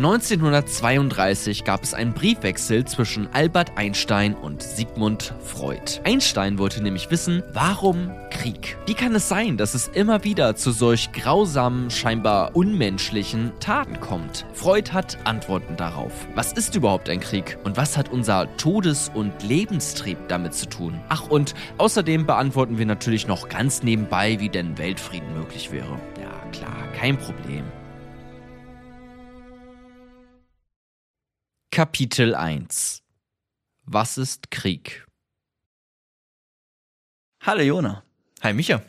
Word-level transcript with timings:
1932 0.00 1.64
gab 1.64 1.82
es 1.82 1.92
einen 1.92 2.14
Briefwechsel 2.14 2.86
zwischen 2.86 3.28
Albert 3.34 3.72
Einstein 3.76 4.32
und 4.32 4.62
Sigmund 4.62 5.34
Freud. 5.44 6.00
Einstein 6.04 6.56
wollte 6.56 6.82
nämlich 6.82 7.10
wissen, 7.10 7.42
warum 7.52 8.10
Krieg? 8.30 8.78
Wie 8.86 8.94
kann 8.94 9.14
es 9.14 9.28
sein, 9.28 9.58
dass 9.58 9.74
es 9.74 9.88
immer 9.88 10.24
wieder 10.24 10.56
zu 10.56 10.70
solch 10.70 11.12
grausamen, 11.12 11.90
scheinbar 11.90 12.56
unmenschlichen 12.56 13.52
Taten 13.60 14.00
kommt? 14.00 14.46
Freud 14.54 14.90
hat 14.90 15.18
Antworten 15.24 15.76
darauf. 15.76 16.12
Was 16.34 16.54
ist 16.54 16.74
überhaupt 16.74 17.10
ein 17.10 17.20
Krieg? 17.20 17.58
Und 17.64 17.76
was 17.76 17.98
hat 17.98 18.08
unser 18.08 18.48
Todes- 18.56 19.10
und 19.12 19.42
Lebenstrieb 19.42 20.16
damit 20.28 20.54
zu 20.54 20.66
tun? 20.66 20.98
Ach, 21.10 21.28
und 21.28 21.52
außerdem 21.76 22.24
beantworten 22.24 22.78
wir 22.78 22.86
natürlich 22.86 23.26
noch 23.26 23.50
ganz 23.50 23.82
nebenbei, 23.82 24.40
wie 24.40 24.48
denn 24.48 24.78
Weltfrieden 24.78 25.34
möglich 25.34 25.72
wäre. 25.72 26.00
Ja, 26.18 26.50
klar, 26.52 26.90
kein 26.98 27.18
Problem. 27.18 27.64
Kapitel 31.72 32.34
1 32.34 33.04
Was 33.84 34.18
ist 34.18 34.50
Krieg? 34.50 35.06
Hallo 37.42 37.62
Jona. 37.62 38.02
Hi 38.42 38.52
Micha. 38.52 38.82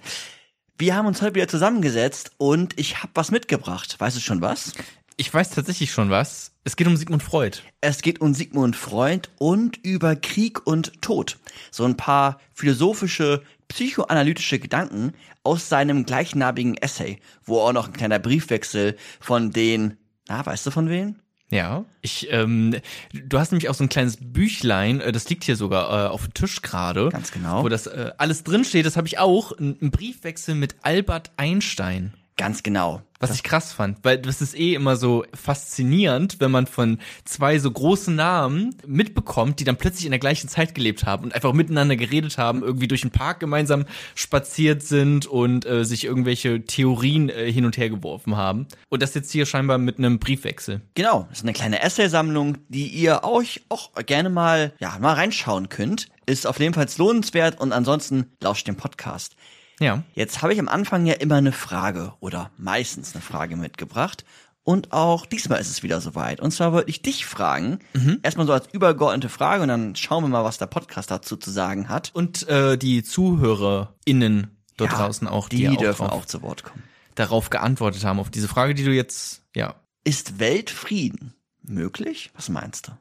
Wir 0.80 0.96
haben 0.96 1.06
uns 1.06 1.22
heute 1.22 1.36
wieder 1.36 1.48
zusammengesetzt 1.48 2.32
und 2.40 2.80
ich 2.80 3.04
habe 3.04 3.12
was 3.14 3.30
mitgebracht. 3.30 4.00
Weißt 4.00 4.18
du 4.18 4.20
schon 4.20 4.42
was? 4.42 4.74
Ich 5.16 5.32
weiß 5.32 5.52
tatsächlich 5.52 5.92
schon 5.92 6.10
was. 6.10 6.54
Es 6.64 6.76
geht 6.76 6.88
um 6.88 6.98
Sigmund 6.98 7.22
Freud. 7.22 7.60
Es 7.82 8.02
geht 8.02 8.20
um 8.20 8.34
Sigmund 8.34 8.76
Freud 8.76 9.30
und 9.38 9.78
über 9.86 10.16
Krieg 10.16 10.66
und 10.66 11.04
Tod. 11.04 11.38
So 11.70 11.86
ein 11.86 11.98
paar 11.98 12.40
philosophische, 12.52 13.44
psychoanalytische 13.68 14.58
Gedanken 14.58 15.14
aus 15.44 15.70
seinem 15.70 16.04
gleichnamigen 16.04 16.78
Essay, 16.78 17.20
wo 17.44 17.60
auch 17.60 17.74
noch 17.74 17.90
ein 17.90 17.94
kleiner 17.94 18.18
Briefwechsel 18.18 18.98
von 19.20 19.52
den, 19.52 20.00
na, 20.28 20.44
weißt 20.44 20.66
du 20.66 20.72
von 20.72 20.90
wem? 20.90 21.22
Ja, 21.52 21.84
ich, 22.02 22.30
ähm, 22.32 22.78
du 23.14 23.38
hast 23.38 23.52
nämlich 23.52 23.68
auch 23.68 23.74
so 23.74 23.84
ein 23.84 23.90
kleines 23.90 24.18
Büchlein, 24.20 25.02
äh, 25.02 25.12
das 25.12 25.30
liegt 25.30 25.44
hier 25.44 25.58
sogar 25.58 26.06
äh, 26.06 26.10
auf 26.10 26.24
dem 26.24 26.34
Tisch 26.34 26.62
gerade. 26.62 27.10
Ganz 27.10 27.32
genau. 27.32 27.64
Wo 27.64 27.70
das 27.70 27.88
äh, 27.88 28.12
alles 28.18 28.44
drinsteht, 28.44 28.86
das 28.86 28.96
habe 28.96 29.08
ich 29.08 29.20
auch, 29.20 29.52
ein 29.60 29.92
Briefwechsel 29.92 30.56
mit 30.56 30.76
Albert 30.82 31.32
Einstein. 31.36 32.14
Ganz 32.38 32.64
genau. 32.64 33.02
Was 33.20 33.36
ich 33.36 33.44
krass 33.44 33.72
fand, 33.72 34.00
weil 34.02 34.18
das 34.18 34.42
ist 34.42 34.58
eh 34.58 34.74
immer 34.74 34.96
so 34.96 35.24
faszinierend, 35.32 36.38
wenn 36.40 36.50
man 36.50 36.66
von 36.66 36.98
zwei 37.24 37.60
so 37.60 37.70
großen 37.70 38.16
Namen 38.16 38.76
mitbekommt, 38.88 39.60
die 39.60 39.64
dann 39.64 39.78
plötzlich 39.78 40.06
in 40.06 40.12
der 40.12 40.20
gleichen 40.20 40.50
Zeit 40.50 40.74
gelebt 40.74 41.06
haben 41.06 41.26
und 41.26 41.36
einfach 41.36 41.54
miteinander 41.54 41.96
geredet 41.96 42.40
haben, 42.40 42.64
irgendwie 42.64 42.88
durch 42.88 43.02
den 43.02 43.12
Park 43.12 43.40
gemeinsam 43.40 43.86
spaziert 44.16 44.82
sind 44.82 45.28
und 45.28 45.68
äh, 45.68 45.86
sich 45.86 46.04
irgendwelche 46.04 46.66
Theorien 46.66 47.30
äh, 47.30 47.52
hin 47.52 47.66
und 47.66 47.78
her 47.78 47.92
geworfen 47.92 48.38
haben. 48.38 48.66
Und 48.90 49.04
das 49.04 49.14
jetzt 49.14 49.32
hier 49.32 49.46
scheinbar 49.46 49.78
mit 49.78 50.00
einem 50.00 50.18
Briefwechsel. 50.18 50.82
Genau, 50.96 51.28
das 51.30 51.40
ist 51.40 51.44
eine 51.44 51.54
kleine 51.54 51.84
Essaysammlung, 51.84 52.58
die 52.70 52.88
ihr 52.88 53.24
euch 53.24 53.62
auch 53.70 53.92
gerne 54.08 54.32
mal, 54.32 54.74
ja, 54.80 54.98
mal 55.00 55.14
reinschauen 55.14 55.70
könnt. 55.70 56.08
Ist 56.26 56.48
auf 56.48 56.60
jeden 56.60 56.74
Fall 56.74 56.88
lohnenswert 56.98 57.60
und 57.60 57.72
ansonsten 57.72 58.32
lauscht 58.42 58.68
dem 58.68 58.78
Podcast. 58.78 59.36
Ja. 59.82 60.04
Jetzt 60.14 60.42
habe 60.42 60.54
ich 60.54 60.60
am 60.60 60.70
Anfang 60.70 61.06
ja 61.06 61.16
immer 61.16 61.36
eine 61.36 61.52
Frage 61.52 62.14
oder 62.20 62.52
meistens 62.58 63.14
eine 63.14 63.22
Frage 63.22 63.58
mitgebracht. 63.58 64.24
Und 64.64 64.92
auch 64.94 65.26
diesmal 65.26 65.60
ist 65.60 65.72
es 65.72 65.82
wieder 65.82 66.00
soweit. 66.02 66.40
Und 66.40 66.52
zwar 66.52 66.72
wollte 66.72 66.92
ich 66.92 67.02
dich 67.02 67.26
fragen, 67.26 67.80
mhm. 67.94 68.20
erstmal 68.22 68.46
so 68.46 68.54
als 68.54 68.68
übergeordnete 68.72 69.28
Frage 69.28 69.64
und 69.64 69.70
dann 69.70 69.96
schauen 69.96 70.24
wir 70.24 70.28
mal, 70.28 70.44
was 70.44 70.60
der 70.60 70.68
Podcast 70.68 71.10
dazu 71.10 71.36
zu 71.36 71.50
sagen 71.50 71.90
hat. 71.90 72.12
Und 72.14 72.48
äh, 72.48 72.78
die 72.78 73.02
ZuhörerInnen 73.04 74.56
dort 74.78 74.92
Ja, 74.92 74.98
draußen 74.98 75.28
auch, 75.28 75.50
die, 75.50 75.68
auch 75.68 75.78
dürfen 75.78 76.06
drauf, 76.06 76.12
auch 76.22 76.26
zu 76.26 76.44
Wort 76.44 76.64
kommen. 76.64 76.84
darauf 77.16 77.50
geantwortet 77.50 78.06
haben, 78.06 78.20
auf 78.20 78.30
diese 78.30 78.48
Frage, 78.48 78.76
die 78.76 78.84
du 78.84 78.92
jetzt, 78.92 79.42
ja. 79.56 79.76
Ist 80.04 80.40
Weltfrieden 80.40 81.34
möglich? 81.64 82.30
Was 82.36 82.50
meinst 82.50 82.88
du? 82.88 82.92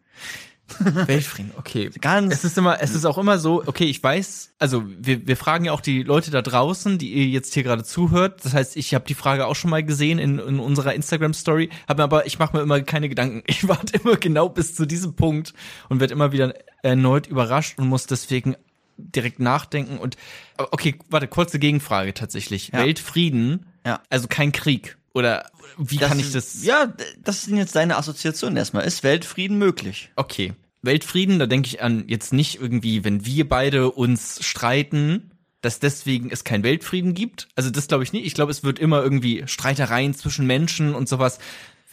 Weltfrieden, 1.06 1.53
okay. 1.56 1.91
Ganz- 2.00 2.32
Es 2.32 2.44
ist 2.44 2.56
immer, 2.58 2.81
es 2.81 2.94
ist 2.94 3.04
auch 3.04 3.19
immer 3.19 3.38
so, 3.38 3.62
okay, 3.66 3.84
ich 3.84 4.03
weiß, 4.03 4.53
also 4.58 4.84
wir, 4.86 5.26
wir 5.26 5.36
fragen 5.36 5.64
ja 5.64 5.72
auch 5.72 5.81
die 5.81 6.03
Leute 6.03 6.31
da 6.31 6.42
draußen, 6.42 6.98
die 6.98 7.12
ihr 7.12 7.26
jetzt 7.26 7.54
hier 7.54 7.62
gerade 7.62 7.84
zuhört. 7.84 8.44
Das 8.44 8.54
heißt, 8.54 8.76
ich 8.76 8.94
habe 8.94 9.04
die 9.06 9.14
Frage 9.14 9.47
auch 9.47 9.56
schon 9.56 9.70
mal 9.70 9.82
gesehen 9.82 10.19
in, 10.19 10.38
in 10.38 10.60
unserer 10.60 10.94
Instagram-Story, 10.94 11.70
habe 11.88 12.03
aber, 12.03 12.26
ich 12.26 12.38
mache 12.38 12.56
mir 12.56 12.62
immer 12.62 12.81
keine 12.82 13.08
Gedanken. 13.08 13.42
Ich 13.50 13.66
warte 13.69 13.98
immer 13.98 14.16
genau 14.16 14.48
bis 14.48 14.75
zu 14.75 14.86
diesem 14.86 15.14
Punkt 15.14 15.53
und 15.88 16.00
werde 16.00 16.12
immer 16.14 16.32
wieder 16.32 16.54
erneut 16.82 17.26
überrascht 17.26 17.78
und 17.78 17.88
muss 17.88 18.06
deswegen 18.06 18.56
direkt 18.97 19.38
nachdenken 19.41 19.98
und 19.98 20.16
okay, 20.58 20.94
warte, 21.08 21.26
kurze 21.26 21.58
Gegenfrage 21.58 22.12
tatsächlich. 22.14 22.69
Ja. 22.69 22.81
Weltfrieden, 22.84 23.66
Ja. 23.87 24.00
also 24.10 24.28
kein 24.28 24.52
Krieg. 24.52 24.97
Oder 25.12 25.50
wie 25.76 25.97
Das 25.97 26.08
kann 26.08 26.20
ich 26.20 26.31
das? 26.32 26.62
Ja, 26.64 26.92
das 27.25 27.42
sind 27.42 27.56
jetzt 27.56 27.75
deine 27.75 27.97
Assoziationen 27.97 28.56
erstmal. 28.56 28.84
Ist 28.84 29.02
Weltfrieden 29.02 29.58
möglich? 29.58 30.10
Okay. 30.16 30.52
Weltfrieden, 30.82 31.38
da 31.38 31.46
denke 31.46 31.68
ich 31.68 31.82
an 31.82 32.04
jetzt 32.08 32.32
nicht 32.32 32.60
irgendwie, 32.60 33.04
wenn 33.04 33.26
wir 33.26 33.48
beide 33.48 33.91
uns 33.91 34.44
streiten, 34.44 35.30
dass 35.60 35.78
deswegen 35.78 36.30
es 36.30 36.44
kein 36.44 36.62
Weltfrieden 36.62 37.14
gibt. 37.14 37.48
Also 37.54 37.70
das 37.70 37.88
glaube 37.88 38.04
ich 38.04 38.12
nicht. 38.12 38.26
Ich 38.26 38.34
glaube, 38.34 38.50
es 38.50 38.64
wird 38.64 38.78
immer 38.78 39.02
irgendwie 39.02 39.42
Streitereien 39.46 40.14
zwischen 40.14 40.46
Menschen 40.46 40.94
und 40.94 41.08
sowas. 41.08 41.38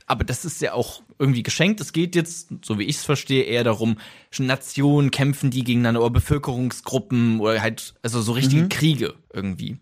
Aber 0.05 0.23
das 0.23 0.45
ist 0.45 0.61
ja 0.61 0.71
auch 0.71 1.01
irgendwie 1.19 1.43
geschenkt. 1.43 1.81
Es 1.81 1.91
geht 1.91 2.15
jetzt, 2.15 2.49
so 2.63 2.79
wie 2.79 2.85
ich 2.85 2.95
es 2.95 3.03
verstehe, 3.03 3.43
eher 3.43 3.65
darum, 3.65 3.97
Nationen 4.39 5.11
kämpfen 5.11 5.51
die 5.51 5.65
gegeneinander 5.65 5.99
oder 5.99 6.11
Bevölkerungsgruppen 6.11 7.41
oder 7.41 7.61
halt, 7.61 7.93
also 8.03 8.21
so 8.21 8.31
richtige 8.31 8.69
Kriege 8.69 9.15
irgendwie. 9.33 9.77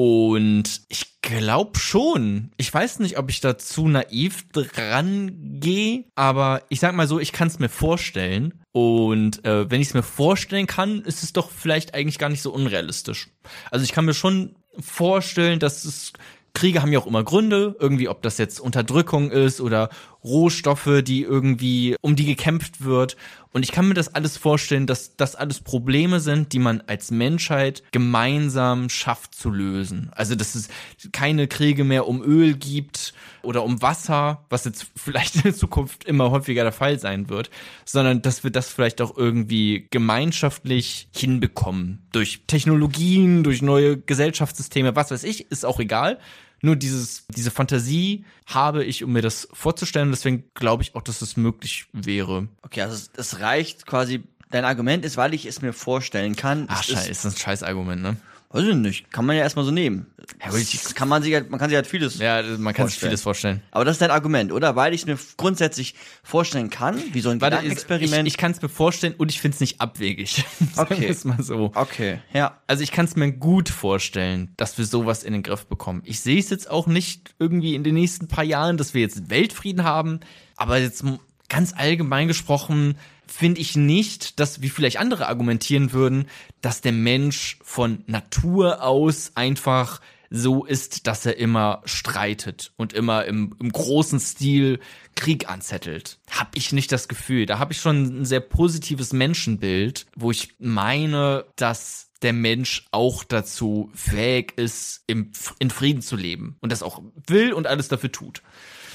Und 0.00 0.82
ich 0.88 1.20
glaube 1.22 1.76
schon. 1.76 2.52
Ich 2.56 2.72
weiß 2.72 3.00
nicht, 3.00 3.18
ob 3.18 3.30
ich 3.30 3.40
da 3.40 3.58
zu 3.58 3.88
naiv 3.88 4.48
dran 4.52 5.58
gehe, 5.58 6.04
aber 6.14 6.62
ich 6.68 6.78
sag 6.78 6.94
mal 6.94 7.08
so, 7.08 7.18
ich 7.18 7.32
kann 7.32 7.48
es 7.48 7.58
mir 7.58 7.68
vorstellen. 7.68 8.62
Und 8.70 9.44
äh, 9.44 9.68
wenn 9.68 9.80
ich 9.80 9.88
es 9.88 9.94
mir 9.94 10.04
vorstellen 10.04 10.68
kann, 10.68 11.02
ist 11.02 11.24
es 11.24 11.32
doch 11.32 11.50
vielleicht 11.50 11.94
eigentlich 11.94 12.20
gar 12.20 12.28
nicht 12.28 12.42
so 12.42 12.52
unrealistisch. 12.52 13.30
Also 13.72 13.82
ich 13.82 13.90
kann 13.90 14.04
mir 14.04 14.14
schon 14.14 14.54
vorstellen, 14.78 15.58
dass 15.58 15.84
es 15.84 16.12
Kriege 16.54 16.80
haben 16.80 16.92
ja 16.92 17.00
auch 17.00 17.06
immer 17.08 17.24
Gründe, 17.24 17.74
irgendwie, 17.80 18.08
ob 18.08 18.22
das 18.22 18.38
jetzt 18.38 18.60
Unterdrückung 18.60 19.32
ist 19.32 19.60
oder 19.60 19.90
Rohstoffe, 20.24 21.02
die 21.02 21.22
irgendwie, 21.22 21.96
um 22.00 22.16
die 22.16 22.26
gekämpft 22.26 22.84
wird. 22.84 23.16
Und 23.52 23.62
ich 23.62 23.72
kann 23.72 23.88
mir 23.88 23.94
das 23.94 24.14
alles 24.14 24.36
vorstellen, 24.36 24.86
dass 24.86 25.16
das 25.16 25.34
alles 25.34 25.60
Probleme 25.60 26.20
sind, 26.20 26.52
die 26.52 26.58
man 26.58 26.82
als 26.86 27.10
Menschheit 27.10 27.82
gemeinsam 27.92 28.88
schafft 28.88 29.34
zu 29.34 29.50
lösen. 29.50 30.10
Also, 30.14 30.34
dass 30.34 30.54
es 30.54 30.68
keine 31.12 31.48
Kriege 31.48 31.84
mehr 31.84 32.06
um 32.06 32.22
Öl 32.22 32.54
gibt 32.54 33.14
oder 33.42 33.64
um 33.64 33.80
Wasser, 33.80 34.44
was 34.50 34.64
jetzt 34.64 34.86
vielleicht 34.96 35.36
in 35.36 35.42
der 35.42 35.54
Zukunft 35.54 36.04
immer 36.04 36.30
häufiger 36.30 36.62
der 36.62 36.72
Fall 36.72 36.98
sein 36.98 37.30
wird, 37.30 37.50
sondern 37.84 38.20
dass 38.20 38.44
wir 38.44 38.50
das 38.50 38.68
vielleicht 38.68 39.00
auch 39.00 39.16
irgendwie 39.16 39.86
gemeinschaftlich 39.90 41.08
hinbekommen. 41.14 42.06
Durch 42.12 42.42
Technologien, 42.46 43.44
durch 43.44 43.62
neue 43.62 43.96
Gesellschaftssysteme, 43.96 44.94
was 44.94 45.10
weiß 45.10 45.24
ich, 45.24 45.50
ist 45.50 45.64
auch 45.64 45.80
egal. 45.80 46.18
Nur 46.60 46.76
dieses, 46.76 47.24
diese 47.28 47.50
Fantasie 47.50 48.24
habe 48.46 48.84
ich, 48.84 49.04
um 49.04 49.12
mir 49.12 49.22
das 49.22 49.48
vorzustellen. 49.52 50.10
Deswegen 50.10 50.44
glaube 50.54 50.82
ich 50.82 50.94
auch, 50.94 51.02
dass 51.02 51.22
es 51.22 51.36
möglich 51.36 51.86
wäre. 51.92 52.48
Okay, 52.62 52.82
also 52.82 52.94
es- 52.94 53.10
es 53.16 53.40
reicht 53.40 53.86
quasi. 53.86 54.22
Dein 54.50 54.64
Argument 54.64 55.04
ist, 55.04 55.16
weil 55.18 55.34
ich 55.34 55.44
es 55.44 55.60
mir 55.60 55.72
vorstellen 55.74 56.34
kann. 56.34 56.64
Ach, 56.68 56.80
ist- 56.80 56.90
scheiße, 56.94 57.10
ist 57.10 57.24
ein 57.26 57.36
scheiß 57.36 57.62
Argument, 57.62 58.00
ne? 58.02 58.16
Weiß 58.50 58.64
ich 58.64 58.74
nicht. 58.74 59.10
Kann 59.10 59.26
man 59.26 59.36
ja 59.36 59.42
erstmal 59.42 59.66
so 59.66 59.70
nehmen. 59.70 60.06
Ja, 60.42 60.50
kann 60.94 61.08
man 61.08 61.22
sich 61.22 61.34
halt, 61.34 61.50
man 61.50 61.60
kann 61.60 61.68
sich 61.68 61.76
halt 61.76 61.86
vieles. 61.86 62.18
Ja, 62.18 62.42
man 62.42 62.72
kann 62.72 62.86
sich 62.86 62.94
Vorstellen. 62.94 63.10
vieles 63.10 63.22
vorstellen. 63.22 63.62
Aber 63.70 63.84
das 63.84 63.96
ist 63.96 64.00
dein 64.00 64.10
Argument, 64.10 64.52
oder? 64.52 64.74
Weil 64.74 64.94
ich 64.94 65.02
es 65.02 65.06
mir 65.06 65.18
grundsätzlich 65.36 65.94
vorstellen 66.22 66.70
kann, 66.70 67.02
wie 67.12 67.20
so 67.20 67.28
ein 67.28 67.42
Warte, 67.42 67.56
Gedankenexperiment. 67.56 68.26
ich, 68.26 68.34
ich 68.34 68.38
kann 68.38 68.52
es 68.52 68.62
mir 68.62 68.70
vorstellen 68.70 69.14
und 69.18 69.30
ich 69.30 69.40
finde 69.40 69.54
es 69.56 69.60
nicht 69.60 69.80
abwegig. 69.80 70.44
Okay. 70.76 71.14
mal 71.24 71.42
so. 71.42 71.72
okay, 71.74 72.20
ja. 72.32 72.58
Also 72.66 72.82
ich 72.82 72.92
kann 72.92 73.04
es 73.04 73.16
mir 73.16 73.32
gut 73.32 73.68
vorstellen, 73.68 74.52
dass 74.56 74.78
wir 74.78 74.84
sowas 74.86 75.24
in 75.24 75.32
den 75.32 75.42
Griff 75.42 75.66
bekommen. 75.66 76.02
Ich 76.04 76.20
sehe 76.20 76.38
es 76.38 76.50
jetzt 76.50 76.70
auch 76.70 76.86
nicht 76.86 77.34
irgendwie 77.38 77.74
in 77.74 77.84
den 77.84 77.94
nächsten 77.94 78.28
paar 78.28 78.44
Jahren, 78.44 78.76
dass 78.76 78.94
wir 78.94 79.00
jetzt 79.00 79.28
Weltfrieden 79.28 79.84
haben, 79.84 80.20
aber 80.56 80.78
jetzt 80.78 81.04
ganz 81.48 81.72
allgemein 81.76 82.28
gesprochen 82.28 82.96
finde 83.28 83.60
ich 83.60 83.76
nicht, 83.76 84.40
dass 84.40 84.62
wie 84.62 84.70
vielleicht 84.70 84.98
andere 84.98 85.28
argumentieren 85.28 85.92
würden, 85.92 86.26
dass 86.60 86.80
der 86.80 86.92
Mensch 86.92 87.58
von 87.62 88.02
Natur 88.06 88.82
aus 88.82 89.32
einfach 89.34 90.00
so 90.30 90.64
ist, 90.64 91.06
dass 91.06 91.24
er 91.24 91.38
immer 91.38 91.82
streitet 91.84 92.72
und 92.76 92.92
immer 92.92 93.24
im, 93.24 93.54
im 93.60 93.72
großen 93.72 94.20
Stil 94.20 94.78
Krieg 95.14 95.48
anzettelt. 95.48 96.18
Hab 96.30 96.54
ich 96.54 96.72
nicht 96.72 96.92
das 96.92 97.08
Gefühl. 97.08 97.46
Da 97.46 97.58
habe 97.58 97.72
ich 97.72 97.80
schon 97.80 98.20
ein 98.20 98.24
sehr 98.24 98.40
positives 98.40 99.12
Menschenbild, 99.12 100.06
wo 100.16 100.30
ich 100.30 100.54
meine, 100.58 101.46
dass 101.56 102.10
der 102.22 102.32
Mensch 102.32 102.86
auch 102.90 103.24
dazu 103.24 103.90
fähig 103.94 104.54
ist, 104.56 105.02
im, 105.06 105.30
in 105.58 105.70
Frieden 105.70 106.02
zu 106.02 106.16
leben 106.16 106.56
und 106.60 106.72
das 106.72 106.82
auch 106.82 107.02
will 107.26 107.52
und 107.52 107.66
alles 107.66 107.88
dafür 107.88 108.12
tut. 108.12 108.42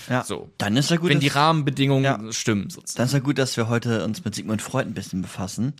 Ja. 0.10 0.24
So. 0.24 0.50
Dann 0.58 0.76
ist 0.78 0.90
ja 0.90 0.98
gut, 0.98 1.10
Wenn 1.10 1.20
die 1.20 1.28
Rahmenbedingungen 1.28 2.04
Ja. 2.04 2.32
stimmen, 2.32 2.70
sozusagen. 2.70 2.98
Dann 2.98 3.06
ist 3.08 3.14
ja 3.14 3.20
gut, 3.20 3.38
dass 3.38 3.56
wir 3.58 3.70
heute 3.70 4.04
uns 4.04 4.24
mit 4.26 4.36
Sigmund 4.36 4.62
Freud 4.62 4.88
ein 4.88 4.94
bisschen 4.94 5.22
befassen. 5.22 5.74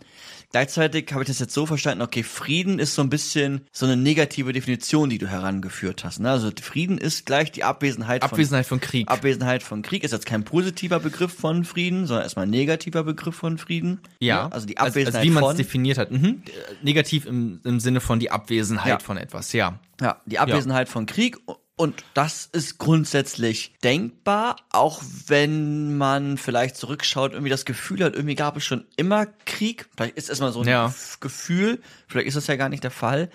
Gleichzeitig 0.52 1.10
habe 1.12 1.22
ich 1.22 1.26
das 1.28 1.40
jetzt 1.40 1.52
so 1.52 1.66
verstanden, 1.66 2.02
okay, 2.02 2.22
Frieden 2.22 2.78
ist 2.78 2.94
so 2.94 3.02
ein 3.02 3.10
bisschen 3.10 3.62
so 3.72 3.86
eine 3.86 3.96
negative 3.96 4.52
Definition, 4.52 5.10
die 5.10 5.18
du 5.18 5.26
herangeführt 5.26 6.04
hast. 6.04 6.20
Ne? 6.20 6.30
Also 6.30 6.50
Frieden 6.62 6.98
ist 6.98 7.26
gleich 7.26 7.50
die 7.50 7.64
Abwesenheit 7.64 8.22
von 8.22 8.30
Abwesenheit 8.30 8.66
von 8.66 8.80
Krieg. 8.80 9.08
Abwesenheit 9.10 9.62
von 9.64 9.82
Krieg 9.82 10.04
ist 10.04 10.12
jetzt 10.12 10.26
kein 10.26 10.44
positiver 10.44 11.00
Begriff 11.00 11.34
von 11.34 11.64
Frieden, 11.64 12.06
sondern 12.06 12.22
erstmal 12.24 12.46
ein 12.46 12.50
negativer 12.50 13.02
Begriff 13.02 13.34
von 13.34 13.58
Frieden. 13.58 13.98
ja, 14.20 14.46
Also 14.48 14.66
die 14.66 14.78
also, 14.78 14.90
Abwesenheit 14.90 15.14
also 15.22 15.26
wie 15.28 15.34
man 15.34 15.44
es 15.50 15.56
definiert 15.56 15.98
hat. 15.98 16.12
Mhm. 16.12 16.42
Äh, 16.46 16.84
Negativ 16.84 17.26
im, 17.26 17.60
im 17.64 17.80
Sinne 17.80 18.00
von 18.00 18.20
die 18.20 18.30
Abwesenheit 18.30 18.86
Ja. 18.86 18.98
von 19.00 19.16
etwas, 19.16 19.52
ja. 19.52 19.80
Ja, 20.00 20.20
die 20.26 20.38
Abwesenheit 20.38 20.88
von 20.88 21.06
Krieg. 21.06 21.36
Und 21.76 22.04
das 22.14 22.46
ist 22.52 22.78
grundsätzlich 22.78 23.74
denkbar, 23.82 24.56
auch 24.70 25.02
wenn 25.26 25.96
man 25.96 26.38
vielleicht 26.38 26.76
zurückschaut, 26.76 27.32
irgendwie 27.32 27.50
das 27.50 27.64
Gefühl 27.64 28.04
hat, 28.04 28.14
irgendwie 28.14 28.36
gab 28.36 28.56
es 28.56 28.64
schon 28.64 28.86
immer 28.96 29.26
Krieg. 29.26 29.88
Vielleicht 29.96 30.16
ist 30.16 30.28
erstmal 30.28 30.52
so 30.52 30.60
ein 30.60 30.68
Ja. 30.68 30.86
Gef- 30.86 31.18
Gefühl, 31.20 31.82
vielleicht 32.06 32.28
ist 32.28 32.36
das 32.36 32.46
ja 32.46 32.54
gar 32.56 32.68
nicht 32.68 32.84
der 32.84 32.92
Fall. 32.92 33.28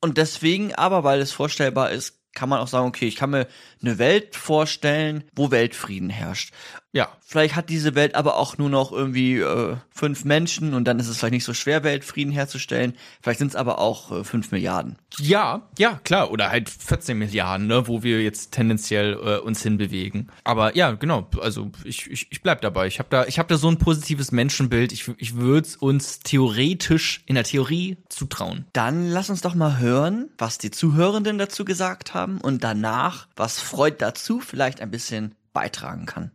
Und 0.00 0.18
deswegen 0.18 0.74
aber, 0.74 1.02
weil 1.02 1.20
es 1.20 1.32
vorstellbar 1.32 1.90
ist, 1.90 2.18
kann 2.34 2.50
man 2.50 2.60
auch 2.60 2.68
sagen, 2.68 2.86
okay, 2.86 3.08
ich 3.08 3.16
kann 3.16 3.30
mir 3.30 3.48
eine 3.82 3.98
Welt 3.98 4.36
vorstellen, 4.36 5.24
wo 5.34 5.50
Weltfrieden 5.50 6.10
herrscht. 6.10 6.52
Ja. 6.92 7.08
Vielleicht 7.20 7.54
hat 7.54 7.68
diese 7.68 7.94
Welt 7.94 8.14
aber 8.14 8.36
auch 8.36 8.56
nur 8.56 8.70
noch 8.70 8.92
irgendwie 8.92 9.38
äh, 9.38 9.76
fünf 9.90 10.24
Menschen 10.24 10.72
und 10.72 10.84
dann 10.84 10.98
ist 10.98 11.08
es 11.08 11.18
vielleicht 11.18 11.34
nicht 11.34 11.44
so 11.44 11.52
schwer, 11.52 11.84
Weltfrieden 11.84 12.32
herzustellen. 12.32 12.94
Vielleicht 13.20 13.40
sind 13.40 13.48
es 13.48 13.56
aber 13.56 13.78
auch 13.78 14.10
äh, 14.10 14.24
fünf 14.24 14.50
Milliarden. 14.52 14.96
Ja, 15.18 15.68
ja, 15.78 16.00
klar. 16.04 16.30
Oder 16.30 16.50
halt 16.50 16.70
14 16.70 17.18
Milliarden, 17.18 17.66
ne, 17.66 17.86
wo 17.86 18.02
wir 18.02 18.22
jetzt 18.22 18.52
tendenziell 18.52 19.14
äh, 19.14 19.38
uns 19.38 19.62
hinbewegen. 19.62 20.30
Aber 20.44 20.74
ja, 20.76 20.92
genau. 20.92 21.28
Also 21.40 21.70
ich, 21.84 22.10
ich, 22.10 22.28
ich 22.30 22.42
bleib 22.42 22.62
dabei. 22.62 22.86
Ich 22.86 22.98
habe 22.98 23.08
da, 23.10 23.26
ich 23.26 23.38
habe 23.38 23.48
da 23.48 23.58
so 23.58 23.68
ein 23.68 23.78
positives 23.78 24.32
Menschenbild. 24.32 24.92
Ich, 24.92 25.08
ich 25.18 25.36
würde 25.36 25.68
uns 25.80 26.20
theoretisch 26.20 27.22
in 27.26 27.34
der 27.34 27.44
Theorie 27.44 27.98
zutrauen. 28.08 28.64
Dann 28.72 29.10
lass 29.10 29.28
uns 29.28 29.42
doch 29.42 29.54
mal 29.54 29.78
hören, 29.78 30.30
was 30.38 30.56
die 30.56 30.70
Zuhörenden 30.70 31.36
dazu 31.36 31.66
gesagt 31.66 32.14
haben 32.14 32.40
und 32.40 32.64
danach, 32.64 33.28
was 33.36 33.60
Freud 33.60 33.96
dazu 33.98 34.40
vielleicht 34.40 34.80
ein 34.80 34.90
bisschen 34.90 35.34
beitragen 35.52 36.06
kann. 36.06 36.30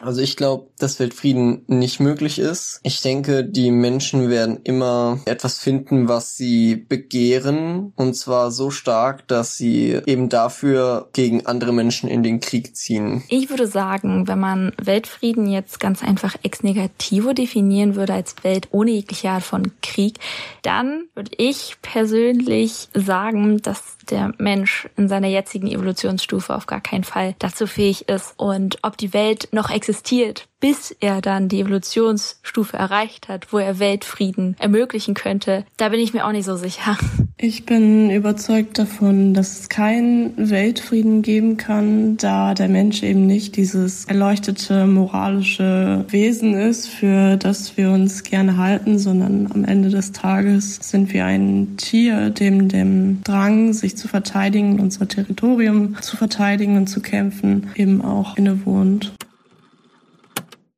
Also 0.00 0.20
ich 0.20 0.36
glaube, 0.36 0.68
dass 0.78 0.98
Weltfrieden 0.98 1.64
nicht 1.68 2.00
möglich 2.00 2.38
ist. 2.38 2.80
Ich 2.82 3.00
denke, 3.00 3.44
die 3.44 3.70
Menschen 3.70 4.28
werden 4.28 4.60
immer 4.64 5.20
etwas 5.24 5.58
finden, 5.58 6.08
was 6.08 6.36
sie 6.36 6.74
begehren. 6.76 7.92
Und 7.96 8.14
zwar 8.14 8.50
so 8.50 8.70
stark, 8.70 9.26
dass 9.28 9.56
sie 9.56 10.00
eben 10.06 10.28
dafür 10.28 11.08
gegen 11.12 11.46
andere 11.46 11.72
Menschen 11.72 12.08
in 12.08 12.22
den 12.22 12.40
Krieg 12.40 12.76
ziehen. 12.76 13.22
Ich 13.28 13.50
würde 13.50 13.66
sagen, 13.66 14.26
wenn 14.26 14.40
man 14.40 14.72
Weltfrieden 14.82 15.48
jetzt 15.48 15.78
ganz 15.78 16.02
einfach 16.02 16.34
ex 16.42 16.62
negativo 16.62 17.32
definieren 17.32 17.94
würde 17.94 18.14
als 18.14 18.34
Welt 18.42 18.68
ohne 18.72 18.90
jegliche 18.90 19.30
Art 19.30 19.44
von 19.44 19.72
Krieg, 19.80 20.18
dann 20.62 21.04
würde 21.14 21.32
ich 21.38 21.76
persönlich 21.82 22.88
sagen, 22.94 23.62
dass 23.62 23.96
der 24.10 24.32
Mensch 24.38 24.88
in 24.96 25.08
seiner 25.08 25.28
jetzigen 25.28 25.66
Evolutionsstufe 25.66 26.54
auf 26.54 26.66
gar 26.66 26.80
keinen 26.80 27.04
Fall 27.04 27.34
dazu 27.38 27.66
fähig 27.66 28.08
ist. 28.08 28.34
Und 28.36 28.78
ob 28.82 28.96
die 28.96 29.14
Welt 29.14 29.48
noch 29.52 29.70
existiert, 29.84 30.48
bis 30.60 30.96
er 31.00 31.20
dann 31.20 31.50
die 31.50 31.60
Evolutionsstufe 31.60 32.74
erreicht 32.74 33.28
hat, 33.28 33.52
wo 33.52 33.58
er 33.58 33.78
Weltfrieden 33.78 34.56
ermöglichen 34.58 35.12
könnte, 35.12 35.66
da 35.76 35.90
bin 35.90 36.00
ich 36.00 36.14
mir 36.14 36.24
auch 36.26 36.32
nicht 36.32 36.46
so 36.46 36.56
sicher. 36.56 36.96
Ich 37.36 37.66
bin 37.66 38.10
überzeugt 38.10 38.78
davon, 38.78 39.34
dass 39.34 39.60
es 39.60 39.68
keinen 39.68 40.48
Weltfrieden 40.48 41.20
geben 41.20 41.58
kann, 41.58 42.16
da 42.16 42.54
der 42.54 42.68
Mensch 42.68 43.02
eben 43.02 43.26
nicht 43.26 43.56
dieses 43.56 44.06
erleuchtete 44.06 44.86
moralische 44.86 46.06
Wesen 46.08 46.54
ist, 46.54 46.88
für 46.88 47.36
das 47.36 47.76
wir 47.76 47.90
uns 47.90 48.22
gerne 48.22 48.56
halten, 48.56 48.98
sondern 48.98 49.50
am 49.52 49.64
Ende 49.64 49.90
des 49.90 50.12
Tages 50.12 50.76
sind 50.80 51.12
wir 51.12 51.26
ein 51.26 51.76
Tier, 51.76 52.30
dem 52.30 52.68
dem 52.68 53.22
Drang, 53.22 53.74
sich 53.74 53.98
zu 53.98 54.08
verteidigen, 54.08 54.80
unser 54.80 55.06
Territorium 55.06 56.00
zu 56.00 56.16
verteidigen 56.16 56.78
und 56.78 56.86
zu 56.86 57.00
kämpfen, 57.00 57.70
eben 57.74 58.00
auch 58.00 58.38
innewohnt. 58.38 59.12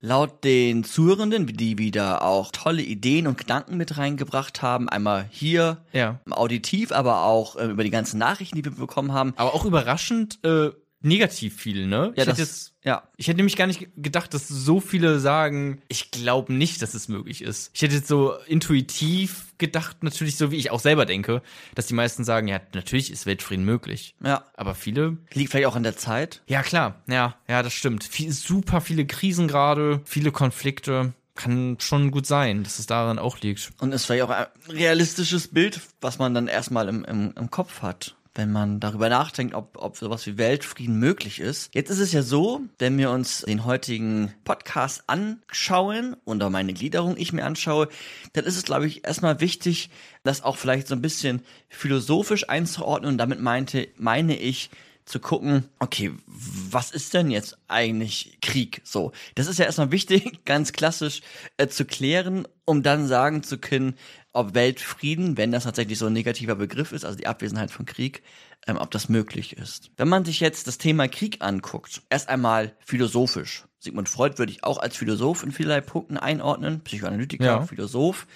Laut 0.01 0.45
den 0.45 0.85
Zuhörenden, 0.85 1.47
die 1.47 1.79
wieder 1.79 2.23
auch 2.23 2.53
tolle 2.53 2.83
Ideen 2.83 3.27
und 3.27 3.39
Gedanken 3.39 3.77
mit 3.77 3.97
reingebracht 3.97 4.61
haben, 4.63 4.89
einmal 4.89 5.27
hier 5.31 5.79
Ja. 5.93 6.21
auditiv, 6.31 6.93
aber 6.93 7.25
auch 7.25 7.57
äh, 7.57 7.65
über 7.67 7.83
die 7.83 7.91
ganzen 7.91 8.19
Nachrichten, 8.19 8.57
die 8.57 8.65
wir 8.65 8.73
bekommen 8.73 9.13
haben. 9.13 9.33
Aber 9.37 9.55
auch 9.55 9.65
überraschend 9.65 10.39
äh, 10.45 10.71
negativ 11.01 11.57
viel, 11.57 11.87
ne? 11.87 12.13
Ja, 12.17 12.23
ich, 12.23 12.25
das- 12.25 12.27
hätte 12.29 12.41
jetzt, 12.43 12.75
ja. 12.85 13.03
ich 13.17 13.29
hätte 13.29 13.37
nämlich 13.37 13.57
gar 13.57 13.67
nicht 13.67 13.89
gedacht, 13.97 14.35
dass 14.35 14.49
so 14.49 14.81
viele 14.81 15.19
sagen, 15.19 15.81
ich 15.89 16.11
glaube 16.11 16.53
nicht, 16.53 16.83
dass 16.83 16.95
es 16.95 17.09
möglich 17.09 17.43
ist. 17.43 17.71
Ich 17.75 17.83
hätte 17.83 17.95
jetzt 17.95 18.09
so 18.09 18.35
intuitiv 18.47 19.46
gedacht, 19.59 20.03
natürlich 20.03 20.37
so 20.37 20.51
wie 20.51 20.57
ich 20.57 20.71
auch 20.71 20.81
selber 20.81 21.07
denke, 21.07 21.43
dass 21.75 21.87
die 21.87 21.95
meisten 21.95 22.25
sagen, 22.25 22.49
ja, 22.49 22.61
natürlich 22.75 23.11
ist 23.11 23.27
Weltfrieden 23.27 23.65
möglich. 23.65 24.15
Ja. 24.23 24.45
Aber 24.55 24.75
viele 24.75 25.19
Liegt 25.33 25.51
vielleicht 25.51 25.67
auch 25.67 25.77
an 25.77 25.83
der 25.83 25.97
Zeit. 25.97 26.43
Ja, 26.47 26.63
klar. 26.63 27.03
Ja, 27.09 27.37
ja, 27.49 27.63
das 27.63 27.73
stimmt. 27.73 28.05
Viel, 28.05 28.33
super 28.33 28.81
viele 28.81 29.07
Krisen 29.07 29.49
gerade, 29.49 30.01
viele 30.05 30.33
Konflikte. 30.33 31.13
Kann 31.35 31.77
schon 31.81 32.11
gut 32.13 32.27
sein, 32.27 32.65
dass 32.65 32.79
es 32.79 32.87
daran 32.87 33.19
auch 33.19 33.39
liegt. 33.41 33.71
Und 33.79 33.93
ist 33.93 34.07
vielleicht 34.07 34.23
auch 34.23 34.31
ein 34.31 34.47
realistisches 34.71 35.49
Bild, 35.49 35.83
was 36.01 36.19
man 36.19 36.33
dann 36.33 36.49
erstmal 36.49 36.89
im, 36.89 37.05
im, 37.05 37.35
im 37.37 37.51
Kopf 37.51 37.83
hat, 37.83 38.16
wenn 38.37 38.53
man 38.53 38.81
darüber 38.81 39.09
nachdenkt, 39.09 39.55
ob, 39.55 39.77
ob 39.79 39.97
sowas 39.97 40.27
wie 40.27 40.39
Weltfrieden 40.39 40.99
möglich 40.99 41.41
ist. 41.41 41.75
Jetzt 41.75 41.91
ist 41.91 42.01
es 42.01 42.13
ja 42.13 42.23
so, 42.23 42.61
wenn 42.79 42.99
wir 42.99 43.11
uns 43.11 43.43
den 43.43 43.65
heutigen 43.65 44.33
Podcast 44.45 45.05
anschauen 45.07 46.17
und 46.25 46.43
auch 46.43 46.51
meine 46.51 46.75
Gliederung 46.75 47.17
ich 47.17 47.33
mir 47.33 47.45
anschaue, 47.45 47.89
dann 48.35 48.45
ist 48.45 48.57
es, 48.57 48.65
glaube 48.65 48.87
ich, 48.87 49.07
erstmal 49.07 49.41
wichtig, 49.41 49.91
das 50.23 50.43
auch 50.43 50.57
vielleicht 50.57 50.89
so 50.89 50.95
ein 50.95 51.03
bisschen 51.03 51.43
philosophisch 51.69 52.49
einzuordnen 52.49 53.13
und 53.13 53.19
damit 53.19 53.41
meinte, 53.41 53.89
meine 53.97 54.37
ich, 54.37 54.71
zu 55.07 55.21
gucken, 55.21 55.65
okay, 55.79 56.13
was 56.27 56.91
ist 56.91 57.15
denn 57.15 57.31
jetzt 57.31 57.57
eigentlich 57.69 58.39
Krieg? 58.43 58.83
So, 58.85 59.13
das 59.37 59.47
ist 59.47 59.59
ja 59.59 59.65
erstmal 59.65 59.93
wichtig, 59.93 60.41
ganz 60.45 60.73
klassisch 60.73 61.23
äh, 61.57 61.69
zu 61.69 61.85
klären, 61.85 62.47
um 62.65 62.83
dann 62.83 63.07
sagen 63.07 63.43
zu 63.43 63.57
können, 63.59 63.95
ob 64.33 64.55
Weltfrieden, 64.55 65.37
wenn 65.39 65.53
das 65.53 65.65
tatsächlich 65.65 65.97
so 65.99 66.07
ein 66.07 66.13
negativer 66.13 66.57
Begriff 66.57 66.93
ist, 66.93 67.05
also 67.05 67.17
die 67.17 67.27
Abwesenheit 67.27 67.71
von 67.71 67.87
Krieg, 67.87 68.23
ähm, 68.67 68.77
ob 68.77 68.91
das 68.91 69.09
möglich 69.09 69.57
ist. 69.57 69.91
Wenn 69.97 70.09
man 70.09 70.25
sich 70.25 70.41
jetzt 70.41 70.67
das 70.67 70.77
Thema 70.77 71.09
Krieg 71.09 71.39
anguckt, 71.41 72.03
erst 72.11 72.29
einmal 72.29 72.75
philosophisch. 72.85 73.65
Sigmund 73.79 74.09
Freud 74.09 74.39
würde 74.39 74.51
ich 74.53 74.65
auch 74.65 74.79
als 74.79 74.97
Philosoph 74.97 75.45
in 75.45 75.53
vielerlei 75.53 75.81
Punkten 75.81 76.17
einordnen, 76.19 76.81
Psychoanalytiker, 76.81 77.45
Ja. 77.45 77.63
Philosoph, 77.63 78.27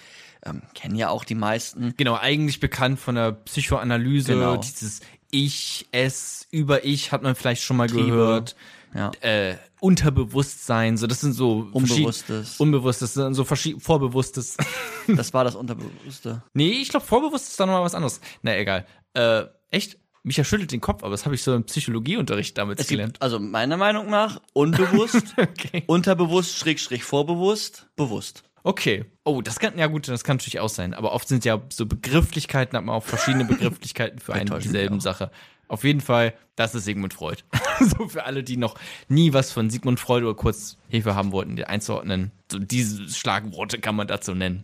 ähm, 0.45 0.61
kennen 0.73 0.95
ja 0.95 1.09
auch 1.09 1.25
die 1.25 1.35
meisten. 1.35 1.93
Genau, 1.97 2.15
eigentlich 2.15 2.59
bekannt 2.61 2.99
von 2.99 3.15
der 3.15 3.33
Psychoanalyse, 3.33 4.33
Genau. 4.33 4.57
dieses 4.57 5.01
Ich, 5.31 5.87
Es, 5.91 6.47
über-Ich 6.51 7.11
hat 7.11 7.23
man 7.23 7.35
vielleicht 7.35 7.63
schon 7.63 7.77
mal 7.77 7.87
Triebe. 7.87 8.05
gehört. 8.11 8.55
Ja. 8.93 9.11
Äh, 9.21 9.55
Unterbewusstsein, 9.79 10.97
so 10.97 11.07
das 11.07 11.21
sind 11.21 11.33
so 11.33 11.67
Unbewusstes. 11.71 12.59
Unbewusstes, 12.59 13.13
so 13.13 13.43
Vorbewusstes. 13.79 14.57
Das 15.07 15.33
war 15.33 15.43
das 15.43 15.55
Unterbewusste. 15.55 16.43
nee, 16.53 16.69
ich 16.69 16.89
glaube, 16.89 17.05
vorbewusst 17.05 17.47
ist 17.49 17.59
da 17.59 17.65
nochmal 17.65 17.83
was 17.83 17.95
anderes. 17.95 18.21
Na, 18.43 18.55
egal. 18.55 18.85
Äh, 19.13 19.45
echt? 19.71 19.97
Micha 20.23 20.43
schüttelt 20.43 20.71
den 20.71 20.81
Kopf, 20.81 21.01
aber 21.01 21.09
das 21.11 21.25
habe 21.25 21.33
ich 21.33 21.41
so 21.41 21.55
im 21.55 21.63
Psychologieunterricht 21.63 22.55
damals 22.57 22.81
Es 22.81 22.87
gelernt. 22.87 23.13
gibt, 23.13 23.23
also 23.23 23.39
meiner 23.39 23.77
Meinung 23.77 24.09
nach, 24.11 24.39
unbewusst, 24.53 25.33
Okay. 25.37 25.83
unterbewusst, 25.87 26.55
schrägstrich 26.57 27.03
vorbewusst, 27.03 27.87
bewusst. 27.95 28.43
Okay. 28.63 29.05
Oh, 29.23 29.41
das 29.41 29.59
kann, 29.59 29.77
ja 29.77 29.87
gut, 29.87 30.07
das 30.07 30.23
kann 30.23 30.37
natürlich 30.37 30.59
auch 30.59 30.69
sein. 30.69 30.93
Aber 30.93 31.13
oft 31.13 31.27
sind 31.27 31.45
ja 31.45 31.61
so 31.71 31.85
Begrifflichkeiten, 31.85 32.77
hat 32.77 32.85
man 32.85 32.95
auch 32.95 33.03
verschiedene 33.03 33.45
Begrifflichkeiten 33.45 34.19
für 34.19 34.33
eine 34.33 34.59
dieselben 34.59 34.99
Sache. 34.99 35.31
Auf 35.67 35.83
jeden 35.83 36.01
Fall, 36.01 36.33
das 36.57 36.75
ist 36.75 36.83
Sigmund 36.85 37.13
Freud. 37.13 37.43
so 37.79 38.07
für 38.09 38.25
alle, 38.25 38.43
die 38.43 38.57
noch 38.57 38.75
nie 39.07 39.31
was 39.33 39.51
von 39.51 39.69
Sigmund 39.69 39.99
Freud 39.99 40.25
oder 40.25 40.35
kurz 40.35 40.77
Hilfe 40.89 41.15
haben 41.15 41.31
wollten, 41.31 41.55
die 41.55 41.65
einzuordnen. 41.65 42.31
So 42.51 42.59
diese 42.59 43.07
Schlagworte 43.09 43.79
kann 43.79 43.95
man 43.95 44.07
dazu 44.07 44.35
nennen. 44.35 44.61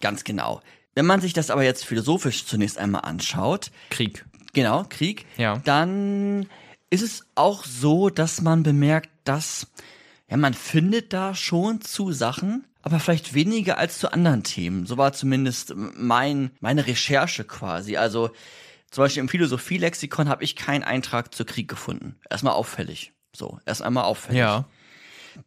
Ganz 0.00 0.24
genau. 0.24 0.62
Wenn 0.94 1.04
man 1.04 1.20
sich 1.20 1.34
das 1.34 1.50
aber 1.50 1.62
jetzt 1.62 1.84
philosophisch 1.84 2.46
zunächst 2.46 2.78
einmal 2.78 3.02
anschaut, 3.02 3.70
Krieg. 3.90 4.24
genau, 4.54 4.84
Krieg, 4.88 5.26
Ja. 5.36 5.58
dann 5.58 6.46
ist 6.88 7.02
es 7.02 7.26
auch 7.34 7.64
so, 7.64 8.08
dass 8.08 8.40
man 8.40 8.62
bemerkt, 8.62 9.10
dass, 9.24 9.66
ja, 10.30 10.38
man 10.38 10.54
findet 10.54 11.12
da 11.12 11.34
schon 11.34 11.82
zu 11.82 12.12
Sachen, 12.12 12.64
aber 12.86 13.00
vielleicht 13.00 13.34
weniger 13.34 13.78
als 13.78 13.98
zu 13.98 14.12
anderen 14.12 14.44
Themen. 14.44 14.86
So 14.86 14.96
war 14.96 15.12
zumindest 15.12 15.74
mein, 15.74 16.52
meine 16.60 16.86
Recherche 16.86 17.42
quasi. 17.42 17.96
Also, 17.96 18.30
Zum 18.92 19.02
Beispiel 19.02 19.22
im 19.22 19.28
Philosophielexikon 19.28 20.28
habe 20.28 20.44
ich 20.44 20.54
keinen 20.54 20.84
Eintrag 20.84 21.34
zu 21.34 21.44
Krieg 21.44 21.66
gefunden. 21.66 22.14
Erstmal 22.30 22.54
auffällig. 22.54 23.12
So, 23.34 23.58
erst 23.66 23.82
einmal 23.82 24.04
auffällig. 24.04 24.38
Ja. 24.38 24.66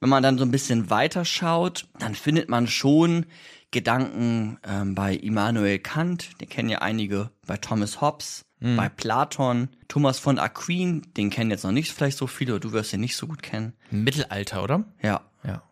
Wenn 0.01 0.09
man 0.09 0.21
dann 0.21 0.37
so 0.37 0.43
ein 0.43 0.51
bisschen 0.51 0.89
weiter 0.89 1.23
schaut, 1.23 1.87
dann 1.97 2.13
findet 2.13 2.49
man 2.49 2.67
schon 2.67 3.25
Gedanken 3.71 4.59
ähm, 4.67 4.93
bei 4.93 5.15
Immanuel 5.15 5.79
Kant, 5.79 6.41
den 6.41 6.49
kennen 6.49 6.67
ja 6.67 6.79
einige, 6.79 7.31
bei 7.47 7.55
Thomas 7.55 8.01
Hobbes, 8.01 8.43
bei 8.59 8.89
Platon, 8.89 9.69
Thomas 9.87 10.19
von 10.19 10.37
Aquin, 10.39 11.03
den 11.15 11.29
kennen 11.29 11.49
jetzt 11.49 11.63
noch 11.63 11.71
nicht 11.71 11.93
vielleicht 11.93 12.17
so 12.17 12.27
viele, 12.27 12.55
oder 12.55 12.59
du 12.59 12.73
wirst 12.73 12.91
ihn 12.91 12.99
nicht 12.99 13.15
so 13.15 13.25
gut 13.25 13.41
kennen. 13.41 13.71
Mittelalter, 13.89 14.61
oder? 14.61 14.83
Ja, 15.01 15.21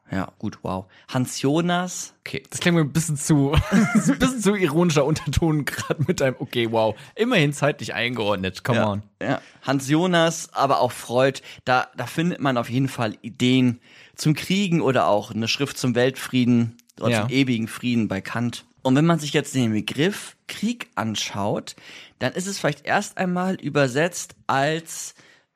Ja. 0.10 0.32
gut, 0.40 0.60
wow. 0.62 0.86
Hans 1.10 1.42
Jonas, 1.42 2.14
Okay, 2.26 2.44
das 2.50 2.60
klingt 2.60 2.76
mir 2.76 2.82
ein 2.84 2.92
bisschen 2.94 3.18
zu, 3.18 3.52
ein 3.72 4.20
bisschen 4.20 4.42
zu 4.42 4.56
ironischer 4.56 5.06
Unterton 5.06 5.66
gerade 5.66 6.04
mit 6.08 6.20
deinem, 6.22 6.36
okay, 6.40 6.72
wow, 6.72 6.96
immerhin 7.16 7.54
zeitlich 7.54 7.94
eingeordnet, 7.94 8.64
come 8.64 8.78
ja, 8.80 8.88
on. 8.88 9.04
ja, 9.22 9.42
Hans 9.64 9.90
Jonas, 9.90 10.54
aber 10.54 10.80
auch 10.82 10.92
Freud, 10.92 11.42
da, 11.66 11.88
da 11.96 12.06
findet 12.06 12.40
man 12.42 12.58
auf 12.58 12.70
jeden 12.70 12.88
Fall 12.90 13.18
Ideen 13.22 13.80
zum 14.16 14.34
Kriegen 14.34 14.82
oder 14.82 15.08
auch 15.08 15.32
eine 15.32 15.48
Schrift 15.48 15.78
zum 15.78 15.96
Weltfrieden 15.96 16.78
oder 17.00 17.12
Ja. 17.12 17.22
zum 17.22 17.30
ewigen 17.30 17.68
Frieden 17.68 18.08
bei 18.08 18.22
Kant. 18.22 18.66
Und 18.82 18.96
wenn 18.96 19.06
man 19.06 19.20
sich 19.20 19.34
jetzt 19.34 19.54
den 19.56 19.74
Begriff 19.74 20.38
Krieg 20.48 20.90
anschaut, 20.96 21.76
dann 22.20 22.32
ist 22.34 22.48
es 22.48 22.58
vielleicht 22.60 22.86
erst 22.86 23.18
einmal 23.18 23.56
übersetzt 23.56 24.36
als 24.48 25.14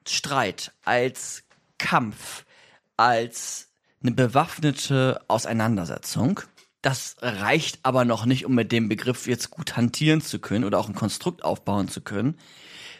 Streit, 0.07 0.73
als 0.83 1.43
Kampf, 1.77 2.45
als 2.97 3.70
eine 4.01 4.11
bewaffnete 4.11 5.21
Auseinandersetzung. 5.27 6.41
Das 6.81 7.15
reicht 7.21 7.79
aber 7.83 8.05
noch 8.05 8.25
nicht, 8.25 8.45
um 8.45 8.55
mit 8.55 8.71
dem 8.71 8.89
Begriff 8.89 9.27
jetzt 9.27 9.51
gut 9.51 9.77
hantieren 9.77 10.21
zu 10.21 10.39
können 10.39 10.63
oder 10.63 10.79
auch 10.79 10.89
ein 10.89 10.95
Konstrukt 10.95 11.43
aufbauen 11.43 11.87
zu 11.87 12.01
können. 12.01 12.37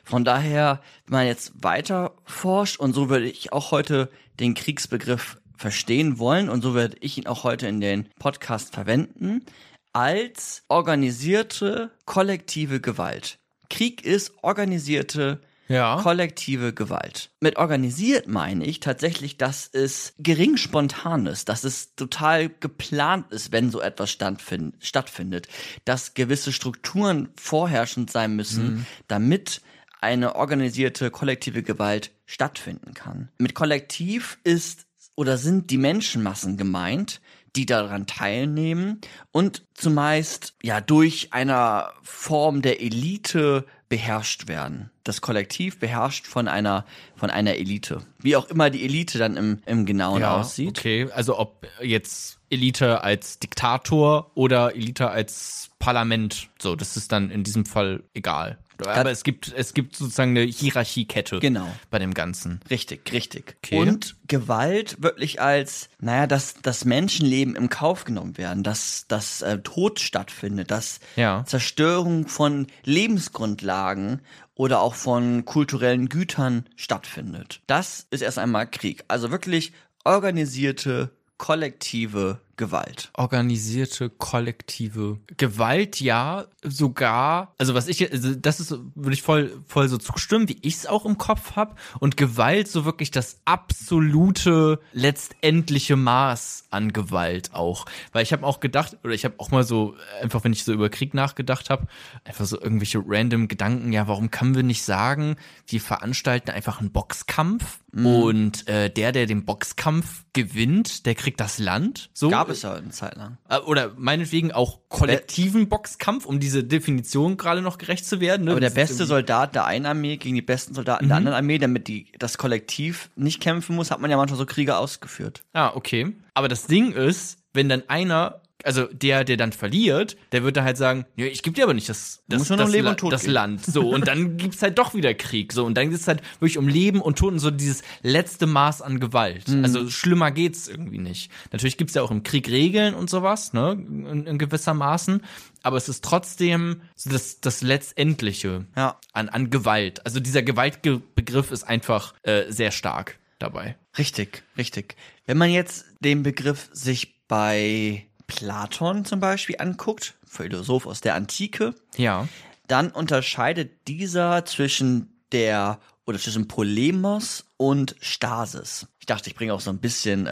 Von 0.04 0.24
daher, 0.24 0.82
wenn 1.06 1.20
man 1.20 1.28
jetzt 1.28 1.64
weiter 1.64 2.14
forscht, 2.26 2.80
und 2.80 2.94
so 2.94 3.10
würde 3.10 3.28
ich 3.28 3.54
auch 3.54 3.72
heute 3.72 4.10
den 4.40 4.54
Kriegsbegriff 4.54 5.40
verstehen 5.58 6.20
wollen, 6.20 6.50
und 6.50 6.62
so 6.62 6.76
werde 6.76 6.98
ich 7.02 7.18
ihn 7.18 7.28
auch 7.28 7.44
heute 7.44 7.68
in 7.68 7.82
den 7.82 8.08
Podcast 8.20 8.74
verwenden, 8.74 9.46
als 9.94 10.64
organisierte 10.68 11.92
kollektive 12.06 12.82
Gewalt. 12.82 13.40
Krieg 13.70 14.04
ist 14.04 14.34
organisierte 14.44 15.42
Ja. 15.72 16.00
kollektive 16.02 16.74
Gewalt. 16.74 17.32
Mit 17.40 17.58
organisiert 17.58 18.28
meine 18.28 18.66
ich 18.66 18.80
tatsächlich, 18.80 19.38
dass 19.38 19.70
es 19.72 20.14
gering 20.20 20.58
spontan 20.58 21.26
ist, 21.26 21.50
dass 21.50 21.64
es 21.64 21.96
total 21.96 22.50
geplant 22.50 23.32
ist, 23.32 23.52
wenn 23.52 23.72
so 23.72 23.82
etwas 23.82 24.12
stattfindet, 24.12 25.48
dass 25.86 26.14
gewisse 26.14 26.52
Strukturen 26.52 27.30
vorherrschend 27.36 28.12
sein 28.12 28.36
müssen, 28.36 28.86
damit 29.08 29.62
eine 30.02 30.36
organisierte 30.36 31.12
kollektive 31.12 31.64
Gewalt 31.64 32.12
stattfinden 32.26 32.94
kann. 32.94 33.30
Mit 33.38 33.54
Kollektiv 33.54 34.40
ist 34.44 34.88
oder 35.16 35.38
sind 35.38 35.70
die 35.70 35.78
Menschenmassen 35.78 36.58
gemeint, 36.58 37.22
die 37.56 37.66
daran 37.66 38.08
teilnehmen 38.08 39.02
und 39.32 39.64
zumeist 39.74 40.56
ja 40.64 40.82
durch 40.82 41.34
einer 41.34 41.94
Form 42.02 42.62
der 42.62 42.82
Elite 42.82 43.66
beherrscht 43.92 44.48
werden. 44.48 44.90
Das 45.04 45.20
Kollektiv 45.20 45.78
beherrscht 45.78 46.26
von 46.26 46.48
einer 46.48 46.86
von 47.18 47.30
einer 47.30 47.56
Elite. 47.56 48.00
Wie 48.20 48.38
auch 48.38 48.50
immer 48.50 48.70
die 48.70 48.86
Elite 48.86 49.18
dann 49.18 49.36
im, 49.36 49.60
im 49.66 49.86
Genauen 49.86 50.24
aussieht. 50.24 50.80
Okay, 50.80 51.10
also 51.14 51.38
ob 51.38 51.68
jetzt 51.82 52.40
Elite 52.50 53.04
als 53.04 53.40
Diktator 53.40 54.32
oder 54.34 54.74
Elite 54.78 55.10
als 55.10 55.72
Parlament, 55.78 56.48
so, 56.58 56.78
das 56.78 56.96
ist 56.96 57.12
dann 57.12 57.32
in 57.32 57.44
diesem 57.44 57.66
Fall 57.66 58.04
egal. 58.14 58.60
Aber 58.88 59.12
es 59.12 59.24
gibt, 59.24 59.54
es 59.56 59.74
gibt 59.74 59.96
sozusagen 59.96 60.32
eine 60.32 60.42
Hierarchiekette 60.42 61.40
Genau. 61.40 61.68
bei 61.90 62.00
dem 62.00 62.14
Ganzen. 62.14 62.60
Richtig, 62.70 63.12
richtig. 63.12 63.56
Okay. 63.64 63.80
Und 63.80 64.16
Gewalt 64.28 65.02
wirklich 65.02 65.42
als, 65.42 65.90
naja, 66.00 66.28
dass 66.28 66.56
das 66.62 66.86
Menschenleben 66.86 67.56
im 67.56 67.70
Kauf 67.70 68.04
genommen 68.06 68.38
werden, 68.38 68.64
dass 68.64 69.06
dass 69.08 69.42
äh, 69.42 69.60
Tod 69.60 70.00
stattfindet, 70.00 70.72
dass 70.72 71.00
Ja. 71.16 71.44
Zerstörung 71.46 72.28
von 72.28 72.68
Lebensgrundlagen 72.84 74.22
oder 74.56 74.82
auch 74.82 74.96
von 74.96 75.46
kulturellen 75.46 76.10
Gütern 76.10 76.66
stattfindet. 76.76 77.62
Das 77.68 78.08
ist 78.12 78.22
erst 78.22 78.38
einmal 78.40 78.68
Krieg. 78.70 79.04
Also 79.08 79.32
wirklich 79.32 79.74
organisierte, 80.04 81.12
kollektive 81.38 82.40
Gewalt. 82.62 83.10
organisierte 83.16 84.12
kollektive 84.12 85.18
Gewalt 85.38 86.00
ja 86.00 86.46
sogar 86.64 87.56
also 87.58 87.74
was 87.74 87.88
ich 87.88 88.12
also 88.12 88.36
das 88.36 88.60
ist 88.60 88.72
würde 88.94 89.14
ich 89.14 89.24
voll 89.24 89.52
voll 89.66 89.88
so 89.88 89.98
zustimmen 89.98 90.48
wie 90.48 90.60
ich 90.62 90.76
es 90.76 90.86
auch 90.86 91.06
im 91.06 91.18
Kopf 91.18 91.56
hab. 91.56 91.80
Und 92.00 92.18
Gewalt 92.18 92.68
so 92.68 92.86
wirklich 92.86 93.10
das 93.10 93.42
absolute 93.46 94.80
letztendliche 94.94 95.96
Maß 95.96 96.66
an 96.70 96.94
Gewalt 96.94 97.54
auch. 97.54 97.86
Weil 98.12 98.24
ich 98.24 98.32
habe 98.32 98.46
auch 98.46 98.60
gedacht 98.60 98.98
oder 99.04 99.14
ich 99.14 99.26
habe 99.26 99.36
auch 99.40 99.50
mal 99.50 99.64
so 99.64 99.96
einfach 100.22 100.44
wenn 100.44 100.54
ich 100.54 100.64
so 100.64 100.72
über 100.72 100.90
Krieg 100.90 101.16
nachgedacht 101.16 101.72
habe 101.72 101.88
einfach 102.26 102.46
so 102.46 102.62
irgendwelche 102.62 103.02
random 103.04 103.48
Gedanken 103.48 103.92
ja 103.92 104.08
warum 104.08 104.30
können 104.30 104.54
wir 104.54 104.64
nicht 104.64 104.84
sagen 104.84 105.36
wir 105.68 105.82
veranstalten 105.82 106.52
einfach 106.52 106.80
einen 106.80 106.92
Boxkampf 106.92 107.80
und 107.94 108.68
äh, 108.70 108.90
der 108.90 109.12
der 109.12 109.26
den 109.26 109.46
Boxkampf 109.46 110.24
gewinnt 110.34 111.06
der 111.06 111.16
kriegt 111.16 111.40
das 111.40 111.60
Land 111.60 112.10
so 112.14 112.30
Gab 112.30 112.50
es 112.50 112.62
ja 112.62 112.74
eine 112.74 112.90
Zeit 112.90 113.16
lang. 113.18 113.38
äh, 113.50 113.58
oder 113.58 113.92
meinetwegen 113.98 114.52
auch 114.52 114.80
kollektiven 114.88 115.68
Boxkampf, 115.68 116.26
um 116.26 116.40
diese 116.40 116.64
Definition 116.64 117.38
gerade 117.38 117.62
noch 117.62 117.78
gerecht 117.78 118.06
zu 118.06 118.20
werden. 118.22 118.46
Ne? 118.46 118.52
Aber 118.52 118.60
der 118.60 118.70
Das 118.70 118.76
beste 118.76 119.06
Soldat 119.06 119.56
der 119.56 119.66
einen 119.66 119.86
Armee 119.86 120.18
gegen 120.18 120.36
die 120.36 120.42
besten 120.42 120.74
Soldaten 120.74 121.08
der 121.08 121.18
anderen 121.18 121.36
Armee, 121.36 121.58
damit 121.58 121.88
die 121.88 122.12
das 122.18 122.38
Kollektiv 122.38 123.10
nicht 123.16 123.42
kämpfen 123.42 123.76
muss, 123.76 123.92
hat 123.92 124.00
man 124.00 124.10
ja 124.10 124.18
manchmal 124.18 124.38
so 124.38 124.46
Kriege 124.46 124.78
ausgeführt. 124.78 125.44
Ah, 125.54 125.72
okay. 125.76 126.14
Aber 126.34 126.48
das 126.48 126.68
Ding 126.68 126.94
ist, 126.94 127.40
wenn 127.54 127.68
dann 127.68 127.84
einer, 127.90 128.41
also 128.64 128.86
der, 128.92 129.24
der 129.24 129.38
dann 129.38 129.52
verliert, 129.52 130.18
der 130.32 130.44
wird 130.44 130.58
dann 130.58 130.64
halt 130.66 130.78
sagen, 130.78 131.06
ja, 131.16 131.26
ich 131.26 131.44
gebe 131.44 131.56
dir 131.56 131.64
aber 131.64 131.74
nicht 131.74 131.90
das, 131.90 132.24
das, 132.28 132.48
das, 132.48 132.72
Leben 132.72 132.86
La- 132.86 132.92
und 132.92 133.00
Tod 133.00 133.14
das. 133.14 133.28
Land. 133.28 133.66
So, 133.66 133.90
und 133.90 134.08
dann 134.08 134.38
gibt's 134.38 134.62
halt 134.62 134.78
doch 134.78 134.94
wieder 134.94 135.14
Krieg. 135.14 135.54
So, 135.54 135.66
und 135.66 135.76
dann 135.76 135.90
geht's 135.90 136.08
halt 136.08 136.22
wirklich 136.40 136.58
um 136.58 136.68
Leben 136.68 137.02
und 137.02 137.18
Tod 137.18 137.34
und 137.34 137.40
so 137.40 137.52
dieses 137.52 137.82
letzte 138.02 138.48
Maß 138.48 138.82
an 138.82 139.00
Gewalt. 139.00 139.48
Mhm. 139.48 139.64
Also 139.64 139.90
schlimmer 139.90 140.32
geht's 140.32 140.68
irgendwie 140.68 140.98
nicht. 141.00 141.32
Natürlich 141.52 141.78
gibt's 141.78 141.94
ja 141.94 142.02
auch 142.02 142.12
im 142.12 142.24
Krieg 142.24 142.50
Regeln 142.50 142.94
und 142.94 143.10
sowas, 143.10 143.54
ne, 143.54 143.72
in, 143.74 144.26
in 144.28 144.38
gewisser 144.38 144.74
Maßen. 144.74 145.22
Aber 145.64 145.78
es 145.78 145.90
ist 145.90 146.04
trotzdem 146.04 146.82
das, 147.06 147.40
das 147.40 147.62
Letztendliche 147.62 148.66
Ja. 148.76 148.98
an, 149.14 149.30
an 149.30 149.50
Gewalt. 149.50 150.06
Also 150.06 150.20
dieser 150.20 150.42
Gewaltbegriff 150.42 151.52
ist 151.52 151.64
einfach 151.64 152.14
äh, 152.24 152.52
sehr 152.52 152.72
stark 152.72 153.20
dabei. 153.40 153.76
Richtig, 153.98 154.44
richtig. 154.58 154.96
Wenn 155.26 155.38
man 155.38 155.50
jetzt 155.52 155.86
den 156.00 156.24
Begriff 156.24 156.70
sich 156.72 157.22
bei 157.28 158.06
Platon 158.36 159.06
zum 159.06 159.20
Beispiel 159.20 159.56
anguckt, 159.60 160.14
Philosoph 160.26 160.86
aus 160.88 161.02
der 161.02 161.16
Antike, 161.16 161.76
Ja. 161.98 162.28
dann 162.68 162.90
unterscheidet 162.92 163.72
dieser 163.88 164.46
zwischen 164.46 165.12
der 165.32 165.80
oder 166.06 166.18
zwischen 166.18 166.48
Polemos 166.48 167.46
und 167.58 167.96
Stasis. 168.00 168.88
Ich 169.00 169.06
dachte, 169.06 169.30
ich 169.30 169.36
bringe 169.36 169.54
auch 169.54 169.62
so 169.62 169.70
ein 169.70 169.78
bisschen 169.80 170.26
äh, 170.28 170.30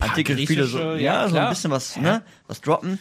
antike 0.00 0.36
Philosophie, 0.36 1.02
ja, 1.02 1.22
ja, 1.24 1.28
so 1.28 1.36
ein 1.36 1.48
bisschen 1.48 1.70
was, 1.70 1.96
ne, 1.96 2.22
was 2.46 2.60
droppen. 2.60 2.98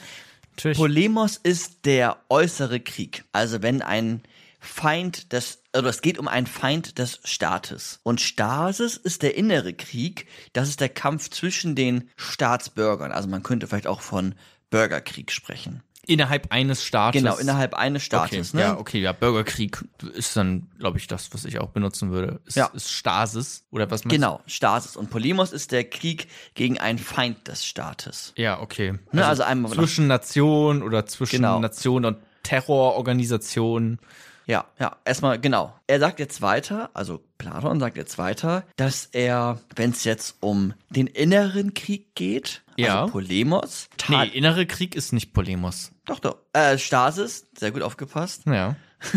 Natürlich. 0.51 0.77
Polemos 0.77 1.37
ist 1.37 1.85
der 1.85 2.17
äußere 2.29 2.79
Krieg. 2.79 3.23
Also 3.31 3.61
wenn 3.61 3.81
ein 3.81 4.21
Feind 4.63 5.33
des, 5.33 5.63
oder 5.75 5.89
es 5.89 6.01
geht 6.01 6.19
um 6.19 6.27
einen 6.27 6.45
Feind 6.45 6.99
des 6.99 7.19
Staates. 7.23 7.99
Und 8.03 8.21
Stasis 8.21 8.95
ist 8.95 9.23
der 9.23 9.35
innere 9.35 9.73
Krieg. 9.73 10.27
Das 10.53 10.69
ist 10.69 10.79
der 10.79 10.89
Kampf 10.89 11.29
zwischen 11.31 11.75
den 11.75 12.09
Staatsbürgern. 12.15 13.11
Also 13.11 13.27
man 13.27 13.41
könnte 13.41 13.65
vielleicht 13.67 13.87
auch 13.87 14.01
von 14.01 14.35
Bürgerkrieg 14.69 15.31
sprechen. 15.31 15.81
Innerhalb 16.07 16.51
eines 16.51 16.83
Staates. 16.83 17.21
Genau, 17.21 17.37
innerhalb 17.37 17.73
eines 17.73 18.01
Okay, 18.03 18.05
Staates. 18.05 18.53
Ne? 18.53 18.61
ja, 18.61 18.77
okay, 18.77 18.99
ja, 18.99 19.11
Bürgerkrieg 19.13 19.83
ist 20.13 20.35
dann, 20.35 20.67
glaube 20.79 20.97
ich, 20.97 21.07
das, 21.07 21.33
was 21.33 21.45
ich 21.45 21.59
auch 21.59 21.69
benutzen 21.69 22.11
würde. 22.11 22.39
Ist, 22.45 22.57
Ja. 22.57 22.67
ist 22.73 22.91
Stasis 22.91 23.65
oder 23.71 23.89
was 23.89 24.03
meinst 24.03 24.15
Genau, 24.15 24.41
Stasis. 24.47 24.95
Und 24.95 25.09
Polemos 25.09 25.51
ist 25.53 25.71
der 25.71 25.83
Krieg 25.83 26.27
gegen 26.53 26.79
einen 26.79 26.97
Feind 26.99 27.47
des 27.47 27.65
Staates. 27.65 28.33
Ja, 28.35 28.59
okay. 28.61 28.97
Ne, 29.11 29.25
also 29.25 29.43
einmal 29.43 29.71
zwischen 29.73 30.07
Nation 30.07 30.81
oder 30.83 31.05
zwischen 31.05 31.37
Genau. 31.37 31.59
Nation 31.59 32.05
und 32.05 32.17
Terrororganisation. 32.43 33.99
Ja, 34.47 34.65
ja, 34.79 34.97
erstmal 35.05 35.39
genau. 35.39 35.73
Er 35.87 35.99
sagt 35.99 36.19
jetzt 36.19 36.41
weiter, 36.41 36.89
also 36.93 37.21
Platon 37.37 37.79
sagt 37.79 37.95
jetzt 37.95 38.17
weiter, 38.17 38.63
dass 38.75 39.05
er, 39.11 39.59
wenn 39.75 39.91
es 39.91 40.03
jetzt 40.03 40.37
um 40.41 40.73
den 40.89 41.07
inneren 41.07 41.73
Krieg 41.73 42.15
geht, 42.15 42.63
Ja. 42.77 43.01
also 43.01 43.11
Polemos, 43.13 43.87
Nee, 44.09 44.27
innere 44.29 44.65
Krieg 44.65 44.95
ist 44.95 45.13
nicht 45.13 45.33
Polemos. 45.33 45.91
doch, 46.05 46.19
doch, 46.19 46.37
äh, 46.53 46.77
Stasis, 46.77 47.45
sehr 47.57 47.71
gut 47.71 47.81
aufgepasst. 47.83 48.43
Ja. 48.45 48.75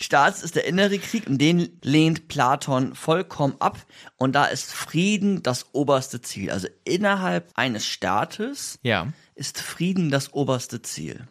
Stasis 0.00 0.42
ist 0.42 0.56
der 0.56 0.66
innere 0.66 0.98
Krieg 0.98 1.26
und 1.26 1.38
den 1.38 1.78
lehnt 1.82 2.28
Platon 2.28 2.94
vollkommen 2.94 3.54
ab 3.60 3.78
und 4.16 4.32
da 4.34 4.46
ist 4.46 4.72
Frieden 4.72 5.42
das 5.42 5.66
oberste 5.74 6.20
Ziel. 6.20 6.50
Also 6.50 6.68
innerhalb 6.84 7.50
eines 7.54 7.86
Staates 7.86 8.78
Ja. 8.82 9.08
ist 9.34 9.60
Frieden 9.60 10.10
das 10.10 10.32
oberste 10.32 10.82
Ziel. 10.82 11.26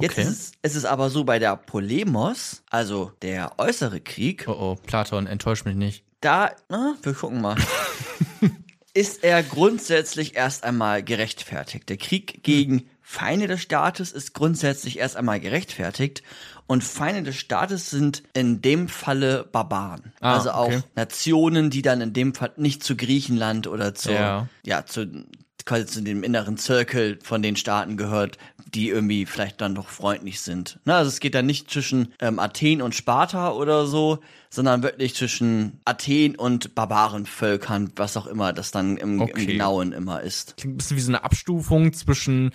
Jetzt 0.00 0.12
Okay. 0.18 0.22
ist 0.22 0.28
es, 0.30 0.52
es 0.62 0.74
ist 0.76 0.84
aber 0.86 1.08
so 1.10 1.24
bei 1.24 1.38
der 1.38 1.56
Polemos, 1.56 2.62
also 2.70 3.12
der 3.22 3.58
äußere 3.58 4.00
Krieg, 4.00 4.44
Oh 4.48 4.52
oh, 4.52 4.76
Platon, 4.86 5.26
enttäusch 5.26 5.64
mich 5.64 5.76
nicht. 5.76 6.04
da, 6.20 6.50
na, 6.68 6.96
wir 7.02 7.12
gucken 7.14 7.40
mal. 7.40 7.56
ist 8.94 9.24
er 9.24 9.42
grundsätzlich 9.42 10.36
erst 10.36 10.64
einmal 10.64 11.02
gerechtfertigt. 11.02 11.88
Der 11.88 11.96
Krieg 11.96 12.42
gegen 12.42 12.88
Feinde 13.02 13.46
des 13.48 13.60
Staates 13.60 14.12
ist 14.12 14.34
grundsätzlich 14.34 14.98
erst 14.98 15.16
einmal 15.16 15.40
gerechtfertigt. 15.40 16.22
Und 16.66 16.82
Feinde 16.82 17.22
des 17.22 17.36
Staates 17.36 17.90
sind 17.90 18.22
in 18.32 18.62
dem 18.62 18.88
Falle 18.88 19.44
Barbaren. 19.50 20.12
Ah, 20.20 20.36
also 20.36 20.50
auch 20.52 20.66
okay. 20.68 20.80
Nationen, 20.96 21.68
die 21.70 21.82
dann 21.82 22.00
in 22.00 22.12
dem 22.14 22.34
Fall 22.34 22.52
nicht 22.56 22.82
zu 22.82 22.96
Griechenland 22.96 23.66
oder 23.66 23.94
zu, 23.94 24.12
Ja. 24.12 24.48
ja, 24.64 24.86
zu, 24.86 25.26
quasi 25.66 25.86
zu 25.86 26.00
dem 26.02 26.22
inneren 26.22 26.56
Zirkel 26.56 27.18
von 27.22 27.42
den 27.42 27.56
Staaten 27.56 27.96
gehört, 27.98 28.38
die 28.72 28.88
irgendwie 28.88 29.26
vielleicht 29.26 29.60
dann 29.60 29.74
doch 29.74 29.88
freundlich 29.88 30.40
sind. 30.40 30.78
Na, 30.84 30.98
also 30.98 31.08
es 31.08 31.20
geht 31.20 31.34
dann 31.34 31.46
nicht 31.46 31.70
zwischen 31.70 32.12
ähm, 32.20 32.38
Athen 32.38 32.82
und 32.82 32.94
Sparta 32.94 33.52
oder 33.52 33.86
so, 33.86 34.18
sondern 34.50 34.82
wirklich 34.82 35.14
zwischen 35.14 35.80
Athen 35.84 36.36
und 36.36 36.74
Barbarenvölkern, 36.74 37.92
was 37.96 38.16
auch 38.16 38.26
immer 38.26 38.52
das 38.52 38.70
dann 38.70 38.96
im, 38.96 39.20
Okay. 39.20 39.32
im 39.40 39.46
Genauen 39.46 39.92
immer 39.92 40.20
ist. 40.22 40.56
Klingt 40.56 40.74
ein 40.74 40.78
bisschen 40.78 40.96
wie 40.96 41.00
so 41.00 41.10
eine 41.10 41.24
Abstufung 41.24 41.92
zwischen, 41.92 42.52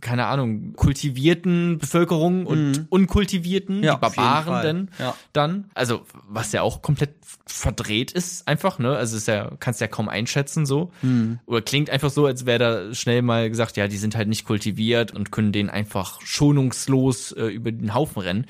keine 0.00 0.26
Ahnung, 0.26 0.74
kultivierten 0.74 1.78
Bevölkerung 1.78 2.46
und 2.46 2.86
unkultivierten, 2.90 3.78
Mhm. 3.78 3.82
Ja, 3.84 3.94
die 3.94 4.00
Barbaren 4.00 4.62
denn 4.62 4.88
Ja. 4.98 5.14
dann. 5.32 5.70
Also, 5.74 6.02
was 6.28 6.52
ja 6.52 6.62
auch 6.62 6.82
komplett 6.82 7.14
verdreht 7.46 8.12
ist, 8.12 8.46
einfach, 8.46 8.78
ne? 8.78 8.96
Also 8.96 9.16
ist 9.16 9.26
ja, 9.28 9.50
kannst 9.58 9.80
ja 9.80 9.86
kaum 9.86 10.08
einschätzen 10.08 10.66
so. 10.66 10.90
Mhm. 11.02 11.38
Oder 11.46 11.62
klingt 11.62 11.90
einfach 11.90 12.10
so, 12.10 12.26
als 12.26 12.46
wäre 12.46 12.58
da 12.58 12.94
schnell 12.94 13.22
mal 13.22 13.48
gesagt, 13.48 13.76
ja, 13.76 13.88
die 13.88 13.96
sind 13.96 14.16
halt 14.16 14.28
nicht 14.28 14.44
kultiviert 14.44 15.12
und 15.14 15.32
können 15.32 15.52
den 15.52 15.70
einfach 15.70 16.20
schonungslos 16.22 17.32
äh, 17.32 17.46
über 17.46 17.72
den 17.72 17.94
Haufen 17.94 18.22
rennen. 18.22 18.46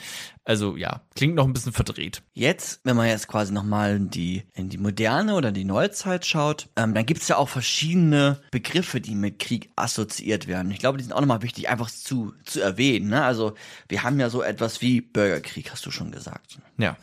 Also 0.49 0.79
ja, 0.79 1.03
klingt 1.15 1.35
noch 1.35 1.45
ein 1.45 1.53
bisschen 1.53 1.75
verdreht. 1.75 2.23
Jetzt, 2.33 2.81
wenn 2.83 2.97
man 2.97 3.07
jetzt 3.07 3.29
quasi 3.29 3.53
nochmal 3.53 3.97
in 3.97 4.09
die, 4.09 4.45
in 4.55 4.71
die 4.71 4.79
moderne 4.79 5.35
oder 5.35 5.53
die 5.53 5.65
Neuzeit 5.65 6.25
schaut, 6.25 6.71
ähm, 6.75 6.95
dann 6.95 7.05
gibt's 7.05 7.29
ja 7.29 7.37
auch 7.37 7.51
verschiedene 7.51 8.41
Begriffe, 8.51 9.03
die 9.03 9.15
mit 9.15 9.41
Krieg 9.41 9.69
assoziiert 9.77 10.47
werden. 10.47 10.73
Ich 10.73 10.79
glaube, 10.79 10.97
die 10.97 11.05
sind 11.05 11.13
auch 11.13 11.21
nochmal 11.21 11.43
wichtig, 11.43 11.69
einfach 11.69 11.91
zu, 11.91 12.33
zu 12.45 12.63
erwähnen. 12.63 13.11
Ne? 13.11 13.23
Also 13.23 13.57
wir 13.91 14.05
haben 14.05 14.19
ja 14.19 14.31
so 14.31 14.43
etwas 14.43 14.81
wie 14.81 15.03
Bürgerkrieg, 15.03 15.71
hast 15.71 15.85
du 15.85 15.91
schon 15.91 16.13
gesagt. 16.13 16.59
Ja. 16.79 16.97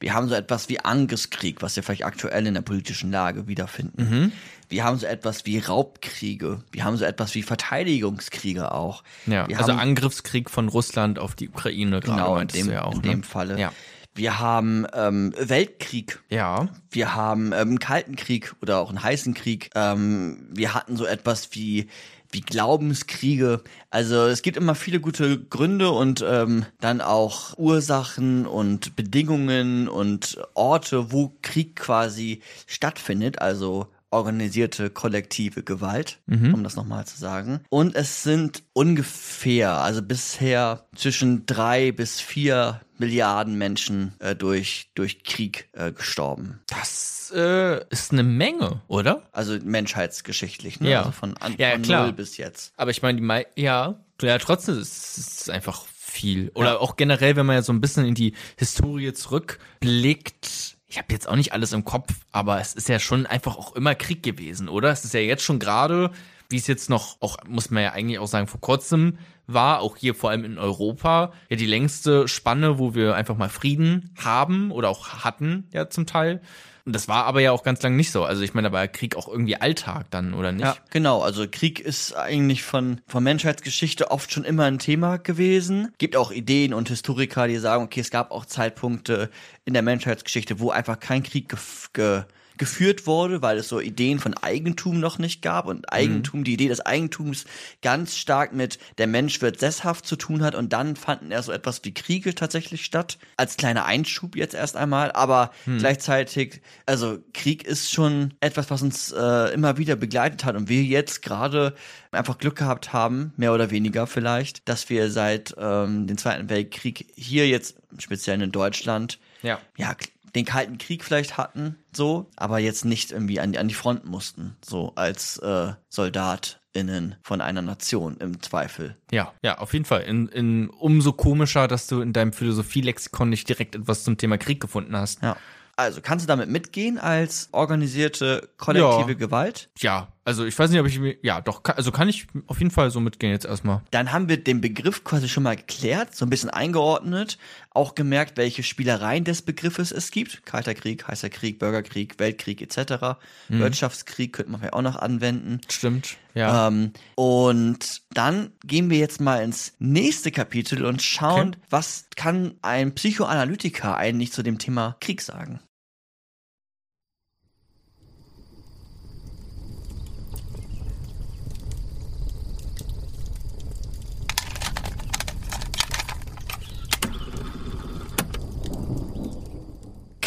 Wir 0.00 0.14
haben 0.14 0.30
so 0.30 0.34
etwas 0.34 0.70
wie 0.70 0.80
Angriffskrieg, 0.80 1.60
was 1.60 1.76
wir 1.76 1.82
vielleicht 1.82 2.06
aktuell 2.06 2.46
in 2.46 2.54
der 2.54 2.62
politischen 2.62 3.10
Lage 3.10 3.48
wiederfinden. 3.48 4.32
Wir 4.72 4.84
haben 4.84 4.96
so 4.96 5.06
etwas 5.06 5.44
wie 5.44 5.58
Raubkriege. 5.58 6.64
Wir 6.72 6.84
haben 6.84 6.96
so 6.96 7.04
etwas 7.04 7.34
wie 7.34 7.42
Verteidigungskriege 7.42 8.72
auch. 8.72 9.04
Ja, 9.26 9.46
wir 9.46 9.58
also 9.58 9.72
haben, 9.72 9.78
Angriffskrieg 9.78 10.48
von 10.48 10.68
Russland 10.68 11.18
auf 11.18 11.34
die 11.34 11.50
Ukraine 11.50 12.00
genau 12.00 12.38
in 12.38 12.48
dem, 12.48 12.70
ja 12.70 12.84
auch. 12.84 12.94
in 12.94 13.02
ne? 13.02 13.08
dem 13.08 13.22
Falle. 13.22 13.60
Ja. 13.60 13.70
Wir 14.14 14.38
haben 14.38 14.86
ähm, 14.94 15.34
Weltkrieg. 15.38 16.22
Ja. 16.30 16.68
Wir 16.90 17.14
haben 17.14 17.48
ähm, 17.48 17.52
einen 17.52 17.78
Kalten 17.80 18.16
Krieg 18.16 18.54
oder 18.62 18.78
auch 18.78 18.88
einen 18.88 19.02
heißen 19.02 19.34
Krieg. 19.34 19.68
Ähm, 19.74 20.48
wir 20.50 20.72
hatten 20.72 20.96
so 20.96 21.04
etwas 21.04 21.50
wie 21.52 21.88
wie 22.30 22.40
Glaubenskriege. 22.40 23.60
Also 23.90 24.24
es 24.26 24.40
gibt 24.40 24.56
immer 24.56 24.74
viele 24.74 25.00
gute 25.00 25.38
Gründe 25.38 25.90
und 25.90 26.24
ähm, 26.26 26.64
dann 26.80 27.02
auch 27.02 27.58
Ursachen 27.58 28.46
und 28.46 28.96
Bedingungen 28.96 29.86
und 29.86 30.38
Orte, 30.54 31.12
wo 31.12 31.34
Krieg 31.42 31.76
quasi 31.76 32.40
stattfindet. 32.66 33.42
Also 33.42 33.91
organisierte 34.12 34.90
kollektive 34.90 35.62
Gewalt, 35.62 36.20
um 36.26 36.62
das 36.64 36.76
nochmal 36.76 37.06
zu 37.06 37.18
sagen. 37.18 37.60
Und 37.70 37.94
es 37.94 38.22
sind 38.22 38.62
ungefähr, 38.72 39.72
also 39.78 40.02
bisher 40.02 40.86
zwischen 40.94 41.46
drei 41.46 41.92
bis 41.92 42.20
vier 42.20 42.80
Milliarden 42.98 43.58
Menschen 43.58 44.12
äh, 44.20 44.36
durch, 44.36 44.90
durch 44.94 45.24
Krieg 45.24 45.68
äh, 45.72 45.90
gestorben. 45.90 46.60
Das 46.68 47.32
äh, 47.34 47.84
ist 47.90 48.12
eine 48.12 48.22
Menge, 48.22 48.82
oder? 48.86 49.22
Also 49.32 49.58
menschheitsgeschichtlich, 49.64 50.78
ne? 50.80 50.90
Ja. 50.90 50.98
Also 51.00 51.10
von, 51.10 51.36
an, 51.38 51.54
Ja, 51.58 51.68
ja, 51.68 51.74
von 51.74 51.82
klar. 51.82 52.04
null 52.04 52.12
bis 52.12 52.36
jetzt. 52.36 52.72
Aber 52.76 52.92
ich 52.92 53.02
meine, 53.02 53.16
die 53.16 53.24
mei 53.24 53.46
ja, 53.56 53.96
ja, 54.20 54.38
trotzdem 54.38 54.78
ist 54.78 55.18
es 55.18 55.48
einfach 55.48 55.84
viel. 56.12 56.50
Oder 56.54 56.80
auch 56.80 56.96
generell, 56.96 57.36
wenn 57.36 57.46
man 57.46 57.56
ja 57.56 57.62
so 57.62 57.72
ein 57.72 57.80
bisschen 57.80 58.04
in 58.04 58.14
die 58.14 58.34
Historie 58.56 59.12
zurückblickt. 59.14 60.76
Ich 60.92 60.98
habe 60.98 61.06
jetzt 61.10 61.26
auch 61.26 61.36
nicht 61.36 61.54
alles 61.54 61.72
im 61.72 61.86
Kopf, 61.86 62.12
aber 62.32 62.60
es 62.60 62.74
ist 62.74 62.86
ja 62.90 62.98
schon 62.98 63.24
einfach 63.24 63.56
auch 63.56 63.74
immer 63.74 63.94
Krieg 63.94 64.22
gewesen, 64.22 64.68
oder? 64.68 64.90
Es 64.90 65.06
ist 65.06 65.14
ja 65.14 65.20
jetzt 65.20 65.42
schon 65.42 65.58
gerade, 65.58 66.10
wie 66.50 66.58
es 66.58 66.66
jetzt 66.66 66.90
noch, 66.90 67.16
auch 67.22 67.38
muss 67.48 67.70
man 67.70 67.82
ja 67.82 67.92
eigentlich 67.92 68.18
auch 68.18 68.26
sagen, 68.26 68.46
vor 68.46 68.60
kurzem 68.60 69.16
war, 69.46 69.80
auch 69.80 69.96
hier 69.96 70.14
vor 70.14 70.28
allem 70.28 70.44
in 70.44 70.58
Europa, 70.58 71.32
ja 71.48 71.56
die 71.56 71.64
längste 71.64 72.28
Spanne, 72.28 72.78
wo 72.78 72.94
wir 72.94 73.14
einfach 73.14 73.38
mal 73.38 73.48
Frieden 73.48 74.14
haben 74.22 74.70
oder 74.70 74.90
auch 74.90 75.24
hatten, 75.24 75.66
ja 75.72 75.88
zum 75.88 76.04
Teil. 76.04 76.42
Und 76.84 76.94
das 76.94 77.06
war 77.08 77.24
aber 77.24 77.40
ja 77.40 77.52
auch 77.52 77.62
ganz 77.62 77.82
lang 77.82 77.96
nicht 77.96 78.10
so. 78.10 78.24
Also 78.24 78.42
ich 78.42 78.54
meine, 78.54 78.68
da 78.68 78.72
war 78.72 78.88
Krieg 78.88 79.16
auch 79.16 79.28
irgendwie 79.28 79.56
Alltag 79.56 80.06
dann, 80.10 80.34
oder 80.34 80.52
nicht? 80.52 80.64
Ja, 80.64 80.76
genau. 80.90 81.22
Also 81.22 81.46
Krieg 81.50 81.78
ist 81.78 82.14
eigentlich 82.14 82.62
von, 82.62 83.00
von 83.06 83.22
Menschheitsgeschichte 83.22 84.10
oft 84.10 84.32
schon 84.32 84.44
immer 84.44 84.64
ein 84.64 84.78
Thema 84.78 85.18
gewesen. 85.18 85.92
Gibt 85.98 86.16
auch 86.16 86.32
Ideen 86.32 86.74
und 86.74 86.88
Historiker, 86.88 87.46
die 87.46 87.58
sagen, 87.58 87.84
okay, 87.84 88.00
es 88.00 88.10
gab 88.10 88.32
auch 88.32 88.46
Zeitpunkte 88.46 89.30
in 89.64 89.74
der 89.74 89.82
Menschheitsgeschichte, 89.82 90.58
wo 90.58 90.70
einfach 90.70 90.98
kein 90.98 91.22
Krieg 91.22 91.48
gef 91.48 91.90
ge 91.92 92.24
geführt 92.58 93.06
wurde, 93.06 93.42
weil 93.42 93.58
es 93.58 93.68
so 93.68 93.80
Ideen 93.80 94.18
von 94.18 94.34
Eigentum 94.34 95.00
noch 95.00 95.18
nicht 95.18 95.42
gab 95.42 95.66
und 95.66 95.92
Eigentum, 95.92 96.44
die 96.44 96.54
Idee 96.54 96.68
des 96.68 96.80
Eigentums 96.80 97.44
ganz 97.82 98.16
stark 98.16 98.52
mit 98.52 98.78
der 98.98 99.06
Mensch 99.06 99.40
wird 99.40 99.58
sesshaft 99.60 100.06
zu 100.06 100.16
tun 100.16 100.42
hat 100.42 100.54
und 100.54 100.72
dann 100.72 100.96
fanden 100.96 101.30
erst 101.30 101.46
so 101.46 101.52
etwas 101.52 101.80
wie 101.84 101.94
Kriege 101.94 102.34
tatsächlich 102.34 102.84
statt, 102.84 103.18
als 103.36 103.56
kleiner 103.56 103.84
Einschub 103.84 104.36
jetzt 104.36 104.54
erst 104.54 104.76
einmal, 104.76 105.12
aber 105.12 105.50
gleichzeitig, 105.78 106.60
also 106.86 107.18
Krieg 107.34 107.64
ist 107.64 107.90
schon 107.92 108.34
etwas, 108.40 108.70
was 108.70 108.82
uns 108.82 109.12
äh, 109.12 109.52
immer 109.52 109.76
wieder 109.78 109.96
begleitet 109.96 110.44
hat 110.44 110.56
und 110.56 110.68
wir 110.68 110.82
jetzt 110.82 111.22
gerade 111.22 111.74
einfach 112.10 112.38
Glück 112.38 112.56
gehabt 112.56 112.92
haben, 112.92 113.32
mehr 113.36 113.52
oder 113.52 113.70
weniger 113.70 114.06
vielleicht, 114.06 114.68
dass 114.68 114.88
wir 114.90 115.10
seit 115.10 115.54
ähm, 115.58 116.06
dem 116.06 116.18
Zweiten 116.18 116.48
Weltkrieg 116.50 117.06
hier 117.16 117.48
jetzt, 117.48 117.76
speziell 117.98 118.40
in 118.42 118.52
Deutschland, 118.52 119.18
Ja. 119.42 119.58
ja, 119.76 119.94
den 120.34 120.44
Kalten 120.44 120.78
Krieg 120.78 121.04
vielleicht 121.04 121.36
hatten, 121.36 121.76
so, 121.94 122.30
aber 122.36 122.58
jetzt 122.58 122.84
nicht 122.84 123.12
irgendwie 123.12 123.38
an, 123.40 123.54
an 123.56 123.68
die 123.68 123.74
Front 123.74 124.04
mussten, 124.06 124.56
so 124.64 124.92
als 124.94 125.36
äh, 125.38 125.72
SoldatInnen 125.90 127.16
von 127.22 127.40
einer 127.40 127.62
Nation 127.62 128.16
im 128.18 128.40
Zweifel. 128.42 128.96
Ja, 129.10 129.32
ja, 129.42 129.58
auf 129.58 129.72
jeden 129.72 129.84
Fall. 129.84 130.02
In, 130.02 130.28
in, 130.28 130.70
umso 130.70 131.12
komischer, 131.12 131.68
dass 131.68 131.86
du 131.86 132.00
in 132.00 132.12
deinem 132.12 132.32
Philosophie-Lexikon 132.32 133.28
nicht 133.28 133.48
direkt 133.48 133.74
etwas 133.74 134.04
zum 134.04 134.16
Thema 134.16 134.38
Krieg 134.38 134.60
gefunden 134.60 134.96
hast. 134.96 135.22
Ja. 135.22 135.36
Also 135.74 136.00
kannst 136.02 136.24
du 136.24 136.26
damit 136.28 136.50
mitgehen 136.50 136.98
als 136.98 137.48
organisierte 137.52 138.50
kollektive 138.58 139.12
Ja. 139.12 139.18
Gewalt? 139.18 139.70
Ja, 139.78 140.08
also 140.24 140.44
ich 140.44 140.56
weiß 140.58 140.70
nicht, 140.70 140.80
ob 140.80 140.86
ich 140.86 140.98
mir, 140.98 141.16
ja, 141.22 141.40
doch, 141.40 141.62
kann, 141.62 141.76
also 141.76 141.90
kann 141.90 142.08
ich 142.08 142.26
auf 142.46 142.58
jeden 142.58 142.70
Fall 142.70 142.90
so 142.90 143.00
mitgehen 143.00 143.32
jetzt 143.32 143.44
erstmal. 143.44 143.82
Dann 143.90 144.12
haben 144.12 144.28
wir 144.28 144.36
den 144.42 144.60
Begriff 144.60 145.02
quasi 145.04 145.28
schon 145.28 145.42
mal 145.42 145.56
geklärt, 145.56 146.14
so 146.14 146.24
ein 146.24 146.30
bisschen 146.30 146.50
eingeordnet, 146.50 147.38
auch 147.70 147.94
gemerkt, 147.94 148.36
welche 148.36 148.62
Spielereien 148.62 149.24
des 149.24 149.42
Begriffes 149.42 149.90
es 149.92 150.10
gibt. 150.10 150.44
Kalter 150.46 150.74
Krieg, 150.74 151.08
heißer 151.08 151.30
Krieg, 151.30 151.58
Bürgerkrieg, 151.58 152.18
Weltkrieg 152.18 152.62
etc. 152.62 153.18
Wirtschaftskrieg 153.48 154.32
könnte 154.32 154.50
man 154.52 154.60
vielleicht 154.60 154.74
auch 154.74 154.82
noch 154.82 154.96
anwenden. 154.96 155.60
Stimmt. 155.70 156.16
Ja. 156.34 156.68
Ähm, 156.68 156.92
und 157.14 158.02
dann 158.14 158.52
gehen 158.64 158.90
wir 158.90 158.98
jetzt 158.98 159.20
mal 159.20 159.42
ins 159.42 159.74
nächste 159.78 160.30
Kapitel 160.30 160.84
und 160.84 161.02
schauen, 161.02 161.48
Okay. 161.48 161.58
was 161.70 162.06
kann 162.16 162.54
ein 162.62 162.94
Psychoanalytiker 162.94 163.96
eigentlich 163.96 164.32
zu 164.32 164.42
dem 164.42 164.58
Thema 164.58 164.96
Krieg 165.00 165.20
sagen? 165.20 165.60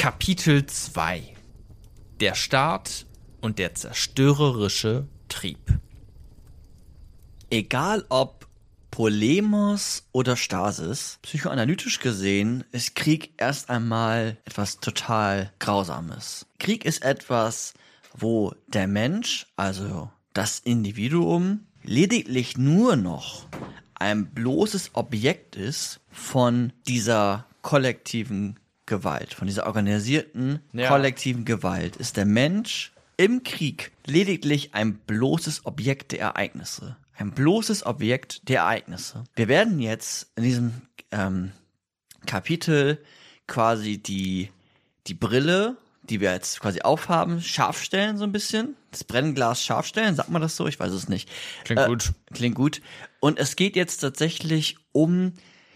Kapitel 0.05 0.67
2 0.67 1.33
Der 2.19 2.35
Staat 2.35 3.07
und 3.41 3.57
der 3.57 3.73
zerstörerische 3.73 5.07
Trieb. 5.29 5.79
Egal 7.49 8.05
ob 8.09 8.47
Polemos 8.91 10.07
oder 10.11 10.37
Stasis, 10.37 11.17
psychoanalytisch 11.23 11.97
gesehen 12.01 12.65
ist 12.71 12.93
Krieg 12.93 13.33
erst 13.37 13.71
einmal 13.71 14.37
etwas 14.45 14.79
total 14.79 15.51
Grausames. 15.57 16.45
Krieg 16.59 16.85
ist 16.85 17.03
etwas, 17.03 17.73
wo 18.15 18.53
der 18.67 18.85
Mensch, 18.85 19.47
also 19.55 20.11
das 20.33 20.59
Individuum, 20.59 21.61
lediglich 21.81 22.59
nur 22.59 22.95
noch 22.95 23.47
ein 23.95 24.27
bloßes 24.27 24.91
Objekt 24.93 25.55
ist 25.55 25.99
von 26.11 26.73
dieser 26.85 27.47
kollektiven 27.63 28.59
Gewalt, 28.85 29.33
von 29.33 29.47
dieser 29.47 29.65
organisierten 29.65 30.59
Ja. 30.73 30.87
kollektiven 30.89 31.45
Gewalt, 31.45 31.95
ist 31.95 32.17
der 32.17 32.25
Mensch 32.25 32.91
im 33.17 33.43
Krieg 33.43 33.91
lediglich 34.05 34.73
ein 34.75 34.95
bloßes 34.97 35.65
Objekt 35.65 36.11
der 36.11 36.19
Ereignisse. 36.19 36.97
Ein 37.17 37.31
bloßes 37.31 37.85
Objekt 37.85 38.47
der 38.49 38.59
Ereignisse. 38.61 39.23
Wir 39.35 39.47
werden 39.47 39.79
jetzt 39.79 40.27
in 40.35 40.43
diesem 40.43 40.81
ähm, 41.11 41.51
Kapitel 42.25 43.01
quasi 43.47 43.97
die, 43.97 44.49
die 45.07 45.13
Brille, 45.13 45.77
die 46.03 46.19
wir 46.19 46.33
jetzt 46.33 46.59
quasi 46.59 46.81
aufhaben, 46.81 47.41
scharf 47.41 47.81
stellen 47.81 48.17
so 48.17 48.23
ein 48.25 48.31
bisschen. 48.31 48.75
Das 48.91 49.03
Brennglas 49.03 49.63
scharf 49.63 49.85
stellen, 49.87 50.15
sagt 50.15 50.29
man 50.29 50.41
das 50.41 50.55
so? 50.55 50.67
Ich 50.67 50.79
weiß 50.79 50.91
es 50.91 51.07
nicht. 51.09 51.29
Klingt 51.63 51.81
Äh, 51.81 51.87
gut. 51.87 52.11
Klingt 52.33 52.55
gut. 52.55 52.81
Und 53.19 53.39
es 53.39 53.55
geht 53.55 53.75
jetzt 53.75 53.97
tatsächlich 53.99 54.77
um, 54.91 55.33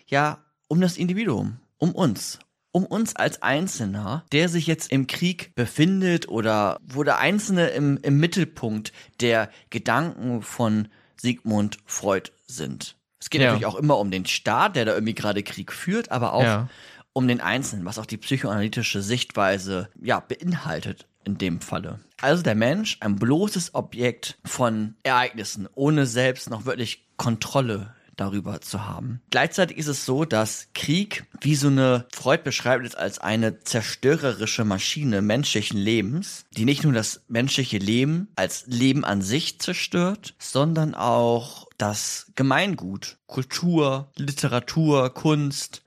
ja, 0.08 0.44
um 0.68 0.82
das 0.82 0.98
Individuum, 0.98 1.58
um 1.78 1.94
uns. 1.96 2.40
Um 2.72 2.86
uns 2.86 3.16
als 3.16 3.42
Einzelner, 3.42 4.24
der 4.32 4.48
sich 4.48 4.68
jetzt 4.68 4.92
im 4.92 5.08
Krieg 5.08 5.54
befindet 5.56 6.28
oder 6.30 6.78
wo 6.84 7.04
der 7.04 7.18
Einzelne 7.18 7.68
im, 7.70 7.98
im 8.04 8.20
Mittelpunkt 8.20 8.94
der 9.22 9.50
Gedanken 9.72 10.42
von 10.44 10.88
Sigmund 11.20 11.80
Freud 11.86 12.32
sind. 12.48 12.96
Es 13.20 13.30
geht 13.30 13.42
Ja. 13.42 13.48
natürlich 13.48 13.66
auch 13.66 13.76
immer 13.76 13.98
um 13.98 14.12
den 14.12 14.26
Staat, 14.26 14.76
der 14.76 14.86
da 14.86 14.94
irgendwie 14.94 15.16
gerade 15.16 15.42
Krieg 15.44 15.74
führt, 15.74 16.12
aber 16.12 16.34
auch 16.34 16.44
Ja. 16.44 16.70
um 17.14 17.28
den 17.28 17.42
Einzelnen, 17.42 17.86
was 17.86 17.98
auch 17.98 18.06
die 18.06 18.18
psychoanalytische 18.18 19.02
Sichtweise 19.02 19.90
ja 20.00 20.20
beinhaltet 20.20 21.08
in 21.26 21.38
dem 21.38 21.62
Falle. 21.62 22.00
Also 22.22 22.44
der 22.44 22.56
Mensch 22.56 22.98
ein 23.02 23.16
bloßes 23.16 23.74
Objekt 23.76 24.38
von 24.46 24.96
Ereignissen, 25.04 25.68
ohne 25.74 26.06
selbst 26.06 26.50
noch 26.50 26.66
wirklich 26.66 27.08
Kontrolle 27.18 27.94
darüber 28.20 28.62
zu 28.62 28.86
haben. 28.88 29.22
Gleichzeitig 29.30 29.78
ist 29.78 29.88
es 29.88 30.06
so, 30.06 30.26
dass 30.26 30.68
Krieg 30.74 31.26
wie 31.42 31.56
so 31.56 31.68
eine, 31.68 32.06
Freud 32.14 32.44
beschreibt 32.44 32.86
es 32.86 32.96
als 32.96 33.20
eine 33.20 33.60
zerstörerische 33.62 34.66
Maschine 34.66 35.22
menschlichen 35.22 35.80
Lebens, 35.80 36.46
die 36.52 36.66
nicht 36.66 36.84
nur 36.84 36.94
das 36.94 37.22
menschliche 37.28 37.78
Leben 37.78 38.28
als 38.36 38.66
Leben 38.68 39.06
an 39.06 39.22
sich 39.22 39.60
zerstört, 39.60 40.36
sondern 40.40 40.96
auch 40.96 41.68
das 41.78 42.32
Gemeingut, 42.36 43.18
Kultur, 43.28 44.12
Literatur, 44.18 45.14
Kunst, 45.14 45.84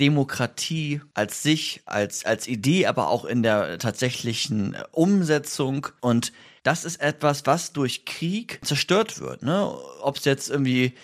Demokratie 0.00 1.00
als 1.14 1.42
sich, 1.42 1.82
als, 1.86 2.24
als 2.24 2.48
Idee, 2.48 2.86
aber 2.86 3.08
auch 3.08 3.24
in 3.24 3.42
der 3.42 3.78
tatsächlichen 3.78 4.76
Umsetzung. 4.90 5.88
Und 6.00 6.32
das 6.62 6.84
ist 6.84 7.00
etwas, 7.00 7.46
was 7.46 7.72
durch 7.72 8.04
Krieg 8.04 8.58
zerstört 8.62 9.20
wird. 9.20 9.42
Ne? 9.42 9.72
Ob 10.00 10.16
es 10.16 10.24
jetzt 10.24 10.50
irgendwie 10.50 10.94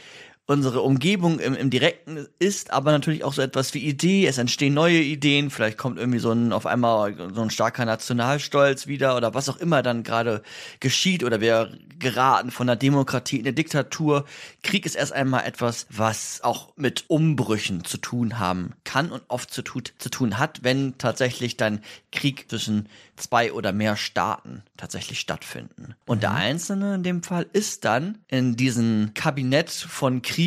unsere 0.48 0.80
Umgebung 0.80 1.40
im, 1.40 1.54
im 1.54 1.68
Direkten 1.68 2.26
ist, 2.38 2.72
aber 2.72 2.90
natürlich 2.90 3.22
auch 3.22 3.34
so 3.34 3.42
etwas 3.42 3.74
wie 3.74 3.80
Idee. 3.80 4.26
Es 4.26 4.38
entstehen 4.38 4.72
neue 4.72 4.98
Ideen. 4.98 5.50
Vielleicht 5.50 5.76
kommt 5.76 5.98
irgendwie 5.98 6.20
so 6.20 6.32
ein, 6.32 6.54
auf 6.54 6.64
einmal 6.64 7.14
so 7.34 7.42
ein 7.42 7.50
starker 7.50 7.84
Nationalstolz 7.84 8.86
wieder 8.86 9.14
oder 9.14 9.34
was 9.34 9.50
auch 9.50 9.58
immer 9.58 9.82
dann 9.82 10.04
gerade 10.04 10.42
geschieht 10.80 11.22
oder 11.22 11.42
wir 11.42 11.70
geraten 11.98 12.50
von 12.50 12.66
der 12.66 12.76
Demokratie 12.76 13.36
in 13.36 13.42
eine 13.42 13.52
Diktatur. 13.52 14.24
Krieg 14.62 14.86
ist 14.86 14.94
erst 14.94 15.12
einmal 15.12 15.44
etwas, 15.44 15.86
was 15.90 16.40
auch 16.42 16.72
mit 16.76 17.04
Umbrüchen 17.08 17.84
zu 17.84 17.98
tun 17.98 18.38
haben 18.38 18.72
kann 18.84 19.12
und 19.12 19.24
oft 19.28 19.52
zu, 19.52 19.60
tut, 19.60 19.92
zu 19.98 20.08
tun 20.08 20.38
hat, 20.38 20.60
wenn 20.62 20.96
tatsächlich 20.96 21.58
dann 21.58 21.80
Krieg 22.10 22.48
zwischen 22.48 22.88
zwei 23.16 23.52
oder 23.52 23.74
mehr 23.74 23.96
Staaten 23.96 24.62
tatsächlich 24.78 25.20
stattfinden. 25.20 25.94
Und 26.06 26.22
der 26.22 26.32
Einzelne 26.32 26.94
in 26.94 27.02
dem 27.02 27.22
Fall 27.22 27.44
ist 27.52 27.84
dann 27.84 28.18
in 28.28 28.56
diesem 28.56 29.10
Kabinett 29.12 29.70
von 29.70 30.22
Krieg 30.22 30.37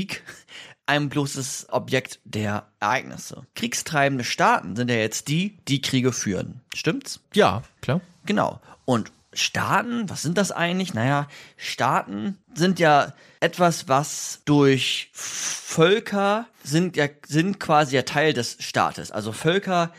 ein 0.86 1.10
bloßes 1.10 1.68
Objekt 1.70 2.20
der 2.26 2.68
Ereignisse. 2.80 3.46
Kriegstreibende 3.56 4.24
Staaten 4.24 4.76
sind 4.76 4.90
ja 4.90 4.98
jetzt 4.98 5.28
die, 5.28 5.58
die 5.68 5.82
Kriege 5.82 6.12
führen. 6.12 6.62
Stimmt's? 6.74 7.22
Ja, 7.34 7.64
klar. 7.82 8.02
Genau. 8.26 8.60
Und 8.86 9.12
Staaten, 9.34 10.10
was 10.10 10.22
sind 10.22 10.38
das 10.38 10.52
eigentlich? 10.52 10.94
Naja, 10.94 11.28
Staaten 11.56 12.38
sind 12.54 12.80
ja 12.80 13.14
etwas, 13.40 13.88
was 13.88 14.42
durch 14.46 15.10
Völker 15.14 16.48
sind 16.64 16.98
ja, 16.98 17.08
sind 17.26 17.60
quasi 17.60 17.96
ja 17.96 18.02
Teil 18.02 18.34
des 18.34 18.58
Staates. 18.60 19.12
Also 19.12 19.32
Völker 19.32 19.94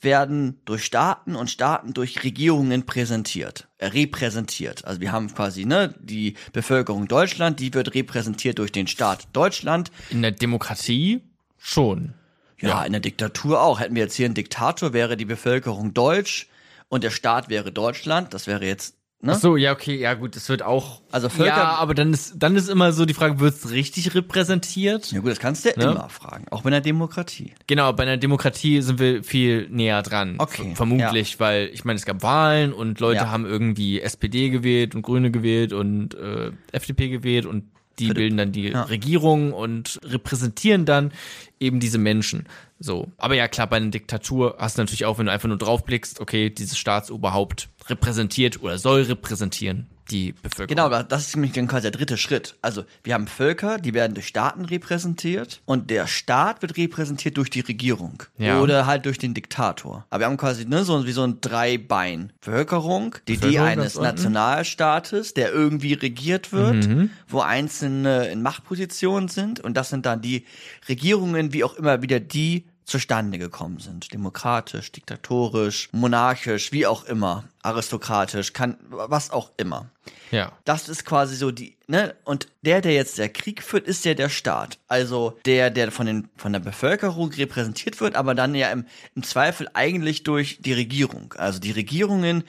werden 0.00 0.60
durch 0.64 0.84
Staaten 0.84 1.34
und 1.34 1.50
Staaten 1.50 1.94
durch 1.94 2.22
Regierungen 2.24 2.86
präsentiert, 2.86 3.68
äh, 3.78 3.86
repräsentiert. 3.86 4.84
Also 4.84 5.00
wir 5.00 5.12
haben 5.12 5.32
quasi, 5.32 5.64
ne, 5.64 5.94
die 6.00 6.34
Bevölkerung 6.52 7.08
Deutschland, 7.08 7.60
die 7.60 7.74
wird 7.74 7.94
repräsentiert 7.94 8.58
durch 8.58 8.72
den 8.72 8.86
Staat 8.86 9.28
Deutschland. 9.32 9.90
In 10.10 10.22
der 10.22 10.32
Demokratie 10.32 11.22
schon. 11.58 12.14
Ja, 12.60 12.84
in 12.84 12.92
der 12.92 13.00
Diktatur 13.00 13.62
auch. 13.62 13.78
Hätten 13.78 13.94
wir 13.94 14.02
jetzt 14.02 14.14
hier 14.14 14.26
einen 14.26 14.34
Diktator, 14.34 14.92
wäre 14.92 15.16
die 15.16 15.24
Bevölkerung 15.24 15.94
deutsch 15.94 16.48
und 16.88 17.04
der 17.04 17.10
Staat 17.10 17.48
wäre 17.48 17.70
Deutschland. 17.70 18.34
Das 18.34 18.46
wäre 18.46 18.66
jetzt, 18.66 18.96
ne? 19.20 19.32
Ach 19.32 19.38
so, 19.38 19.56
ja, 19.56 19.72
okay, 19.72 19.96
ja 19.96 20.14
gut, 20.14 20.36
das 20.36 20.48
wird 20.48 20.62
auch. 20.62 21.02
Also 21.10 21.28
Völker- 21.28 21.46
Ja, 21.46 21.74
aber 21.76 21.94
dann 21.94 22.12
ist, 22.12 22.34
dann 22.36 22.54
ist 22.56 22.68
immer 22.68 22.92
so 22.92 23.04
die 23.04 23.14
Frage, 23.14 23.40
wird's 23.40 23.70
richtig 23.70 24.14
repräsentiert? 24.14 25.10
Ja 25.12 25.20
gut, 25.20 25.30
das 25.30 25.38
kannst 25.40 25.64
du 25.64 25.70
ja 25.70 25.76
Ne? 25.76 25.84
immer 25.92 26.08
fragen, 26.08 26.46
auch 26.50 26.62
bei 26.62 26.68
einer 26.68 26.80
Demokratie. 26.80 27.52
Genau, 27.66 27.92
bei 27.92 28.04
einer 28.04 28.16
Demokratie 28.16 28.80
sind 28.82 28.98
wir 28.98 29.24
viel 29.24 29.68
näher 29.70 30.02
dran. 30.02 30.36
Okay, 30.38 30.68
Ver- 30.70 30.76
Vermutlich, 30.76 31.40
weil 31.40 31.70
ich 31.72 31.84
meine, 31.84 31.96
es 31.98 32.04
gab 32.06 32.22
Wahlen 32.22 32.72
und 32.72 33.00
Leute 33.00 33.22
Ja. 33.24 33.30
haben 33.30 33.44
irgendwie 33.46 34.00
SPD 34.00 34.50
gewählt 34.50 34.94
und 34.94 35.02
Grüne 35.02 35.30
gewählt 35.30 35.72
und 35.72 36.14
äh, 36.14 36.52
FDP 36.72 37.08
gewählt 37.08 37.46
und 37.46 37.64
die 37.98 38.08
bilden 38.12 38.36
dann 38.36 38.52
die 38.52 38.68
Ja. 38.68 38.82
Regierung 38.82 39.52
und 39.52 39.98
repräsentieren 40.04 40.84
dann 40.84 41.12
eben 41.60 41.80
diese 41.80 41.98
Menschen. 41.98 42.46
So. 42.78 43.08
Aber 43.16 43.34
ja, 43.34 43.48
klar, 43.48 43.66
bei 43.68 43.76
einer 43.76 43.90
Diktatur 43.90 44.56
hast 44.58 44.78
du 44.78 44.82
natürlich 44.82 45.04
auch, 45.04 45.18
wenn 45.18 45.26
du 45.26 45.32
einfach 45.32 45.48
nur 45.48 45.58
draufblickst, 45.58 46.20
okay, 46.20 46.50
dieses 46.50 46.78
Staatsoberhaupt 46.78 47.68
repräsentiert 47.88 48.62
oder 48.62 48.78
soll 48.78 49.02
repräsentieren 49.02 49.86
die 50.10 50.32
Bevölkerung. 50.32 50.68
Genau, 50.68 50.88
da- 50.88 51.02
das 51.02 51.28
ist 51.28 51.36
nämlich 51.36 51.52
dann 51.52 51.66
quasi 51.68 51.82
der 51.82 51.90
dritte 51.90 52.16
Schritt. 52.16 52.56
Also 52.62 52.84
wir 53.04 53.14
haben 53.14 53.26
Völker, 53.26 53.78
die 53.78 53.94
werden 53.94 54.14
durch 54.14 54.26
Staaten 54.28 54.64
repräsentiert 54.64 55.60
und 55.66 55.90
der 55.90 56.06
Staat 56.06 56.62
wird 56.62 56.76
repräsentiert 56.76 57.36
durch 57.36 57.50
die 57.50 57.60
Regierung 57.60 58.22
Ja. 58.38 58.60
oder 58.60 58.86
halt 58.86 59.04
durch 59.06 59.18
den 59.18 59.34
Diktator. 59.34 60.06
Aber 60.10 60.20
wir 60.20 60.26
haben 60.26 60.36
quasi 60.36 60.64
ne, 60.64 60.84
so 60.84 61.06
wie 61.06 61.12
so 61.12 61.22
ein 61.24 61.40
Dreibein. 61.40 62.32
Bevölkerung, 62.40 63.16
die 63.28 63.34
Idee 63.34 63.58
eines. 63.58 63.96
Nationalstaates, 63.96 65.34
der 65.34 65.52
irgendwie 65.52 65.92
regiert 65.94 66.52
wird, 66.52 66.86
Mhm. 66.88 67.10
wo 67.28 67.40
Einzelne 67.40 68.28
in 68.28 68.42
Machtpositionen 68.42 69.28
sind 69.28 69.60
und 69.60 69.76
das 69.76 69.90
sind 69.90 70.06
dann 70.06 70.22
die 70.22 70.44
Regierungen, 70.88 71.52
wie 71.52 71.64
auch 71.64 71.74
immer 71.74 72.02
wieder 72.02 72.20
die 72.20 72.64
zustande 72.88 73.38
gekommen 73.38 73.78
sind. 73.78 74.12
Demokratisch, 74.12 74.90
diktatorisch, 74.90 75.90
monarchisch, 75.92 76.72
wie 76.72 76.86
auch 76.86 77.04
immer, 77.04 77.44
aristokratisch, 77.62 78.52
kann, 78.52 78.78
was 78.88 79.30
auch 79.30 79.52
immer. 79.56 79.90
Ja. 80.30 80.52
Das 80.64 80.88
ist 80.88 81.04
quasi 81.04 81.36
so 81.36 81.50
die, 81.50 81.76
ne? 81.86 82.14
Und 82.24 82.48
der, 82.62 82.80
der 82.80 82.92
jetzt 82.92 83.18
der 83.18 83.28
Krieg 83.28 83.62
führt, 83.62 83.86
ist 83.86 84.04
ja 84.04 84.14
der 84.14 84.28
Staat. 84.28 84.78
Also 84.88 85.38
der, 85.44 85.70
der 85.70 85.92
von, 85.92 86.06
den, 86.06 86.28
von 86.36 86.52
der 86.52 86.60
Bevölkerung 86.60 87.30
repräsentiert 87.32 88.00
wird, 88.00 88.14
aber 88.14 88.34
dann 88.34 88.54
ja 88.54 88.70
im, 88.70 88.86
im 89.14 89.22
Zweifel 89.22 89.68
eigentlich 89.74 90.22
durch 90.22 90.58
die 90.60 90.72
Regierung. 90.72 91.34
Also 91.36 91.58
die 91.60 91.72
Regierungen 91.72 92.44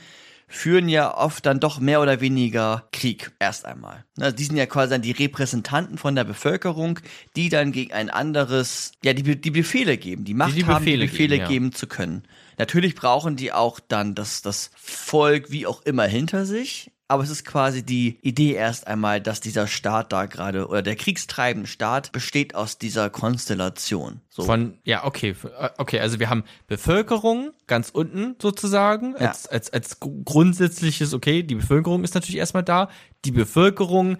führen 0.49 0.89
ja 0.89 1.15
oft 1.15 1.45
dann 1.45 1.59
doch 1.59 1.79
mehr 1.79 2.01
oder 2.01 2.19
weniger 2.19 2.88
Krieg 2.91 3.31
erst 3.39 3.65
einmal. 3.65 4.03
Also 4.19 4.35
die 4.35 4.43
sind 4.43 4.57
ja 4.57 4.65
quasi 4.65 4.89
dann 4.89 5.03
die 5.03 5.12
Repräsentanten 5.12 5.97
von 5.97 6.15
der 6.15 6.23
Bevölkerung, 6.23 6.99
die 7.35 7.49
dann 7.49 7.71
gegen 7.71 7.93
ein 7.93 8.09
anderes, 8.09 8.91
ja, 9.03 9.13
die, 9.13 9.39
die 9.39 9.51
Befehle 9.51 9.97
geben, 9.97 10.25
die 10.25 10.33
Macht 10.33 10.57
die 10.57 10.65
haben, 10.65 10.83
die 10.83 10.91
Befehle 10.91 11.05
Befehle 11.05 11.35
geben, 11.35 11.41
ja. 11.41 11.47
geben 11.47 11.71
zu 11.71 11.88
können. 11.88 12.23
Natürlich 12.57 12.95
brauchen 12.95 13.35
die 13.35 13.53
auch 13.53 13.79
dann 13.79 14.15
das, 14.15 14.41
das 14.41 14.71
Volk 14.75 15.51
wie 15.51 15.67
auch 15.67 15.83
immer 15.83 16.05
hinter 16.05 16.45
sich. 16.45 16.91
Aber 17.12 17.24
es 17.24 17.32
ist 17.32 17.43
quasi 17.43 17.84
die 17.84 18.19
Idee 18.22 18.54
erst 18.54 18.86
einmal, 18.86 19.19
dass 19.19 19.41
dieser 19.41 19.65
Staat 19.65 20.13
da 20.13 20.28
gerade 20.28 20.67
oder 20.67 20.84
der 20.84 20.95
kriegstreibende 20.95 21.67
Staat 21.67 22.12
besteht 22.12 22.54
aus 22.54 22.78
dieser 22.78 23.10
Konstellation. 23.10 24.22
So. 24.30 24.43
Von, 24.43 24.78
ja, 24.84 25.04
okay, 25.06 25.36
äh, 25.60 25.69
okay, 25.80 26.00
also 26.00 26.19
wir 26.19 26.30
haben 26.30 26.43
Bevölkerung 26.67 27.50
ganz 27.65 27.89
unten 27.89 28.36
sozusagen, 28.39 29.15
Ja. 29.19 29.30
als, 29.30 29.48
als, 29.48 29.74
als 29.74 30.00
gru- 30.00 30.22
grundsätzliches, 30.24 31.15
okay, 31.15 31.41
die 31.41 31.56
Bevölkerung 31.56 32.04
ist 32.04 32.13
natürlich 32.13 32.38
erstmal 32.38 32.63
da. 32.63 32.89
Die 33.26 33.32
Bevölkerung 33.32 34.17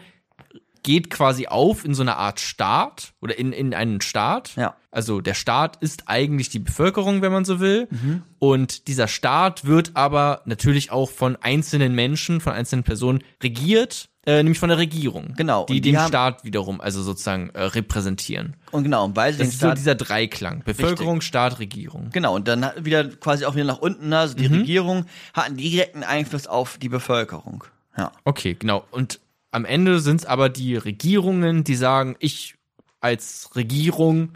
geht 0.82 1.12
quasi 1.12 1.45
auf 1.45 1.86
in 1.86 1.93
so 1.93 2.02
eine 2.02 2.17
Art 2.17 2.39
Staat 2.39 3.13
oder 3.21 3.38
in, 3.38 3.52
in 3.52 3.75
einen 3.75 4.02
Staat. 4.02 4.56
Ja. 4.56 4.75
Also 4.91 5.21
der 5.21 5.36
Staat 5.36 5.78
ist 5.82 6.04
eigentlich 6.08 6.49
die 6.49 6.60
Bevölkerung, 6.60 7.21
wenn 7.21 7.32
man 7.32 7.45
so 7.45 7.60
will. 7.60 7.88
Mhm. 7.91 8.23
Und 8.39 8.88
dieser 8.88 9.08
Staat 9.08 9.65
wird 9.65 9.91
aber 9.95 10.41
natürlich 10.45 10.91
auch 10.91 11.10
von 11.12 11.36
einzelnen 11.41 11.93
Menschen, 11.93 12.41
von 12.41 12.54
einzelnen 12.54 12.84
Personen 12.84 13.23
regiert, 13.43 14.10
äh, 14.25 14.38
nämlich 14.43 14.60
von 14.60 14.69
der 14.69 14.80
Regierung. 14.80 15.34
Genau, 15.38 15.65
Die 15.65 15.80
die 15.80 15.91
den 15.91 15.99
Staat 16.08 16.43
wiederum, 16.43 16.82
also 16.82 17.02
sozusagen 17.04 17.49
äh, 17.52 17.62
repräsentieren. 17.62 18.56
und 18.71 18.84
genau, 18.84 19.06
und 19.06 19.15
weil 19.15 19.32
sie 19.34 19.39
Das 19.39 19.47
den 19.47 19.54
ist 19.54 19.60
so 19.60 19.67
Staat 19.67 19.78
dieser 19.78 19.95
Dreiklang. 19.95 20.63
Bevölkerung, 20.63 21.21
Staat, 21.21 21.60
Regierung. 21.60 22.10
Genau, 22.12 22.36
und 22.36 22.47
dann 22.47 22.65
wieder 22.82 23.08
quasi 23.08 23.45
auch 23.45 23.56
wieder 23.56 23.65
nach 23.65 23.80
unten, 23.80 24.10
ne? 24.10 24.19
also 24.19 24.36
die 24.36 24.47
Regierung 24.47 25.06
hat 25.34 25.45
einen 25.45 25.58
direkten 25.58 26.04
Einfluss 26.04 26.47
auf 26.47 26.78
die 26.78 26.89
Bevölkerung. 26.89 27.63
Ja. 27.97 28.12
Okay, 28.23 28.56
genau. 28.58 28.86
Und 28.91 29.19
am 29.52 29.65
Ende 29.65 29.99
sind 29.99 30.21
es 30.21 30.25
aber 30.25 30.49
die 30.49 30.75
Regierungen, 30.75 31.63
die 31.63 31.75
sagen, 31.75 32.15
ich 32.19 32.56
als 33.02 33.49
Regierung, 33.56 34.34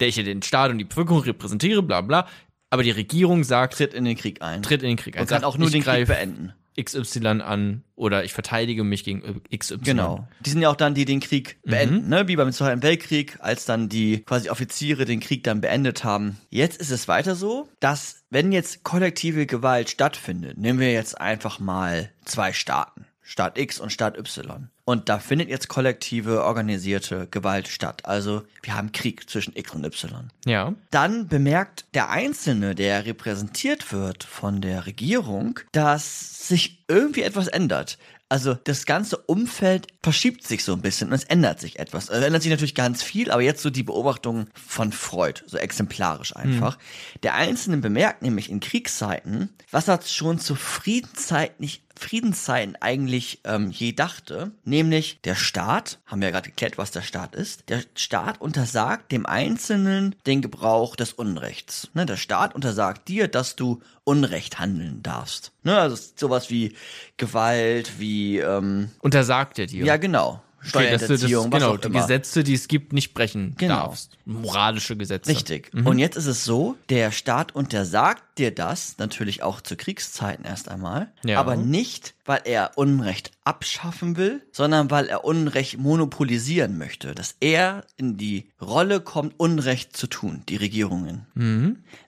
der 0.00 0.08
ich 0.08 0.16
ja 0.16 0.22
den 0.22 0.42
Staat 0.42 0.70
und 0.70 0.78
die 0.78 0.84
Bevölkerung 0.84 1.22
repräsentiere, 1.22 1.82
bla 1.82 2.00
bla, 2.00 2.26
aber 2.70 2.82
die 2.82 2.90
Regierung 2.90 3.44
sagt, 3.44 3.74
Tritt 3.74 3.94
in 3.94 4.04
den 4.04 4.16
Krieg 4.16 4.42
ein. 4.42 4.62
tritt 4.62 4.82
in 4.82 4.88
den 4.88 4.96
Krieg 4.96 5.16
ein. 5.16 5.22
und 5.22 5.28
kann 5.28 5.40
sagt, 5.40 5.44
auch 5.44 5.58
nur 5.58 5.70
den 5.70 5.82
Krieg 5.82 6.06
beenden. 6.06 6.52
XY 6.78 7.40
an 7.40 7.82
oder 7.94 8.24
ich 8.24 8.34
verteidige 8.34 8.84
mich 8.84 9.02
gegen 9.02 9.40
XY. 9.56 9.78
Genau. 9.78 10.28
Die 10.40 10.50
sind 10.50 10.60
ja 10.60 10.68
auch 10.68 10.76
dann, 10.76 10.94
die 10.94 11.06
den 11.06 11.20
Krieg 11.20 11.56
beenden, 11.64 12.08
ne? 12.08 12.28
Wie 12.28 12.36
beim 12.36 12.52
Zweiten 12.52 12.82
Weltkrieg, 12.82 13.38
als 13.40 13.64
dann 13.64 13.88
die 13.88 14.22
quasi 14.22 14.50
Offiziere 14.50 15.06
den 15.06 15.20
Krieg 15.20 15.42
dann 15.42 15.62
beendet 15.62 16.04
haben. 16.04 16.36
Jetzt 16.50 16.78
ist 16.78 16.90
es 16.90 17.08
weiter 17.08 17.34
so, 17.34 17.68
dass 17.80 18.24
wenn 18.28 18.52
jetzt 18.52 18.84
kollektive 18.84 19.46
Gewalt 19.46 19.88
stattfindet, 19.88 20.58
nehmen 20.58 20.78
wir 20.78 20.92
jetzt 20.92 21.18
einfach 21.18 21.58
mal 21.58 22.10
zwei 22.26 22.52
Staaten. 22.52 23.05
Staat 23.28 23.58
X 23.58 23.80
und 23.80 23.90
Staat 23.90 24.16
Y. 24.16 24.68
Und 24.84 25.08
da 25.08 25.18
findet 25.18 25.48
jetzt 25.48 25.66
kollektive, 25.66 26.44
organisierte 26.44 27.26
Gewalt 27.28 27.66
statt. 27.66 28.04
Also 28.04 28.44
wir 28.62 28.76
haben 28.76 28.92
Krieg 28.92 29.28
zwischen 29.28 29.56
X 29.56 29.74
und 29.74 29.84
Y. 29.84 30.30
Ja. 30.46 30.74
Dann 30.92 31.26
bemerkt 31.26 31.86
der 31.94 32.08
Einzelne, 32.08 32.76
der 32.76 33.04
repräsentiert 33.04 33.92
wird 33.92 34.22
von 34.22 34.60
der 34.60 34.86
Regierung, 34.86 35.58
dass 35.72 36.46
sich 36.46 36.84
irgendwie 36.86 37.22
etwas 37.22 37.48
ändert. 37.48 37.98
Also 38.28 38.54
das 38.54 38.86
ganze 38.86 39.18
Umfeld 39.18 39.88
verschiebt 40.02 40.44
sich 40.44 40.64
so 40.64 40.72
ein 40.72 40.82
bisschen 40.82 41.08
und 41.08 41.14
es 41.14 41.24
ändert 41.24 41.60
sich 41.60 41.80
etwas. 41.80 42.08
Es 42.08 42.24
ändert 42.24 42.42
sich 42.42 42.50
natürlich 42.50 42.74
ganz 42.74 43.02
viel, 43.02 43.30
aber 43.30 43.42
jetzt 43.42 43.62
so 43.62 43.70
die 43.70 43.84
Beobachtung 43.84 44.46
von 44.54 44.92
Freud, 44.92 45.42
so 45.46 45.58
exemplarisch 45.58 46.34
einfach. 46.34 46.78
Der 47.22 47.34
Einzelne 47.34 47.78
bemerkt 47.78 48.22
nämlich 48.22 48.50
in 48.50 48.60
Kriegszeiten, 48.60 49.50
was 49.70 49.88
er 49.88 50.00
schon 50.02 50.38
zur 50.40 50.56
Friedenszeit 50.56 51.60
nicht 51.60 51.85
Friedenszeiten 51.96 52.76
eigentlich 52.80 53.40
ähm, 53.44 53.70
je 53.70 53.92
dachte, 53.92 54.52
nämlich 54.64 55.20
der 55.22 55.34
Staat, 55.34 55.98
haben 56.06 56.20
wir 56.20 56.28
ja 56.28 56.32
gerade 56.32 56.50
geklärt, 56.50 56.78
was 56.78 56.90
der 56.90 57.02
Staat 57.02 57.34
ist, 57.34 57.68
der 57.68 57.82
Staat 57.94 58.40
untersagt 58.40 59.12
dem 59.12 59.26
Einzelnen 59.26 60.14
den 60.26 60.42
Gebrauch 60.42 60.96
des 60.96 61.12
Unrechts. 61.12 61.90
Ne, 61.94 62.06
der 62.06 62.16
Staat 62.16 62.54
untersagt 62.54 63.08
dir, 63.08 63.28
dass 63.28 63.56
du 63.56 63.82
Unrecht 64.04 64.58
handeln 64.58 65.02
darfst. 65.02 65.52
Ne, 65.62 65.78
also 65.78 65.96
sowas 66.16 66.50
wie 66.50 66.74
Gewalt, 67.16 67.98
wie 67.98 68.38
ähm, 68.38 68.90
Untersagt 69.00 69.58
er 69.58 69.66
dir. 69.66 69.84
ja 69.84 69.96
genau. 69.96 70.42
Okay, 70.68 70.96
Steuerhinterziehung, 70.96 71.52
was 71.52 71.60
genau, 71.62 71.76
die. 71.76 71.88
Gesetze, 71.90 72.42
die 72.44 72.54
es 72.54 72.66
gibt, 72.68 72.92
nicht 72.92 73.14
brechen 73.14 73.54
Genau. 73.56 73.86
darfst. 73.86 74.18
Moralische 74.24 74.96
Gesetze. 74.96 75.30
Richtig. 75.30 75.70
Und 75.72 75.98
jetzt 75.98 76.16
ist 76.16 76.26
es 76.26 76.44
so, 76.44 76.76
der 76.88 77.12
Staat 77.12 77.54
untersagt 77.54 78.38
dir 78.38 78.52
das, 78.54 78.96
natürlich 78.98 79.42
auch 79.42 79.60
zu 79.60 79.76
Kriegszeiten 79.76 80.44
erst 80.44 80.68
einmal, 80.68 81.12
Ja. 81.24 81.38
aber 81.38 81.54
nicht, 81.56 82.14
weil 82.26 82.40
er 82.44 82.72
Unrecht 82.76 83.30
abschaffen 83.44 84.16
will, 84.16 84.42
sondern 84.52 84.90
weil 84.90 85.06
er 85.06 85.24
Unrecht 85.24 85.78
monopolisieren 85.78 86.76
möchte, 86.76 87.14
dass 87.14 87.36
er 87.40 87.84
in 87.96 88.16
die 88.16 88.50
Rolle 88.60 89.00
kommt, 89.00 89.34
Unrecht 89.38 89.96
zu 89.96 90.06
tun, 90.06 90.42
die 90.48 90.56
Regierungen. 90.56 91.26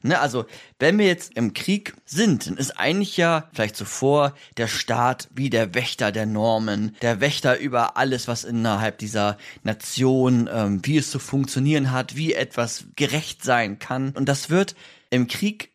Ne, 0.03 0.21
also, 0.21 0.47
wenn 0.79 0.99
wir 0.99 1.07
jetzt 1.07 1.37
im 1.37 1.55
Krieg 1.55 1.95
sind, 2.05 2.47
dann 2.47 2.57
ist 2.57 2.79
eigentlich 2.79 3.17
ja 3.17 3.49
vielleicht 3.53 3.77
zuvor 3.77 4.35
der 4.57 4.69
Staat 4.69 5.29
wie 5.33 5.51
der 5.51 5.75
Wächter 5.75 6.13
der 6.13 6.27
Normen, 6.27 6.97
der 7.03 7.21
Wächter 7.21 7.59
über 7.59 7.97
alles, 7.97 8.29
was 8.29 8.45
innerhalb 8.45 8.99
dieser 8.99 9.39
Nation, 9.63 10.49
ähm, 10.53 10.81
wie 10.83 10.99
es 10.99 11.11
zu 11.11 11.19
funktionieren 11.19 11.93
hat, 11.93 12.17
wie 12.17 12.35
etwas 12.35 12.87
gerecht 12.97 13.45
sein 13.45 13.79
kann. 13.79 14.11
Und 14.11 14.29
das 14.29 14.51
wird 14.51 14.75
im 15.11 15.29
Krieg 15.29 15.73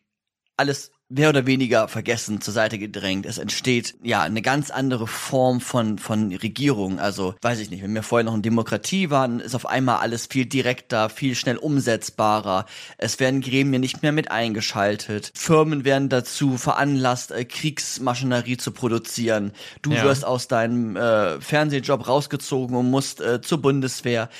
alles 0.56 0.92
mehr 1.10 1.28
oder 1.28 1.46
weniger 1.46 1.86
vergessen, 1.86 2.40
zur 2.40 2.54
Seite 2.54 2.78
gedrängt. 2.78 3.26
Es 3.26 3.38
entsteht 3.38 3.94
ja 4.02 4.22
eine 4.22 4.40
ganz 4.42 4.70
andere 4.70 5.06
Form 5.06 5.60
von, 5.60 5.98
von 5.98 6.32
Regierung. 6.34 6.98
Also, 6.98 7.34
weiß 7.42 7.60
ich 7.60 7.70
nicht, 7.70 7.82
wenn 7.82 7.94
wir 7.94 8.02
vorher 8.02 8.24
noch 8.24 8.34
in 8.34 8.42
Demokratie 8.42 9.10
waren, 9.10 9.38
ist 9.38 9.54
auf 9.54 9.66
einmal 9.66 9.98
alles 9.98 10.26
viel 10.26 10.46
direkter, 10.46 11.10
viel 11.10 11.34
schnell 11.34 11.58
umsetzbarer. 11.58 12.64
Es 12.98 13.20
werden 13.20 13.42
Gremien 13.42 13.80
nicht 13.80 14.02
mehr 14.02 14.12
mit 14.12 14.30
eingeschaltet. 14.30 15.30
Firmen 15.34 15.84
werden 15.84 16.08
dazu 16.08 16.56
veranlasst, 16.56 17.30
äh, 17.32 17.44
Kriegsmaschinerie 17.44 18.56
zu 18.56 18.72
produzieren. 18.72 19.52
Du 19.82 19.92
Ja. 19.92 20.04
wirst 20.04 20.24
aus 20.24 20.48
deinem 20.48 20.96
äh, 20.96 21.40
Fernsehjob 21.40 22.08
rausgezogen 22.08 22.74
und 22.76 22.90
musst 22.90 23.20
äh, 23.20 23.40
zur 23.42 23.60
Bundeswehr 23.60 24.30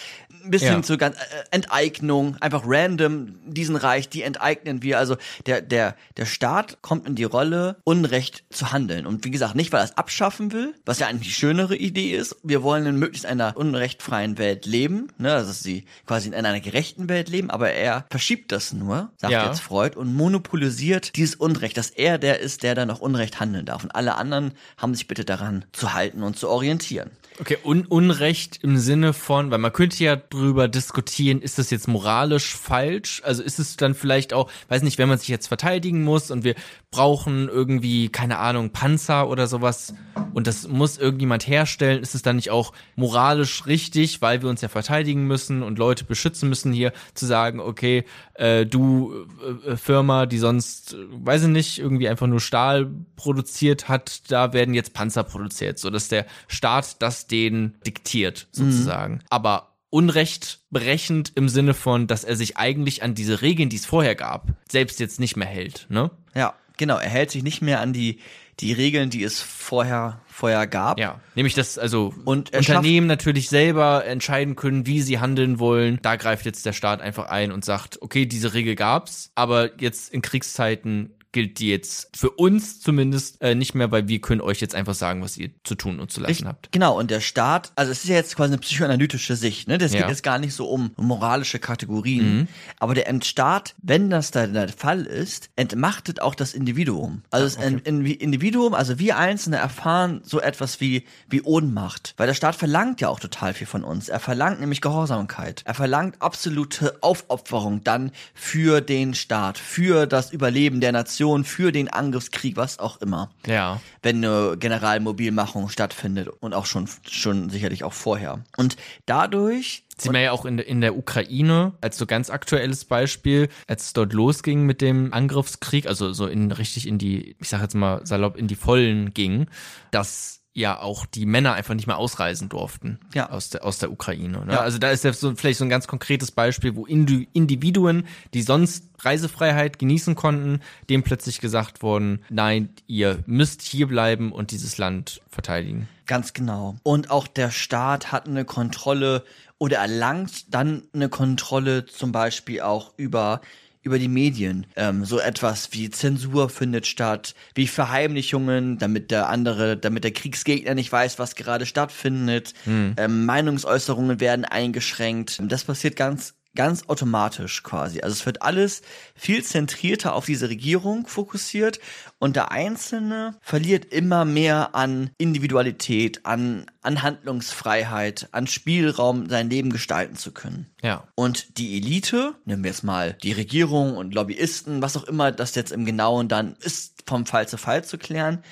bis 0.46 0.62
Ja. 0.62 0.72
hin 0.72 0.82
zu 0.82 0.96
ganz, 0.98 1.16
äh, 1.16 1.20
Enteignung, 1.50 2.36
einfach 2.40 2.62
random 2.66 3.34
diesen 3.46 3.76
Reich, 3.76 4.08
die 4.08 4.22
enteignen 4.22 4.82
wir. 4.82 4.98
Also 4.98 5.16
der, 5.46 5.60
der, 5.60 5.96
der 6.16 6.26
Staat 6.26 6.78
kommt 6.82 7.06
in 7.06 7.14
die 7.14 7.24
Rolle, 7.24 7.76
Unrecht 7.84 8.44
zu 8.50 8.72
handeln. 8.72 9.06
Und 9.06 9.24
wie 9.24 9.30
gesagt, 9.30 9.54
nicht, 9.54 9.72
weil 9.72 9.80
er 9.80 9.84
es 9.84 9.96
abschaffen 9.98 10.52
will, 10.52 10.74
was 10.84 10.98
ja 10.98 11.06
eigentlich 11.06 11.28
die 11.28 11.34
schönere 11.34 11.76
Idee 11.76 12.10
ist. 12.14 12.36
Wir 12.42 12.62
wollen 12.62 12.86
in 12.86 12.96
möglichst 12.98 13.26
einer 13.26 13.56
unrechtfreien 13.56 14.38
Welt 14.38 14.66
leben, 14.66 15.08
ne, 15.18 15.32
also 15.34 15.48
dass 15.48 15.62
sie 15.62 15.84
quasi 16.06 16.28
in 16.28 16.34
einer 16.34 16.60
gerechten 16.60 17.08
Welt 17.08 17.28
leben, 17.28 17.50
aber 17.50 17.70
er 17.70 18.04
verschiebt 18.10 18.52
das 18.52 18.72
nur, 18.72 19.10
sagt 19.16 19.32
Ja. 19.32 19.46
jetzt 19.46 19.60
Freud, 19.60 19.96
und 19.98 20.14
monopolisiert 20.14 21.16
dieses 21.16 21.34
Unrecht, 21.36 21.76
dass 21.76 21.90
er 21.90 22.18
der 22.18 22.40
ist, 22.40 22.62
der 22.62 22.74
dann 22.74 22.88
noch 22.88 23.00
Unrecht 23.00 23.40
handeln 23.40 23.66
darf. 23.66 23.82
Und 23.84 23.94
alle 23.94 24.16
anderen 24.16 24.52
haben 24.76 24.94
sich 24.94 25.08
bitte 25.08 25.24
daran 25.24 25.64
zu 25.72 25.94
halten 25.94 26.22
und 26.22 26.38
zu 26.38 26.48
orientieren. 26.48 27.10
Okay, 27.40 27.58
Un 27.64 27.84
Unrecht 27.84 28.60
im 28.62 28.76
Sinne 28.76 29.12
von, 29.12 29.50
weil 29.50 29.58
man 29.58 29.72
könnte 29.72 30.04
ja 30.04 30.14
drüber 30.14 30.68
diskutieren, 30.68 31.42
ist 31.42 31.58
das 31.58 31.70
jetzt 31.70 31.88
moralisch 31.88 32.54
falsch? 32.54 33.22
Also 33.24 33.42
ist 33.42 33.58
es 33.58 33.76
dann 33.76 33.94
vielleicht 33.94 34.32
auch, 34.32 34.48
weiß 34.68 34.82
nicht, 34.82 34.98
wenn 34.98 35.08
man 35.08 35.18
sich 35.18 35.26
jetzt 35.26 35.48
verteidigen 35.48 36.04
muss 36.04 36.30
und 36.30 36.44
wir 36.44 36.54
brauchen 36.94 37.48
irgendwie, 37.48 38.08
keine 38.08 38.38
Ahnung, 38.38 38.70
Panzer 38.70 39.28
oder 39.28 39.48
sowas. 39.48 39.94
Und 40.32 40.46
das 40.46 40.68
muss 40.68 40.96
irgendjemand 40.96 41.44
herstellen, 41.48 42.00
ist 42.00 42.14
es 42.14 42.22
dann 42.22 42.36
nicht 42.36 42.50
auch 42.50 42.72
moralisch 42.94 43.66
richtig, 43.66 44.22
weil 44.22 44.42
wir 44.42 44.48
uns 44.48 44.60
ja 44.60 44.68
verteidigen 44.68 45.26
müssen 45.26 45.64
und 45.64 45.76
Leute 45.76 46.04
beschützen 46.04 46.48
müssen 46.48 46.72
hier, 46.72 46.92
zu 47.14 47.26
sagen, 47.26 47.58
okay, 47.58 48.04
äh, 48.34 48.64
du 48.64 49.26
äh, 49.42 49.72
äh, 49.72 49.76
Firma, 49.76 50.26
die 50.26 50.38
sonst, 50.38 50.94
äh, 50.94 50.98
weiß 51.10 51.42
ich 51.42 51.48
nicht, 51.48 51.78
irgendwie 51.80 52.08
einfach 52.08 52.28
nur 52.28 52.38
Stahl 52.38 52.88
produziert 53.16 53.88
hat, 53.88 54.30
da 54.30 54.52
werden 54.52 54.72
jetzt 54.72 54.94
Panzer 54.94 55.24
produziert, 55.24 55.80
so 55.80 55.90
dass 55.90 56.06
der 56.06 56.26
Staat 56.46 57.02
das 57.02 57.26
denen 57.26 57.74
diktiert, 57.84 58.46
sozusagen. 58.52 59.18
Aber 59.30 59.74
Unrecht 59.90 60.60
berechend 60.70 61.32
im 61.34 61.48
Sinne 61.48 61.74
von, 61.74 62.06
dass 62.06 62.22
er 62.22 62.36
sich 62.36 62.56
eigentlich 62.56 63.02
an 63.02 63.16
diese 63.16 63.42
Regeln, 63.42 63.68
die 63.68 63.76
es 63.76 63.86
vorher 63.86 64.14
gab, 64.14 64.46
selbst 64.70 65.00
jetzt 65.00 65.18
nicht 65.18 65.36
mehr 65.36 65.48
hält, 65.48 65.86
ne? 65.88 66.12
Ja, 66.36 66.54
genau. 66.76 66.96
Er 66.96 67.08
hält 67.08 67.30
sich 67.30 67.42
nicht 67.42 67.62
mehr 67.62 67.80
an 67.80 67.92
die, 67.92 68.18
die 68.60 68.72
Regeln, 68.72 69.10
die 69.10 69.22
es 69.22 69.40
vorher, 69.40 70.20
vorher 70.26 70.66
gab. 70.66 70.98
Ja, 70.98 71.20
nämlich 71.34 71.54
dass 71.54 71.78
also 71.78 72.14
Und 72.24 72.52
er 72.52 72.60
Unternehmen 72.60 73.06
natürlich 73.06 73.48
selber 73.48 74.04
entscheiden 74.04 74.56
können, 74.56 74.86
wie 74.86 75.00
sie 75.00 75.18
handeln 75.18 75.58
wollen. 75.58 75.98
Da 76.02 76.16
greift 76.16 76.46
jetzt 76.46 76.66
der 76.66 76.72
Staat 76.72 77.00
einfach 77.00 77.26
ein 77.28 77.52
und 77.52 77.64
sagt, 77.64 78.00
okay, 78.02 78.26
diese 78.26 78.54
Regel 78.54 78.74
gab's, 78.74 79.30
aber 79.34 79.80
jetzt 79.80 80.12
in 80.12 80.22
Kriegszeiten 80.22 81.14
gilt 81.34 81.58
die 81.58 81.68
jetzt 81.68 82.16
für 82.16 82.30
uns 82.30 82.80
zumindest 82.80 83.42
äh, 83.42 83.54
nicht 83.54 83.74
mehr, 83.74 83.90
weil 83.90 84.08
wir 84.08 84.20
können 84.20 84.40
euch 84.40 84.60
jetzt 84.60 84.74
einfach 84.74 84.94
sagen, 84.94 85.20
was 85.20 85.36
ihr 85.36 85.50
zu 85.64 85.74
tun 85.74 85.98
und 86.00 86.10
zu 86.12 86.20
lassen 86.20 86.30
Richtig, 86.30 86.46
habt. 86.46 86.72
Genau, 86.72 86.96
und 86.98 87.10
der 87.10 87.20
Staat, 87.20 87.72
also 87.74 87.90
es 87.92 88.04
ist 88.04 88.08
ja 88.08 88.14
jetzt 88.14 88.36
quasi 88.36 88.52
eine 88.52 88.60
psychoanalytische 88.60 89.34
Sicht, 89.36 89.66
ne? 89.68 89.76
Das 89.76 89.92
Ja. 89.92 89.98
Mhm. 89.98 90.02
geht 90.04 90.10
jetzt 90.10 90.22
gar 90.22 90.38
nicht 90.38 90.54
so 90.54 90.66
um 90.68 90.92
moralische 90.96 91.58
Kategorien. 91.58 92.48
Aber 92.78 92.94
der 92.94 93.04
Staat, 93.22 93.74
wenn 93.82 94.10
das 94.10 94.30
da 94.30 94.46
der 94.46 94.68
Fall 94.68 95.02
ist, 95.02 95.50
entmachtet 95.56 96.20
auch 96.22 96.36
das 96.36 96.54
Individuum. 96.54 97.22
Also 97.30 97.44
das 97.56 97.66
In- 97.66 97.78
In- 97.80 98.06
Individuum, 98.06 98.72
also 98.72 98.98
wir 99.00 99.18
Einzelne 99.18 99.56
erfahren 99.56 100.20
so 100.22 100.40
etwas 100.40 100.80
wie, 100.80 101.04
wie 101.28 101.42
Ohnmacht. 101.42 102.14
Weil 102.16 102.28
der 102.28 102.34
Staat 102.34 102.54
verlangt 102.54 103.00
ja 103.00 103.08
auch 103.08 103.18
total 103.18 103.54
viel 103.54 103.66
von 103.66 103.82
uns. 103.82 104.08
Er 104.08 104.20
verlangt 104.20 104.60
nämlich 104.60 104.80
Gehorsamkeit. 104.80 105.62
Er 105.64 105.74
verlangt 105.74 106.22
absolute 106.22 106.96
Aufopferung 107.00 107.82
dann 107.82 108.12
für 108.34 108.80
den 108.80 109.14
Staat, 109.14 109.58
für 109.58 110.06
das 110.06 110.32
Überleben 110.32 110.80
der 110.80 110.92
Nation, 110.92 111.23
für 111.44 111.72
den 111.72 111.88
Angriffskrieg, 111.88 112.56
was 112.56 112.78
auch 112.78 113.00
immer 113.00 113.30
Ja. 113.46 113.80
wenn 114.02 114.24
eine 114.24 114.56
Generalmobilmachung 114.58 115.68
stattfindet 115.68 116.28
und 116.40 116.54
auch 116.54 116.66
schon, 116.66 116.88
schon 117.08 117.50
sicherlich 117.50 117.84
auch 117.84 117.92
vorher. 117.92 118.44
Und 118.56 118.76
dadurch 119.06 119.84
Sieht 119.96 120.12
man 120.12 120.22
ja 120.22 120.32
auch 120.32 120.44
in, 120.44 120.56
der- 120.56 120.66
in 120.66 120.80
der 120.80 120.96
Ukraine 120.96 121.72
als 121.80 121.96
so 121.98 122.06
ganz 122.06 122.28
aktuelles 122.30 122.84
Beispiel, 122.84 123.48
als 123.68 123.86
es 123.86 123.92
dort 123.92 124.12
losging 124.12 124.62
mit 124.64 124.80
dem 124.80 125.12
Angriffskrieg, 125.12 125.86
also 125.86 126.12
so 126.12 126.26
in 126.26 126.50
richtig 126.50 126.88
in 126.88 126.98
die, 126.98 127.36
ich 127.40 127.48
sag 127.48 127.62
jetzt 127.62 127.74
mal 127.74 128.04
salopp, 128.04 128.36
in 128.36 128.48
die 128.48 128.56
Vollen 128.56 129.14
ging, 129.14 129.46
dass 129.92 130.40
ja 130.54 130.80
auch 130.80 131.04
die 131.04 131.26
Männer 131.26 131.54
einfach 131.54 131.74
nicht 131.74 131.88
mehr 131.88 131.98
ausreisen 131.98 132.48
durften 132.48 132.98
Ja. 133.12 133.28
aus 133.30 133.50
der 133.50 133.64
aus 133.64 133.78
der 133.78 133.90
Ukraine. 133.90 134.44
Ne? 134.46 134.52
Ja. 134.52 134.60
Also 134.60 134.78
da 134.78 134.90
ist 134.90 135.02
jetzt 135.02 135.20
so 135.20 135.34
vielleicht 135.34 135.58
so 135.58 135.64
ein 135.64 135.68
ganz 135.68 135.88
konkretes 135.88 136.30
Beispiel, 136.30 136.76
wo 136.76 136.86
Indi 136.86 137.28
Individuen, 137.32 138.06
die 138.32 138.42
sonst 138.42 138.84
Reisefreiheit 139.00 139.80
genießen 139.80 140.14
konnten, 140.14 140.60
dem 140.88 141.02
plötzlich 141.02 141.40
gesagt 141.40 141.82
worden, 141.82 142.24
nein, 142.30 142.68
ihr 142.86 143.18
müsst 143.26 143.62
hier 143.62 143.88
bleiben 143.88 144.30
und 144.32 144.52
dieses 144.52 144.78
Land 144.78 145.20
verteidigen. 145.28 145.88
Ganz 146.06 146.32
genau. 146.32 146.76
Und 146.84 147.10
auch 147.10 147.26
der 147.26 147.50
Staat 147.50 148.12
hat 148.12 148.28
eine 148.28 148.44
Kontrolle 148.44 149.24
oder 149.58 149.78
erlangt 149.78 150.54
dann 150.54 150.84
eine 150.92 151.08
Kontrolle 151.08 151.86
zum 151.86 152.12
Beispiel 152.12 152.60
auch 152.60 152.92
über 152.96 153.40
über 153.84 153.98
die 153.98 154.08
Medien. 154.08 154.66
Ähm, 154.74 155.04
so 155.04 155.20
etwas 155.20 155.68
wie 155.72 155.90
Zensur 155.90 156.48
findet 156.48 156.86
statt, 156.86 157.34
wie 157.54 157.66
Verheimlichungen, 157.66 158.78
damit 158.78 159.10
der 159.10 159.28
andere, 159.28 159.76
damit 159.76 160.04
der 160.04 160.12
Kriegsgegner 160.12 160.74
nicht 160.74 160.90
weiß, 160.90 161.18
was 161.18 161.36
gerade 161.36 161.66
stattfindet. 161.66 162.54
Ähm, 162.96 163.26
Meinungsäußerungen 163.26 164.20
werden 164.20 164.44
eingeschränkt. 164.44 165.40
Das 165.46 165.64
passiert 165.64 165.96
ganz 165.96 166.34
ganz 166.54 166.84
automatisch 166.88 167.62
quasi. 167.62 168.00
Also 168.00 168.14
es 168.14 168.26
wird 168.26 168.42
alles 168.42 168.82
viel 169.14 169.42
zentrierter 169.42 170.14
auf 170.14 170.26
diese 170.26 170.48
Regierung 170.48 171.06
fokussiert 171.06 171.80
und 172.18 172.36
der 172.36 172.52
Einzelne 172.52 173.36
verliert 173.40 173.86
immer 173.86 174.24
mehr 174.24 174.74
an 174.74 175.10
Individualität, 175.18 176.24
an, 176.24 176.66
an 176.82 177.02
Handlungsfreiheit, 177.02 178.28
an 178.32 178.46
Spielraum, 178.46 179.28
sein 179.28 179.50
Leben 179.50 179.70
gestalten 179.70 180.16
zu 180.16 180.32
können. 180.32 180.66
Ja. 180.82 181.08
Und 181.14 181.58
die 181.58 181.76
Elite, 181.76 182.34
nehmen 182.44 182.62
wir 182.62 182.70
jetzt 182.70 182.84
mal 182.84 183.16
die 183.22 183.32
Regierung 183.32 183.96
und 183.96 184.14
Lobbyisten, 184.14 184.82
was 184.82 184.96
auch 184.96 185.04
immer 185.04 185.32
das 185.32 185.54
jetzt 185.54 185.72
im 185.72 185.84
Genauen 185.84 186.28
dann 186.28 186.56
ist, 186.60 187.04
vom 187.06 187.26
Fall 187.26 187.48
zu 187.48 187.58
Fall 187.58 187.84
zu 187.84 187.98
klären, 187.98 188.42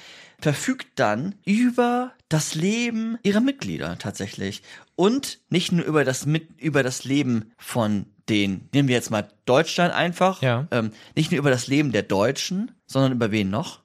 verfügt 0.42 0.88
dann 0.96 1.36
über 1.44 2.12
das 2.28 2.54
Leben 2.54 3.18
ihrer 3.22 3.40
Mitglieder 3.40 3.98
tatsächlich. 3.98 4.62
Und 4.96 5.40
nicht 5.48 5.72
nur 5.72 5.84
über 5.84 6.04
das, 6.04 6.26
mit, 6.26 6.60
über 6.60 6.82
das 6.82 7.04
Leben 7.04 7.52
von 7.58 8.06
den, 8.28 8.68
nehmen 8.72 8.88
wir 8.88 8.94
jetzt 8.94 9.10
mal 9.10 9.28
Deutschland 9.46 9.92
einfach, 9.92 10.42
Ja. 10.42 10.68
ähm, 10.70 10.92
nicht 11.16 11.30
nur 11.32 11.38
über 11.38 11.50
das 11.50 11.66
Leben 11.66 11.92
der 11.92 12.02
Deutschen, 12.02 12.72
sondern 12.86 13.12
über 13.12 13.30
wen 13.30 13.50
noch? 13.50 13.82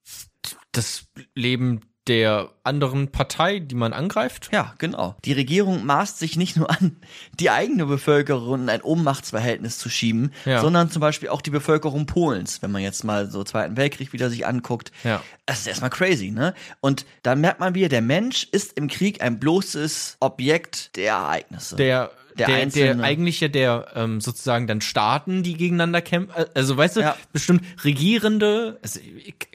Das 0.72 1.08
Leben 1.34 1.82
der 2.08 2.50
anderen 2.63 3.10
Partei, 3.12 3.60
die 3.60 3.76
man 3.76 3.93
angreift. 3.93 4.50
Ja, 4.52 4.74
genau. 4.78 5.15
Die 5.26 5.34
Regierung 5.34 5.86
maßt 5.86 6.20
sich 6.20 6.36
nicht 6.38 6.56
nur 6.58 6.70
an, 6.70 6.98
die 7.39 7.50
eigene 7.50 7.86
Bevölkerung 7.86 8.63
in 8.63 8.70
ein 8.70 8.82
Ohnmachtsverhältnis 8.82 9.78
zu 9.78 9.89
schieben, 9.89 10.32
Ja. 10.46 10.62
sondern 10.62 10.89
zum 10.91 11.00
Beispiel 11.00 11.30
auch 11.30 11.41
die 11.41 11.50
Bevölkerung 11.50 12.06
Polens, 12.06 12.62
wenn 12.62 12.72
man 12.72 12.82
jetzt 12.82 13.04
mal 13.04 13.30
so 13.32 13.43
Zweiten 13.43 13.78
Weltkrieg 13.78 14.13
wieder 14.13 14.30
sich 14.30 14.46
anguckt. 14.46 14.91
Ja. 15.04 15.22
Das 15.46 15.60
ist 15.60 15.67
erstmal 15.67 15.89
crazy, 15.89 16.32
ne? 16.32 16.54
Und 16.82 17.06
da 17.24 17.36
merkt 17.36 17.60
man 17.60 17.74
wieder, 17.76 17.89
der 17.89 18.02
Mensch 18.02 18.43
ist 18.52 18.74
im 18.74 18.88
Krieg 18.88 19.22
ein 19.22 19.39
bloßes 19.39 20.17
Objekt 20.20 20.96
der 20.96 21.13
Ereignisse. 21.13 21.76
Der, 21.78 22.12
Der 22.38 22.47
der, 22.47 22.95
der, 22.95 23.04
eigentlich 23.04 23.39
ja 23.39 23.47
der 23.47 23.88
ähm, 23.95 24.21
sozusagen 24.21 24.67
dann 24.67 24.82
Staaten, 24.82 25.43
die 25.43 25.56
gegeneinander 25.56 26.02
kämpfen. 26.02 26.34
Also 26.54 26.78
weißt 26.78 26.97
du, 26.97 27.02
Ja. 27.02 27.15
bestimmt 27.34 27.63
Regierende, 27.84 28.80
also, 28.82 29.00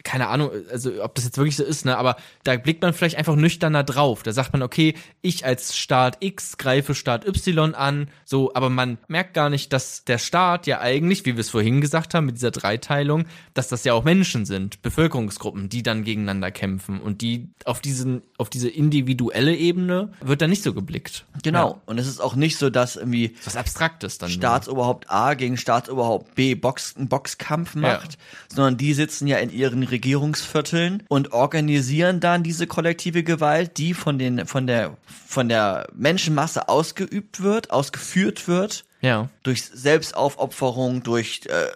keine 0.04 0.28
Ahnung, 0.28 0.50
also 0.70 1.02
ob 1.02 1.14
das 1.14 1.24
jetzt 1.24 1.36
wirklich 1.38 1.56
so 1.56 1.64
ist, 1.64 1.84
ne, 1.84 1.96
aber 1.96 2.16
da 2.44 2.56
blickt 2.56 2.82
man 2.82 2.92
vielleicht 2.92 3.16
einfach 3.16 3.36
nüchterner 3.36 3.84
drauf. 3.84 4.22
Da 4.22 4.32
sagt 4.32 4.52
man, 4.52 4.62
okay, 4.62 4.94
ich 5.20 5.44
als 5.46 5.76
Staat 5.76 6.18
X 6.20 6.58
greife 6.58 6.94
Staat 6.94 7.26
Y 7.26 7.74
an, 7.74 8.08
so, 8.24 8.52
aber 8.54 8.68
man 8.70 8.98
merkt 9.08 9.34
gar 9.34 9.50
nicht, 9.50 9.72
dass 9.72 10.04
der 10.04 10.18
Staat 10.18 10.66
ja 10.66 10.80
eigentlich, 10.80 11.24
wie 11.24 11.34
wir 11.34 11.40
es 11.40 11.50
vorhin 11.50 11.80
gesagt 11.80 12.14
haben, 12.14 12.26
mit 12.26 12.36
dieser 12.36 12.50
Dreiteilung, 12.50 13.26
dass 13.54 13.68
das 13.68 13.84
ja 13.84 13.94
auch 13.94 14.04
Menschen 14.04 14.44
sind, 14.44 14.82
Bevölkerungsgruppen, 14.82 15.68
die 15.68 15.82
dann 15.82 16.04
gegeneinander 16.04 16.50
kämpfen 16.50 17.00
und 17.00 17.20
die 17.22 17.48
auf 17.64 17.80
diesen, 17.80 18.22
auf 18.38 18.50
diese 18.50 18.68
individuelle 18.68 19.54
Ebene 19.54 20.12
wird 20.20 20.42
da 20.42 20.48
nicht 20.48 20.62
so 20.62 20.74
geblickt. 20.74 21.26
genau. 21.42 21.70
Ja. 21.70 21.82
Und 21.86 21.98
es 21.98 22.06
ist 22.06 22.20
auch 22.20 22.34
nicht 22.34 22.56
so, 22.56 22.70
dass 22.72 22.96
irgendwie 22.96 23.36
Was 23.44 23.56
Abstraktes 23.56 24.18
dann. 24.18 24.30
Staatsoberhaupt 24.30 25.10
A 25.10 25.34
gegen 25.34 25.56
Staatsoberhaupt 25.56 26.34
B 26.34 26.54
Box, 26.54 26.94
einen 26.96 27.08
Boxkampf 27.08 27.74
macht, 27.74 28.18
sondern 28.48 28.76
die 28.76 28.94
sitzen 28.94 29.26
ja 29.26 29.38
in 29.38 29.50
ihren 29.50 29.82
Regierungsvierteln 29.82 31.02
und 31.08 31.32
organisieren 31.32 32.20
dann 32.20 32.42
diese 32.42 32.66
kollektive 32.66 33.22
Gewalt, 33.22 33.78
die 33.78 33.94
von 33.94 34.18
den 34.18 34.46
von 34.46 34.66
der 34.66 34.96
von 35.26 35.48
der 35.48 35.86
Menschenmasse 35.94 36.68
ausgeübt 36.68 37.42
wird, 37.42 37.70
ausgeführt 37.70 38.48
wird 38.48 38.84
Ja. 39.00 39.28
durch 39.42 39.62
Selbstaufopferung, 39.64 41.02
durch 41.02 41.42
äh, 41.46 41.66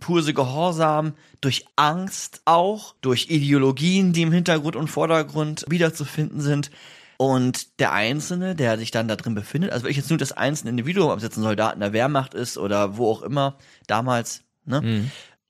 pure 0.00 0.32
Gehorsam, 0.32 1.12
durch 1.40 1.66
Angst 1.76 2.40
auch, 2.46 2.94
durch 3.02 3.26
Ideologien, 3.30 4.12
die 4.12 4.22
im 4.22 4.32
Hintergrund 4.32 4.76
und 4.76 4.88
Vordergrund 4.88 5.64
wiederzufinden 5.68 6.40
sind. 6.40 6.70
Und 7.16 7.78
der 7.80 7.92
Einzelne, 7.92 8.54
der 8.54 8.78
sich 8.78 8.90
dann 8.90 9.08
da 9.08 9.16
drin 9.16 9.34
befindet, 9.34 9.72
also 9.72 9.84
wenn 9.84 9.90
ich 9.90 9.96
jetzt 9.96 10.10
nur 10.10 10.18
das 10.18 10.32
einzelne 10.32 10.70
Individuum, 10.70 11.10
jetzt 11.18 11.36
ein 11.36 11.42
Soldat 11.42 11.74
in 11.74 11.80
der 11.80 11.92
Wehrmacht 11.92 12.34
ist 12.34 12.58
oder 12.58 12.96
wo 12.96 13.10
auch 13.10 13.22
immer, 13.22 13.56
damals, 13.86 14.42
ne? 14.64 14.80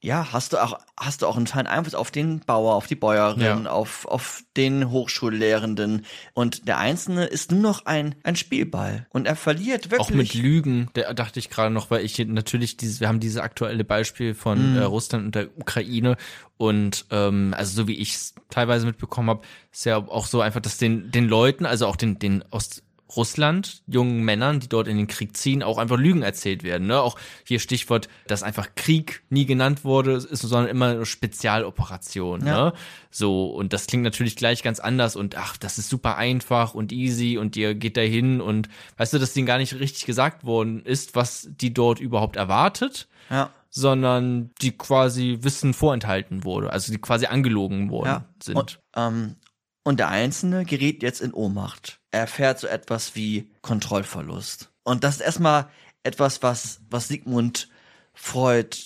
Ja, 0.04 0.32
hast 0.34 0.52
du 0.52 0.58
auch, 0.62 0.78
hast 1.00 1.22
du 1.22 1.26
auch 1.26 1.38
einen 1.38 1.46
feinen 1.46 1.66
Einfluss 1.66 1.94
auf 1.94 2.10
den 2.10 2.40
Bauer, 2.40 2.74
auf 2.74 2.86
die 2.86 2.94
Bäuerin, 2.94 3.40
Ja. 3.40 3.70
auf, 3.70 4.04
auf 4.04 4.44
den 4.54 4.90
Hochschullehrenden. 4.90 6.04
Und 6.34 6.68
der 6.68 6.76
Einzelne 6.78 7.24
ist 7.24 7.50
nur 7.50 7.62
noch 7.62 7.86
ein, 7.86 8.14
ein 8.22 8.36
Spielball. 8.36 9.06
Und 9.10 9.26
er 9.26 9.34
verliert 9.34 9.90
wirklich. 9.90 10.00
Auch 10.00 10.10
mit 10.10 10.34
Lügen, 10.34 10.90
da 10.92 11.14
dachte 11.14 11.38
ich 11.38 11.48
gerade 11.48 11.72
noch, 11.72 11.90
weil 11.90 12.04
ich 12.04 12.18
natürlich 12.18 12.76
dieses, 12.76 13.00
wir 13.00 13.08
haben 13.08 13.18
dieses 13.18 13.38
aktuelle 13.38 13.82
Beispiel 13.82 14.34
von 14.34 14.76
äh, 14.76 14.82
Russland 14.82 15.24
und 15.24 15.34
der 15.34 15.48
Ukraine 15.58 16.18
und 16.58 17.06
ähm, 17.10 17.54
also 17.56 17.74
so 17.74 17.88
wie 17.88 17.96
ich 17.96 18.14
es 18.14 18.34
teilweise 18.50 18.86
mitbekommen 18.86 19.30
habe, 19.30 19.40
ist 19.72 19.86
ja 19.86 19.96
auch 19.96 20.26
so 20.26 20.40
einfach, 20.40 20.60
dass 20.60 20.76
den 20.78 21.10
den 21.10 21.26
Leuten, 21.28 21.66
also 21.66 21.86
auch 21.86 21.96
den 21.96 22.18
den 22.18 22.44
aus 22.52 22.82
Russland, 23.14 23.82
jungen 23.86 24.24
Männern, 24.24 24.60
die 24.60 24.68
dort 24.68 24.88
in 24.88 24.96
den 24.96 25.06
Krieg 25.06 25.36
ziehen, 25.36 25.62
auch 25.62 25.78
einfach 25.78 25.98
Lügen 25.98 26.22
erzählt 26.22 26.62
werden. 26.62 26.86
Ne? 26.86 27.00
Auch 27.00 27.18
hier 27.44 27.58
Stichwort, 27.58 28.08
dass 28.26 28.42
einfach 28.42 28.74
Krieg 28.74 29.22
nie 29.28 29.46
genannt 29.46 29.84
wurde, 29.84 30.12
ist, 30.12 30.40
sondern 30.40 30.70
immer 30.70 30.88
eine 30.88 31.06
Spezialoperation. 31.06 32.46
Ja. 32.46 32.64
Ne? 32.66 32.72
So, 33.10 33.46
und 33.46 33.72
das 33.72 33.86
klingt 33.86 34.04
natürlich 34.04 34.36
gleich 34.36 34.62
ganz 34.62 34.80
anders 34.80 35.16
und 35.16 35.36
ach, 35.36 35.56
das 35.56 35.78
ist 35.78 35.88
super 35.88 36.16
einfach 36.16 36.74
und 36.74 36.92
easy 36.92 37.36
und 37.38 37.56
ihr 37.56 37.74
geht 37.74 37.96
dahin 37.96 38.40
und 38.40 38.68
weißt 38.96 39.12
du, 39.12 39.18
dass 39.18 39.34
denen 39.34 39.46
gar 39.46 39.58
nicht 39.58 39.78
richtig 39.78 40.06
gesagt 40.06 40.44
worden 40.44 40.82
ist, 40.84 41.14
was 41.14 41.48
die 41.50 41.74
dort 41.74 42.00
überhaupt 42.00 42.36
erwartet, 42.36 43.06
ja. 43.30 43.50
sondern 43.68 44.50
die 44.62 44.76
quasi 44.76 45.38
Wissen 45.42 45.74
vorenthalten 45.74 46.44
wurde, 46.44 46.72
also 46.72 46.90
die 46.90 47.00
quasi 47.00 47.26
angelogen 47.26 47.90
worden 47.90 48.08
ja. 48.08 48.24
sind. 48.42 48.56
Und, 48.56 48.80
ähm, 48.96 49.36
und 49.84 50.00
der 50.00 50.08
Einzelne 50.08 50.64
gerät 50.64 51.02
jetzt 51.02 51.20
in 51.20 51.32
Ohnmacht. 51.32 52.00
Er 52.10 52.20
erfährt 52.20 52.58
so 52.58 52.66
etwas 52.66 53.14
wie 53.14 53.52
Kontrollverlust. 53.62 54.70
Und 54.82 55.04
das 55.04 55.16
ist 55.16 55.20
erstmal 55.20 55.68
etwas, 56.02 56.42
was, 56.42 56.80
was 56.90 57.08
Sigmund 57.08 57.68
Freud 58.14 58.76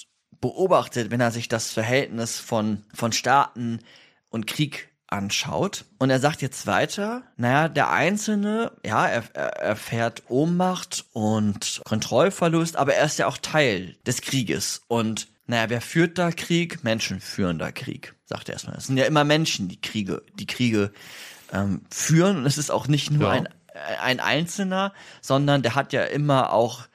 beobachtet, 0.40 1.10
wenn 1.10 1.20
er 1.20 1.30
sich 1.30 1.48
das 1.48 1.70
Verhältnis 1.70 2.38
von, 2.38 2.84
von 2.94 3.12
Staaten 3.12 3.80
und 4.28 4.46
Krieg 4.46 4.88
anschaut. 5.06 5.84
Und 5.98 6.10
er 6.10 6.20
sagt 6.20 6.42
jetzt 6.42 6.66
weiter, 6.66 7.22
naja, 7.36 7.68
der 7.68 7.90
Einzelne, 7.90 8.72
ja, 8.84 9.06
er, 9.06 9.24
er 9.32 9.56
erfährt 9.56 10.24
Ohnmacht 10.28 11.06
und 11.12 11.80
Kontrollverlust, 11.84 12.76
aber 12.76 12.94
er 12.94 13.06
ist 13.06 13.18
ja 13.18 13.26
auch 13.26 13.38
Teil 13.38 13.96
des 14.06 14.20
Krieges. 14.20 14.82
Und 14.86 15.28
naja, 15.48 15.70
wer 15.70 15.80
führt 15.80 16.18
da 16.18 16.30
Krieg? 16.30 16.84
Menschen 16.84 17.20
führen 17.20 17.58
da 17.58 17.72
Krieg, 17.72 18.14
sagt 18.26 18.48
er 18.48 18.52
erstmal. 18.52 18.76
Es 18.76 18.86
sind 18.86 18.98
ja 18.98 19.06
immer 19.06 19.24
Menschen, 19.24 19.68
die 19.68 19.80
Kriege, 19.80 20.22
die 20.38 20.46
Kriege 20.46 20.92
ähm, 21.52 21.80
führen. 21.90 22.36
Und 22.36 22.46
es 22.46 22.58
ist 22.58 22.70
auch 22.70 22.86
nicht 22.86 23.10
nur 23.10 23.22
Ja. 23.22 23.30
ein, 23.30 23.48
ein 24.00 24.20
Einzelner, 24.20 24.92
sondern 25.22 25.62
der 25.62 25.74
hat 25.74 25.92
ja 25.92 26.04
immer 26.04 26.52
auch 26.52 26.86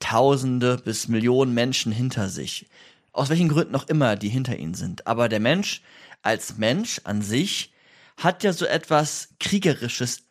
Tausende 0.00 0.76
bis 0.76 1.08
Millionen 1.08 1.54
Menschen 1.54 1.90
hinter 1.90 2.28
sich. 2.28 2.66
Aus 3.12 3.30
welchen 3.30 3.48
Gründen 3.48 3.74
auch 3.74 3.88
immer, 3.88 4.14
die 4.14 4.28
hinter 4.28 4.56
ihnen 4.56 4.74
sind. 4.74 5.08
Aber 5.08 5.28
der 5.28 5.40
Mensch 5.40 5.82
als 6.22 6.56
Mensch 6.56 7.00
an 7.02 7.20
sich 7.20 7.72
hat 8.16 8.44
ja 8.44 8.52
so 8.52 8.64
etwas 8.64 9.30
Kriegerisches 9.40 10.22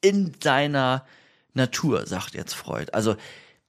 in 0.00 0.32
seiner 0.42 1.06
Natur, 1.54 2.04
sagt 2.06 2.34
jetzt 2.34 2.54
Freud. 2.54 2.90
Also 2.92 3.14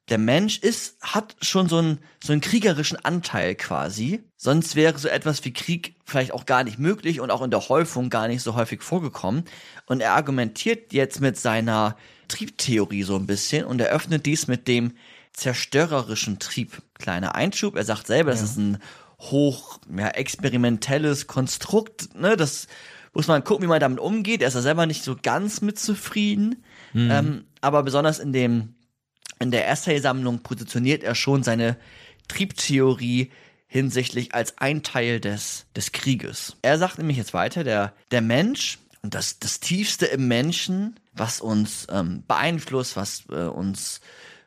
der 0.09 0.17
Mensch 0.17 0.59
ist, 0.59 0.97
hat 1.01 1.35
schon 1.41 1.69
so 1.69 1.77
einen, 1.77 1.99
so 2.21 2.33
einen 2.33 2.41
kriegerischen 2.41 3.03
Anteil 3.03 3.55
quasi. 3.55 4.21
Sonst 4.35 4.75
wäre 4.75 4.97
so 4.97 5.07
etwas 5.07 5.45
wie 5.45 5.53
Krieg 5.53 5.95
vielleicht 6.05 6.33
auch 6.33 6.45
gar 6.45 6.63
nicht 6.65 6.77
möglich 6.77 7.21
und 7.21 7.31
auch 7.31 7.41
in 7.41 7.51
der 7.51 7.69
Häufung 7.69 8.09
gar 8.09 8.27
nicht 8.27 8.41
so 8.41 8.55
häufig 8.55 8.81
vorgekommen. 8.81 9.45
Und 9.85 10.01
er 10.01 10.13
argumentiert 10.13 10.91
jetzt 10.91 11.21
mit 11.21 11.37
seiner 11.37 11.95
Triebtheorie 12.27 13.03
so 13.03 13.15
ein 13.15 13.27
bisschen 13.27 13.65
und 13.65 13.79
eröffnet 13.79 14.25
dies 14.25 14.47
mit 14.47 14.67
dem 14.67 14.93
zerstörerischen 15.31 16.37
Trieb. 16.39 16.81
Kleiner 16.99 17.35
Einschub, 17.35 17.75
er 17.75 17.85
sagt 17.85 18.07
selber, 18.07 18.31
das 18.31 18.41
ist 18.41 18.57
ein 18.57 18.79
hoch 19.19 19.79
ja, 19.95 20.09
experimentelles 20.09 21.27
Konstrukt, 21.27 22.13
ne? 22.15 22.35
Das 22.35 22.67
muss 23.13 23.27
man 23.27 23.43
gucken, 23.43 23.63
wie 23.63 23.69
man 23.69 23.79
damit 23.79 23.99
umgeht. 23.99 24.41
Er 24.41 24.49
ist 24.49 24.55
da 24.55 24.61
selber 24.61 24.85
nicht 24.85 25.03
so 25.03 25.15
ganz 25.21 25.61
mit 25.61 25.79
zufrieden. 25.79 26.63
Ähm, 26.95 27.45
aber 27.61 27.83
besonders 27.83 28.19
in 28.19 28.33
dem, 28.33 28.75
in 29.39 29.51
der 29.51 29.69
Essay-Sammlung 29.69 30.39
positioniert 30.39 31.03
er 31.03 31.15
schon 31.15 31.43
seine 31.43 31.77
Triebtheorie 32.27 33.31
hinsichtlich 33.67 34.33
als 34.33 34.57
ein 34.59 34.83
Teil 34.83 35.19
des, 35.19 35.65
des 35.75 35.91
Krieges. 35.91 36.55
Er 36.61 36.77
sagt 36.77 36.97
nämlich 36.97 37.17
jetzt 37.17 37.33
weiter, 37.33 37.63
der, 37.63 37.93
der 38.11 38.21
Mensch 38.21 38.79
und 39.01 39.15
das, 39.15 39.39
das 39.39 39.59
Tiefste 39.59 40.05
im 40.05 40.27
Menschen, 40.27 40.99
was 41.13 41.41
uns 41.41 41.87
ähm, 41.91 42.23
beeinflusst, 42.27 42.95
was 42.95 43.23
äh, 43.29 43.45
uns 43.45 43.99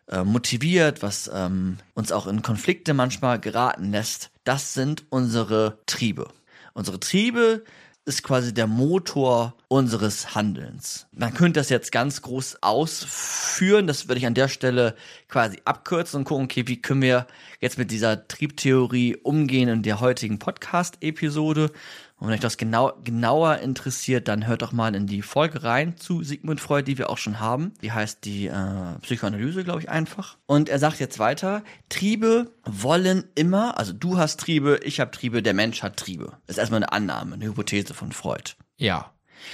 äh, 0.08 0.22
motiviert, 0.22 1.02
was 1.02 1.30
ähm, 1.32 1.78
uns 1.94 2.12
auch 2.12 2.26
in 2.26 2.42
Konflikte 2.42 2.94
manchmal 2.94 3.40
geraten 3.40 3.90
lässt, 3.90 4.30
das 4.44 4.74
sind 4.74 5.04
unsere 5.10 5.80
Triebe. 5.86 6.28
Unsere 6.72 7.00
Triebe 7.00 7.64
ist 8.06 8.22
quasi 8.22 8.54
der 8.54 8.68
Motor 8.68 9.54
unseres 9.66 10.36
Handelns. 10.36 11.06
Man 11.10 11.34
könnte 11.34 11.58
das 11.58 11.70
jetzt 11.70 11.90
ganz 11.90 12.22
groß 12.22 12.62
ausführen, 12.62 13.88
das 13.88 14.06
würde 14.06 14.20
ich 14.20 14.26
an 14.26 14.34
der 14.34 14.46
Stelle 14.46 14.94
quasi 15.28 15.60
abkürzen 15.64 16.18
und 16.18 16.24
gucken, 16.24 16.44
okay, 16.44 16.68
wie 16.68 16.80
können 16.80 17.02
wir 17.02 17.26
jetzt 17.60 17.78
mit 17.78 17.90
dieser 17.90 18.28
Triebtheorie 18.28 19.16
umgehen 19.16 19.68
in 19.68 19.82
der 19.82 19.98
heutigen 19.98 20.38
Podcast-Episode. 20.38 21.72
Und 22.18 22.28
wenn 22.28 22.34
euch 22.34 22.40
das 22.40 22.56
genau, 22.56 22.92
genauer 23.04 23.58
interessiert, 23.58 24.26
dann 24.26 24.46
hört 24.46 24.62
doch 24.62 24.72
mal 24.72 24.94
in 24.94 25.06
die 25.06 25.20
Folge 25.20 25.62
rein 25.64 25.98
zu 25.98 26.22
Sigmund 26.22 26.60
Freud, 26.60 26.84
die 26.90 26.96
wir 26.96 27.10
auch 27.10 27.18
schon 27.18 27.40
haben. 27.40 27.74
Die 27.82 27.92
heißt 27.92 28.24
die 28.24 28.46
äh, 28.46 28.98
Psychoanalyse, 29.02 29.64
glaube 29.64 29.80
ich, 29.80 29.90
einfach. 29.90 30.38
Und 30.46 30.70
er 30.70 30.78
sagt 30.78 30.98
jetzt 30.98 31.18
weiter, 31.18 31.62
Triebe 31.90 32.50
wollen 32.64 33.24
immer, 33.34 33.78
also 33.78 33.92
du 33.92 34.16
hast 34.16 34.40
Triebe, 34.40 34.80
ich 34.82 34.98
habe 34.98 35.10
Triebe, 35.10 35.42
der 35.42 35.52
Mensch 35.52 35.82
hat 35.82 35.98
Triebe. 35.98 36.32
Das 36.46 36.56
ist 36.56 36.58
erstmal 36.58 36.82
eine 36.82 36.92
Annahme, 36.92 37.34
eine 37.34 37.44
Hypothese 37.44 37.92
von 37.92 38.12
Freud. 38.12 38.52
Ja. 38.78 39.10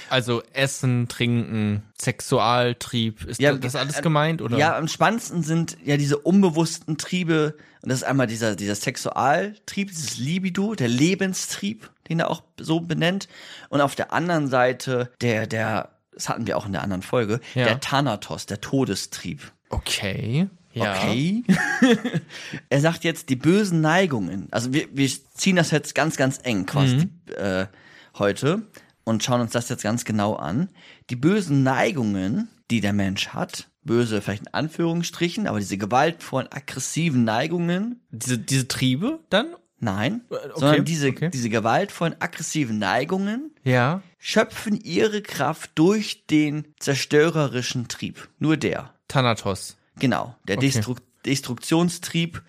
Also 0.09 0.41
Essen, 0.53 1.07
Trinken, 1.07 1.83
Sexualtrieb, 1.99 3.25
ist 3.25 3.41
Ja, 3.41 3.53
das 3.53 3.75
alles 3.75 3.97
äh, 3.97 4.01
gemeint 4.01 4.41
oder? 4.41 4.57
Ja, 4.57 4.77
am 4.77 4.87
spannendsten 4.87 5.43
sind 5.43 5.77
ja 5.83 5.97
diese 5.97 6.17
unbewussten 6.17 6.97
Triebe. 6.97 7.55
Und 7.81 7.89
das 7.89 7.99
ist 7.99 8.03
einmal 8.05 8.27
dieser, 8.27 8.55
dieser 8.55 8.75
Sexualtrieb, 8.75 9.89
dieses 9.89 10.17
Libido, 10.17 10.73
der 10.75 10.87
Lebenstrieb, 10.87 11.89
den 12.09 12.19
er 12.19 12.29
auch 12.29 12.43
so 12.59 12.79
benennt. 12.79 13.27
Und 13.69 13.81
auf 13.81 13.95
der 13.95 14.13
anderen 14.13 14.47
Seite 14.47 15.11
der, 15.21 15.47
der, 15.47 15.89
das 16.13 16.29
hatten 16.29 16.47
wir 16.47 16.57
auch 16.57 16.65
in 16.65 16.73
der 16.73 16.83
anderen 16.83 17.01
Folge, 17.01 17.39
Ja. 17.55 17.65
der 17.65 17.79
Thanatos, 17.79 18.45
der 18.45 18.61
Todestrieb. 18.61 19.51
Okay. 19.69 20.47
Ja. 20.73 20.95
Okay. 20.95 21.43
er 22.69 22.81
sagt 22.81 23.03
jetzt 23.03 23.29
die 23.29 23.35
bösen 23.35 23.81
Neigungen. 23.81 24.47
Also 24.51 24.73
wir, 24.73 24.87
wir 24.91 25.07
ziehen 25.33 25.55
das 25.55 25.71
jetzt 25.71 25.93
ganz, 25.93 26.17
ganz 26.17 26.39
eng 26.43 26.65
quasi 26.65 27.09
äh, 27.35 27.67
heute 28.17 28.63
und 29.03 29.23
schauen 29.23 29.41
uns 29.41 29.51
das 29.51 29.69
jetzt 29.69 29.83
ganz 29.83 30.03
genau 30.05 30.35
an. 30.35 30.69
Die 31.09 31.15
bösen 31.15 31.61
Neigungen, 31.63 32.47
die 32.71 32.81
der 32.81 32.93
Mensch 32.93 33.29
hat, 33.29 33.69
böse 33.83 34.21
vielleicht 34.21 34.43
in 34.47 34.53
Anführungsstrichen, 34.53 35.45
aber 35.47 35.59
diese 35.59 35.77
gewaltvollen, 35.77 36.47
aggressiven 36.51 37.23
Neigungen, 37.23 38.01
Diese, 38.09 38.37
diese 38.39 38.67
Triebe 38.67 39.19
dann? 39.29 39.47
Nein, 39.83 40.21
Äh, 40.29 40.35
okay, 40.35 40.49
sondern 40.55 40.85
diese, 40.85 41.09
okay. 41.09 41.29
diese 41.31 41.49
gewaltvollen, 41.49 42.15
aggressiven 42.19 42.79
Neigungen 42.79 43.51
Ja. 43.63 44.01
schöpfen 44.19 44.79
ihre 44.81 45.21
Kraft 45.21 45.71
durch 45.75 46.25
den 46.27 46.65
zerstörerischen 46.79 47.87
Trieb. 47.87 48.29
Nur 48.39 48.57
der. 48.57 48.93
Thanatos. 49.07 49.77
Genau, 49.99 50.35
der 50.47 50.57
Okay. 50.57 50.67
Destru 50.67 50.95
Destruktionstrieb 51.25 52.41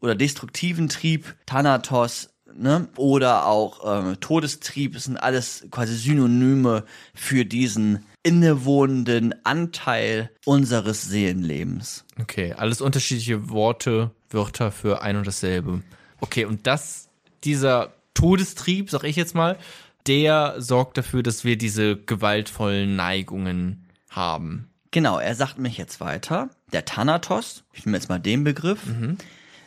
oder 0.00 0.14
destruktiven 0.14 0.88
Trieb, 0.88 1.34
Thanatos, 1.46 2.30
ne, 2.54 2.88
oder 2.96 3.46
auch 3.46 3.80
ähm, 4.06 4.20
Todestrieb, 4.20 4.98
sind 4.98 5.16
alles 5.16 5.66
quasi 5.70 5.94
Synonyme 5.96 6.84
für 7.14 7.44
diesen 7.44 8.04
innewohnenden 8.22 9.34
Anteil 9.44 10.30
unseres 10.44 11.02
Seelenlebens. 11.02 12.04
Okay, 12.20 12.52
alles 12.52 12.80
unterschiedliche 12.80 13.50
Worte, 13.50 14.10
Wörter 14.30 14.70
für 14.72 15.02
ein 15.02 15.16
und 15.16 15.26
dasselbe. 15.26 15.82
Okay, 16.20 16.44
und 16.44 16.66
das, 16.66 17.08
dieser 17.44 17.92
Todestrieb, 18.14 18.90
sag 18.90 19.04
ich 19.04 19.16
jetzt 19.16 19.34
mal, 19.34 19.58
der 20.06 20.54
sorgt 20.58 20.98
dafür, 20.98 21.22
dass 21.22 21.44
wir 21.44 21.56
diese 21.56 21.96
gewaltvollen 21.96 22.96
Neigungen 22.96 23.86
haben. 24.08 24.70
Genau, 24.90 25.18
er 25.18 25.34
sagt 25.34 25.58
mich 25.58 25.76
jetzt 25.76 26.00
weiter, 26.00 26.50
der 26.72 26.84
Thanatos, 26.84 27.64
ich 27.72 27.86
nehme 27.86 27.96
jetzt 27.96 28.08
mal 28.08 28.18
den 28.18 28.42
Begriff, 28.42 28.80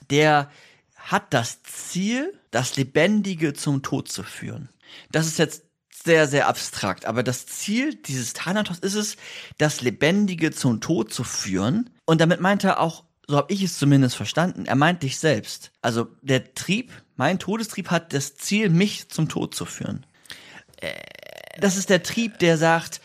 der 0.09 0.49
hat 0.95 1.33
das 1.33 1.63
Ziel, 1.63 2.33
das 2.51 2.75
Lebendige 2.75 3.53
zum 3.53 3.83
Tod 3.83 4.09
zu 4.09 4.23
führen. 4.23 4.69
Das 5.11 5.27
ist 5.27 5.39
jetzt 5.39 5.63
sehr, 5.91 6.27
sehr 6.27 6.47
abstrakt, 6.47 7.05
aber 7.05 7.23
das 7.23 7.45
Ziel 7.45 7.95
dieses 7.95 8.33
Thanatos 8.33 8.79
ist 8.79 8.95
es, 8.95 9.15
das 9.57 9.81
Lebendige 9.81 10.51
zum 10.51 10.81
Tod 10.81 11.13
zu 11.13 11.23
führen. 11.23 11.89
Und 12.05 12.19
damit 12.19 12.41
meint 12.41 12.63
er 12.65 12.81
auch, 12.81 13.05
so 13.27 13.37
habe 13.37 13.53
ich 13.53 13.63
es 13.63 13.77
zumindest 13.77 14.15
verstanden, 14.15 14.65
er 14.65 14.75
meint 14.75 15.01
dich 15.03 15.17
selbst. 15.17 15.71
Also 15.81 16.07
der 16.21 16.53
Trieb, 16.53 16.91
mein 17.15 17.39
Todestrieb 17.39 17.89
hat 17.91 18.13
das 18.13 18.35
Ziel, 18.35 18.69
mich 18.69 19.09
zum 19.09 19.29
Tod 19.29 19.55
zu 19.55 19.65
führen. 19.65 20.05
Das 21.59 21.77
ist 21.77 21.89
der 21.89 22.03
Trieb, 22.03 22.39
der 22.39 22.57
sagt, 22.57 22.99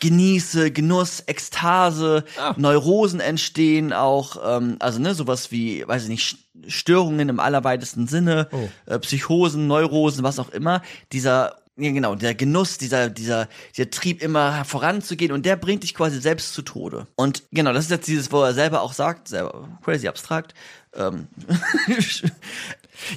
genieße, 0.00 0.70
Genuss, 0.70 1.20
Ekstase, 1.26 2.24
Ah. 2.36 2.54
Neurosen 2.58 3.20
entstehen 3.20 3.92
auch, 3.92 4.36
ähm, 4.58 4.76
also 4.80 4.98
ne, 4.98 5.14
sowas 5.14 5.50
wie, 5.50 5.86
weiß 5.86 6.02
ich 6.04 6.08
nicht, 6.08 6.38
Störungen 6.66 7.28
im 7.28 7.40
allerweitesten 7.40 8.06
Sinne, 8.06 8.48
Oh. 8.52 8.68
äh, 8.86 8.98
Psychosen, 8.98 9.66
Neurosen, 9.66 10.22
was 10.24 10.38
auch 10.38 10.50
immer. 10.50 10.82
Dieser, 11.12 11.56
ja 11.76 11.90
genau, 11.92 12.14
der 12.14 12.34
Genuss, 12.34 12.78
dieser, 12.78 13.10
dieser, 13.10 13.48
dieser 13.76 13.90
Trieb 13.90 14.22
immer 14.22 14.64
voranzugehen 14.64 15.32
und 15.32 15.44
der 15.44 15.56
bringt 15.56 15.82
dich 15.82 15.94
quasi 15.94 16.20
selbst 16.20 16.54
zu 16.54 16.62
Tode. 16.62 17.06
Und 17.16 17.42
genau, 17.50 17.72
das 17.72 17.84
ist 17.84 17.90
jetzt 17.90 18.06
dieses, 18.06 18.30
wo 18.32 18.42
er 18.42 18.54
selber 18.54 18.82
auch 18.82 18.92
sagt, 18.92 19.28
selber 19.28 19.68
crazy 19.82 20.08
abstrakt. 20.08 20.54
Ähm, 20.94 21.28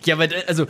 Ja, 0.06 0.16
aber 0.16 0.28
also 0.48 0.66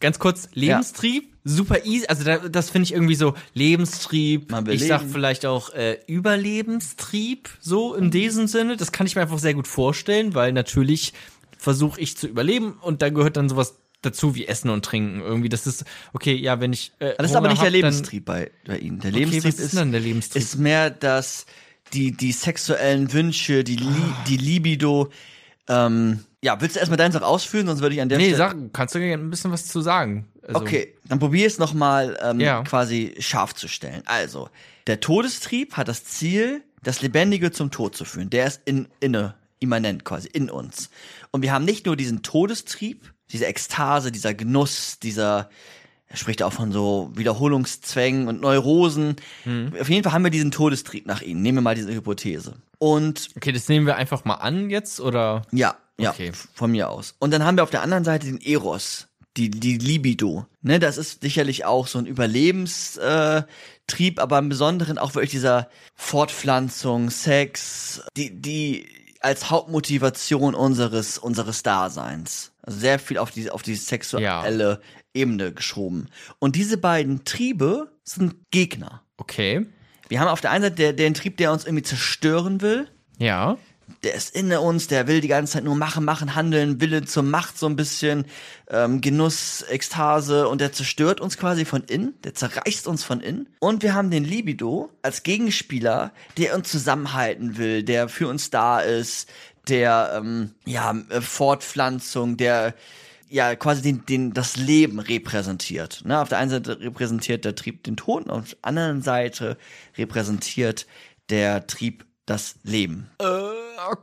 ganz 0.00 0.18
kurz, 0.18 0.48
Lebenstrieb, 0.52 1.32
super 1.44 1.84
easy. 1.84 2.06
Also 2.08 2.24
da, 2.24 2.38
das 2.48 2.70
finde 2.70 2.84
ich 2.84 2.92
irgendwie 2.92 3.14
so 3.14 3.34
Lebenstrieb. 3.54 4.52
Ich 4.68 4.86
sag 4.86 5.00
leben. 5.00 5.12
vielleicht 5.12 5.46
auch 5.46 5.70
äh, 5.70 5.98
Überlebenstrieb, 6.06 7.50
so 7.60 7.94
in 7.94 8.10
diesem 8.10 8.46
Sinne. 8.46 8.76
Das 8.76 8.92
kann 8.92 9.06
ich 9.06 9.16
mir 9.16 9.22
einfach 9.22 9.38
sehr 9.38 9.54
gut 9.54 9.66
vorstellen, 9.66 10.34
weil 10.34 10.52
natürlich 10.52 11.12
versuche 11.58 12.00
ich 12.00 12.16
zu 12.16 12.26
überleben 12.26 12.78
und 12.80 13.02
da 13.02 13.08
gehört 13.08 13.36
dann 13.36 13.48
sowas 13.48 13.76
dazu 14.02 14.34
wie 14.34 14.46
Essen 14.46 14.70
und 14.70 14.84
Trinken. 14.84 15.20
Irgendwie, 15.20 15.48
das 15.48 15.66
ist, 15.66 15.84
okay, 16.12 16.34
ja, 16.34 16.60
wenn 16.60 16.72
ich. 16.72 16.92
Äh, 16.98 17.14
Das 17.18 17.30
ist 17.30 17.36
aber 17.36 17.48
nicht 17.48 17.60
der 17.62 17.66
hab, 17.68 17.72
dann- 17.72 17.80
Lebenstrieb 17.92 18.24
bei, 18.24 18.50
bei 18.66 18.78
Ihnen. 18.78 19.00
Der 19.00 19.10
Okay, 19.10 19.20
Lebenstrieb 19.24 19.58
ist 19.58 19.74
der 19.76 19.84
Lebenstrieb? 19.86 20.42
ist 20.42 20.56
mehr 20.56 20.90
das, 20.90 21.46
die, 21.92 22.12
die 22.12 22.32
sexuellen 22.32 23.12
Wünsche, 23.12 23.64
die, 23.64 23.76
Li 23.76 23.86
Ah. 23.88 24.24
die 24.28 24.36
Libido. 24.36 25.10
Ähm, 25.68 26.20
ja, 26.42 26.60
willst 26.60 26.76
du 26.76 26.80
erstmal 26.80 26.96
deinen 26.96 27.10
Sach 27.12 27.22
ausführen, 27.22 27.66
sonst 27.66 27.80
würde 27.80 27.94
ich 27.96 28.00
an 28.00 28.08
der 28.08 28.18
Nee, 28.18 28.24
Stelle. 28.34 28.36
sag, 28.38 28.56
kannst 28.72 28.94
du 28.94 28.98
ein 29.00 29.30
bisschen 29.30 29.50
was 29.50 29.66
zu 29.66 29.80
sagen? 29.80 30.28
Also, 30.42 30.60
Okay, 30.60 30.94
dann 31.08 31.18
probier 31.18 31.46
es 31.46 31.58
nochmal 31.58 32.16
ähm, 32.22 32.38
Ja. 32.38 32.62
quasi 32.62 33.14
scharf 33.18 33.52
zu 33.54 33.66
stellen. 33.66 34.02
Also, 34.06 34.48
der 34.86 35.00
Todestrieb 35.00 35.72
hat 35.76 35.88
das 35.88 36.04
Ziel, 36.04 36.62
das 36.84 37.02
Lebendige 37.02 37.50
zum 37.50 37.72
Tod 37.72 37.96
zu 37.96 38.04
führen. 38.04 38.30
Der 38.30 38.46
ist 38.46 38.60
in, 38.64 38.86
inne, 39.00 39.34
immanent 39.58 40.04
quasi, 40.04 40.28
in 40.28 40.48
uns. 40.50 40.90
Und 41.32 41.42
wir 41.42 41.52
haben 41.52 41.64
nicht 41.64 41.86
nur 41.86 41.96
diesen 41.96 42.22
Todestrieb, 42.22 43.12
diese 43.32 43.46
Ekstase, 43.46 44.12
dieser 44.12 44.34
Genuss, 44.34 44.98
dieser, 45.00 45.50
er 46.08 46.16
spricht 46.16 46.42
auch 46.42 46.52
von 46.52 46.72
so 46.72 47.10
Wiederholungszwängen 47.14 48.28
und 48.28 48.40
Neurosen. 48.40 49.16
Hm. 49.44 49.72
Auf 49.80 49.88
jeden 49.88 50.02
Fall 50.04 50.12
haben 50.12 50.24
wir 50.24 50.30
diesen 50.30 50.50
Todestrieb 50.50 51.06
nach 51.06 51.22
ihnen. 51.22 51.42
Nehmen 51.42 51.58
wir 51.58 51.62
mal 51.62 51.74
diese 51.74 51.92
Hypothese. 51.92 52.54
Und 52.78 53.30
Okay, 53.36 53.52
das 53.52 53.68
nehmen 53.68 53.86
wir 53.86 53.96
einfach 53.96 54.24
mal 54.24 54.34
an 54.34 54.70
jetzt, 54.70 55.00
oder? 55.00 55.42
ja, 55.52 55.76
ja, 55.98 56.10
Okay. 56.10 56.32
von 56.54 56.70
mir 56.70 56.90
aus. 56.90 57.14
Und 57.18 57.32
dann 57.32 57.44
haben 57.44 57.56
wir 57.56 57.62
auf 57.62 57.70
der 57.70 57.82
anderen 57.82 58.04
Seite 58.04 58.26
den 58.26 58.40
Eros, 58.40 59.08
die, 59.36 59.50
die 59.50 59.78
Libido. 59.78 60.46
Ne, 60.62 60.78
das 60.78 60.98
ist 60.98 61.22
sicherlich 61.22 61.64
auch 61.64 61.86
so 61.86 61.98
ein 61.98 62.06
Überlebenstrieb, 62.06 64.18
äh, 64.18 64.20
aber 64.20 64.38
im 64.38 64.48
Besonderen 64.48 64.98
auch 64.98 65.14
wirklich 65.14 65.30
dieser 65.30 65.68
Fortpflanzung, 65.94 67.10
Sex, 67.10 68.02
die, 68.16 68.30
die 68.30 68.86
als 69.20 69.50
Hauptmotivation 69.50 70.54
unseres, 70.54 71.18
unseres 71.18 71.62
Daseins. 71.62 72.52
Also 72.66 72.80
sehr 72.80 72.98
viel 72.98 73.16
auf 73.18 73.30
die, 73.30 73.50
auf 73.50 73.62
die 73.62 73.76
sexuelle 73.76 74.80
Ebene 75.14 75.52
geschoben. 75.52 76.08
Und 76.40 76.56
diese 76.56 76.76
beiden 76.78 77.24
Triebe 77.24 77.92
sind 78.04 78.34
Gegner. 78.50 79.02
Okay. 79.16 79.64
Wir 80.08 80.20
haben 80.20 80.28
auf 80.28 80.40
der 80.40 80.50
einen 80.50 80.64
Seite 80.64 80.76
der, 80.76 80.92
den 80.92 81.14
Trieb, 81.14 81.36
der 81.38 81.52
uns 81.52 81.64
irgendwie 81.64 81.82
zerstören 81.84 82.60
will, 82.60 82.88
Ja. 83.18 83.56
der 84.02 84.14
ist 84.14 84.34
in 84.36 84.52
uns, 84.52 84.86
der 84.88 85.06
will 85.08 85.20
die 85.20 85.28
ganze 85.28 85.54
Zeit 85.54 85.64
nur 85.64 85.74
machen, 85.74 86.04
machen, 86.04 86.34
handeln, 86.34 86.80
Wille 86.80 87.04
zur 87.04 87.22
Macht 87.22 87.58
so 87.58 87.66
ein 87.66 87.76
bisschen, 87.76 88.24
ähm, 88.68 89.00
Genuss, 89.00 89.64
Ekstase 89.68 90.48
und 90.48 90.60
der 90.60 90.72
zerstört 90.72 91.20
uns 91.20 91.38
quasi 91.38 91.64
von 91.64 91.82
innen, 91.84 92.14
der 92.24 92.34
zerreißt 92.34 92.86
uns 92.88 93.02
von 93.04 93.20
innen. 93.20 93.48
Und 93.60 93.82
wir 93.82 93.94
haben 93.94 94.10
den 94.10 94.24
Libido 94.24 94.90
als 95.02 95.22
Gegenspieler, 95.22 96.12
der 96.36 96.54
uns 96.56 96.70
zusammenhalten 96.70 97.58
will, 97.58 97.82
der 97.84 98.08
für 98.08 98.28
uns 98.28 98.50
da 98.50 98.80
ist, 98.80 99.28
der 99.68 100.12
ähm, 100.16 100.54
ja 100.64 100.94
äh, 101.10 101.20
Fortpflanzung, 101.20 102.36
der 102.36 102.74
ja 103.28 103.54
quasi 103.56 103.82
den, 103.82 104.06
den 104.06 104.32
das 104.32 104.56
Leben 104.56 104.98
repräsentiert. 104.98 106.02
Ne? 106.04 106.20
Auf 106.20 106.28
der 106.28 106.38
einen 106.38 106.50
Seite 106.50 106.80
repräsentiert 106.80 107.44
der 107.44 107.54
Trieb 107.54 107.82
den 107.84 107.96
Tod, 107.96 108.28
auf 108.30 108.50
der 108.50 108.58
anderen 108.62 109.02
Seite 109.02 109.56
repräsentiert 109.96 110.86
der 111.28 111.66
Trieb 111.66 112.06
das 112.24 112.56
Leben. 112.62 113.10
Okay, 113.18 114.00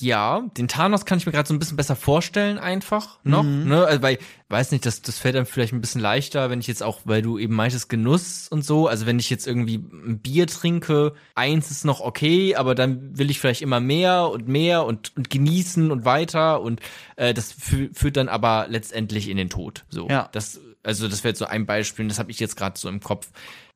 ja, 0.00 0.42
den 0.58 0.68
Thanos 0.68 1.06
kann 1.06 1.16
ich 1.16 1.26
mir 1.26 1.32
gerade 1.32 1.48
so 1.48 1.54
ein 1.54 1.58
bisschen 1.58 1.76
besser 1.76 1.94
vorstellen 1.96 2.58
einfach 2.58 3.18
noch, 3.22 3.44
ne, 3.44 3.84
also 3.86 4.02
weil, 4.02 4.18
weiß 4.48 4.72
nicht, 4.72 4.84
das, 4.84 5.00
das 5.00 5.18
fällt 5.18 5.36
dann 5.36 5.46
vielleicht 5.46 5.72
ein 5.72 5.80
bisschen 5.80 6.00
leichter, 6.00 6.50
wenn 6.50 6.58
ich 6.58 6.66
jetzt 6.66 6.82
auch, 6.82 7.00
weil 7.04 7.22
du 7.22 7.38
eben 7.38 7.54
meintest 7.54 7.88
Genuss 7.88 8.48
und 8.48 8.64
so, 8.64 8.88
also 8.88 9.06
wenn 9.06 9.20
ich 9.20 9.30
jetzt 9.30 9.46
irgendwie 9.46 9.76
ein 9.76 10.18
Bier 10.18 10.46
trinke, 10.48 11.14
eins 11.34 11.70
ist 11.70 11.84
noch 11.84 12.00
okay, 12.00 12.56
aber 12.56 12.74
dann 12.74 13.16
will 13.16 13.30
ich 13.30 13.38
vielleicht 13.38 13.62
immer 13.62 13.80
mehr 13.80 14.28
und 14.28 14.48
mehr 14.48 14.84
und, 14.84 15.16
und 15.16 15.30
genießen 15.30 15.92
und 15.92 16.04
weiter 16.04 16.60
und 16.60 16.80
äh, 17.16 17.32
das 17.32 17.52
fü 17.52 17.90
führt 17.94 18.16
dann 18.16 18.28
aber 18.28 18.66
letztendlich 18.68 19.28
in 19.28 19.36
den 19.36 19.48
Tod, 19.48 19.84
so. 19.88 20.08
Ja. 20.08 20.28
Das, 20.32 20.60
also 20.82 21.08
das 21.08 21.22
wäre 21.22 21.30
jetzt 21.30 21.38
so 21.38 21.46
ein 21.46 21.64
Beispiel, 21.64 22.04
und 22.04 22.08
das 22.08 22.18
habe 22.18 22.30
ich 22.30 22.40
jetzt 22.40 22.56
gerade 22.56 22.78
so 22.78 22.88
im 22.88 23.00
Kopf. 23.00 23.30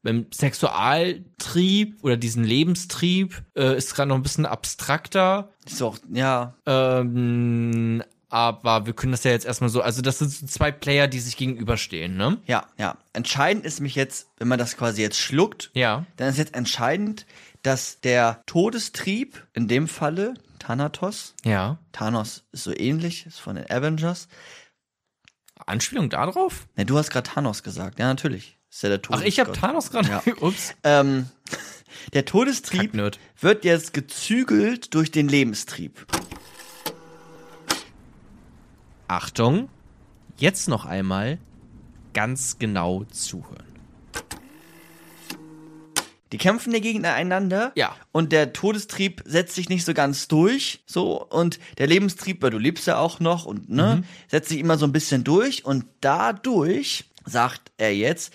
Beim 0.07 0.27
Sexualtrieb 0.33 1.99
oder 2.05 2.17
diesen 2.17 2.45
Lebenstrieb 2.45 3.43
äh, 3.57 3.77
ist 3.77 3.93
gerade 3.95 4.09
noch 4.09 4.15
ein 4.15 4.23
bisschen 4.23 4.47
abstrakter. 4.47 5.51
Ist 5.65 5.83
auch, 5.83 5.99
ja, 6.13 6.55
Ähm, 6.65 8.05
aber 8.29 8.87
wir 8.87 8.93
können 8.93 9.11
das 9.13 9.25
ja 9.25 9.33
jetzt 9.33 9.47
erstmal 9.47 9.69
so, 9.71 9.83
also 9.83 10.03
das 10.03 10.19
sind 10.21 10.31
so 10.31 10.47
zwei 10.47 10.71
Player, 10.71 11.09
die 11.09 11.19
sich 11.19 11.37
gegenüberstehen, 11.37 12.17
ne? 12.17 12.39
Ja, 12.47 12.67
ja. 12.79 12.97
Entscheidend 13.15 13.65
ist 13.65 13.81
mich 13.81 13.95
jetzt, 13.97 14.29
wenn 14.39 14.47
man 14.49 14.59
das 14.61 14.77
quasi 14.77 15.03
jetzt 15.03 15.19
schluckt, 15.19 15.71
Ja. 15.75 16.07
dann 16.17 16.29
ist 16.29 16.39
jetzt 16.39 16.55
entscheidend, 16.55 17.27
dass 17.63 18.01
der 18.01 18.43
Todestrieb, 18.47 19.45
in 19.55 19.67
dem 19.67 19.89
Falle 19.89 20.35
Thanatos, 20.61 21.35
Ja. 21.45 21.79
Thanos 21.91 22.45
ist 22.53 22.63
so 22.65 22.73
ähnlich, 22.77 23.27
ist 23.27 23.41
von 23.41 23.57
den 23.57 23.69
Avengers. 23.71 24.29
Anspielung 25.67 26.11
darauf? 26.11 26.69
Ne, 26.77 26.85
du 26.87 26.97
hast 26.97 27.11
gerade 27.11 27.29
Thanos 27.29 27.63
gesagt, 27.65 27.99
ja 27.99 28.07
natürlich. 28.07 28.56
Ist 28.71 28.83
ja 28.83 28.89
der 28.91 29.01
Ach, 29.11 29.23
ich 29.23 29.41
habe 29.41 29.53
Todesgott. 29.53 29.57
Thanos 29.57 29.91
gerade. 29.91 30.09
Ja. 30.09 30.23
Ups. 30.41 30.75
Ähm, 30.85 31.29
der 32.13 32.25
Todestrieb 32.25 32.93
Kacknerd. 32.93 33.19
wird 33.41 33.65
jetzt 33.65 33.93
gezügelt 33.93 34.95
durch 34.95 35.11
den 35.11 35.29
Lebenstrieb. 35.29 36.07
Achtung, 39.09 39.69
jetzt 40.37 40.69
noch 40.69 40.85
einmal 40.85 41.39
ganz 42.13 42.59
genau 42.59 43.05
zuhören. 43.05 43.67
Die 46.33 46.39
kämpfen 46.39 46.73
ja 46.73 46.81
gegeneinander. 46.81 47.73
Ja. 47.77 47.95
Und 48.11 48.33
der 48.33 48.53
Todestrieb 48.53 49.23
setzt 49.25 49.55
sich 49.55 49.69
nicht 49.69 49.85
so 49.85 49.95
ganz 49.95 50.27
durch. 50.27 50.83
So. 50.87 51.25
Und 51.25 51.61
der 51.79 51.87
Lebenstrieb, 51.87 52.43
weil 52.43 52.51
du 52.51 52.59
lebst 52.59 52.87
ja 52.87 52.99
auch 52.99 53.21
noch 53.21 53.47
und, 53.47 53.71
ne, 53.71 54.03
setzt 54.29 54.49
sich 54.49 54.59
immer 54.59 54.77
so 54.77 54.87
ein 54.87 54.93
bisschen 54.93 55.23
durch. 55.23 55.65
Und 55.65 55.87
dadurch, 56.01 57.05
sagt 57.27 57.73
er 57.77 57.95
jetzt, 57.95 58.33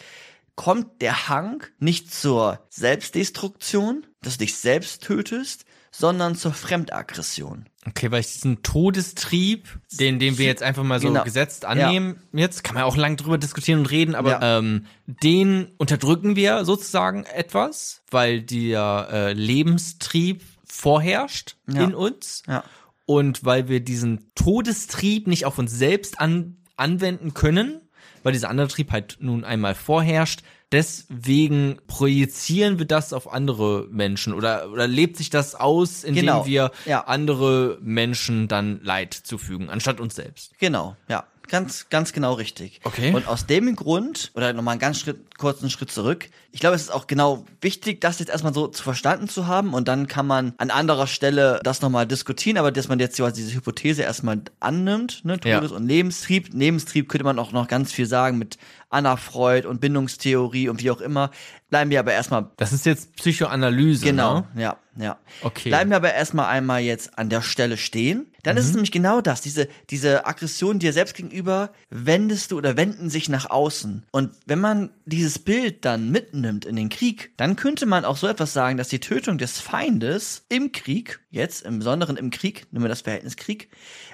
kommt 0.56 1.02
der 1.02 1.28
Hang 1.30 1.64
nicht 1.80 2.14
zur 2.14 2.60
Selbstdestruktion, 2.70 4.06
dass 4.22 4.34
du 4.38 4.46
dich 4.46 4.58
selbst 4.58 5.04
tötest, 5.04 5.66
sondern 5.92 6.36
zur 6.36 6.54
Fremdaggression. 6.54 7.66
Okay, 7.86 8.12
weil 8.12 8.22
ich 8.22 8.32
diesen 8.34 8.64
Todestrieb, 8.64 9.80
den, 9.94 10.20
den 10.20 10.38
wir 10.38 10.46
jetzt 10.46 10.64
einfach 10.64 10.84
mal 10.84 11.00
so 11.02 11.08
Genau. 11.10 11.24
gesetzt 11.24 11.66
annehmen, 11.66 12.22
jetzt 12.32 12.64
kann 12.64 12.76
man 12.76 12.84
auch 12.84 12.96
lang 12.96 13.18
drüber 13.18 13.38
diskutieren 13.38 13.80
und 13.80 13.92
reden, 13.92 14.16
aber 14.16 14.32
Ja. 14.40 14.60
ähm, 14.60 14.86
den 15.06 15.72
unterdrücken 15.78 16.36
wir 16.36 16.64
sozusagen 16.64 17.26
etwas, 17.26 18.04
weil 18.12 18.42
der 18.42 19.08
äh, 19.12 19.34
Lebenstrieb 19.34 20.44
vorherrscht 20.66 21.58
Ja. 21.68 21.84
in 21.84 21.94
uns 21.96 22.44
Ja. 22.48 22.64
und 23.06 23.44
weil 23.44 23.68
wir 23.68 23.82
diesen 23.82 24.32
Todestrieb 24.36 25.28
nicht 25.28 25.46
auf 25.46 25.58
uns 25.58 25.72
selbst 25.74 26.22
an, 26.22 26.58
anwenden 26.78 27.34
können, 27.34 27.81
weil 28.24 28.34
dieser 28.34 28.50
andere 28.50 28.68
Trieb 28.68 28.92
halt 28.92 29.18
nun 29.20 29.44
einmal 29.44 29.76
vorherrscht. 29.76 30.42
Deswegen 30.72 31.80
projizieren 31.88 32.80
wir 32.80 32.86
das 32.86 33.12
auf 33.12 33.32
andere 33.32 33.88
Menschen 33.92 34.34
oder, 34.34 34.72
oder 34.72 34.88
lebt 34.88 35.18
sich 35.18 35.30
das 35.30 35.54
aus, 35.54 36.06
indem 36.06 36.22
Genau, 36.22 36.46
wir 36.46 36.72
ja. 36.86 37.02
andere 37.08 37.78
Menschen 37.82 38.48
dann 38.48 38.80
Leid 38.82 39.14
zufügen, 39.14 39.70
anstatt 39.70 40.00
uns 40.00 40.16
selbst. 40.16 40.58
Genau, 40.60 40.96
ja. 41.10 41.26
Ganz, 41.48 41.88
ganz 41.90 42.14
genau 42.14 42.34
richtig. 42.34 42.80
Okay. 42.84 43.14
Und 43.14 43.28
aus 43.28 43.46
dem 43.46 43.76
Grund, 43.76 44.32
oder 44.36 44.54
nochmal 44.54 44.74
einen 44.74 44.80
ganz 44.80 45.00
Schritt, 45.00 45.38
kurzen 45.38 45.70
Schritt 45.70 45.92
zurück, 45.92 46.30
ich 46.54 46.60
glaube, 46.60 46.76
es 46.76 46.84
ist 46.84 46.90
auch 46.92 47.08
genau 47.08 47.46
wichtig, 47.62 48.00
das 48.02 48.20
jetzt 48.20 48.30
erstmal 48.30 48.54
so 48.54 48.68
zu 48.68 48.84
verstanden 48.84 49.28
zu 49.28 49.48
haben 49.48 49.74
und 49.74 49.88
dann 49.88 50.08
kann 50.08 50.28
man 50.28 50.54
an 50.58 50.70
anderer 50.70 51.08
Stelle 51.08 51.60
das 51.64 51.82
nochmal 51.82 52.06
diskutieren, 52.08 52.58
aber 52.58 52.72
dass 52.72 52.88
man 52.88 53.00
jetzt 53.00 53.18
quasi 53.18 53.42
diese 53.42 53.56
Hypothese 53.56 54.04
erstmal 54.04 54.42
annimmt, 54.60 55.26
ne, 55.26 55.40
Ja. 55.44 55.60
Todes- 55.60 55.72
und 55.72 55.88
Lebenstrieb. 55.88 56.54
Lebenstrieb 56.54 57.10
könnte 57.10 57.24
man 57.26 57.40
auch 57.40 57.52
noch 57.52 57.68
ganz 57.68 57.92
viel 57.92 58.06
sagen 58.06 58.38
mit 58.38 58.58
Anna 58.90 59.16
Freud 59.18 59.68
und 59.68 59.82
Bindungstheorie 59.82 60.70
und 60.70 60.82
wie 60.84 60.92
auch 60.92 61.02
immer. 61.02 61.32
Bleiben 61.70 61.90
wir 61.90 62.00
aber 62.00 62.14
erstmal 62.14 62.50
Das 62.58 62.74
ist 62.74 62.86
jetzt 62.86 63.16
Psychoanalyse. 63.16 64.06
Genau, 64.06 64.46
Ne? 64.54 64.62
ja, 64.62 64.78
ja. 64.98 65.18
Okay. 65.42 65.70
Bleiben 65.70 65.90
wir 65.90 65.98
aber 65.98 66.14
erstmal 66.14 66.48
einmal 66.48 66.82
jetzt 66.82 67.18
an 67.18 67.30
der 67.30 67.42
Stelle 67.42 67.78
stehen. 67.78 68.28
Dann 68.44 68.56
Mhm. 68.56 68.60
ist 68.60 68.66
es 68.66 68.74
nämlich 68.74 68.92
genau 68.92 69.22
das, 69.22 69.42
diese, 69.42 69.68
diese 69.90 70.26
Aggression 70.26 70.80
dir 70.80 70.94
selbst 70.94 71.16
gegenüber 71.16 71.72
wendest 71.90 72.52
du 72.52 72.58
oder 72.58 72.78
wenden 72.78 73.10
sich 73.10 73.30
nach 73.30 73.50
außen. 73.50 74.04
Und 74.12 74.32
wenn 74.46 74.60
man 74.60 74.90
dieses 75.06 75.40
Bild 75.40 75.86
dann 75.86 76.10
mitnimmt 76.12 76.66
in 76.66 76.76
den 76.76 76.90
Krieg, 76.90 77.32
dann 77.38 77.56
könnte 77.56 77.86
man 77.86 78.06
auch 78.06 78.18
so 78.18 78.28
etwas 78.28 78.54
sagen, 78.54 78.78
dass 78.78 78.88
die 78.90 79.00
Tötung 79.00 79.38
des 79.38 79.60
Feindes 79.60 80.44
im 80.50 80.72
Krieg, 80.72 81.20
jetzt 81.30 81.64
im 81.64 81.80
Besonderen 81.80 82.18
im 82.18 82.32
Krieg, 82.32 82.68
nehmen 82.72 82.86
wir 82.86 82.90
das 82.90 83.02
Verhältnis 83.02 83.36
Krieg, 83.36 83.70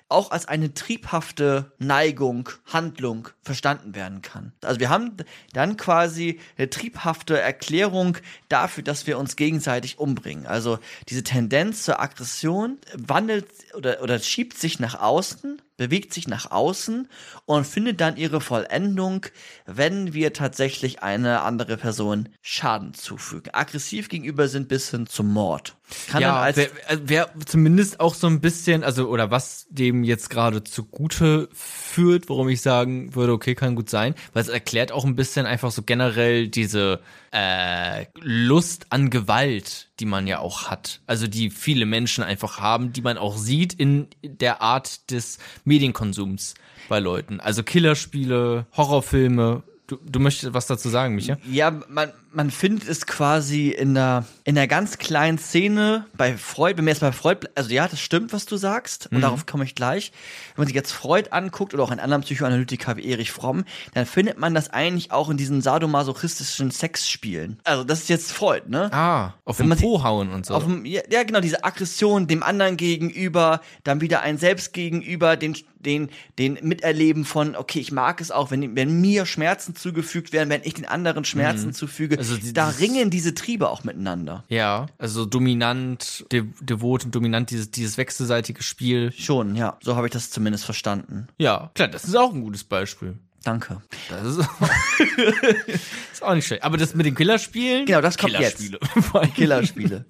auch 0.10 0.32
als 0.32 0.48
eine 0.48 0.74
triebhafte 0.74 1.72
Neigung, 1.80 2.50
Handlung 2.66 3.30
verstanden 3.42 3.94
werden 3.94 4.22
kann. 4.22 4.54
Also 4.64 4.80
wir 4.80 4.90
haben 4.90 5.18
dann 5.54 5.76
quasi 5.76 6.40
eine 6.58 6.70
triebhafte 6.70 7.40
Erklärung 7.40 8.18
dafür, 8.48 8.84
dass 8.84 9.06
wir 9.06 9.18
uns 9.18 9.36
gegenseitig 9.36 10.00
umbringen. 10.00 10.46
Also 10.46 10.80
diese 11.10 11.24
Tendenz 11.24 11.84
zur 11.84 12.00
Aggression 12.00 12.78
wandelt 12.94 13.48
oder, 13.76 14.02
oder 14.02 14.20
schiebt 14.20 14.58
sich 14.58 14.80
nach 14.80 15.00
außen, 15.00 15.62
bewegt 15.78 16.14
sich 16.14 16.28
nach 16.28 16.52
außen 16.52 17.08
und 17.46 17.68
findet 17.68 18.02
dann 18.02 18.18
ihre 18.18 18.42
Vollendung, 18.42 19.26
wenn 19.66 20.14
wir 20.14 20.34
tatsächlich 20.34 21.04
eine 21.04 21.42
andere 21.42 21.78
Person 21.78 22.30
Schaden 22.42 22.94
zufügen. 22.94 23.52
Aggressiv 23.54 24.10
gegenüber 24.10 24.48
sind 24.48 24.68
bis 24.68 24.90
hin 24.90 25.08
zum 25.08 25.32
Mord. 25.32 25.76
Kann 26.10 26.22
ja, 26.22 26.36
als 26.42 26.58
wäre 26.58 26.72
wär 27.04 27.30
zumindest 27.46 28.00
auch 28.02 28.14
so 28.14 28.28
ein 28.28 28.42
bisschen, 28.42 28.84
also 28.84 29.08
oder 29.08 29.32
was 29.32 29.68
dem 29.70 30.04
jetzt 30.04 30.30
gerade 30.30 30.64
zugute 30.64 31.48
führt, 31.54 32.28
warum 32.28 32.50
ich 32.50 32.62
sagen 32.62 33.16
würde, 33.16 33.32
okay, 33.32 33.56
kann 33.56 33.76
gut 33.76 33.90
sein, 33.90 34.16
weil 34.34 34.42
es 34.42 34.50
erklärt 34.50 34.92
auch 34.92 35.06
ein 35.06 35.16
bisschen 35.16 35.46
einfach 35.46 35.72
so 35.72 35.84
generell 35.84 36.50
diese 36.50 37.00
äh, 37.32 38.06
Lust 38.22 38.88
an 38.90 39.10
Gewalt, 39.10 39.90
die 40.00 40.06
man 40.06 40.28
ja 40.28 40.40
auch 40.40 40.70
hat, 40.70 41.02
also 41.08 41.28
die 41.28 41.50
viele 41.50 41.86
Menschen 41.86 42.24
einfach 42.24 42.60
haben, 42.60 42.94
die 42.94 43.02
man 43.02 43.18
auch 43.18 43.38
sieht 43.38 43.74
in 43.74 44.08
der 44.24 44.62
Art 44.62 45.12
des 45.12 45.40
Medienkonsums 45.66 46.56
bei 46.90 47.00
Leuten, 47.00 47.40
also 47.40 47.64
Killerspiele, 47.64 48.66
Horrorfilme. 48.76 49.64
Du, 49.88 49.98
du 50.04 50.20
möchtest 50.20 50.54
was 50.54 50.68
dazu 50.68 50.90
sagen, 50.90 51.16
Micha? 51.16 51.38
Ja, 51.50 51.72
man, 51.88 52.12
man 52.38 52.52
findet 52.52 52.88
es 52.88 53.08
quasi 53.08 53.70
in 53.70 53.96
der, 53.96 54.24
in 54.44 54.56
einer 54.56 54.68
ganz 54.68 55.00
kleinen 55.00 55.40
Szene 55.40 56.06
bei 56.16 56.38
Freud, 56.38 56.78
wenn 56.78 56.86
wir 56.86 56.92
jetzt 56.92 57.00
bei 57.00 57.12
Freud, 57.12 57.48
also 57.56 57.72
ja, 57.72 57.88
das 57.88 58.00
stimmt, 58.00 58.32
was 58.32 58.46
du 58.46 58.58
sagst, 58.58 59.10
und 59.12 59.22
darauf 59.22 59.48
komme 59.48 59.64
ich 59.64 59.74
gleich. 59.74 60.12
Wenn 60.56 60.62
man 60.62 60.68
sich 60.68 60.76
jetzt 60.76 60.92
Freud 60.92 61.30
anguckt 61.32 61.74
oder 61.74 61.82
auch 61.82 61.90
einen 61.90 62.00
anderen 62.00 62.22
Psychoanalytiker 62.22 62.96
wie 62.96 63.06
Erich 63.06 63.32
Fromm, 63.32 63.66
dann 63.96 64.06
findet 64.06 64.38
man 64.38 64.54
das 64.54 64.70
eigentlich 64.70 65.12
auch 65.12 65.32
in 65.32 65.38
diesen 65.38 65.62
sadomasochistischen 65.64 66.70
Sexspielen. 66.70 67.60
Also 67.64 67.84
das 67.84 68.02
ist 68.02 68.10
jetzt 68.10 68.32
Freud, 68.32 68.70
ne? 68.70 68.94
Ah, 68.94 69.34
auf 69.44 69.58
Wenn 69.58 69.66
den 69.66 69.70
man 69.70 69.80
Po 69.80 70.04
hauen 70.04 70.30
und 70.30 70.46
so. 70.46 70.54
Auf 70.54 70.64
dem, 70.64 70.86
ja, 70.86 71.02
ja, 71.10 71.24
genau, 71.24 71.40
diese 71.40 71.64
Aggression 71.64 72.28
dem 72.28 72.44
anderen 72.44 72.78
gegenüber, 72.78 73.62
dann 73.84 74.00
wieder 74.00 74.22
ein 74.22 74.38
Selbst 74.38 74.74
gegenüber, 74.74 75.38
den, 75.38 75.58
den, 75.80 76.10
den 76.38 76.60
Miterleben 76.62 77.26
von, 77.26 77.56
okay, 77.56 77.80
ich 77.80 77.92
mag 77.92 78.22
es 78.22 78.30
auch, 78.30 78.52
wenn, 78.52 78.76
wenn 78.76 79.02
mir 79.02 79.26
Schmerzen 79.26 79.76
zugefügt 79.76 80.34
werden, 80.34 80.50
wenn 80.50 80.62
ich 80.64 80.76
den 80.76 80.86
anderen 80.86 81.26
Schmerzen 81.26 81.74
zufüge. 81.74 82.18
Also 82.18 82.27
die- 82.36 82.52
da 82.52 82.68
ringen 82.70 83.10
diese 83.10 83.34
Triebe 83.34 83.70
auch 83.70 83.86
miteinander. 83.86 84.44
Ja, 84.50 84.88
also 84.98 85.26
dominant, 85.26 86.26
de 86.34 86.44
devot 86.60 87.06
und 87.06 87.16
dominant, 87.16 87.50
dieses, 87.52 87.72
dieses 87.72 87.98
wechselseitige 87.98 88.62
Spiel. 88.62 89.14
Schon, 89.14 89.56
ja. 89.56 89.78
So 89.82 89.96
habe 89.96 90.08
ich 90.08 90.12
das 90.14 90.30
zumindest 90.32 90.66
verstanden. 90.66 91.28
Ja, 91.38 91.72
klar, 91.76 91.88
das 91.88 92.04
ist 92.04 92.16
auch 92.18 92.34
ein 92.34 92.42
gutes 92.42 92.64
Beispiel. 92.66 93.18
Danke. 93.44 93.82
Das 94.10 94.26
ist, 94.26 94.40
ist 96.12 96.22
auch 96.24 96.34
nicht 96.36 96.48
schlecht. 96.48 96.64
Aber 96.64 96.76
das 96.78 96.96
mit 96.96 97.06
den 97.06 97.16
Killerspielen? 97.16 97.86
Genau, 97.86 98.02
das 98.02 98.18
kommt 98.18 98.34
Killerspiele. 98.34 98.80
Allem. 99.14 99.34
Killerspiele. 99.34 100.06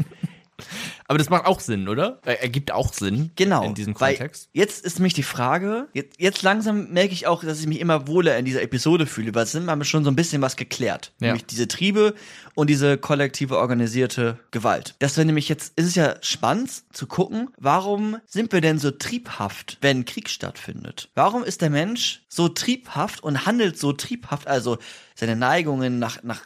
Aber 1.10 1.18
das 1.18 1.30
macht 1.30 1.46
auch 1.46 1.62
Sinn, 1.62 1.88
oder? 1.88 2.20
Er- 2.26 2.42
Ergibt 2.44 2.72
auch 2.72 2.92
Sinn. 2.92 3.32
Genau. 3.38 3.64
In 3.64 3.76
diesem 3.76 3.94
Kontext. 3.94 4.50
Jetzt 4.52 4.84
ist 4.86 5.00
nämlich 5.00 5.14
die 5.14 5.24
Frage, 5.24 5.88
jetzt, 5.94 6.20
jetzt 6.20 6.44
langsam 6.44 6.90
merke 6.92 7.14
ich 7.14 7.28
auch, 7.28 7.44
dass 7.44 7.62
ich 7.62 7.68
mich 7.68 7.80
immer 7.80 8.08
wohler 8.08 8.38
in 8.38 8.44
dieser 8.44 8.62
Episode 8.62 9.06
fühle, 9.06 9.34
weil 9.34 9.44
es 9.44 9.54
sind 9.54 9.66
wir 9.66 9.84
schon 9.86 10.04
so 10.04 10.10
ein 10.12 10.16
bisschen 10.18 10.42
was 10.42 10.58
geklärt. 10.58 11.14
Ja. 11.20 11.28
Nämlich 11.28 11.46
diese 11.46 11.68
Triebe 11.70 12.14
und 12.58 12.72
diese 12.72 12.98
kollektive 12.98 13.60
organisierte 13.60 14.40
Gewalt. 14.50 14.96
Das 14.98 15.16
wäre 15.16 15.28
nämlich 15.28 15.48
jetzt, 15.48 15.78
ist 15.78 15.86
es 15.86 15.94
ja 15.94 16.16
spannend 16.22 16.72
zu 16.92 17.06
gucken, 17.06 17.52
warum 17.60 18.18
sind 18.26 18.52
wir 18.52 18.62
denn 18.62 18.80
so 18.80 18.90
triebhaft, 18.90 19.78
wenn 19.82 20.06
Krieg 20.06 20.28
stattfindet? 20.28 21.10
Warum 21.14 21.44
ist 21.44 21.62
der 21.62 21.70
Mensch 21.70 22.24
so 22.30 22.50
triebhaft 22.50 23.22
und 23.22 23.46
handelt 23.46 23.78
so 23.78 23.94
triebhaft, 23.94 24.48
also 24.48 24.80
seine 25.16 25.36
Neigungen 25.36 25.98
nach, 25.98 26.22
nach 26.22 26.44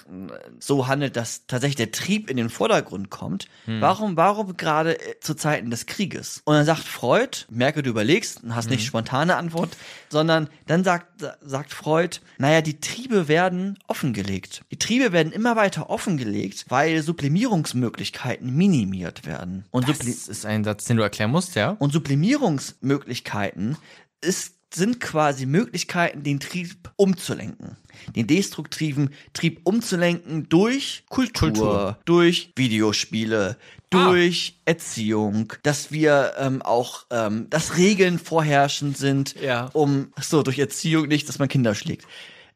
so 0.59 0.87
handelt, 0.87 1.17
dass 1.17 1.45
tatsächlich 1.45 1.75
der 1.75 1.91
Trieb 1.91 2.29
in 2.29 2.37
den 2.37 2.49
Vordergrund 2.49 3.09
kommt. 3.09 3.47
Warum, 3.65 4.15
warum 4.15 4.55
gerade 4.55 4.97
äh, 4.97 5.19
zu 5.19 5.35
Zeiten 5.35 5.69
des 5.69 5.87
Krieges? 5.87 6.41
Und 6.45 6.55
dann 6.55 6.65
sagt 6.65 6.83
Freud, 6.83 7.45
merke, 7.49 7.83
du 7.83 7.89
überlegst 7.89 8.43
und 8.43 8.55
hast 8.55 8.69
nicht 8.69 8.85
spontane 8.85 9.35
Antwort, 9.35 9.75
sondern 10.09 10.47
dann 10.67 10.85
sagt, 10.85 11.07
sagt 11.41 11.73
Freud, 11.73 12.19
naja, 12.37 12.61
die 12.61 12.79
Triebe 12.79 13.27
werden 13.27 13.77
offengelegt. 13.87 14.63
Die 14.71 14.79
Triebe 14.79 15.11
werden 15.11 15.33
immer 15.33 15.57
weiter 15.57 15.89
offengelegt, 16.01 16.65
weil 16.69 17.01
Sublimierungsmöglichkeiten 17.03 18.55
minimiert 18.55 19.25
werden. 19.25 19.65
Und, 19.71 19.87
Das 19.87 19.99
ist 19.99 20.45
ein 20.45 20.63
Satz, 20.63 20.85
den 20.85 20.97
du 20.97 21.03
erklären 21.03 21.31
musst, 21.31 21.55
ja? 21.55 21.75
und 21.79 21.93
Sublimierungsmöglichkeiten 21.93 23.77
ist 24.21 24.55
sind 24.73 25.01
quasi 25.01 25.45
Möglichkeiten, 25.45 26.23
den 26.23 26.39
Trieb 26.39 26.91
umzulenken. 26.95 27.75
Den 28.15 28.25
destruktiven 28.25 29.09
Trieb 29.33 29.59
umzulenken 29.65 30.47
durch 30.47 31.03
Kultur, 31.09 31.49
Kultur. 31.51 31.97
durch 32.05 32.53
Videospiele, 32.55 33.57
durch 33.89 34.61
Erziehung, 34.63 35.51
dass 35.63 35.91
wir 35.91 36.35
ähm, 36.37 36.61
auch, 36.61 37.05
ähm, 37.11 37.47
dass 37.49 37.75
Regeln 37.75 38.17
vorherrschend 38.17 38.97
sind, 38.97 39.35
Ja. 39.41 39.65
um, 39.73 40.13
so, 40.21 40.41
durch 40.41 40.57
Erziehung 40.57 41.09
nicht, 41.09 41.27
dass 41.27 41.37
man 41.37 41.49
Kinder 41.49 41.75
schlägt. 41.75 42.07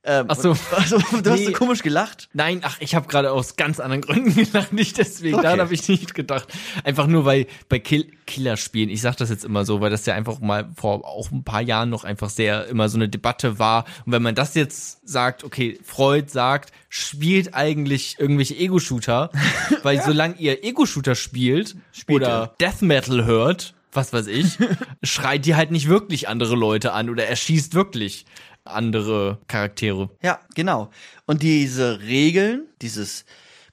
Ähm, 0.08 0.26
Ach 0.30 0.36
so. 0.36 0.56
Also, 0.76 0.98
du 1.00 1.32
hast 1.32 1.40
Nee. 1.40 1.46
so 1.48 1.52
komisch 1.54 1.82
gelacht. 1.82 2.30
Nein, 2.34 2.60
ach, 2.64 2.78
ich 2.80 2.94
habe 2.94 3.08
gerade 3.08 3.32
aus 3.32 3.56
ganz 3.56 3.80
anderen 3.80 4.02
Gründen 4.02 4.36
gedacht, 4.36 4.72
nicht 4.72 4.98
deswegen. 4.98 5.36
Okay. 5.36 5.44
Daran 5.44 5.60
habe 5.62 5.74
ich 5.74 5.88
nicht 5.90 6.14
gedacht. 6.14 6.48
Einfach 6.84 7.08
nur, 7.08 7.26
weil 7.26 7.48
bei 7.70 7.80
Kill 7.80 8.06
Killerspielen, 8.28 8.90
ich 8.90 9.02
sage 9.02 9.18
das 9.18 9.30
jetzt 9.30 9.46
immer 9.46 9.66
so, 9.66 9.82
weil 9.82 9.92
das 9.92 10.06
ja 10.06 10.16
einfach 10.16 10.40
mal 10.40 10.70
vor 10.76 11.06
auch 11.06 11.32
ein 11.32 11.44
paar 11.44 11.62
Jahren 11.62 11.90
noch 11.90 12.04
einfach 12.04 12.30
sehr 12.30 12.66
immer 12.68 12.90
so 12.90 12.98
eine 12.98 13.08
Debatte 13.10 13.60
war. 13.60 13.86
Und 14.06 14.12
wenn 14.14 14.22
man 14.24 14.36
das 14.36 14.56
jetzt 14.56 15.08
sagt, 15.08 15.44
okay, 15.44 15.78
Freud 15.84 16.30
sagt, 16.32 16.72
spielt 16.90 17.54
eigentlich 17.54 18.16
irgendwelche 18.20 18.56
Ego-Shooter, 18.56 19.30
weil 19.84 20.02
solange 20.02 20.36
ihr 20.38 20.64
Ego-Shooter 20.64 21.16
spielt 21.16 21.76
oder 22.08 22.56
Death 22.60 22.82
Metal 22.82 23.26
hört, 23.26 23.74
was 23.92 24.12
weiß 24.12 24.28
ich, 24.28 24.58
schreit 25.04 25.46
die 25.46 25.56
halt 25.56 25.72
nicht 25.72 25.88
wirklich 25.88 26.28
andere 26.28 26.56
Leute 26.56 26.94
an 26.94 27.10
oder 27.10 27.26
erschießt 27.28 27.74
wirklich 27.76 28.26
andere 28.66 29.40
Charaktere. 29.48 30.10
Ja, 30.22 30.40
genau. 30.56 30.90
Und 31.26 31.44
diese 31.44 32.02
Regeln, 32.02 32.68
dieses 32.82 33.26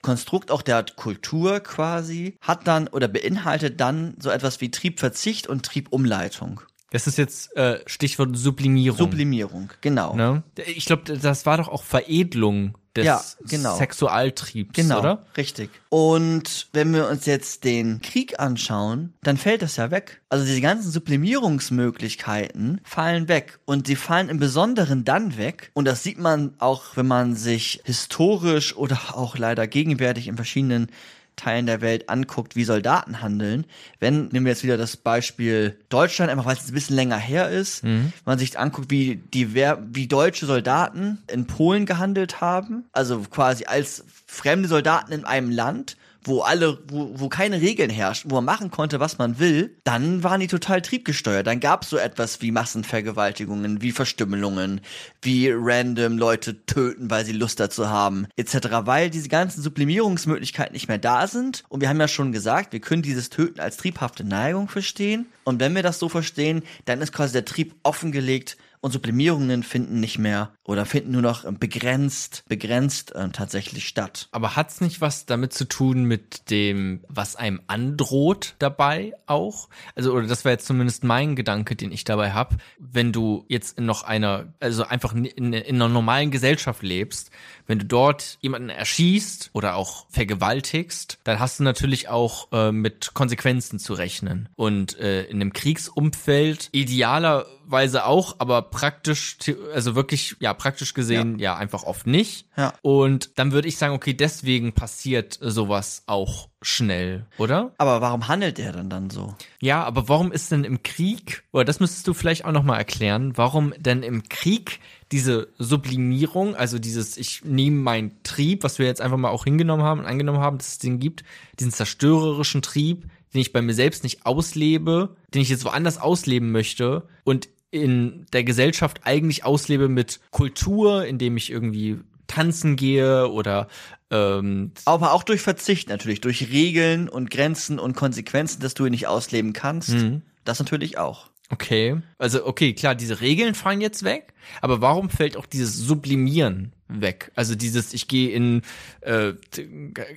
Konstrukt 0.03 0.51
auch 0.51 0.63
der 0.63 0.85
Kultur 0.97 1.61
quasi, 1.61 2.37
hat 2.41 2.67
dann 2.67 2.89
oder 2.89 3.09
beinhaltet 3.09 3.81
dann 3.81 4.15
so 4.19 4.31
etwas 4.31 4.61
wie 4.61 4.71
Triebverzicht 4.71 5.47
und 5.47 5.65
Triebumleitung. 5.65 6.61
Das 6.91 7.07
ist 7.07 7.17
jetzt 7.17 7.57
äh, 7.57 7.81
Stichwort 7.87 8.37
Sublimierung. 8.37 8.99
Sublimierung, 8.99 9.73
genau. 9.81 10.15
ne? 10.15 10.43
Ich 10.67 10.85
glaube, 10.85 11.17
das 11.17 11.47
war 11.47 11.57
doch 11.57 11.69
auch 11.69 11.83
Veredelung 11.83 12.77
des 12.97 13.05
Ja, 13.07 13.23
genau. 13.49 13.77
Sexualtriebs, 13.77 14.75
Genau, 14.75 14.99
oder? 15.01 15.27
richtig. 15.37 15.71
Und 15.89 16.69
wenn 16.73 16.93
wir 16.93 17.09
uns 17.09 17.27
jetzt 17.27 17.65
den 17.65 18.01
Krieg 18.01 18.39
anschauen, 18.41 19.13
dann 19.23 19.37
fällt 19.37 19.63
das 19.63 19.77
ja 19.77 19.91
weg. 19.91 20.21
Also 20.29 20.45
diese 20.45 20.61
ganzen 20.61 20.91
Sublimierungsmöglichkeiten 20.91 22.81
fallen 22.85 23.29
weg. 23.29 23.59
Und 23.65 23.87
sie 23.87 23.97
fallen 23.97 24.29
im 24.29 24.39
Besonderen 24.39 25.05
dann 25.05 25.37
weg. 25.37 25.71
Und 25.75 25.87
das 25.87 26.03
sieht 26.03 26.19
man 26.19 26.55
auch, 26.59 26.97
wenn 26.97 27.07
man 27.07 27.35
sich 27.35 27.81
historisch 27.85 28.77
oder 28.77 28.99
auch 29.15 29.37
leider 29.37 29.67
gegenwärtig 29.67 30.29
in 30.29 30.37
verschiedenen 30.37 30.89
Teilen 31.37 31.67
der 31.67 31.81
Welt 31.81 32.09
anguckt, 32.09 32.57
wie 32.57 32.65
Soldaten 32.65 33.21
handeln. 33.21 33.67
Wenn, 34.01 34.29
nehmen 34.29 34.47
wir 34.47 34.53
jetzt 34.53 34.65
wieder 34.65 34.77
das 34.77 34.97
Beispiel 34.97 35.79
Deutschland, 35.89 36.31
einfach 36.31 36.47
weil 36.47 36.57
es 36.57 36.69
ein 36.69 36.75
bisschen 36.75 36.97
länger 36.97 37.17
her 37.17 37.51
ist, 37.51 37.83
wenn 37.83 38.13
man 38.25 38.39
sich 38.39 38.59
anguckt, 38.59 38.91
wie 38.91 39.17
die 39.17 39.55
Wehr, 39.55 39.83
wie 39.91 40.07
deutsche 40.07 40.47
Soldaten 40.47 41.19
in 41.31 41.47
Polen 41.47 41.87
gehandelt 41.87 42.41
haben, 42.41 42.85
also 42.93 43.21
quasi 43.31 43.65
als 43.65 44.05
fremde 44.27 44.69
Soldaten 44.69 45.13
in 45.13 45.25
einem 45.25 45.51
Land, 45.51 45.97
wo 46.25 46.41
alle, 46.41 46.79
wo, 46.89 47.11
wo 47.15 47.29
keine 47.29 47.61
Regeln 47.61 47.91
herrschten, 47.91 48.31
wo 48.31 48.37
man 48.37 48.45
machen 48.45 48.71
konnte, 48.71 49.01
was 49.01 49.19
man 49.19 49.39
will, 49.39 49.77
dann 49.85 50.23
waren 50.23 50.41
die 50.41 50.47
total 50.47 50.83
triebgesteuert. 50.83 51.47
Dann 51.47 51.61
gab 51.61 51.83
es 51.83 51.91
so 51.91 51.97
etwas 51.97 52.41
wie 52.43 52.51
Massenvergewaltigungen, 52.51 53.83
wie 53.83 53.93
Verstümmelungen, 53.93 54.81
wie 55.21 55.51
random 55.51 56.19
Leute 56.19 56.65
töten, 56.67 57.11
weil 57.11 57.25
sie 57.25 57.33
Lust 57.33 57.61
dazu 57.61 57.89
haben, 57.89 58.27
etc. 58.37 58.69
Weil 58.85 59.11
diese 59.11 59.29
ganzen 59.29 59.63
Sublimierungsmöglichkeiten 59.63 60.73
nicht 60.73 60.89
mehr 60.89 60.99
da 60.99 61.27
sind. 61.27 61.65
Und 61.69 61.81
wir 61.81 61.89
haben 61.89 62.01
ja 62.01 62.09
schon 62.09 62.33
gesagt, 62.33 62.73
wir 62.73 62.81
können 62.81 63.03
dieses 63.03 63.31
Töten 63.31 63.61
als 63.61 63.77
triebhafte 63.77 64.25
Neigung 64.25 64.69
verstehen. 64.69 65.27
Und 65.45 65.61
wenn 65.61 65.75
wir 65.75 65.83
das 65.83 65.99
so 65.99 66.09
verstehen, 66.09 66.63
dann 66.85 67.01
ist 67.01 67.13
quasi 67.13 67.33
der 67.33 67.45
Trieb 67.45 67.75
offengelegt 67.83 68.57
und 68.83 68.91
Sublimierungen 68.91 69.63
finden 69.63 70.01
nicht 70.01 70.19
mehr 70.19 70.51
oder 70.65 70.85
finden 70.85 71.13
nur 71.13 71.23
noch 71.23 71.45
ähm, 71.45 71.57
begrenzt, 71.59 72.43
begrenzt 72.49 73.13
ähm, 73.15 73.33
tatsächlich 73.33 73.87
statt. 73.87 74.29
Aber 74.33 74.57
hat's 74.57 74.81
nicht 74.81 75.01
was 75.01 75.25
damit 75.25 75.53
zu 75.53 75.67
tun 75.67 76.05
mit 76.05 76.51
dem, 76.51 77.05
was 77.09 77.37
einem 77.37 77.61
androht 77.69 78.57
dabei 78.59 79.13
auch? 79.27 79.69
Also, 79.95 80.13
oder 80.13 80.27
das 80.27 80.45
war 80.45 80.51
jetzt 80.51 80.67
zumindest 80.67 81.05
mein 81.05 81.37
Gedanke, 81.37 81.77
den 81.77 81.93
ich 81.93 82.03
dabei 82.03 82.33
hab. 82.33 82.57
Wenn 82.79 83.13
du 83.13 83.45
jetzt 83.49 83.79
in 83.79 83.87
noch 83.87 84.03
einer, 84.03 84.53
also 84.59 84.83
einfach 84.83 85.15
in, 85.15 85.27
in, 85.27 85.53
in 85.53 85.77
einer 85.77 85.89
normalen 85.89 86.33
Gesellschaft 86.33 86.83
lebst, 86.83 87.31
wenn 87.67 87.79
du 87.79 87.85
dort 87.85 88.39
jemanden 88.41 88.69
erschießt 88.69 89.51
oder 89.53 89.77
auch 89.77 90.07
vergewaltigst, 90.11 91.19
dann 91.25 91.39
hast 91.39 91.61
du 91.61 91.65
natürlich 91.65 92.09
auch 92.09 92.49
äh, 92.53 92.73
mit 92.73 93.15
Konsequenzen 93.15 93.79
zu 93.79 93.95
rechnen. 93.95 94.49
Und 94.57 94.99
äh, 94.99 95.25
in 95.25 95.41
einem 95.41 95.53
Kriegsumfeld 95.53 96.69
idealerweise 96.73 98.07
auch, 98.07 98.37
aber 98.39 98.63
praktisch, 98.63 99.37
also 99.75 99.95
wirklich, 99.95 100.37
ja, 100.41 100.55
praktisch 100.55 100.95
gesehen, 100.95 101.39
ja, 101.39 101.57
einfach 101.57 101.85
oft 101.85 102.07
nicht. 102.07 102.47
Ja. 102.57 102.75
Und 102.83 103.39
dann 103.39 103.53
würde 103.53 103.69
ich 103.69 103.79
sagen, 103.79 103.95
okay, 103.95 104.15
deswegen 104.15 104.73
passiert 104.73 105.39
sowas 105.41 106.03
auch 106.07 106.49
schnell, 106.63 107.27
oder? 107.39 107.73
Aber 107.79 108.01
warum 108.01 108.29
handelt 108.29 108.59
er 108.59 108.73
dann 108.73 108.89
dann 108.89 109.11
so? 109.11 109.35
Ja, 109.61 109.85
aber 109.85 110.09
warum 110.09 110.33
ist 110.33 110.53
denn 110.53 110.65
im 110.65 110.83
Krieg, 110.83 111.43
oder 111.53 111.65
das 111.65 111.81
müsstest 111.81 112.07
du 112.07 112.15
vielleicht 112.15 112.45
auch 112.45 112.53
nochmal 112.53 112.79
erklären, 112.79 113.33
warum 113.37 113.75
denn 113.79 114.03
im 114.03 114.29
Krieg 114.29 114.81
diese 115.13 115.49
Sublimierung, 115.59 116.57
also 116.57 116.79
dieses, 116.79 117.17
ich 117.17 117.45
nehme 117.45 117.77
meinen 117.77 118.23
Trieb, 118.23 118.65
was 118.65 118.79
wir 118.79 118.87
jetzt 118.87 119.01
einfach 119.01 119.19
mal 119.19 119.29
auch 119.29 119.45
hingenommen 119.45 119.85
haben 119.85 120.01
und 120.01 120.07
angenommen 120.07 120.41
haben, 120.41 120.59
dass 120.59 120.69
es 120.69 120.79
den 120.79 120.99
gibt, 120.99 121.23
diesen 121.61 121.73
zerstörerischen 121.73 122.63
Trieb, 122.63 123.05
den 123.35 123.41
ich 123.41 123.53
bei 123.53 123.63
mir 123.63 123.75
selbst 123.75 124.03
nicht 124.03 124.27
auslebe, 124.27 125.15
den 125.35 125.43
ich 125.43 125.51
jetzt 125.51 125.65
woanders 125.65 125.99
ausleben 125.99 126.51
möchte 126.51 127.07
und 127.25 127.49
in 127.71 128.27
der 128.33 128.45
Gesellschaft 128.45 129.03
eigentlich 129.05 129.45
auslebe 129.45 129.89
mit 129.89 130.21
Kultur, 130.31 131.07
indem 131.07 131.37
ich 131.37 131.51
irgendwie 131.51 132.01
tanzen 132.27 132.77
gehe 132.77 133.29
oder 133.29 133.69
ähm, 134.11 134.73
Aber 134.85 135.13
auch 135.13 135.23
durch 135.23 135.41
Verzicht 135.41 135.89
natürlich, 135.89 136.21
durch 136.21 136.51
Regeln 136.51 137.09
und 137.09 137.31
Grenzen 137.31 137.79
und 137.79 137.97
Konsequenzen, 137.97 138.61
dass 138.61 138.75
du 138.75 138.87
ihn 138.87 138.93
nicht 138.93 139.07
ausleben 139.07 139.53
kannst. 139.53 139.91
Mhm. 139.91 140.23
Das 140.45 140.59
natürlich 140.59 140.99
auch. 140.99 141.32
Okay. 141.53 142.01
Also, 142.19 142.47
okay, 142.47 142.73
klar, 142.73 142.95
diese 142.95 143.21
Regeln 143.21 143.55
fallen 143.55 143.83
jetzt 143.83 144.05
weg, 144.05 144.33
aber 144.63 144.81
warum 144.81 145.11
fällt 145.11 145.37
auch 145.37 145.45
dieses 145.45 145.77
Sublimieren 145.77 146.73
weg? 146.89 147.31
Also 147.35 147.55
dieses, 147.55 147.93
ich 147.93 148.09
gehe 148.09 148.31
in, 148.31 148.63
äh, 149.03 149.35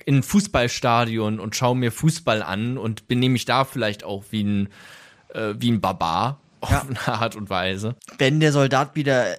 in 0.06 0.16
ein 0.16 0.22
Fußballstadion 0.22 1.38
und 1.38 1.54
schaue 1.54 1.76
mir 1.76 1.92
Fußball 1.92 2.42
an 2.42 2.78
und 2.78 3.06
benehme 3.06 3.34
mich 3.34 3.44
da 3.44 3.64
vielleicht 3.64 4.02
auch 4.02 4.24
wie 4.30 4.44
ein, 4.44 4.68
äh, 5.34 5.54
wie 5.58 5.70
ein 5.72 5.80
Barbar 5.82 6.40
auf 6.60 6.70
Ja. 6.70 6.86
eine 6.88 7.18
Art 7.20 7.36
und 7.36 7.50
Weise. 7.50 7.96
Wenn 8.16 8.40
der 8.40 8.52
Soldat 8.52 8.96
wieder 8.96 9.36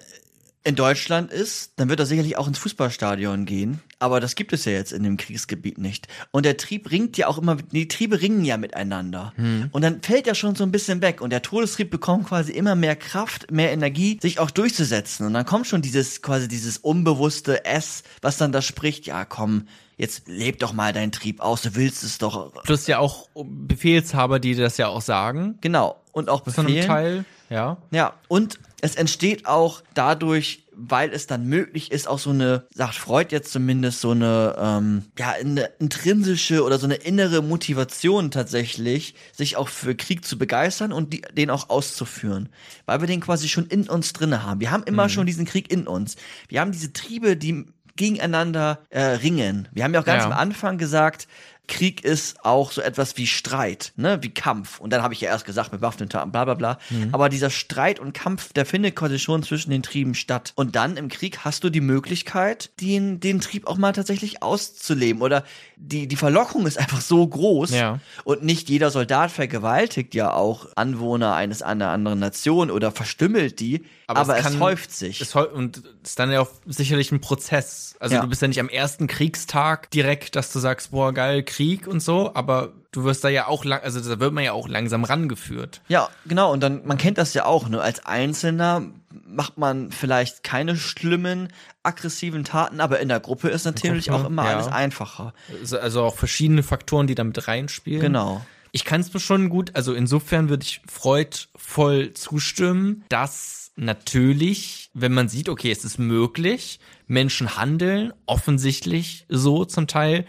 in 0.64 0.74
Deutschland 0.74 1.32
ist, 1.32 1.72
dann 1.76 1.88
wird 1.88 2.00
er 2.00 2.06
sicherlich 2.06 2.36
auch 2.36 2.46
ins 2.46 2.58
Fußballstadion 2.58 3.46
gehen. 3.46 3.80
Aber 4.00 4.20
das 4.20 4.34
gibt 4.34 4.52
es 4.52 4.64
ja 4.64 4.72
jetzt 4.72 4.92
in 4.92 5.02
dem 5.02 5.16
Kriegsgebiet 5.16 5.78
nicht. 5.78 6.08
Und 6.30 6.44
der 6.44 6.56
Trieb 6.56 6.90
ringt 6.90 7.16
ja 7.16 7.26
auch 7.26 7.38
immer, 7.38 7.56
die 7.56 7.88
Triebe 7.88 8.20
ringen 8.20 8.44
ja 8.44 8.56
miteinander. 8.56 9.32
Und 9.72 9.82
dann 9.82 10.02
fällt 10.02 10.26
er 10.26 10.34
schon 10.34 10.54
so 10.54 10.64
ein 10.64 10.72
bisschen 10.72 11.00
weg. 11.00 11.20
Und 11.20 11.30
der 11.30 11.42
Todestrieb 11.42 11.90
bekommt 11.90 12.26
quasi 12.28 12.52
immer 12.52 12.74
mehr 12.74 12.96
Kraft, 12.96 13.50
mehr 13.50 13.72
Energie, 13.72 14.18
sich 14.20 14.40
auch 14.40 14.50
durchzusetzen. 14.50 15.26
Und 15.26 15.34
dann 15.34 15.46
kommt 15.46 15.66
schon 15.66 15.80
dieses, 15.80 16.22
quasi 16.22 16.48
dieses 16.48 16.78
unbewusste 16.78 17.64
S, 17.64 18.02
was 18.20 18.36
dann 18.36 18.52
da 18.52 18.60
spricht, 18.60 19.06
ja 19.06 19.24
komm, 19.24 19.68
jetzt 19.96 20.28
leb 20.28 20.58
doch 20.58 20.72
mal 20.72 20.92
deinen 20.92 21.12
Trieb 21.12 21.40
aus, 21.40 21.62
du 21.62 21.74
willst 21.74 22.04
es 22.04 22.18
doch. 22.18 22.52
Plus 22.62 22.86
ja 22.86 22.98
auch 22.98 23.28
Befehlshaber, 23.34 24.38
die 24.38 24.54
das 24.54 24.76
ja 24.76 24.88
auch 24.88 25.02
sagen. 25.02 25.58
Genau. 25.60 26.00
Und 26.12 26.28
auch 26.28 26.42
Zu 26.44 26.60
einem 26.60 26.66
befehlen. 26.66 26.86
Teil, 26.86 27.24
ja. 27.50 27.78
Ja, 27.90 28.14
und 28.28 28.58
es 28.80 28.94
entsteht 28.94 29.46
auch 29.46 29.82
dadurch, 29.94 30.64
weil 30.80 31.10
es 31.12 31.26
dann 31.26 31.46
möglich 31.46 31.90
ist, 31.90 32.06
auch 32.06 32.20
so 32.20 32.30
eine, 32.30 32.66
sagt 32.72 32.94
Freud 32.94 33.28
jetzt 33.32 33.50
zumindest, 33.50 34.00
so 34.00 34.12
eine, 34.12 34.54
ähm, 34.56 35.02
ja, 35.18 35.30
eine 35.30 35.70
intrinsische 35.80 36.62
oder 36.62 36.78
so 36.78 36.86
eine 36.86 36.94
innere 36.94 37.42
Motivation 37.42 38.30
tatsächlich, 38.30 39.16
sich 39.32 39.56
auch 39.56 39.68
für 39.68 39.96
Krieg 39.96 40.24
zu 40.24 40.38
begeistern 40.38 40.92
und 40.92 41.12
die, 41.12 41.22
den 41.22 41.50
auch 41.50 41.68
auszuführen. 41.70 42.50
Weil 42.86 43.00
wir 43.00 43.08
den 43.08 43.20
quasi 43.20 43.48
schon 43.48 43.66
in 43.66 43.88
uns 43.88 44.12
drinne 44.12 44.44
haben. 44.44 44.60
Wir 44.60 44.70
haben 44.70 44.84
immer 44.84 45.08
schon 45.08 45.26
diesen 45.26 45.44
Krieg 45.46 45.72
in 45.72 45.88
uns. 45.88 46.14
Wir 46.48 46.60
haben 46.60 46.70
diese 46.70 46.92
Triebe, 46.92 47.36
die 47.36 47.64
gegeneinander 47.96 48.78
äh, 48.90 49.00
ringen. 49.02 49.66
Wir 49.72 49.82
haben 49.82 49.92
ja 49.92 50.00
auch 50.00 50.04
ganz 50.04 50.22
Ja. 50.22 50.30
am 50.30 50.38
Anfang 50.38 50.78
gesagt, 50.78 51.26
Krieg 51.68 52.02
ist 52.04 52.44
auch 52.44 52.72
so 52.72 52.80
etwas 52.80 53.16
wie 53.16 53.26
Streit, 53.26 53.92
ne, 53.96 54.18
wie 54.22 54.30
Kampf. 54.30 54.80
Und 54.80 54.90
dann 54.92 55.02
habe 55.02 55.14
ich 55.14 55.20
ja 55.20 55.28
erst 55.28 55.44
gesagt, 55.44 55.70
bewaffneter 55.70 56.22
und 56.22 56.32
bla 56.32 56.44
bla 56.44 56.54
bla. 56.54 56.78
Aber 57.12 57.28
dieser 57.28 57.50
Streit 57.50 58.00
und 58.00 58.14
Kampf, 58.14 58.52
der 58.54 58.66
findet 58.66 58.96
quasi 58.96 59.18
schon 59.18 59.42
zwischen 59.42 59.70
den 59.70 59.82
Trieben 59.82 60.14
statt. 60.14 60.52
Und 60.56 60.74
dann 60.74 60.96
im 60.96 61.08
Krieg 61.08 61.40
hast 61.44 61.62
du 61.64 61.70
die 61.70 61.80
Möglichkeit, 61.82 62.70
den, 62.80 63.20
den 63.20 63.40
Trieb 63.40 63.66
auch 63.66 63.76
mal 63.76 63.92
tatsächlich 63.92 64.42
auszuleben. 64.42 65.22
Oder 65.22 65.44
die, 65.76 66.08
die 66.08 66.16
Verlockung 66.16 66.66
ist 66.66 66.78
einfach 66.78 67.00
so 67.02 67.26
groß. 67.26 67.70
Ja. 67.70 68.00
Und 68.24 68.42
nicht 68.42 68.68
jeder 68.70 68.90
Soldat 68.90 69.30
vergewaltigt 69.30 70.14
ja 70.14 70.32
auch 70.32 70.66
Anwohner 70.74 71.34
eines 71.34 71.60
einer 71.62 71.88
anderen 71.90 72.18
Nation 72.18 72.70
oder 72.70 72.90
verstümmelt 72.92 73.60
die. 73.60 73.84
Aber, 74.06 74.38
es, 74.38 74.42
kann- 74.42 74.58
häuft 74.58 74.90
sich. 74.90 75.20
Es 75.20 75.34
häu- 75.34 75.48
und 75.52 75.76
es 76.02 76.10
ist 76.10 76.18
dann 76.18 76.32
ja 76.32 76.40
auch 76.40 76.48
sicherlich 76.66 77.12
ein 77.12 77.20
Prozess. 77.20 77.94
Also 78.00 78.14
Ja. 78.14 78.22
du 78.22 78.28
bist 78.28 78.40
ja 78.40 78.48
nicht 78.48 78.60
am 78.60 78.70
ersten 78.70 79.06
Kriegstag 79.06 79.90
direkt, 79.90 80.34
dass 80.34 80.50
du 80.52 80.58
sagst, 80.60 80.92
boah, 80.92 81.12
geil, 81.12 81.42
Krieg 81.42 81.57
und 81.86 82.00
so, 82.00 82.34
aber 82.34 82.72
du 82.92 83.04
wirst 83.04 83.24
da 83.24 83.28
ja 83.28 83.46
auch 83.46 83.64
lang, 83.64 83.80
also 83.82 84.00
da 84.00 84.20
wird 84.20 84.32
man 84.32 84.44
ja 84.44 84.52
auch 84.52 84.68
langsam 84.68 85.04
rangeführt. 85.04 85.82
Ja, 85.88 86.08
genau. 86.26 86.52
Und 86.52 86.60
dann, 86.62 86.86
man 86.86 86.98
kennt 86.98 87.18
das 87.18 87.34
ja 87.34 87.44
auch, 87.44 87.68
ne? 87.68 87.80
Als 87.80 88.04
Einzelner 88.06 88.82
macht 89.26 89.58
man 89.58 89.90
vielleicht 89.90 90.42
keine 90.42 90.76
schlimmen, 90.76 91.48
aggressiven 91.82 92.44
Taten, 92.44 92.80
aber 92.80 93.00
in 93.00 93.08
der 93.08 93.20
Gruppe 93.20 93.48
ist 93.48 93.64
natürlich 93.64 94.06
Gruppe, 94.06 94.24
auch 94.24 94.26
immer 94.26 94.44
ja. 94.44 94.54
alles 94.56 94.68
einfacher. 94.68 95.34
Also- 95.60 95.78
Also 95.78 96.02
auch 96.02 96.16
verschiedene 96.16 96.62
Faktoren, 96.62 97.06
die 97.06 97.14
da 97.14 97.24
mit 97.24 97.48
reinspielen. 97.48 98.00
Genau. 98.00 98.44
Ich 98.72 98.84
kann 98.84 99.00
es 99.00 99.12
mir 99.12 99.20
schon 99.20 99.48
gut, 99.48 99.74
also 99.74 99.94
insofern 99.94 100.48
würde 100.50 100.62
ich 100.64 100.82
freudvoll 100.86 102.12
zustimmen, 102.12 103.04
dass 103.08 103.72
natürlich, 103.76 104.90
wenn 104.92 105.12
man 105.14 105.28
sieht, 105.28 105.48
okay, 105.48 105.70
es 105.70 105.84
ist 105.84 105.98
möglich, 105.98 106.80
Menschen 107.06 107.56
handeln, 107.56 108.12
offensichtlich 108.26 109.24
so 109.28 109.64
zum 109.64 109.86
Teil, 109.86 110.26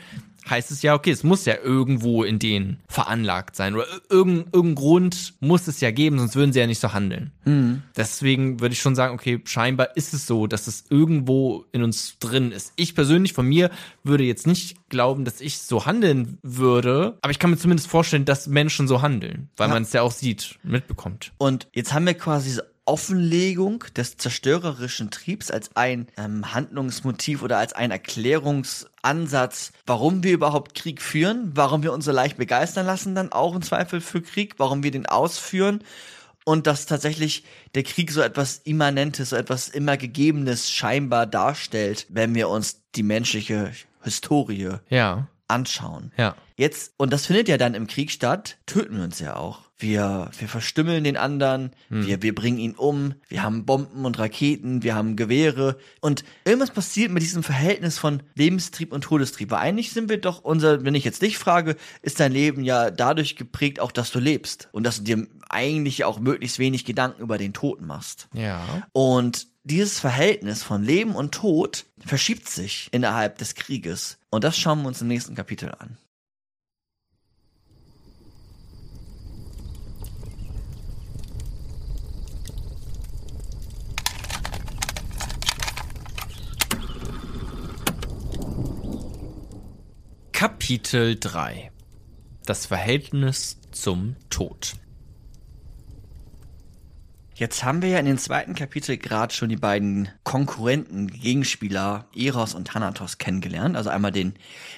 heißt 0.49 0.71
es 0.71 0.81
ja, 0.81 0.93
okay, 0.95 1.11
es 1.11 1.23
muss 1.23 1.45
ja 1.45 1.55
irgendwo 1.63 2.23
in 2.23 2.39
denen 2.39 2.79
veranlagt 2.87 3.55
sein 3.55 3.75
oder 3.75 3.85
irgendein, 4.09 4.45
irgendein 4.53 4.75
Grund 4.75 5.33
muss 5.39 5.67
es 5.67 5.79
ja 5.81 5.91
geben, 5.91 6.19
sonst 6.19 6.35
würden 6.35 6.53
sie 6.53 6.59
ja 6.59 6.67
nicht 6.67 6.79
so 6.81 6.93
handeln. 6.93 7.31
Deswegen 7.97 8.59
würde 8.59 8.73
ich 8.73 8.81
schon 8.81 8.95
sagen, 8.95 9.13
okay, 9.13 9.41
scheinbar 9.45 9.95
ist 9.97 10.13
es 10.13 10.27
so, 10.27 10.45
dass 10.47 10.67
es 10.67 10.85
irgendwo 10.89 11.65
in 11.71 11.83
uns 11.83 12.17
drin 12.19 12.51
ist. 12.51 12.73
Ich 12.75 12.93
persönlich 12.95 13.33
von 13.33 13.47
mir 13.47 13.71
würde 14.03 14.23
jetzt 14.23 14.45
nicht 14.47 14.77
glauben, 14.89 15.25
dass 15.25 15.41
ich 15.41 15.59
so 15.59 15.85
handeln 15.85 16.37
würde, 16.43 17.17
aber 17.21 17.31
ich 17.31 17.39
kann 17.39 17.49
mir 17.49 17.57
zumindest 17.57 17.89
vorstellen, 17.89 18.25
dass 18.25 18.47
Menschen 18.47 18.87
so 18.87 19.01
handeln, 19.01 19.49
weil 19.57 19.67
Ja. 19.69 19.73
man 19.73 19.83
es 19.83 19.93
ja 19.93 20.01
auch 20.01 20.11
sieht, 20.11 20.59
mitbekommt. 20.63 21.31
Und 21.37 21.67
jetzt 21.73 21.93
haben 21.93 22.05
wir 22.05 22.13
quasi 22.13 22.49
diese 22.49 22.69
Offenlegung 22.89 23.83
des 23.95 24.17
zerstörerischen 24.17 25.11
Triebs 25.11 25.51
als 25.51 25.75
ein 25.75 26.07
ähm, 26.17 26.55
Handlungsmotiv 26.55 27.43
oder 27.43 27.59
als 27.59 27.73
ein 27.73 27.91
Erklärungsansatz, 27.91 29.73
warum 29.85 30.23
wir 30.23 30.31
überhaupt 30.33 30.73
Krieg 30.73 30.99
führen, 30.99 31.51
warum 31.53 31.83
wir 31.83 31.93
uns 31.93 32.05
so 32.05 32.11
leicht 32.11 32.37
begeistern 32.37 32.87
lassen, 32.87 33.13
dann 33.13 33.31
auch 33.31 33.53
im 33.53 33.61
Zweifel 33.61 34.01
für 34.01 34.23
Krieg, 34.23 34.55
warum 34.57 34.81
wir 34.81 34.89
den 34.89 35.05
ausführen 35.05 35.83
und 36.45 36.65
dass 36.65 36.87
tatsächlich 36.87 37.43
der 37.75 37.83
Krieg 37.83 38.09
so 38.11 38.21
etwas 38.21 38.57
Immanentes, 38.63 39.29
so 39.29 39.35
etwas 39.35 39.69
immer 39.69 39.95
Gegebenes 39.95 40.71
scheinbar 40.71 41.27
darstellt, 41.27 42.07
wenn 42.09 42.33
wir 42.33 42.49
uns 42.49 42.81
die 42.95 43.03
menschliche 43.03 43.71
Historie 44.01 44.77
Ja, 44.89 45.27
anschauen. 45.47 46.11
ja. 46.17 46.35
Jetzt, 46.57 46.93
und 46.97 47.13
das 47.13 47.27
findet 47.27 47.49
ja 47.49 47.57
dann 47.57 47.75
im 47.75 47.85
Krieg 47.85 48.09
statt, 48.09 48.57
töten 48.65 48.97
wir 48.97 49.03
uns 49.03 49.19
ja 49.19 49.35
auch. 49.35 49.68
Wir, 49.79 50.29
wir 50.37 50.49
verstümmeln 50.49 51.05
den 51.05 51.15
anderen, 51.15 51.71
wir, 51.87 52.21
wir 52.21 52.35
bringen 52.35 52.59
ihn 52.59 52.75
um, 52.75 53.13
wir 53.29 53.43
haben 53.43 53.65
Bomben 53.65 54.03
und 54.03 54.19
Raketen, 54.19 54.83
wir 54.83 54.93
haben 54.93 55.15
Gewehre. 55.15 55.77
Und 56.01 56.25
irgendwas 56.43 56.71
passiert 56.71 57.11
mit 57.11 57.23
diesem 57.23 57.43
Verhältnis 57.43 57.97
von 57.97 58.21
Lebenstrieb 58.35 58.91
und 58.91 59.05
Todestrieb. 59.05 59.51
Weil 59.51 59.59
eigentlich 59.59 59.91
sind 59.91 60.09
wir 60.09 60.19
doch, 60.19 60.43
unser, 60.43 60.83
wenn 60.83 60.95
ich 60.95 61.05
jetzt 61.05 61.21
dich 61.21 61.37
frage, 61.37 61.77
ist 62.01 62.19
dein 62.19 62.33
Leben 62.33 62.63
ja 62.65 62.91
dadurch 62.91 63.37
geprägt, 63.37 63.79
auch 63.79 63.93
dass 63.93 64.11
du 64.11 64.19
lebst. 64.19 64.67
Und 64.73 64.83
dass 64.83 64.97
du 64.97 65.03
dir 65.03 65.27
eigentlich 65.47 66.03
auch 66.03 66.19
möglichst 66.19 66.59
wenig 66.59 66.83
Gedanken 66.83 67.21
über 67.21 67.37
den 67.37 67.53
Tod 67.53 67.81
machst. 67.81 68.27
Ja. 68.33 68.83
Und 68.91 69.47
dieses 69.63 69.99
Verhältnis 69.99 70.63
von 70.63 70.83
Leben 70.83 71.15
und 71.15 71.33
Tod 71.33 71.85
verschiebt 72.05 72.49
sich 72.49 72.89
innerhalb 72.91 73.37
des 73.37 73.55
Krieges. 73.55 74.17
Und 74.29 74.43
das 74.43 74.57
schauen 74.57 74.81
wir 74.81 74.87
uns 74.87 75.01
im 75.01 75.07
nächsten 75.07 75.35
Kapitel 75.35 75.71
an. 75.77 75.97
Kapitel 90.39 91.19
3 91.19 91.69
Das 92.45 92.65
Verhältnis 92.65 93.57
zum 93.71 94.15
Tod. 94.29 94.75
Jetzt 97.35 97.65
haben 97.65 97.81
wir 97.81 97.89
ja 97.89 97.99
in 97.99 98.05
den 98.05 98.17
zweiten 98.17 98.55
Kapitel 98.55 98.95
gerade 98.95 99.33
schon 99.33 99.49
die 99.49 99.57
beiden 99.57 100.07
Konkurrenten, 100.23 101.07
Gegenspieler 101.07 102.05
Eros 102.15 102.53
und 102.55 102.69
Thanatos 102.69 103.17
kennengelernt. 103.17 103.75
Also 103.75 103.89
einmal 103.89 104.13
den 104.13 104.33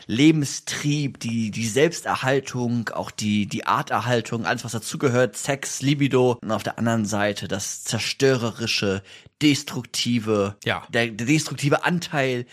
Lebenstrieb, 0.07 1.19
die, 1.19 1.51
die 1.51 1.67
Selbsterhaltung, 1.67 2.89
auch 2.89 3.11
die, 3.11 3.45
die 3.45 3.67
Arterhaltung, 3.67 4.47
alles 4.47 4.63
was 4.63 4.71
dazugehört, 4.71 5.37
Sex, 5.37 5.83
Libido. 5.83 6.39
Und 6.41 6.51
auf 6.51 6.63
der 6.63 6.79
anderen 6.79 7.05
Seite 7.05 7.47
das 7.47 7.83
zerstörerische, 7.83 9.03
destruktive, 9.41 10.55
Ja. 10.63 10.83
der, 10.89 11.07
der 11.07 11.27
destruktive 11.27 11.83
Anteil 11.83 12.45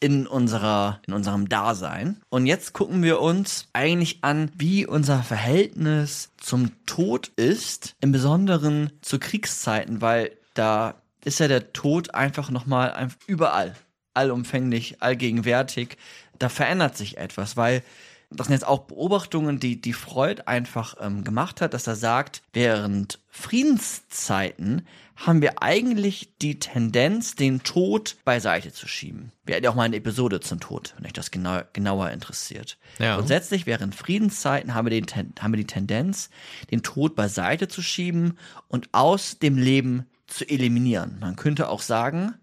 in 0.00 0.26
unserer, 0.26 1.00
in 1.06 1.14
unserem 1.14 1.48
Dasein. 1.48 2.20
Und 2.28 2.46
jetzt 2.46 2.72
gucken 2.72 3.02
wir 3.02 3.20
uns 3.20 3.68
eigentlich 3.72 4.18
an, 4.22 4.50
wie 4.56 4.86
unser 4.86 5.22
Verhältnis 5.22 6.30
zum 6.36 6.70
Tod 6.86 7.28
ist, 7.36 7.96
im 8.00 8.12
Besonderen 8.12 8.92
zu 9.00 9.18
Kriegszeiten, 9.18 10.00
weil 10.00 10.32
da 10.54 10.94
ist 11.24 11.40
ja 11.40 11.48
der 11.48 11.72
Tod 11.72 12.14
einfach 12.14 12.50
nochmal 12.50 13.08
überall, 13.26 13.74
allumfänglich, 14.14 15.02
allgegenwärtig. 15.02 15.96
Da 16.38 16.48
verändert 16.48 16.96
sich 16.96 17.16
etwas, 17.16 17.56
weil 17.56 17.82
das 18.30 18.48
sind 18.48 18.54
jetzt 18.54 18.66
auch 18.66 18.80
Beobachtungen, 18.80 19.60
die, 19.60 19.80
die 19.80 19.92
Freud 19.92 20.42
einfach 20.46 20.96
ähm, 21.00 21.22
gemacht 21.22 21.60
hat, 21.60 21.74
dass 21.74 21.86
er 21.86 21.96
sagt, 21.96 22.42
während 22.52 23.20
Friedenszeiten 23.28 24.86
haben 25.14 25.40
wir 25.40 25.62
eigentlich 25.62 26.30
die 26.42 26.58
Tendenz, 26.58 27.36
den 27.36 27.62
Tod 27.62 28.16
beiseite 28.24 28.72
zu 28.72 28.86
schieben. 28.86 29.32
Wir 29.44 29.54
hatten 29.54 29.64
ja 29.64 29.70
auch 29.70 29.74
mal 29.74 29.84
eine 29.84 29.96
Episode 29.96 30.40
zum 30.40 30.60
Tod, 30.60 30.94
wenn 30.96 31.06
euch 31.06 31.12
das 31.12 31.30
genau, 31.30 31.60
genauer 31.72 32.10
interessiert. 32.10 32.78
Ja. 32.98 33.16
Grundsätzlich 33.16 33.66
während 33.66 33.94
Friedenszeiten 33.94 34.74
haben 34.74 34.90
wir, 34.90 35.00
den, 35.00 35.06
haben 35.40 35.52
wir 35.52 35.58
die 35.58 35.66
Tendenz, 35.66 36.28
den 36.70 36.82
Tod 36.82 37.14
beiseite 37.14 37.68
zu 37.68 37.80
schieben 37.80 38.38
und 38.68 38.88
aus 38.92 39.38
dem 39.38 39.56
Leben 39.56 40.06
zu 40.26 40.46
eliminieren. 40.46 41.18
Man 41.20 41.36
könnte 41.36 41.68
auch 41.68 41.80
sagen, 41.80 42.34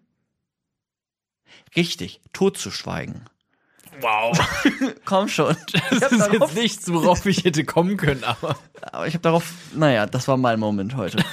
richtig, 1.75 2.21
tot 2.31 2.57
zu 2.57 2.71
schweigen. 2.71 3.25
Wow. 4.01 4.37
Komm 5.05 5.27
schon. 5.27 5.55
Das 5.89 6.11
ist 6.11 6.19
darauf, 6.19 6.33
jetzt 6.33 6.55
nichts, 6.55 6.93
worauf 6.93 7.25
ich 7.25 7.43
hätte 7.43 7.63
kommen 7.63 7.97
können, 7.97 8.23
aber 8.23 8.57
aber 8.91 9.07
ich 9.07 9.13
habe 9.13 9.21
darauf, 9.21 9.53
naja, 9.73 10.05
das 10.05 10.27
war 10.27 10.37
mein 10.37 10.59
Moment 10.59 10.95
heute. 10.95 11.23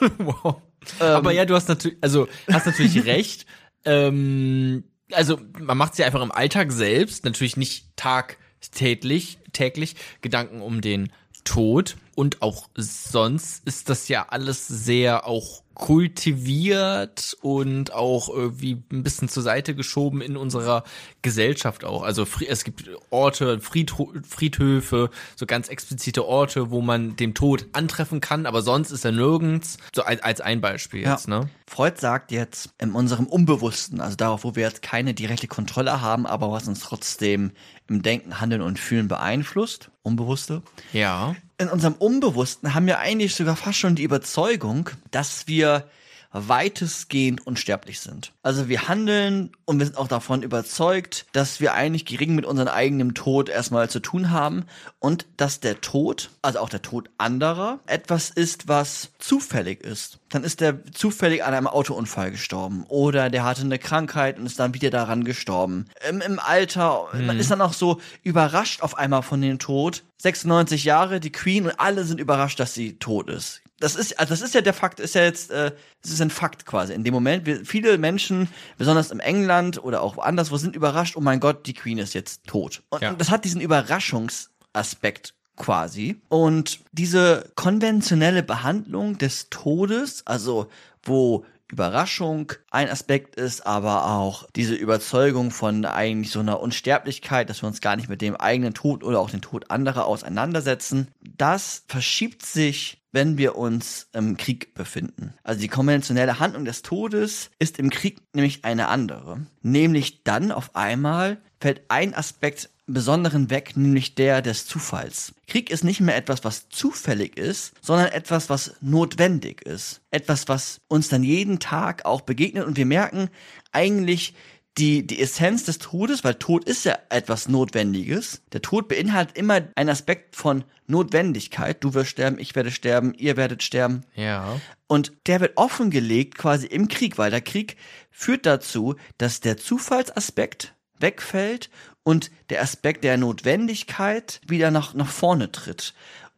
wow. 0.18 0.56
aber 1.00 1.32
ja, 1.32 1.44
du 1.44 1.54
hast 1.54 1.68
natürlich, 1.68 1.98
also 2.00 2.28
hast 2.50 2.66
natürlich 2.66 3.04
recht. 3.04 3.46
Ähm, 3.84 4.84
also 5.12 5.38
man 5.58 5.76
macht 5.76 5.94
sich 5.94 6.04
einfach 6.04 6.22
im 6.22 6.32
Alltag 6.32 6.72
selbst, 6.72 7.24
natürlich 7.24 7.56
nicht 7.56 7.96
tagtäglich, 7.96 9.38
täglich 9.52 9.96
Gedanken 10.22 10.62
um 10.62 10.80
den 10.80 11.12
Tod 11.44 11.96
und 12.14 12.40
auch 12.42 12.68
sonst 12.74 13.66
ist 13.66 13.90
das 13.90 14.08
ja 14.08 14.26
alles 14.28 14.66
sehr 14.66 15.26
auch 15.26 15.63
kultiviert 15.74 17.36
und 17.42 17.92
auch 17.92 18.28
irgendwie 18.28 18.82
ein 18.92 19.02
bisschen 19.02 19.28
zur 19.28 19.42
Seite 19.42 19.74
geschoben 19.74 20.20
in 20.20 20.36
unserer 20.36 20.84
Gesellschaft 21.22 21.84
auch. 21.84 22.02
Also 22.02 22.26
es 22.48 22.64
gibt 22.64 22.88
Orte, 23.10 23.60
Friedho 23.60 24.12
Friedhöfe, 24.28 25.10
so 25.36 25.46
ganz 25.46 25.68
explizite 25.68 26.26
Orte, 26.26 26.70
wo 26.70 26.80
man 26.80 27.16
den 27.16 27.34
Tod 27.34 27.66
antreffen 27.72 28.20
kann, 28.20 28.46
aber 28.46 28.62
sonst 28.62 28.90
ist 28.90 29.04
er 29.04 29.12
nirgends. 29.12 29.78
So 29.94 30.02
als, 30.02 30.22
als 30.22 30.40
ein 30.40 30.60
Beispiel 30.60 31.02
Ja. 31.02 31.12
jetzt, 31.12 31.28
ne? 31.28 31.48
Freud 31.66 31.98
sagt 31.98 32.30
jetzt 32.30 32.70
in 32.78 32.92
unserem 32.92 33.26
Unbewussten, 33.26 34.00
also 34.00 34.16
darauf, 34.16 34.44
wo 34.44 34.54
wir 34.54 34.64
jetzt 34.64 34.82
keine 34.82 35.14
direkte 35.14 35.48
Kontrolle 35.48 36.00
haben, 36.00 36.26
aber 36.26 36.50
was 36.52 36.68
uns 36.68 36.80
trotzdem 36.80 37.52
im 37.88 38.02
Denken, 38.02 38.40
Handeln 38.40 38.62
und 38.62 38.78
Fühlen 38.78 39.08
beeinflusst, 39.08 39.90
Unbewusste. 40.02 40.62
Ja. 40.92 41.34
In 41.56 41.68
unserem 41.68 41.94
Unbewussten 41.94 42.74
haben 42.74 42.86
wir 42.86 42.98
eigentlich 42.98 43.34
sogar 43.34 43.56
fast 43.56 43.78
schon 43.78 43.94
die 43.94 44.02
Überzeugung, 44.02 44.90
dass 45.10 45.46
wir 45.46 45.88
weitestgehend 46.34 47.46
unsterblich 47.46 48.00
sind. 48.00 48.32
Also 48.42 48.68
wir 48.68 48.88
handeln 48.88 49.52
und 49.64 49.78
wir 49.78 49.86
sind 49.86 49.96
auch 49.96 50.08
davon 50.08 50.42
überzeugt, 50.42 51.26
dass 51.32 51.60
wir 51.60 51.74
eigentlich 51.74 52.04
gering 52.04 52.34
mit 52.34 52.44
unserem 52.44 52.68
eigenen 52.68 53.14
Tod 53.14 53.48
erstmal 53.48 53.88
zu 53.88 54.00
tun 54.00 54.30
haben 54.30 54.66
und 54.98 55.26
dass 55.36 55.60
der 55.60 55.80
Tod, 55.80 56.30
also 56.42 56.58
auch 56.58 56.68
der 56.68 56.82
Tod 56.82 57.08
anderer, 57.18 57.78
etwas 57.86 58.30
ist, 58.30 58.68
was 58.68 59.10
zufällig 59.18 59.80
ist. 59.80 60.18
Dann 60.28 60.42
ist 60.42 60.60
der 60.60 60.84
zufällig 60.92 61.44
an 61.44 61.54
einem 61.54 61.68
Autounfall 61.68 62.32
gestorben 62.32 62.84
oder 62.88 63.30
der 63.30 63.44
hatte 63.44 63.62
eine 63.62 63.78
Krankheit 63.78 64.38
und 64.38 64.46
ist 64.46 64.58
dann 64.58 64.74
wieder 64.74 64.90
daran 64.90 65.22
gestorben. 65.22 65.86
Im, 66.08 66.20
im 66.20 66.40
Alter, 66.40 67.06
man 67.12 67.38
ist 67.38 67.52
dann 67.52 67.60
auch 67.60 67.72
so 67.72 68.00
überrascht 68.24 68.82
auf 68.82 68.98
einmal 68.98 69.22
von 69.22 69.40
dem 69.40 69.60
Tod. 69.60 70.02
96 70.18 70.84
Jahre, 70.84 71.20
die 71.20 71.32
Queen 71.32 71.66
und 71.66 71.78
alle 71.78 72.04
sind 72.04 72.18
überrascht, 72.18 72.58
dass 72.58 72.74
sie 72.74 72.98
tot 72.98 73.28
ist. 73.28 73.62
Das 73.80 73.96
ist, 73.96 74.18
also 74.18 74.32
das 74.32 74.40
ist 74.40 74.54
ja 74.54 74.60
der 74.60 74.72
Fakt, 74.72 75.00
ist 75.00 75.14
ja 75.14 75.22
jetzt, 75.22 75.50
äh, 75.50 75.72
das 76.02 76.12
ist 76.12 76.20
ein 76.20 76.30
Fakt 76.30 76.64
quasi. 76.64 76.92
In 76.94 77.02
dem 77.04 77.12
Moment, 77.12 77.44
wir, 77.44 77.64
viele 77.64 77.98
Menschen, 77.98 78.48
besonders 78.78 79.10
im 79.10 79.20
England 79.20 79.82
oder 79.82 80.00
auch 80.02 80.16
woanders, 80.16 80.50
wo 80.50 80.56
sind 80.56 80.76
überrascht, 80.76 81.16
oh 81.16 81.20
mein 81.20 81.40
Gott, 81.40 81.66
die 81.66 81.74
Queen 81.74 81.98
ist 81.98 82.14
jetzt 82.14 82.44
tot. 82.46 82.82
Und 82.90 83.02
Ja. 83.02 83.12
das 83.14 83.30
hat 83.30 83.44
diesen 83.44 83.60
Überraschungsaspekt 83.60 85.34
quasi. 85.56 86.20
Und 86.28 86.80
diese 86.92 87.50
konventionelle 87.54 88.42
Behandlung 88.42 89.18
des 89.18 89.48
Todes, 89.50 90.26
also 90.26 90.68
wo 91.02 91.44
Überraschung 91.70 92.52
ein 92.70 92.88
Aspekt 92.88 93.36
ist, 93.36 93.66
aber 93.66 94.06
auch 94.06 94.46
diese 94.54 94.74
Überzeugung 94.74 95.50
von 95.50 95.84
eigentlich 95.84 96.30
so 96.30 96.40
einer 96.40 96.60
Unsterblichkeit, 96.60 97.48
dass 97.50 97.62
wir 97.62 97.66
uns 97.66 97.80
gar 97.80 97.96
nicht 97.96 98.08
mit 98.08 98.20
dem 98.20 98.36
eigenen 98.36 98.74
Tod 98.74 99.02
oder 99.02 99.18
auch 99.18 99.30
den 99.30 99.40
Tod 99.40 99.70
anderer 99.70 100.06
auseinandersetzen. 100.06 101.08
Das 101.20 101.84
verschiebt 101.88 102.44
sich 102.44 103.02
wenn 103.14 103.38
wir 103.38 103.56
uns 103.56 104.08
im 104.12 104.36
Krieg 104.36 104.74
befinden. 104.74 105.34
Also 105.44 105.60
die 105.60 105.68
konventionelle 105.68 106.40
Handlung 106.40 106.64
des 106.64 106.82
Todes 106.82 107.50
ist 107.58 107.78
im 107.78 107.90
Krieg 107.90 108.18
nämlich 108.34 108.64
eine 108.64 108.88
andere. 108.88 109.46
Nämlich 109.62 110.24
dann 110.24 110.50
auf 110.50 110.74
einmal 110.74 111.38
fällt 111.60 111.82
ein 111.88 112.12
Aspekt 112.12 112.70
Besonderen 112.86 113.48
weg, 113.48 113.78
nämlich 113.78 114.14
der 114.14 114.42
des 114.42 114.66
Zufalls. 114.66 115.32
Krieg 115.46 115.70
ist 115.70 115.84
nicht 115.84 116.02
mehr 116.02 116.16
etwas, 116.16 116.44
was 116.44 116.68
zufällig 116.68 117.38
ist, 117.38 117.72
sondern 117.80 118.08
etwas, 118.08 118.50
was 118.50 118.74
notwendig 118.82 119.62
ist. 119.62 120.02
Etwas, 120.10 120.48
was 120.48 120.82
uns 120.86 121.08
dann 121.08 121.22
jeden 121.22 121.60
Tag 121.60 122.04
auch 122.04 122.20
begegnet 122.20 122.66
und 122.66 122.76
wir 122.76 122.84
merken 122.84 123.30
eigentlich 123.72 124.34
die, 124.78 125.06
die 125.06 125.20
Essenz 125.20 125.64
des 125.64 125.78
Todes, 125.78 126.24
weil 126.24 126.34
Tod 126.34 126.64
ist 126.64 126.84
ja 126.84 126.98
etwas 127.08 127.48
Notwendiges. 127.48 128.42
Der 128.52 128.60
Tod 128.60 128.88
beinhaltet 128.88 129.36
immer 129.36 129.60
einen 129.76 129.90
Aspekt 129.90 130.34
von 130.34 130.64
Notwendigkeit. 130.86 131.82
Du 131.82 131.94
wirst 131.94 132.10
sterben, 132.10 132.38
ich 132.38 132.54
werde 132.56 132.72
sterben, 132.72 133.14
ihr 133.14 133.36
werdet 133.36 133.62
sterben. 133.62 134.04
Ja. 134.16 134.60
Und 134.88 135.12
der 135.26 135.40
wird 135.40 135.56
offengelegt 135.56 136.36
quasi 136.38 136.66
im 136.66 136.88
Krieg, 136.88 137.18
weil 137.18 137.30
der 137.30 137.40
Krieg 137.40 137.76
führt 138.10 138.46
dazu, 138.46 138.96
dass 139.16 139.40
der 139.40 139.56
Zufallsaspekt 139.56 140.74
wegfällt 140.98 141.70
und 142.02 142.30
der 142.50 142.62
Aspekt 142.62 143.04
der 143.04 143.16
Notwendigkeit 143.16 144.40
wieder 144.46 144.70
nach, 144.70 144.94
nach 144.94 145.08
vorne 145.08 145.52
tritt. 145.52 145.94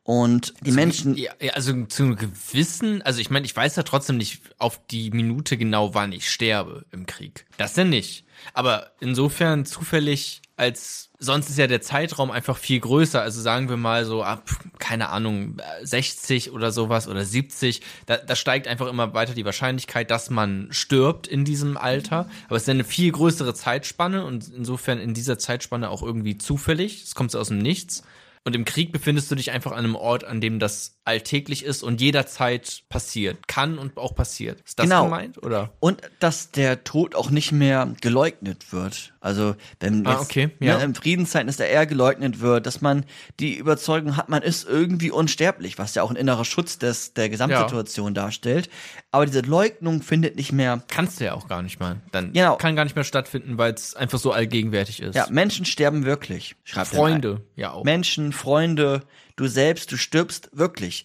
Und 0.07 0.55
die 0.61 0.71
zu, 0.71 0.77
Menschen. 0.77 1.17
Ja, 1.17 1.33
also 1.55 1.85
zu 1.87 2.05
einem 2.05 2.15
gewissen, 2.15 3.03
also 3.03 3.21
ich 3.21 3.29
meine, 3.29 3.45
ich 3.45 3.57
weiß 3.57 3.75
ja 3.75 3.83
trotzdem 3.83 4.17
nicht 4.17 4.41
auf 4.57 4.81
die 4.87 5.11
Minute 5.11 5.57
genau, 5.57 5.95
wann 5.95 6.13
ich 6.13 6.31
sterbe 6.31 6.87
im 6.93 7.07
Krieg. 7.07 7.45
Das 7.57 7.75
denn 7.75 7.89
nicht. 7.89 8.25
Aber 8.55 8.93
insofern 9.01 9.67
zufällig 9.67 10.43
als 10.57 11.11
sonst 11.19 11.51
ist 11.51 11.59
ja 11.59 11.67
der 11.67 11.83
Zeitraum 11.83 12.31
einfach 12.31 12.57
viel 12.57 12.79
größer. 12.79 13.21
Also 13.21 13.41
sagen 13.41 13.69
wir 13.69 13.77
mal 13.77 14.05
so 14.05 14.23
ab, 14.23 14.49
keine 14.79 15.09
Ahnung, 15.09 15.57
60 15.83 16.53
oder 16.53 16.71
sowas 16.71 17.09
oder 17.09 17.25
70. 17.25 17.83
Da, 18.07 18.17
da 18.17 18.37
steigt 18.37 18.69
einfach 18.69 18.87
immer 18.87 19.13
weiter 19.13 19.35
die 19.35 19.45
Wahrscheinlichkeit, 19.45 20.13
dass 20.13 20.31
man 20.31 20.69
stirbt 20.71 21.27
in 21.27 21.45
diesem 21.45 21.77
Alter. 21.77 22.31
Aber 22.47 22.57
es 22.57 22.63
ist 22.63 22.69
ja 22.69 22.75
eine 22.75 22.85
viel 22.85 23.11
größere 23.11 23.55
Zeitspanne 23.55 24.25
und 24.25 24.49
insofern 24.55 24.99
in 25.01 25.15
dieser 25.15 25.37
Zeitspanne 25.37 25.91
auch 25.91 26.05
irgendwie 26.05 26.39
zufällig. 26.39 27.03
Es 27.03 27.17
kommt 27.17 27.33
so 27.33 27.41
aus 27.41 27.49
dem 27.49 27.59
Nichts. 27.59 28.05
Und 28.47 28.55
im 28.55 28.65
Krieg 28.65 28.93
befindest 28.93 29.29
du 29.29 29.35
dich 29.35 29.51
einfach 29.51 29.73
an 29.73 29.79
einem 29.79 29.97
Ort, 29.97 30.23
an 30.23 30.41
dem 30.41 30.61
das 30.61 30.96
alltäglich 31.07 31.65
ist 31.65 31.83
und 31.83 32.01
jederzeit 32.01 32.83
passiert. 32.89 33.47
Kann 33.49 33.79
und 33.79 33.97
auch 33.97 34.15
passiert. 34.15 34.61
Ist 34.63 34.79
das 34.79 34.85
Genau. 34.85 35.05
gemeint, 35.05 35.43
oder? 35.43 35.73
Und 35.81 36.03
dass 36.21 36.51
der 36.51 36.85
Tod 36.85 37.15
auch 37.15 37.31
nicht 37.31 37.53
mehr 37.53 37.95
geleugnet 38.01 38.73
wird. 38.73 39.15
Also 39.21 39.55
wenn 39.81 40.07
Ah, 40.07 40.13
jetzt, 40.13 40.23
okay, 40.23 40.51
ja. 40.61 40.79
ne, 40.79 40.85
in 40.85 40.95
Friedenszeiten 40.95 41.49
ist 41.49 41.61
er 41.61 41.69
eher 41.69 41.87
geleugnet 41.87 42.41
wird, 42.41 42.67
dass 42.67 42.81
man 42.81 43.05
die 43.41 43.57
Überzeugung 43.57 44.17
hat, 44.17 44.29
man 44.29 44.43
ist 44.43 44.69
irgendwie 44.69 45.11
unsterblich, 45.11 45.79
was 45.79 45.95
ja 45.95 46.03
auch 46.03 46.11
ein 46.11 46.17
innerer 46.17 46.45
Schutz 46.45 46.79
des, 46.79 47.15
der 47.15 47.29
Gesamtsituation 47.29 48.13
darstellt. 48.15 48.69
Aber 49.13 49.27
diese 49.27 49.41
Leugnung 49.41 50.03
findet 50.03 50.37
nicht 50.37 50.53
mehr. 50.53 50.83
Kannst 50.89 51.21
du 51.21 51.25
ja 51.25 51.35
auch 51.35 51.49
gar 51.49 51.63
nicht 51.63 51.81
mal. 51.81 51.97
Dann 52.13 52.33
Genau. 52.33 52.57
kann 52.57 52.77
gar 52.77 52.85
nicht 52.85 52.95
mehr 52.97 53.05
stattfinden, 53.05 53.59
weil 53.59 53.73
es 53.75 53.95
einfach 53.97 54.19
so 54.19 54.33
allgegenwärtig 54.33 55.01
ist. 55.01 55.15
Ja, 55.15 55.27
Menschen 55.31 55.65
sterben 55.65 56.05
wirklich. 56.05 56.57
Schreibt 56.65 56.89
Freunde, 56.89 57.43
ja 57.57 57.73
auch. 57.73 57.85
Menschen, 57.85 58.33
Freunde, 58.33 59.03
du 59.37 59.47
selbst, 59.47 59.93
du 59.93 59.97
stirbst 59.97 60.51
wirklich. 60.53 61.05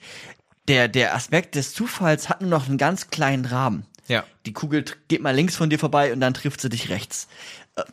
Der, 0.68 0.88
der 0.88 1.16
Aspekt 1.16 1.56
des 1.56 1.74
Zufalls 1.74 2.30
hat 2.30 2.42
nur 2.42 2.50
noch 2.50 2.68
einen 2.68 2.78
ganz 2.78 3.10
kleinen 3.10 3.46
Rahmen. 3.46 3.86
Ja. 4.08 4.24
Die 4.46 4.54
Kugel 4.54 4.86
geht 5.08 5.22
mal 5.22 5.36
links 5.36 5.56
von 5.56 5.70
dir 5.70 5.80
vorbei 5.80 6.12
und 6.14 6.20
dann 6.22 6.34
trifft 6.34 6.62
sie 6.62 6.70
dich 6.70 6.90
rechts. 6.90 7.28
Äh, 7.76 7.84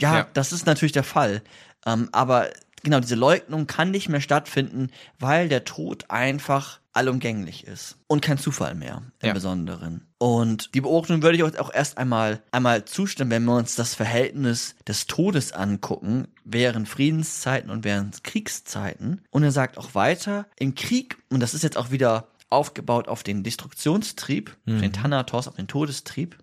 Ja, 0.00 0.18
Ja. 0.18 0.26
das 0.34 0.52
ist 0.52 0.66
natürlich 0.66 0.92
der 0.92 1.04
Fall. 1.04 1.42
Ähm, 1.86 2.08
aber 2.12 2.50
genau, 2.84 3.00
diese 3.00 3.16
Leugnung 3.16 3.66
kann 3.66 3.90
nicht 3.90 4.08
mehr 4.08 4.20
stattfinden, 4.20 4.90
weil 5.18 5.48
der 5.48 5.64
Tod 5.64 6.04
einfach 6.10 6.78
allumgänglich 6.92 7.66
ist. 7.66 7.96
Und 8.06 8.22
kein 8.22 8.38
Zufall 8.38 8.76
mehr 8.76 9.02
im 9.20 9.26
Ja. 9.26 9.32
Besonderen. 9.34 10.06
Und 10.18 10.74
die 10.74 10.80
Beobachtung 10.80 11.22
würde 11.22 11.36
ich 11.36 11.42
euch 11.42 11.58
auch 11.58 11.74
erst 11.74 11.98
einmal, 11.98 12.40
einmal 12.52 12.84
zustimmen, 12.84 13.32
wenn 13.32 13.44
wir 13.44 13.56
uns 13.56 13.74
das 13.74 13.94
Verhältnis 13.94 14.76
des 14.86 15.06
Todes 15.06 15.50
angucken, 15.52 16.28
während 16.44 16.88
Friedenszeiten 16.88 17.70
und 17.70 17.82
während 17.82 18.22
Kriegszeiten. 18.22 19.22
Und 19.30 19.42
er 19.42 19.50
sagt 19.50 19.76
auch 19.76 19.96
weiter, 19.96 20.46
im 20.56 20.76
Krieg, 20.76 21.18
und 21.30 21.40
das 21.40 21.52
ist 21.52 21.64
jetzt 21.64 21.76
auch 21.76 21.90
wieder 21.90 22.28
aufgebaut 22.48 23.08
auf 23.08 23.24
den 23.24 23.42
Destruktionstrieb, 23.42 24.56
auf 24.68 24.80
den 24.80 24.92
Thanatos, 24.92 25.48
auf 25.48 25.56
den 25.56 25.66
Todestrieb. 25.66 26.38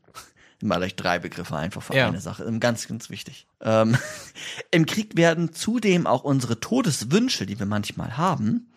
Immer 0.62 0.78
gleich 0.78 0.96
drei 0.96 1.20
Begriffe 1.20 1.56
einfach 1.56 1.82
für 1.82 1.96
Ja. 1.96 2.08
eine 2.08 2.22
Sache. 2.22 2.44
Ähm, 2.44 2.60
Ganz, 2.60 2.88
ganz 2.88 3.10
wichtig. 3.10 3.48
Ähm, 3.62 3.98
Im 4.72 4.86
Krieg 4.86 5.16
werden 5.18 5.54
zudem 5.54 6.08
auch 6.08 6.24
unsere 6.24 6.60
Todeswünsche, 6.60 7.46
die 7.46 7.60
wir 7.60 7.66
manchmal 7.66 8.18
haben, 8.18 8.70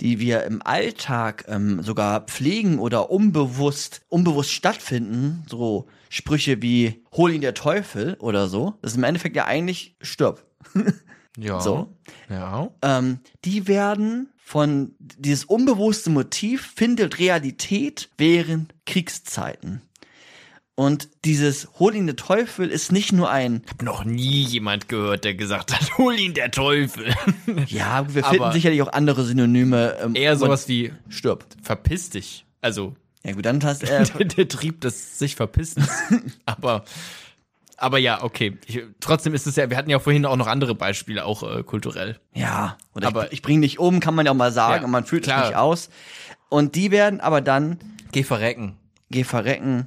die 0.00 0.18
wir 0.18 0.44
im 0.44 0.62
Alltag 0.62 1.44
ähm, 1.48 1.82
sogar 1.82 2.22
pflegen 2.22 2.78
oder 2.78 3.10
unbewusst, 3.10 4.02
unbewusst 4.08 4.50
stattfinden, 4.52 5.44
so 5.48 5.86
Sprüche 6.08 6.60
wie 6.62 7.04
hol 7.12 7.32
ihn 7.32 7.42
der 7.42 7.54
Teufel 7.54 8.16
oder 8.18 8.48
so, 8.48 8.74
das 8.82 8.92
ist 8.92 8.96
im 8.98 9.04
Endeffekt 9.04 9.36
ja 9.36 9.44
eigentlich 9.46 9.96
stirb. 10.00 10.44
Ja. 11.38 11.60
So. 11.60 11.96
Ja. 12.28 12.70
Ähm, 12.82 13.20
die 13.44 13.68
werden 13.68 14.30
von 14.36 14.94
dieses 14.98 15.44
unbewusste 15.44 16.10
Motiv 16.10 16.72
findet 16.74 17.20
Realität 17.20 18.10
während 18.18 18.74
Kriegszeiten. 18.84 19.80
Und 20.80 21.10
dieses 21.26 21.68
Hol 21.78 21.94
ihn 21.94 22.06
der 22.06 22.16
Teufel 22.16 22.70
ist 22.70 22.90
nicht 22.90 23.12
nur 23.12 23.28
ein, 23.30 23.62
Hab 23.68 23.82
noch 23.82 24.04
nie 24.06 24.42
jemand 24.44 24.88
gehört, 24.88 25.24
der 25.24 25.34
gesagt 25.34 25.74
hat, 25.74 25.98
hol 25.98 26.18
ihn 26.18 26.32
der 26.32 26.50
Teufel. 26.50 27.14
ja, 27.66 28.06
wir 28.14 28.24
finden 28.24 28.44
Aber- 28.44 28.52
sicherlich 28.54 28.80
auch 28.80 28.90
andere 28.90 29.24
Synonyme. 29.24 29.98
Ähm, 30.02 30.14
Eher 30.14 30.36
sowas 30.38 30.68
wie 30.68 30.94
stirb. 31.10 31.44
verpiss 31.62 32.08
dich. 32.08 32.46
Also 32.62 32.94
Ja 33.24 33.32
gut, 33.34 33.44
dann 33.44 33.62
hast 33.62 33.82
äh, 33.90 34.04
der, 34.04 34.24
der 34.26 34.48
Trieb 34.48 34.80
des 34.80 35.18
sich 35.18 35.36
verpissen. 35.36 35.86
aber 36.46 36.84
aber 37.76 37.98
ja, 37.98 38.22
okay. 38.22 38.56
Ich, 38.66 38.80
trotzdem 39.00 39.34
ist 39.34 39.46
es 39.46 39.56
ja, 39.56 39.68
wir 39.68 39.76
hatten 39.76 39.90
ja 39.90 39.98
vorhin 39.98 40.24
auch 40.24 40.36
noch 40.36 40.46
andere 40.46 40.74
Beispiele, 40.74 41.26
auch 41.26 41.42
äh, 41.42 41.62
kulturell. 41.62 42.18
Ja, 42.34 42.78
oder 42.94 43.08
Aber- 43.08 43.26
ich, 43.26 43.32
ich 43.34 43.42
bring 43.42 43.60
dich 43.60 43.78
um, 43.78 44.00
kann 44.00 44.14
man 44.14 44.24
ja 44.24 44.32
auch 44.32 44.36
mal 44.36 44.52
sagen, 44.52 44.80
Ja, 44.80 44.84
und 44.86 44.90
man 44.92 45.04
fühlt 45.04 45.24
klar. 45.24 45.40
sich 45.40 45.48
nicht 45.50 45.58
aus. 45.58 45.90
Und 46.48 46.74
die 46.74 46.90
werden 46.90 47.20
aber 47.20 47.42
dann, 47.42 47.78
Geh 48.12 48.22
verrecken. 48.22 48.76
geh 49.10 49.24
verrecken, 49.24 49.86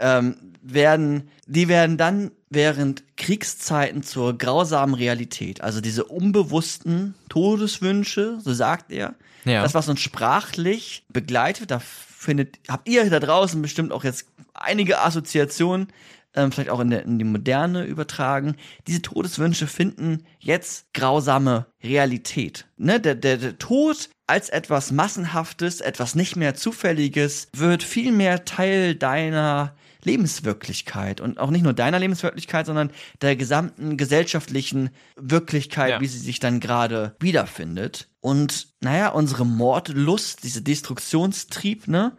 ähm, 0.00 0.36
werden, 0.62 1.30
die 1.46 1.68
werden 1.68 1.96
dann 1.96 2.32
während 2.48 3.04
Kriegszeiten 3.16 4.02
zur 4.02 4.36
grausamen 4.36 4.94
Realität. 4.94 5.60
Also 5.60 5.80
diese 5.80 6.04
unbewussten 6.04 7.14
Todeswünsche, 7.28 8.38
so 8.40 8.52
sagt 8.52 8.90
er. 8.90 9.14
Ja. 9.44 9.62
Das, 9.62 9.74
was 9.74 9.88
uns 9.88 10.00
sprachlich 10.00 11.04
begleitet, 11.08 11.70
da 11.70 11.78
findet, 11.80 12.58
habt 12.68 12.88
ihr 12.88 13.08
da 13.08 13.20
draußen 13.20 13.62
bestimmt 13.62 13.92
auch 13.92 14.04
jetzt 14.04 14.26
einige 14.52 15.00
Assoziationen, 15.00 15.88
ähm, 16.34 16.52
vielleicht 16.52 16.70
auch 16.70 16.80
in, 16.80 16.90
der, 16.90 17.04
in 17.04 17.18
die 17.18 17.24
Moderne 17.24 17.84
übertragen. 17.84 18.56
Diese 18.86 19.02
Todeswünsche 19.02 19.66
finden 19.66 20.24
jetzt 20.38 20.92
grausame 20.92 21.66
Realität. 21.82 22.66
Ne? 22.76 23.00
Der, 23.00 23.14
der, 23.14 23.36
der 23.36 23.58
Tod 23.58 24.10
als 24.26 24.48
etwas 24.48 24.92
Massenhaftes, 24.92 25.80
etwas 25.80 26.14
nicht 26.14 26.36
mehr 26.36 26.54
Zufälliges, 26.54 27.48
wird 27.52 27.82
viel 27.82 28.12
mehr 28.12 28.44
Teil 28.44 28.94
deiner 28.94 29.74
Lebenswirklichkeit 30.04 31.20
und 31.20 31.38
auch 31.38 31.50
nicht 31.50 31.62
nur 31.62 31.72
deiner 31.72 31.98
Lebenswirklichkeit, 31.98 32.66
sondern 32.66 32.90
der 33.22 33.36
gesamten 33.36 33.96
gesellschaftlichen 33.96 34.90
Wirklichkeit, 35.16 35.90
Ja. 35.90 36.00
wie 36.00 36.06
sie 36.06 36.18
sich 36.18 36.40
dann 36.40 36.60
gerade 36.60 37.16
wiederfindet. 37.20 38.08
Und 38.20 38.68
naja, 38.80 39.08
unsere 39.08 39.46
Mordlust, 39.46 40.44
diese 40.44 40.62
Destruktionstrieb, 40.62 41.88
ne? 41.88 42.12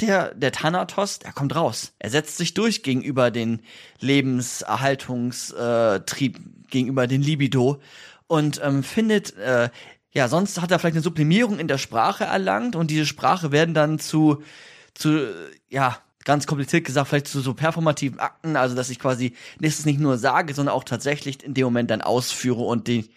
Der, 0.00 0.34
der 0.34 0.52
Thanatos, 0.52 1.20
der 1.20 1.32
kommt 1.32 1.56
raus. 1.56 1.94
Er 1.98 2.10
setzt 2.10 2.36
sich 2.36 2.52
durch 2.52 2.82
gegenüber 2.82 3.30
den 3.30 3.62
Lebenserhaltungstrieb, 3.98 6.38
gegenüber 6.70 7.06
den 7.06 7.22
Libido 7.22 7.80
und 8.26 8.60
ähm, 8.62 8.82
findet, 8.82 9.36
äh, 9.36 9.70
ja, 10.12 10.28
sonst 10.28 10.60
hat 10.60 10.70
er 10.70 10.78
vielleicht 10.78 10.96
eine 10.96 11.02
Sublimierung 11.02 11.58
in 11.58 11.68
der 11.68 11.78
Sprache 11.78 12.24
erlangt 12.24 12.76
und 12.76 12.90
diese 12.90 13.06
Sprache 13.06 13.52
werden 13.52 13.74
dann 13.74 13.98
zu, 13.98 14.42
zu, 14.94 15.28
ja, 15.68 15.98
ganz 16.26 16.46
kompliziert 16.46 16.84
gesagt, 16.84 17.08
vielleicht 17.08 17.28
zu 17.28 17.40
so 17.40 17.54
performativen 17.54 18.18
Akten, 18.18 18.56
also 18.56 18.76
dass 18.76 18.90
ich 18.90 18.98
quasi 18.98 19.32
nächstes 19.58 19.86
nicht 19.86 20.00
nur 20.00 20.18
sage, 20.18 20.52
sondern 20.52 20.74
auch 20.74 20.84
tatsächlich 20.84 21.42
in 21.42 21.54
dem 21.54 21.64
Moment 21.64 21.90
dann 21.90 22.02
ausführe 22.02 22.62
und 22.62 22.88
den 22.88 23.08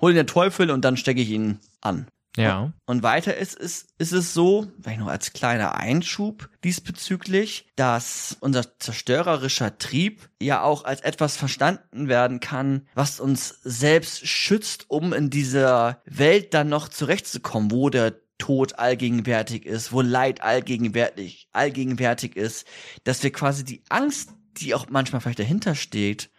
hol 0.00 0.14
den 0.14 0.28
Teufel 0.28 0.70
und 0.70 0.84
dann 0.84 0.96
stecke 0.96 1.20
ich 1.20 1.30
ihn 1.30 1.58
an. 1.80 2.06
Ja. 2.36 2.72
Und 2.86 3.02
weiter 3.02 3.36
ist, 3.36 3.54
ist, 3.54 3.88
ist 3.98 4.12
es 4.12 4.32
so, 4.32 4.68
vielleicht 4.80 5.00
noch 5.00 5.08
als 5.08 5.32
kleiner 5.32 5.74
Einschub 5.74 6.48
diesbezüglich, 6.62 7.66
dass 7.74 8.36
unser 8.38 8.78
zerstörerischer 8.78 9.78
Trieb 9.78 10.28
ja 10.40 10.62
auch 10.62 10.84
als 10.84 11.00
etwas 11.00 11.36
verstanden 11.36 12.08
werden 12.08 12.38
kann, 12.38 12.86
was 12.94 13.18
uns 13.18 13.58
selbst 13.64 14.28
schützt, 14.28 14.84
um 14.88 15.12
in 15.12 15.30
dieser 15.30 16.00
Welt 16.04 16.54
dann 16.54 16.68
noch 16.68 16.88
zurechtzukommen, 16.88 17.72
wo 17.72 17.90
der 17.90 18.14
Tod 18.38 18.78
allgegenwärtig 18.78 19.66
ist, 19.66 19.92
wo 19.92 20.00
Leid 20.00 20.42
allgegenwärtig, 20.42 21.48
allgegenwärtig 21.52 22.36
ist, 22.36 22.66
dass 23.04 23.22
wir 23.22 23.32
quasi 23.32 23.64
die 23.64 23.82
Angst, 23.88 24.30
die 24.56 24.74
auch 24.74 24.86
manchmal 24.88 25.20
vielleicht 25.20 25.40
dahinter 25.40 25.74
steht, 25.74 26.30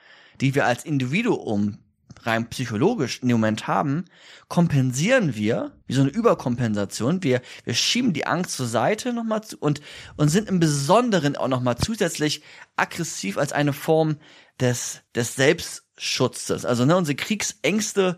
die 0.41 0.56
wir 0.56 0.66
als 0.66 0.86
Individuum 0.86 1.80
rein 2.24 2.50
psychologisch 2.50 3.20
in 3.22 3.30
dem 3.30 3.38
Moment 3.38 3.68
haben, 3.68 4.06
kompensieren 4.47 5.36
wir, 5.36 5.72
wie 5.88 5.93
so 5.93 6.02
eine 6.02 6.10
Überkompensation. 6.10 7.24
Wir, 7.24 7.41
wir 7.64 7.74
schieben 7.74 8.14
die 8.14 8.26
Angst 8.28 8.56
zur 8.58 8.68
Seite 8.68 9.14
nochmal 9.14 9.43
zu 9.43 9.58
und, 9.58 9.82
und 10.18 10.30
sind 10.30 10.50
im 10.50 10.60
Besonderen 10.60 11.36
auch 11.36 11.47
nochmal 11.47 11.78
zusätzlich 11.78 12.43
aggressiv 12.76 13.38
als 13.38 13.54
eine 13.54 13.74
Form 13.74 14.18
des, 14.60 15.02
des 15.16 15.36
Selbstschutzes. 15.36 16.66
Also, 16.66 16.86
ne, 16.86 16.97
unsere 16.97 17.16
Kriegsängste 17.16 18.18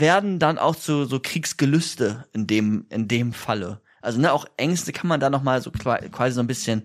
werden 0.00 0.38
dann 0.38 0.58
auch 0.58 0.76
zu 0.76 1.04
so 1.04 1.20
Kriegsgelüste 1.20 2.26
in 2.32 2.46
dem, 2.46 2.86
in 2.90 3.08
dem 3.08 3.32
Falle. 3.32 3.80
Also, 4.02 4.20
ne, 4.20 4.32
auch 4.32 4.46
Ängste 4.56 4.92
kann 4.92 5.08
man 5.08 5.20
da 5.20 5.30
nochmal 5.30 5.62
so 5.62 5.70
quasi 5.70 6.34
so 6.34 6.40
ein 6.40 6.46
bisschen 6.46 6.84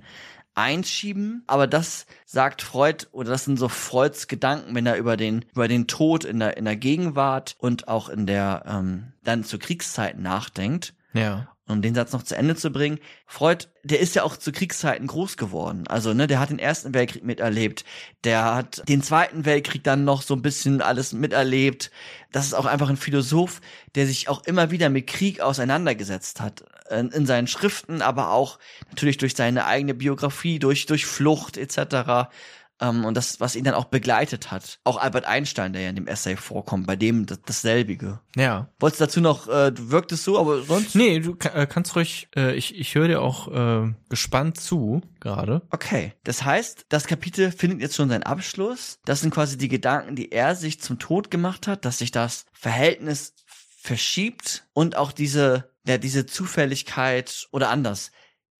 einschieben, 0.55 1.43
aber 1.47 1.67
das 1.67 2.05
sagt 2.25 2.61
Freud 2.61 3.07
oder 3.11 3.29
das 3.29 3.45
sind 3.45 3.57
so 3.57 3.69
Freuds 3.69 4.27
Gedanken, 4.27 4.75
wenn 4.75 4.85
er 4.85 4.97
über 4.97 5.15
den 5.15 5.45
über 5.53 5.67
den 5.67 5.87
Tod 5.87 6.25
in 6.25 6.39
der 6.39 6.57
in 6.57 6.65
der 6.65 6.75
Gegenwart 6.75 7.55
und 7.59 7.87
auch 7.87 8.09
in 8.09 8.25
der 8.25 8.63
ähm, 8.67 9.13
dann 9.23 9.43
zur 9.43 9.59
Kriegszeit 9.59 10.19
nachdenkt. 10.19 10.93
Ja. 11.13 11.47
Um 11.69 11.83
den 11.83 11.93
Satz 11.93 12.13
noch 12.13 12.23
zu 12.23 12.35
Ende 12.35 12.55
zu 12.55 12.71
bringen, 12.71 12.97
Freud, 13.27 13.67
der 13.83 13.99
ist 13.99 14.15
ja 14.15 14.23
auch 14.23 14.35
zu 14.35 14.51
Kriegszeiten 14.51 15.05
groß 15.05 15.37
geworden. 15.37 15.85
Also, 15.87 16.15
ne, 16.15 16.25
der 16.25 16.39
hat 16.39 16.49
den 16.49 16.57
Ersten 16.57 16.95
Weltkrieg 16.95 17.23
miterlebt, 17.23 17.85
der 18.23 18.55
hat 18.55 18.81
den 18.89 19.03
Zweiten 19.03 19.45
Weltkrieg 19.45 19.83
dann 19.83 20.03
noch 20.03 20.23
so 20.23 20.33
ein 20.33 20.41
bisschen 20.41 20.81
alles 20.81 21.13
miterlebt. 21.13 21.91
Das 22.31 22.47
ist 22.47 22.55
auch 22.55 22.65
einfach 22.65 22.89
ein 22.89 22.97
Philosoph, 22.97 23.61
der 23.93 24.07
sich 24.07 24.29
auch 24.29 24.43
immer 24.45 24.71
wieder 24.71 24.89
mit 24.89 25.05
Krieg 25.05 25.41
auseinandergesetzt 25.41 26.41
hat 26.41 26.63
in, 26.89 27.09
in 27.09 27.27
seinen 27.27 27.47
Schriften, 27.47 28.01
aber 28.01 28.31
auch 28.31 28.57
natürlich 28.89 29.17
durch 29.17 29.35
seine 29.35 29.65
eigene 29.65 29.93
Biografie, 29.93 30.57
durch, 30.57 30.87
durch 30.87 31.05
Flucht 31.05 31.57
etc. 31.57 32.29
Ähm, 32.81 33.05
und 33.05 33.15
das, 33.15 33.39
was 33.39 33.55
ihn 33.55 33.63
dann 33.63 33.73
auch 33.73 33.85
begleitet 33.85 34.51
hat. 34.51 34.79
Auch 34.83 34.97
Albert 34.97 35.25
Einstein, 35.25 35.73
der 35.73 35.81
ja 35.81 35.89
in 35.89 35.95
dem 35.95 36.07
Essay 36.07 36.35
vorkommt, 36.35 36.87
bei 36.87 36.95
dem 36.95 37.25
das, 37.25 37.41
dasselbige. 37.41 38.19
Ja. 38.35 38.69
Wolltest 38.79 39.01
du 39.01 39.05
dazu 39.05 39.21
noch, 39.21 39.47
äh, 39.47 39.71
du 39.71 39.91
wirktest 39.91 40.23
so, 40.23 40.39
aber 40.39 40.61
sonst? 40.63 40.95
Nee, 40.95 41.19
du 41.19 41.35
äh, 41.53 41.67
kannst 41.67 41.95
ruhig, 41.95 42.29
äh, 42.35 42.55
ich, 42.55 42.75
ich 42.75 42.95
höre 42.95 43.07
dir 43.07 43.21
auch 43.21 43.47
äh, 43.49 43.93
gespannt 44.09 44.59
zu 44.59 45.01
gerade. 45.19 45.61
Okay, 45.71 46.13
das 46.23 46.43
heißt, 46.43 46.85
das 46.89 47.07
Kapitel 47.07 47.51
findet 47.51 47.81
jetzt 47.81 47.95
schon 47.95 48.09
seinen 48.09 48.23
Abschluss. 48.23 48.99
Das 49.05 49.21
sind 49.21 49.33
quasi 49.33 49.57
die 49.57 49.69
Gedanken, 49.69 50.15
die 50.15 50.31
er 50.31 50.55
sich 50.55 50.79
zum 50.79 50.99
Tod 50.99 51.31
gemacht 51.31 51.67
hat, 51.67 51.85
dass 51.85 51.97
sich 51.97 52.11
das 52.11 52.45
Verhältnis 52.53 53.33
verschiebt 53.81 54.65
und 54.73 54.95
auch 54.95 55.11
diese 55.11 55.69
ja, 55.89 55.97
diese 55.97 56.25
Zufälligkeit 56.25 57.47
oder 57.51 57.69
anders. 57.69 58.11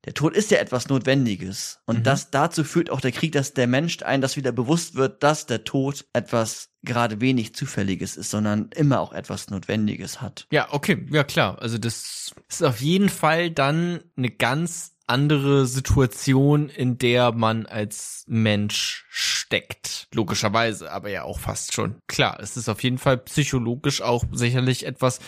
Der 0.10 0.16
Tod 0.16 0.36
ist 0.36 0.49
ja 0.49 0.57
etwas 0.57 0.89
Notwendiges. 0.89 1.82
Und 1.86 1.99
mhm. 1.99 2.03
das 2.03 2.32
dazu 2.32 2.64
führt 2.64 2.89
auch 2.89 2.99
der 2.99 3.12
Krieg, 3.12 3.32
dass 3.32 3.53
der 3.53 3.68
Mensch 3.68 4.01
ein 4.01 4.22
das 4.22 4.38
wieder 4.38 4.51
bewusst 4.51 4.95
wird, 4.95 5.22
dass 5.22 5.45
der 5.45 5.66
Tod 5.66 6.07
etwas 6.14 6.70
gerade 6.82 7.22
wenig 7.22 7.53
Zufälliges 7.53 8.18
ist, 8.18 8.32
sondern 8.32 8.72
immer 8.76 9.01
auch 9.01 9.14
etwas 9.14 9.51
Notwendiges 9.51 10.20
hat. 10.20 10.47
Ja, 10.51 10.70
okay, 10.72 11.05
ja 11.12 11.24
klar. 11.24 11.62
Also 11.62 11.78
das 11.78 12.34
ist 12.49 12.64
auf 12.64 12.82
jeden 12.82 13.10
Fall 13.10 13.51
dann 13.51 13.99
eine 14.18 14.32
ganz 14.32 14.93
andere 15.05 15.68
Situation, 15.68 16.70
in 16.70 16.97
der 16.97 17.32
man 17.32 17.68
als 17.68 18.24
Mensch 18.26 19.05
steckt. 19.12 20.07
Logischerweise, 20.12 20.91
aber 20.91 21.12
ja 21.12 21.22
auch 21.22 21.38
fast 21.38 21.74
schon. 21.74 22.01
Klar, 22.07 22.39
es 22.41 22.57
ist 22.57 22.68
auf 22.68 22.82
jeden 22.82 22.97
Fall 22.97 23.20
psychologisch 23.20 24.01
auch 24.01 24.24
sicherlich 24.32 24.88
etwas, 24.88 25.20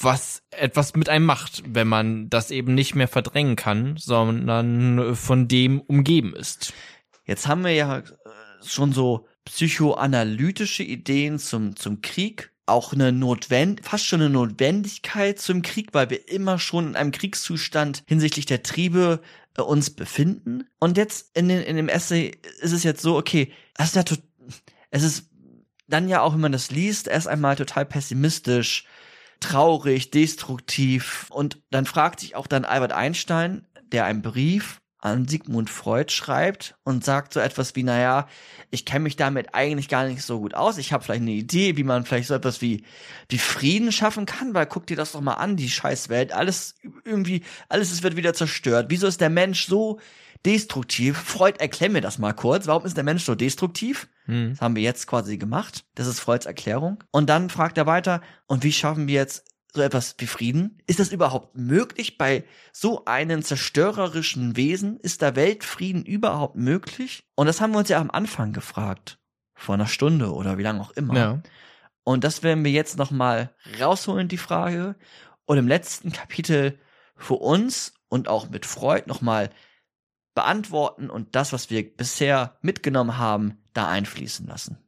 was 0.00 0.42
etwas 0.50 0.94
mit 0.94 1.08
einem 1.08 1.24
macht, 1.24 1.62
wenn 1.66 1.88
man 1.88 2.28
das 2.28 2.50
eben 2.50 2.74
nicht 2.74 2.94
mehr 2.94 3.08
verdrängen 3.08 3.56
kann, 3.56 3.96
sondern 3.96 5.14
von 5.16 5.48
dem 5.48 5.80
umgeben 5.80 6.34
ist. 6.34 6.72
Jetzt 7.24 7.46
haben 7.46 7.64
wir 7.64 7.72
ja 7.72 7.98
äh, 7.98 8.04
schon 8.64 8.92
so 8.92 9.26
psychoanalytische 9.44 10.82
Ideen 10.82 11.38
zum, 11.38 11.76
zum 11.76 12.02
Krieg, 12.02 12.52
auch 12.66 12.92
eine 12.92 13.12
Notwend 13.12 13.80
fast 13.84 14.04
schon 14.04 14.20
eine 14.20 14.30
Notwendigkeit 14.30 15.38
zum 15.38 15.62
Krieg, 15.62 15.94
weil 15.94 16.10
wir 16.10 16.28
immer 16.28 16.58
schon 16.58 16.88
in 16.88 16.96
einem 16.96 17.12
Kriegszustand 17.12 18.02
hinsichtlich 18.06 18.44
der 18.44 18.62
Triebe 18.62 19.20
äh, 19.56 19.62
uns 19.62 19.90
befinden. 19.90 20.68
Und 20.78 20.96
jetzt 20.96 21.36
in, 21.36 21.48
den, 21.48 21.62
in 21.62 21.76
dem 21.76 21.88
Essay 21.88 22.38
ist 22.60 22.72
es 22.72 22.84
jetzt 22.84 23.02
so, 23.02 23.16
okay, 23.16 23.52
das 23.74 23.94
ist 23.94 23.96
ja 23.96 24.18
es 24.90 25.02
ist 25.02 25.30
dann 25.86 26.08
ja 26.08 26.20
auch, 26.20 26.34
wenn 26.34 26.40
man 26.40 26.52
das 26.52 26.70
liest, 26.70 27.08
erst 27.08 27.28
einmal 27.28 27.56
total 27.56 27.86
pessimistisch, 27.86 28.84
traurig, 29.40 30.10
destruktiv. 30.10 31.26
Und 31.30 31.60
dann 31.70 31.86
fragt 31.86 32.20
sich 32.20 32.36
auch 32.36 32.46
dann 32.46 32.64
Albert 32.64 32.92
Einstein, 32.92 33.66
der 33.92 34.04
einen 34.04 34.22
Brief 34.22 34.80
an 35.00 35.28
Sigmund 35.28 35.70
Freud 35.70 36.12
schreibt 36.12 36.76
und 36.82 37.04
sagt 37.04 37.32
so 37.32 37.40
etwas 37.40 37.76
wie, 37.76 37.84
naja, 37.84 38.26
ich 38.70 38.84
kenne 38.84 39.04
mich 39.04 39.16
damit 39.16 39.54
eigentlich 39.54 39.88
gar 39.88 40.06
nicht 40.06 40.22
so 40.22 40.40
gut 40.40 40.54
aus. 40.54 40.78
Ich 40.78 40.92
habe 40.92 41.04
vielleicht 41.04 41.22
eine 41.22 41.30
Idee, 41.30 41.76
wie 41.76 41.84
man 41.84 42.04
vielleicht 42.04 42.28
so 42.28 42.34
etwas 42.34 42.60
wie, 42.60 42.84
wie 43.28 43.38
Frieden 43.38 43.92
schaffen 43.92 44.26
kann, 44.26 44.54
weil 44.54 44.66
guck 44.66 44.86
dir 44.86 44.96
das 44.96 45.12
doch 45.12 45.20
mal 45.20 45.34
an, 45.34 45.56
die 45.56 45.70
Scheißwelt. 45.70 46.32
Alles 46.32 46.74
irgendwie, 47.04 47.42
alles 47.68 48.02
wird 48.02 48.16
wieder 48.16 48.34
zerstört. 48.34 48.86
Wieso 48.88 49.06
ist 49.06 49.20
der 49.20 49.30
Mensch 49.30 49.66
so 49.66 50.00
destruktiv? 50.44 51.16
Freud, 51.16 51.58
erklär 51.60 51.90
mir 51.90 52.00
das 52.00 52.18
mal 52.18 52.32
kurz. 52.32 52.66
Warum 52.66 52.84
ist 52.84 52.96
der 52.96 53.04
Mensch 53.04 53.24
so 53.24 53.36
destruktiv? 53.36 54.08
Hm. 54.24 54.50
Das 54.50 54.60
haben 54.60 54.74
wir 54.74 54.82
jetzt 54.82 55.06
quasi 55.06 55.38
gemacht. 55.38 55.84
Das 55.94 56.08
ist 56.08 56.18
Freuds 56.18 56.46
Erklärung. 56.46 57.04
Und 57.12 57.28
dann 57.30 57.50
fragt 57.50 57.78
er 57.78 57.86
weiter, 57.86 58.20
und 58.46 58.64
wie 58.64 58.72
schaffen 58.72 59.06
wir 59.06 59.14
jetzt 59.14 59.44
so 59.74 59.82
etwas 59.82 60.14
wie 60.18 60.26
Frieden? 60.26 60.82
Ist 60.86 60.98
das 60.98 61.12
überhaupt 61.12 61.56
möglich 61.56 62.18
bei 62.18 62.44
so 62.72 63.04
einem 63.04 63.42
zerstörerischen 63.42 64.56
Wesen? 64.56 64.98
Ist 65.00 65.22
da 65.22 65.36
Weltfrieden 65.36 66.04
überhaupt 66.04 66.56
möglich? 66.56 67.24
Und 67.34 67.46
das 67.46 67.60
haben 67.60 67.72
wir 67.72 67.78
uns 67.78 67.88
ja 67.88 68.00
am 68.00 68.10
Anfang 68.10 68.52
gefragt. 68.52 69.18
Vor 69.54 69.74
einer 69.74 69.86
Stunde 69.86 70.32
oder 70.32 70.56
wie 70.58 70.62
lange 70.62 70.80
auch 70.80 70.92
immer. 70.92 71.16
Ja. 71.16 71.42
Und 72.04 72.24
das 72.24 72.42
werden 72.42 72.64
wir 72.64 72.70
jetzt 72.70 72.96
nochmal 72.96 73.54
rausholen, 73.80 74.28
die 74.28 74.38
Frage. 74.38 74.96
Und 75.44 75.58
im 75.58 75.68
letzten 75.68 76.12
Kapitel 76.12 76.78
für 77.16 77.34
uns 77.34 77.94
und 78.08 78.28
auch 78.28 78.48
mit 78.48 78.64
Freud 78.64 79.04
nochmal 79.06 79.50
beantworten 80.34 81.10
und 81.10 81.34
das, 81.34 81.52
was 81.52 81.68
wir 81.68 81.96
bisher 81.96 82.56
mitgenommen 82.62 83.18
haben, 83.18 83.58
da 83.72 83.88
einfließen 83.88 84.46
lassen. 84.46 84.78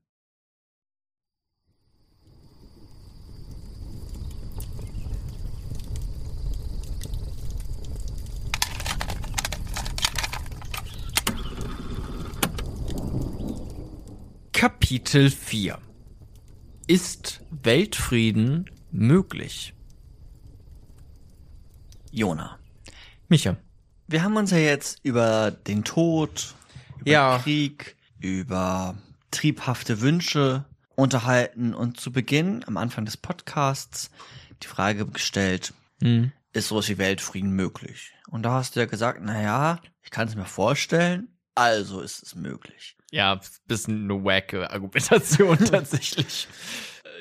Kapitel 14.60 15.30
4 15.30 15.78
Ist 16.86 17.40
Weltfrieden 17.50 18.68
möglich? 18.90 19.72
Jona. 22.10 22.58
Micha 23.30 23.56
wir 24.06 24.22
haben 24.22 24.36
uns 24.36 24.50
ja 24.50 24.58
jetzt 24.58 25.00
über 25.02 25.50
den 25.50 25.82
Tod, 25.82 26.54
über 26.98 27.10
ja. 27.10 27.38
Krieg, 27.38 27.96
über 28.18 28.98
triebhafte 29.30 30.02
Wünsche 30.02 30.66
unterhalten 30.94 31.72
und 31.72 31.98
zu 31.98 32.12
Beginn, 32.12 32.62
am 32.66 32.76
Anfang 32.76 33.06
des 33.06 33.16
Podcasts, 33.16 34.10
die 34.62 34.66
Frage 34.66 35.06
gestellt, 35.06 35.72
mhm. 36.00 36.32
ist 36.52 36.68
sowas 36.68 36.90
wie 36.90 36.98
Weltfrieden 36.98 37.52
möglich? 37.52 38.12
Und 38.28 38.42
da 38.42 38.52
hast 38.52 38.76
du 38.76 38.80
ja 38.80 38.86
gesagt, 38.86 39.20
na 39.22 39.40
ja, 39.40 39.80
ich 40.02 40.10
kann 40.10 40.28
es 40.28 40.36
mir 40.36 40.44
vorstellen, 40.44 41.28
also 41.60 42.00
ist 42.00 42.22
es 42.22 42.34
möglich. 42.34 42.96
Ja, 43.10 43.40
bisschen 43.66 44.04
eine 44.04 44.24
wacke 44.24 44.70
Argumentation 44.70 45.58
tatsächlich 45.64 46.48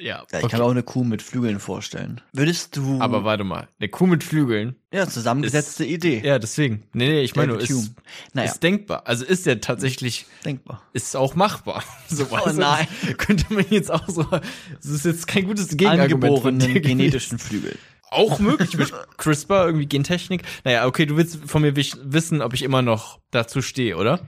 ja. 0.02 0.18
ja 0.18 0.40
ich 0.40 0.44
okay. 0.44 0.48
kann 0.48 0.60
mir 0.60 0.66
auch 0.66 0.72
eine 0.72 0.84
Kuh 0.84 1.04
mit 1.04 1.22
Flügeln 1.22 1.60
vorstellen. 1.60 2.22
Würdest 2.34 2.76
du. 2.78 3.00
Aber 3.00 3.24
warte 3.24 3.44
mal, 3.44 3.68
eine 3.80 3.90
Kuh 3.90 4.08
mit 4.08 4.24
Flügeln. 4.24 4.76
Ja, 4.92 5.08
zusammengesetzte 5.08 5.86
ist, 5.86 5.92
Idee. 5.92 6.22
Ja, 6.24 6.40
deswegen. 6.40 6.84
Nee, 6.94 7.10
nee, 7.10 7.22
ich 7.22 7.36
meine, 7.36 7.54
ist, 7.56 7.92
naja. 8.34 8.52
ist 8.52 8.64
denkbar. 8.64 9.04
Also 9.06 9.26
ist 9.26 9.46
ja 9.46 9.56
tatsächlich 9.56 10.26
denkbar. 10.46 10.82
Ist 10.94 11.16
auch 11.16 11.36
machbar. 11.36 11.84
So 12.12 12.26
oh 12.32 12.50
nein. 12.52 12.88
Könnte 13.18 13.54
man 13.54 13.66
jetzt 13.70 13.92
auch 13.92 14.08
so. 14.10 14.24
Das 14.24 14.86
ist 14.86 15.06
jetzt 15.06 15.28
kein 15.28 15.46
gutes 15.46 15.78
Gegenargument 15.78 16.62
den 16.64 16.82
genetischen 16.82 17.38
Flügeln. 17.38 17.78
Auch 18.12 18.40
möglich 18.40 18.78
mit 18.78 18.92
CRISPR, 19.18 19.66
irgendwie 19.66 19.86
Gentechnik. 19.86 20.44
Naja, 20.64 20.86
okay, 20.86 21.06
du 21.06 21.16
willst 21.16 21.40
von 21.46 21.62
mir 21.62 21.76
wissen, 21.76 22.42
ob 22.42 22.54
ich 22.54 22.64
immer 22.64 22.82
noch 22.82 23.20
dazu 23.32 23.62
stehe, 23.62 23.98
oder? 23.98 24.20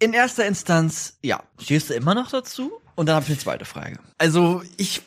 In 0.00 0.12
erster 0.12 0.46
Instanz, 0.46 1.18
ja. 1.22 1.42
Stehst 1.60 1.90
du 1.90 1.94
immer 1.94 2.14
noch 2.14 2.30
dazu? 2.30 2.72
Und 2.94 3.06
dann 3.06 3.16
habe 3.16 3.24
ich 3.24 3.30
eine 3.30 3.38
zweite 3.38 3.64
Frage. 3.64 3.98
Also 4.18 4.62
ich 4.76 5.02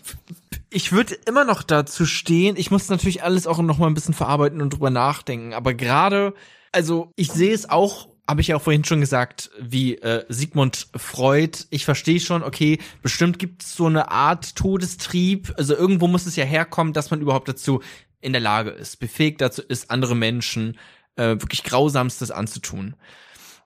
ich 0.71 0.93
würde 0.93 1.15
immer 1.25 1.43
noch 1.43 1.63
dazu 1.63 2.05
stehen. 2.05 2.55
Ich 2.55 2.71
muss 2.71 2.89
natürlich 2.89 3.23
alles 3.23 3.45
auch 3.45 3.59
noch 3.59 3.77
mal 3.77 3.87
ein 3.87 3.93
bisschen 3.93 4.13
verarbeiten 4.13 4.61
und 4.61 4.71
drüber 4.71 4.89
nachdenken. 4.89 5.53
Aber 5.53 5.73
gerade, 5.73 6.33
also 6.71 7.11
ich 7.17 7.31
sehe 7.31 7.53
es 7.53 7.69
auch, 7.69 8.07
habe 8.31 8.39
ich 8.39 8.47
ja 8.47 8.55
auch 8.55 8.61
vorhin 8.61 8.85
schon 8.85 9.01
gesagt, 9.01 9.51
wie 9.59 9.97
äh, 9.97 10.23
Sigmund 10.29 10.87
Freud. 10.95 11.65
Ich 11.69 11.83
verstehe 11.83 12.21
schon, 12.21 12.43
okay, 12.43 12.79
bestimmt 13.01 13.39
gibt 13.39 13.61
es 13.61 13.75
so 13.75 13.87
eine 13.87 14.09
Art 14.09 14.55
Todestrieb. 14.55 15.53
Also 15.57 15.75
irgendwo 15.75 16.07
muss 16.07 16.25
es 16.25 16.37
ja 16.37 16.45
herkommen, 16.45 16.93
dass 16.93 17.11
man 17.11 17.19
überhaupt 17.19 17.49
dazu 17.49 17.81
in 18.21 18.31
der 18.31 18.39
Lage 18.39 18.69
ist, 18.69 19.01
befähigt 19.01 19.41
dazu 19.41 19.61
ist, 19.61 19.91
andere 19.91 20.15
Menschen 20.15 20.77
äh, 21.17 21.41
wirklich 21.41 21.65
Grausamstes 21.65 22.31
anzutun. 22.31 22.95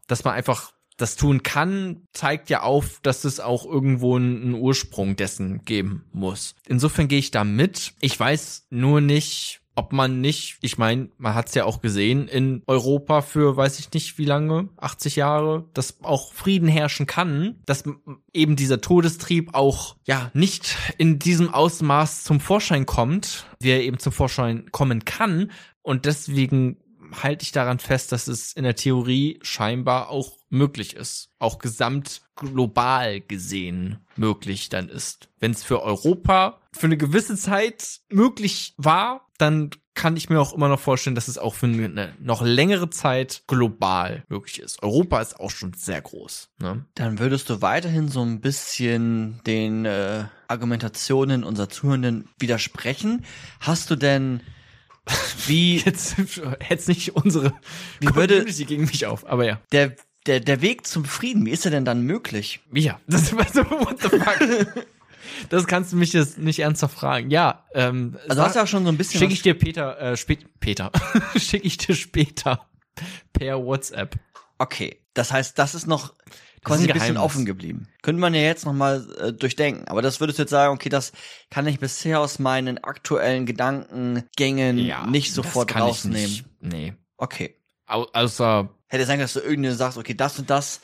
Dass 0.08 0.24
man 0.24 0.34
einfach 0.34 0.74
das 0.98 1.16
tun 1.16 1.44
kann, 1.44 2.08
zeigt 2.12 2.50
ja 2.50 2.64
auf, 2.64 3.02
dass 3.04 3.24
es 3.24 3.40
auch 3.40 3.68
irgendwo 3.68 4.16
einen 4.16 4.56
Ursprung 4.56 5.16
dessen 5.16 5.64
geben 5.64 6.06
muss. 6.12 6.56
Insofern 6.68 7.08
gehe 7.08 7.20
ich 7.20 7.30
da 7.30 7.44
mit. 7.44 7.94
Ich 8.00 8.20
weiß 8.20 8.66
nur 8.72 9.00
nicht, 9.00 9.62
ob 9.76 9.94
man 9.94 10.22
nicht, 10.22 10.58
ich 10.62 10.78
meine, 10.78 11.10
man 11.18 11.36
hat 11.36 11.50
es 11.50 11.54
ja 11.54 11.66
auch 11.66 11.82
gesehen 11.82 12.28
in 12.28 12.64
Europa 12.66 13.22
für 13.22 13.58
weiß 13.58 13.80
ich 13.80 13.92
nicht 13.94 14.18
wie 14.18 14.26
lange, 14.26 14.70
80 14.78 15.18
Jahre, 15.18 15.66
dass 15.74 16.04
auch 16.04 16.34
Frieden 16.34 16.68
herrschen 16.68 17.06
kann, 17.06 17.62
dass 17.66 17.84
eben 18.34 18.56
dieser 18.56 18.82
Todestrieb 18.82 19.54
auch 19.54 19.98
ja 20.06 20.32
nicht 20.34 20.78
in 20.98 21.20
diesem 21.20 21.54
Ausmaß 21.54 22.24
zum 22.24 22.40
Vorschein 22.40 22.86
kommt, 22.86 23.46
wie 23.60 23.70
er 23.70 23.84
eben 23.84 24.00
zum 24.00 24.12
Vorschein 24.12 24.72
kommen 24.72 25.06
kann 25.06 25.52
und 25.82 26.06
deswegen 26.06 26.78
halte 27.12 27.44
ich 27.44 27.52
daran 27.52 27.80
fest, 27.80 28.12
dass 28.12 28.28
es 28.28 28.54
in 28.54 28.64
der 28.64 28.76
Theorie 28.76 29.40
scheinbar 29.42 30.10
auch 30.10 30.38
möglich 30.50 30.96
ist, 30.96 31.30
auch 31.40 31.60
gesamt 31.60 32.22
global 32.36 33.22
gesehen 33.22 34.06
möglich 34.16 34.70
dann 34.70 34.90
ist. 34.90 35.30
Wenn 35.40 35.52
es 35.52 35.64
für 35.64 35.82
Europa 35.82 36.60
für 36.74 36.88
eine 36.88 36.98
gewisse 36.98 37.36
Zeit 37.38 38.02
möglich 38.10 38.74
war, 38.78 39.25
dann 39.38 39.70
kann 39.94 40.18
ich 40.18 40.30
mir 40.30 40.40
auch 40.40 40.54
immer 40.54 40.68
noch 40.68 40.80
vorstellen, 40.80 41.16
dass 41.16 41.28
es 41.28 41.38
auch 41.38 41.56
für 41.56 41.68
eine 41.68 42.14
noch 42.20 42.42
längere 42.42 42.90
Zeit 42.90 43.44
global 43.48 44.24
möglich 44.28 44.60
ist. 44.60 44.84
Europa 44.84 45.22
ist 45.22 45.40
auch 45.40 45.50
schon 45.50 45.74
sehr 45.74 46.02
groß. 46.02 46.50
Ne? 46.60 46.86
Dann 46.96 47.20
würdest 47.20 47.50
du 47.50 47.62
weiterhin 47.62 48.10
so 48.10 48.22
ein 48.22 48.42
bisschen 48.42 49.42
den 49.48 49.86
äh, 49.86 50.26
Argumentationen 50.48 51.44
unserer 51.44 51.70
Zuhörenden 51.70 52.28
widersprechen. 52.38 53.26
Hast 53.62 53.90
du 53.90 53.96
denn 53.96 54.42
wie 55.48 55.78
jetzt 55.86 56.18
hätte 56.60 56.90
nicht 56.90 57.16
unsere 57.16 57.54
wie 58.00 58.14
würde 58.16 58.40
Community 58.40 58.66
gegen 58.66 58.86
mich 58.86 59.06
auf, 59.06 59.26
aber 59.28 59.46
ja. 59.46 59.62
Der 59.72 59.96
der 60.26 60.40
der 60.40 60.62
Weg 60.62 60.88
zum 60.88 61.06
Frieden, 61.06 61.46
wie 61.46 61.52
ist 61.52 61.66
er 61.66 61.72
denn 61.72 61.86
dann 61.86 62.02
möglich? 62.02 62.60
Ja, 62.74 63.00
das 63.08 63.32
what 63.34 63.50
the 64.02 64.10
fuck. 64.10 64.86
Das 65.50 65.68
kannst 65.68 65.92
du 65.92 65.98
mich 65.98 66.14
jetzt 66.14 66.38
nicht 66.38 66.60
ernsthaft 66.60 66.98
fragen. 66.98 67.30
Ja, 67.30 67.66
ähm, 67.74 68.18
also 68.28 68.44
hast 68.44 68.56
du 68.56 68.62
auch 68.62 68.68
schon 68.68 68.84
so 68.84 68.90
ein 68.90 68.98
bisschen 68.98 69.20
Schicke 69.20 69.34
ich 69.34 69.42
dir 69.42 69.54
Peter 69.54 70.00
äh, 70.00 70.18
spät 70.18 70.60
Peter. 70.60 70.92
Schicke 71.38 71.68
ich 71.68 71.78
dir 71.78 71.96
später 71.96 72.68
per 73.34 73.64
WhatsApp. 73.64 74.16
Okay, 74.58 75.02
das 75.14 75.32
heißt, 75.32 75.58
das 75.60 75.76
ist 75.76 75.88
noch 75.88 76.14
quasi 76.64 76.84
ein, 76.84 76.92
ein 76.92 76.94
bisschen 76.94 77.18
offen 77.18 77.46
geblieben. 77.46 77.88
Könnte 78.02 78.20
man 78.20 78.34
ja 78.34 78.42
jetzt 78.42 78.66
noch 78.66 78.74
mal 78.74 79.08
äh, 79.20 79.34
durchdenken, 79.34 79.88
aber 79.88 80.02
das 80.02 80.20
würdest 80.20 80.40
du 80.40 80.44
jetzt 80.44 80.52
sagen, 80.52 80.74
okay, 80.74 80.90
das 80.90 81.12
kann 81.50 81.68
ich 81.68 81.80
bisher 81.80 82.20
aus 82.20 82.40
meinen 82.40 82.84
aktuellen 82.84 83.46
Gedankengängen 83.46 84.78
ja, 84.78 85.06
nicht 85.06 85.34
sofort 85.34 85.76
rausnehmen. 85.76 86.22
Nicht. 86.22 86.46
Nee. 86.60 86.94
Okay. 87.18 87.56
Au 87.88 88.08
außer 88.14 88.70
hätte 88.88 89.06
sein, 89.06 89.20
dass 89.20 89.34
du 89.34 89.40
irgendwie 89.40 89.72
sagst, 89.72 89.98
okay, 89.98 90.14
das 90.14 90.40
und 90.40 90.50
das 90.50 90.82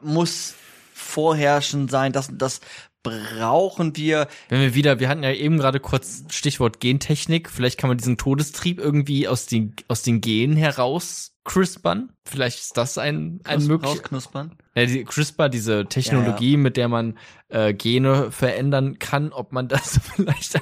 muss 0.00 0.54
vorherrschend 0.92 1.90
sein, 1.90 2.12
das 2.12 2.28
und 2.28 2.38
das 2.38 2.60
brauchen 3.04 3.96
wir. 3.96 4.26
Wenn 4.48 4.60
wir 4.60 4.74
wieder, 4.74 4.98
wir 4.98 5.08
hatten 5.08 5.22
ja 5.22 5.30
eben 5.30 5.58
gerade 5.58 5.78
kurz 5.78 6.24
Stichwort 6.30 6.80
Gentechnik, 6.80 7.48
vielleicht 7.48 7.78
kann 7.78 7.88
man 7.88 7.98
diesen 7.98 8.16
Todestrieb 8.16 8.80
irgendwie 8.80 9.28
aus 9.28 9.46
den, 9.46 9.76
aus 9.86 10.02
den 10.02 10.20
Genen 10.20 10.56
heraus 10.56 11.30
crispern. 11.44 12.10
Vielleicht 12.24 12.58
ist 12.58 12.76
das 12.76 12.98
ein, 12.98 13.40
ein 13.44 13.58
Knus 13.58 13.68
möglich. 13.68 14.02
Knuspern. 14.02 14.56
Ja, 14.74 14.86
die 14.86 15.04
CRISPR, 15.04 15.48
diese 15.48 15.86
Technologie, 15.86 16.52
ja, 16.52 16.56
ja. 16.56 16.62
mit 16.62 16.76
der 16.76 16.88
man 16.88 17.18
äh, 17.48 17.74
Gene 17.74 18.32
verändern 18.32 18.98
kann, 18.98 19.32
ob 19.32 19.52
man 19.52 19.68
das 19.68 20.00
vielleicht, 20.16 20.60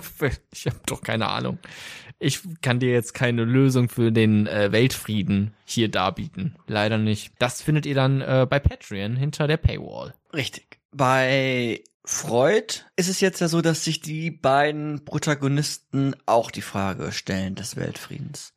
ich 0.53 0.66
habe 0.66 0.76
doch 0.86 1.01
keine 1.01 1.28
Ahnung. 1.28 1.59
Ich 2.18 2.40
kann 2.61 2.78
dir 2.78 2.93
jetzt 2.93 3.14
keine 3.14 3.45
Lösung 3.45 3.88
für 3.88 4.12
den 4.12 4.47
äh, 4.47 4.70
Weltfrieden 4.70 5.55
hier 5.64 5.88
darbieten. 5.88 6.57
Leider 6.66 6.99
nicht. 6.99 7.32
Das 7.38 7.62
findet 7.62 7.86
ihr 7.86 7.95
dann 7.95 8.20
äh, 8.20 8.47
bei 8.49 8.61
Patreon 8.61 9.16
hinter 9.16 9.49
der 9.49 9.57
Paywall. 9.57 10.14
Richtig. 10.32 10.78
Bei 10.93 11.82
Freud 12.05 12.84
ist 12.96 13.09
es 13.09 13.20
jetzt 13.20 13.40
ja 13.40 13.48
so, 13.48 13.61
dass 13.61 13.84
sich 13.84 14.00
die 14.00 14.30
beiden 14.30 15.05
Protagonisten 15.05 16.16
auch 16.26 16.50
die 16.50 16.62
Frage 16.62 17.12
stellen 17.12 17.55
des 17.55 17.76
Weltfriedens. 17.76 18.55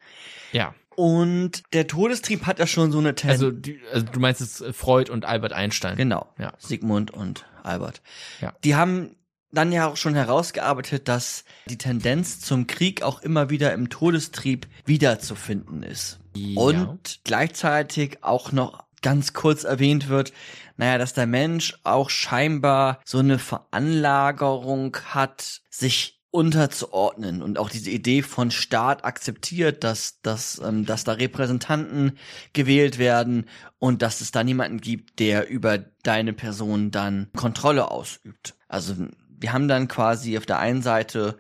Ja. 0.52 0.74
Und 0.96 1.64
der 1.74 1.88
Todestrieb 1.88 2.46
hat 2.46 2.60
ja 2.60 2.68
schon 2.68 2.92
so 2.92 3.00
eine 3.00 3.16
Tendenz. 3.16 3.42
Also, 3.42 3.52
die, 3.52 3.80
also 3.92 4.06
du 4.06 4.20
meinst 4.20 4.42
jetzt 4.42 4.64
Freud 4.76 5.12
und 5.12 5.26
Albert 5.26 5.54
Einstein. 5.54 5.98
Genau. 5.98 6.34
Ja. 6.40 6.54
Sigmund 6.58 7.12
und 7.12 7.46
Albert. 7.64 8.02
Ja. 8.42 8.54
Die 8.64 8.76
haben 8.76 9.16
dann 9.52 9.72
ja 9.72 9.88
auch 9.88 9.98
schon 9.98 10.16
herausgearbeitet, 10.16 11.08
dass 11.08 11.46
die 11.68 11.78
Tendenz 11.78 12.40
zum 12.40 12.68
Krieg 12.68 13.04
auch 13.04 13.22
immer 13.22 13.50
wieder 13.50 13.74
im 13.74 13.90
Todestrieb 13.90 14.68
wiederzufinden 14.86 15.84
ist. 15.84 16.20
Ja. 16.36 16.62
Und 16.62 17.22
gleichzeitig 17.24 18.24
auch 18.24 18.52
noch 18.52 18.84
ganz 19.02 19.34
kurz 19.34 19.64
erwähnt 19.64 20.10
wird, 20.10 20.34
naja, 20.78 20.98
dass 20.98 21.14
der 21.14 21.28
Mensch 21.28 21.78
auch 21.84 22.10
scheinbar 22.10 23.00
so 23.06 23.20
eine 23.20 23.40
Veranlagerung 23.40 24.98
hat, 25.14 25.62
sich 25.70 26.16
unterzuordnen 26.36 27.42
und 27.42 27.58
auch 27.58 27.70
diese 27.70 27.90
Idee 27.90 28.22
von 28.22 28.52
Staat 28.52 29.06
akzeptiert, 29.06 29.86
dass, 29.86 30.20
dass, 30.22 30.60
ähm, 30.60 30.86
dass 30.86 31.06
da 31.06 31.14
Repräsentanten 31.14 32.18
gewählt 32.52 32.98
werden 32.98 33.46
und 33.80 34.02
dass 34.02 34.20
es 34.20 34.32
da 34.32 34.44
niemanden 34.44 34.82
gibt, 34.82 35.20
der 35.20 35.48
über 35.50 35.78
deine 36.04 36.34
Person 36.34 36.92
dann 36.92 37.30
Kontrolle 37.38 37.90
ausübt. 37.90 38.56
Also 38.68 38.96
wir 39.30 39.54
haben 39.54 39.70
dann 39.70 39.88
quasi 39.88 40.38
auf 40.38 40.46
der 40.46 40.60
einen 40.60 40.82
Seite 40.82 41.38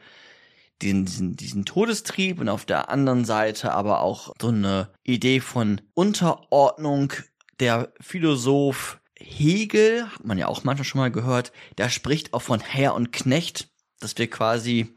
den, 0.81 1.05
diesen, 1.05 1.35
diesen 1.35 1.65
Todestrieb 1.65 2.39
und 2.39 2.47
auf 2.47 2.63
der 2.63 2.89
anderen 2.89 3.25
Seite 3.25 3.73
aber 3.73 3.99
auch 3.99 4.33
so 4.41 4.47
eine 4.47 4.89
Idee 5.03 5.41
von 5.41 5.81
Unterordnung. 5.93 7.11
Der 7.59 7.91
Philosoph 7.99 8.99
Hegel, 9.17 10.07
hat 10.11 10.25
man 10.25 10.37
ja 10.37 10.47
auch 10.47 10.63
manchmal 10.63 10.85
schon 10.85 11.01
mal 11.01 11.11
gehört, 11.11 11.51
der 11.77 11.89
spricht 11.89 12.33
auch 12.33 12.41
von 12.41 12.59
Herr 12.59 12.93
und 12.93 13.11
Knecht, 13.11 13.69
dass 13.99 14.17
wir 14.17 14.29
quasi, 14.29 14.93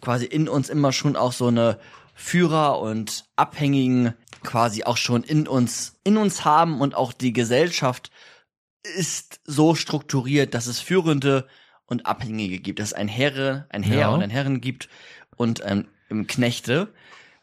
quasi 0.00 0.26
in 0.26 0.48
uns 0.48 0.68
immer 0.68 0.92
schon 0.92 1.16
auch 1.16 1.32
so 1.32 1.46
eine 1.46 1.78
Führer 2.14 2.80
und 2.80 3.24
Abhängigen 3.36 4.14
quasi 4.42 4.84
auch 4.84 4.96
schon 4.96 5.22
in 5.22 5.48
uns, 5.48 5.98
in 6.04 6.16
uns 6.16 6.44
haben 6.44 6.80
und 6.80 6.94
auch 6.94 7.12
die 7.12 7.32
Gesellschaft 7.32 8.10
ist 8.82 9.40
so 9.44 9.74
strukturiert, 9.74 10.54
dass 10.54 10.66
es 10.66 10.80
Führende 10.80 11.46
und 11.86 12.06
Abhängige 12.06 12.58
gibt, 12.58 12.78
dass 12.78 12.88
es 12.88 12.94
ein 12.94 13.08
Herre, 13.08 13.66
ein 13.70 13.82
Herr 13.82 14.00
ja. 14.00 14.08
und 14.08 14.22
ein 14.22 14.30
Herren 14.30 14.60
gibt 14.60 14.88
und 15.36 15.62
ähm, 15.64 15.86
Knechte. 16.26 16.92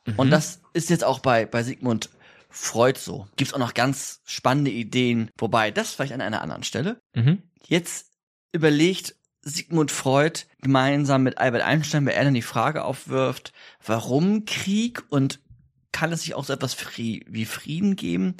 Mhm. 0.06 0.14
Und 0.18 0.30
das 0.30 0.62
ist 0.74 0.89
jetzt 0.89 1.03
auch 1.03 1.20
bei, 1.20 1.45
bei 1.45 1.64
Sigmund 1.64 2.10
Freud 2.56 2.97
so. 2.97 3.28
Gibt's 3.36 3.53
auch 3.53 3.60
noch 3.60 3.74
ganz 3.74 4.22
spannende 4.26 4.72
Ideen, 4.72 5.30
wobei 5.38 5.72
das 5.72 5.91
vielleicht 5.91 6.14
an 6.14 6.22
einer 6.22 6.41
anderen 6.41 6.64
Stelle. 6.64 7.01
Mhm. 7.14 7.43
Jetzt 7.68 8.12
überlegt 8.53 9.16
Sigmund 9.41 9.91
Freud 9.91 10.41
gemeinsam 10.62 11.24
mit 11.24 11.38
Albert 11.38 11.64
Einstein, 11.64 12.06
weil 12.06 12.14
er 12.14 12.24
dann 12.24 12.34
die 12.34 12.41
Frage 12.41 12.86
aufwirft, 12.86 13.51
warum 13.86 14.45
Krieg 14.45 15.03
und 15.10 15.41
kann 15.91 16.14
es 16.14 16.22
sich 16.22 16.34
auch 16.34 16.45
so 16.45 16.53
etwas 16.53 16.78
wie 16.97 17.45
Frieden 17.45 17.97
geben? 17.97 18.36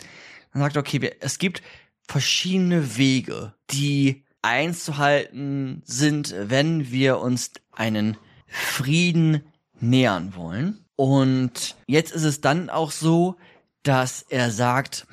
Dann 0.54 0.62
sagt 0.62 0.78
er, 0.78 0.80
okay, 0.80 1.12
es 1.20 1.38
gibt 1.38 1.62
verschiedene 2.08 2.98
Wege, 2.98 3.54
die 3.72 4.24
einzuhalten 4.42 5.82
sind, 5.86 6.34
wenn 6.38 6.90
wir 6.90 7.20
uns 7.20 7.52
einen 7.74 8.16
Frieden 8.48 9.44
nähern 9.80 10.36
wollen. 10.36 10.86
Und 10.96 11.76
jetzt 11.88 12.14
ist 12.14 12.24
es 12.24 12.40
dann 12.40 12.70
auch 12.70 12.92
so, 12.92 13.36
dass 13.88 14.24
er 14.24 14.52
sagt, 14.52 15.08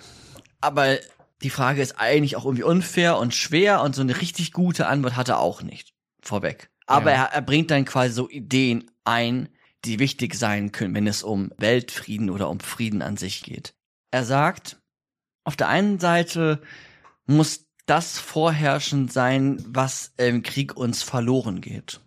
aber 0.60 0.98
die 1.42 1.50
Frage 1.50 1.82
ist 1.82 1.98
eigentlich 1.98 2.36
auch 2.36 2.44
irgendwie 2.44 2.62
unfair 2.62 3.18
und 3.18 3.34
schwer 3.34 3.82
und 3.82 3.94
so 3.94 4.02
eine 4.02 4.20
richtig 4.20 4.52
gute 4.52 4.86
Antwort 4.86 5.16
hat 5.16 5.28
er 5.28 5.40
auch 5.40 5.62
nicht 5.62 5.92
vorweg. 6.22 6.70
Aber 6.86 7.10
ja. 7.10 7.24
er, 7.24 7.32
er 7.32 7.42
bringt 7.42 7.70
dann 7.70 7.84
quasi 7.84 8.14
so 8.14 8.28
Ideen 8.28 8.90
ein, 9.04 9.48
die 9.84 9.98
wichtig 9.98 10.34
sein 10.34 10.72
können, 10.72 10.94
wenn 10.94 11.06
es 11.06 11.22
um 11.22 11.52
Weltfrieden 11.58 12.30
oder 12.30 12.48
um 12.48 12.60
Frieden 12.60 13.02
an 13.02 13.16
sich 13.16 13.42
geht. 13.42 13.74
Er 14.10 14.24
sagt, 14.24 14.80
auf 15.44 15.56
der 15.56 15.68
einen 15.68 15.98
Seite 15.98 16.62
muss 17.26 17.66
das 17.86 18.18
vorherrschend 18.18 19.12
sein, 19.12 19.62
was 19.66 20.12
im 20.16 20.42
Krieg 20.42 20.76
uns 20.76 21.02
verloren 21.02 21.60
geht. 21.60 22.00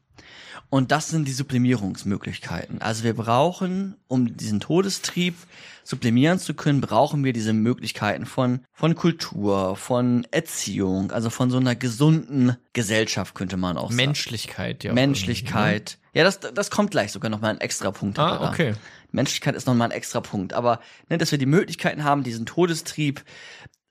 Und 0.75 0.91
das 0.91 1.07
sind 1.07 1.25
die 1.25 1.31
Sublimierungsmöglichkeiten. 1.31 2.81
Also 2.81 3.05
wir 3.05 3.13
brauchen, 3.13 3.95
um 4.09 4.35
diesen 4.35 4.59
Todestrieb 4.59 5.35
sublimieren 5.85 6.37
zu 6.37 6.53
können, 6.53 6.81
brauchen 6.81 7.23
wir 7.23 7.31
diese 7.31 7.53
Möglichkeiten 7.53 8.25
von, 8.25 8.59
von 8.73 8.93
Kultur, 8.93 9.77
von 9.77 10.27
Erziehung, 10.31 11.13
also 11.13 11.29
von 11.29 11.49
so 11.49 11.59
einer 11.59 11.75
gesunden 11.75 12.57
Gesellschaft 12.73 13.35
könnte 13.35 13.55
man 13.55 13.77
auch 13.77 13.89
Menschlichkeit, 13.89 14.83
sagen. 14.83 14.87
ja. 14.87 14.93
Menschlichkeit. 15.01 15.97
Ja, 16.11 16.25
das, 16.25 16.41
das 16.41 16.69
kommt 16.71 16.91
gleich 16.91 17.13
sogar 17.13 17.31
noch 17.31 17.39
mal 17.39 17.51
ein 17.51 17.61
extra 17.61 17.91
Punkt. 17.91 18.19
Ah, 18.19 18.49
okay. 18.49 18.73
Menschlichkeit 19.13 19.55
ist 19.55 19.67
noch 19.67 19.75
mal 19.75 19.85
ein 19.85 19.91
extra 19.91 20.19
Punkt. 20.19 20.51
Aber, 20.51 20.81
ne, 21.07 21.17
dass 21.17 21.31
wir 21.31 21.39
die 21.39 21.45
Möglichkeiten 21.45 22.03
haben, 22.03 22.23
diesen 22.23 22.45
Todestrieb 22.45 23.23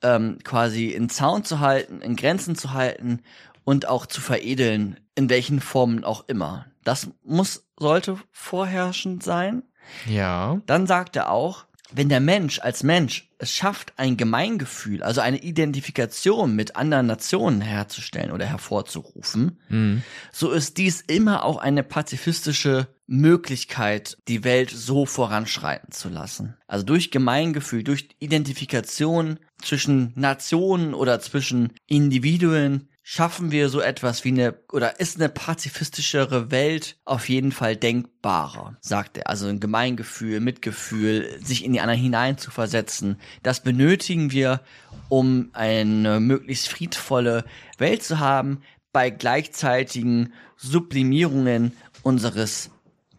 ähm, 0.02 0.36
quasi 0.44 0.88
in 0.88 1.08
Zaun 1.08 1.44
zu 1.44 1.60
halten, 1.60 2.02
in 2.02 2.14
Grenzen 2.14 2.56
zu 2.56 2.74
halten 2.74 3.20
und 3.64 3.88
auch 3.88 4.04
zu 4.04 4.20
veredeln, 4.20 5.00
in 5.14 5.30
welchen 5.30 5.62
Formen 5.62 6.04
auch 6.04 6.28
immer. 6.28 6.66
Das 6.84 7.08
muss, 7.24 7.64
sollte 7.78 8.18
vorherrschend 8.30 9.22
sein. 9.22 9.62
Ja. 10.06 10.60
Dann 10.66 10.86
sagt 10.86 11.16
er 11.16 11.30
auch, 11.30 11.64
wenn 11.92 12.08
der 12.08 12.20
Mensch 12.20 12.58
als 12.60 12.82
Mensch 12.82 13.30
es 13.38 13.52
schafft, 13.52 13.92
ein 13.98 14.16
Gemeingefühl, 14.16 15.02
also 15.02 15.20
eine 15.20 15.42
Identifikation 15.42 16.56
mit 16.56 16.76
anderen 16.76 17.06
Nationen 17.06 17.60
herzustellen 17.60 18.32
oder 18.32 18.46
hervorzurufen, 18.46 19.60
Mhm. 19.68 20.02
so 20.32 20.50
ist 20.50 20.78
dies 20.78 21.02
immer 21.02 21.44
auch 21.44 21.58
eine 21.58 21.82
pazifistische 21.84 22.88
Möglichkeit, 23.06 24.16
die 24.28 24.44
Welt 24.44 24.70
so 24.70 25.04
voranschreiten 25.06 25.92
zu 25.92 26.08
lassen. 26.08 26.56
Also 26.66 26.84
durch 26.84 27.10
Gemeingefühl, 27.10 27.84
durch 27.84 28.08
Identifikation 28.18 29.38
zwischen 29.62 30.12
Nationen 30.16 30.94
oder 30.94 31.20
zwischen 31.20 31.74
Individuen 31.86 32.88
schaffen 33.06 33.52
wir 33.52 33.68
so 33.68 33.80
etwas 33.80 34.24
wie 34.24 34.30
eine, 34.30 34.54
oder 34.72 34.98
ist 34.98 35.20
eine 35.20 35.28
pazifistischere 35.28 36.50
Welt 36.50 36.96
auf 37.04 37.28
jeden 37.28 37.52
Fall 37.52 37.76
denkbarer, 37.76 38.78
sagt 38.80 39.18
er. 39.18 39.28
Also 39.28 39.46
ein 39.46 39.60
Gemeingefühl, 39.60 40.40
Mitgefühl, 40.40 41.38
sich 41.44 41.64
in 41.64 41.74
die 41.74 41.80
anderen 41.82 42.00
hineinzuversetzen. 42.00 43.20
Das 43.42 43.62
benötigen 43.62 44.32
wir, 44.32 44.62
um 45.10 45.50
eine 45.52 46.18
möglichst 46.18 46.68
friedvolle 46.68 47.44
Welt 47.76 48.02
zu 48.02 48.20
haben, 48.20 48.62
bei 48.90 49.10
gleichzeitigen 49.10 50.32
Sublimierungen 50.56 51.72
unseres 52.02 52.70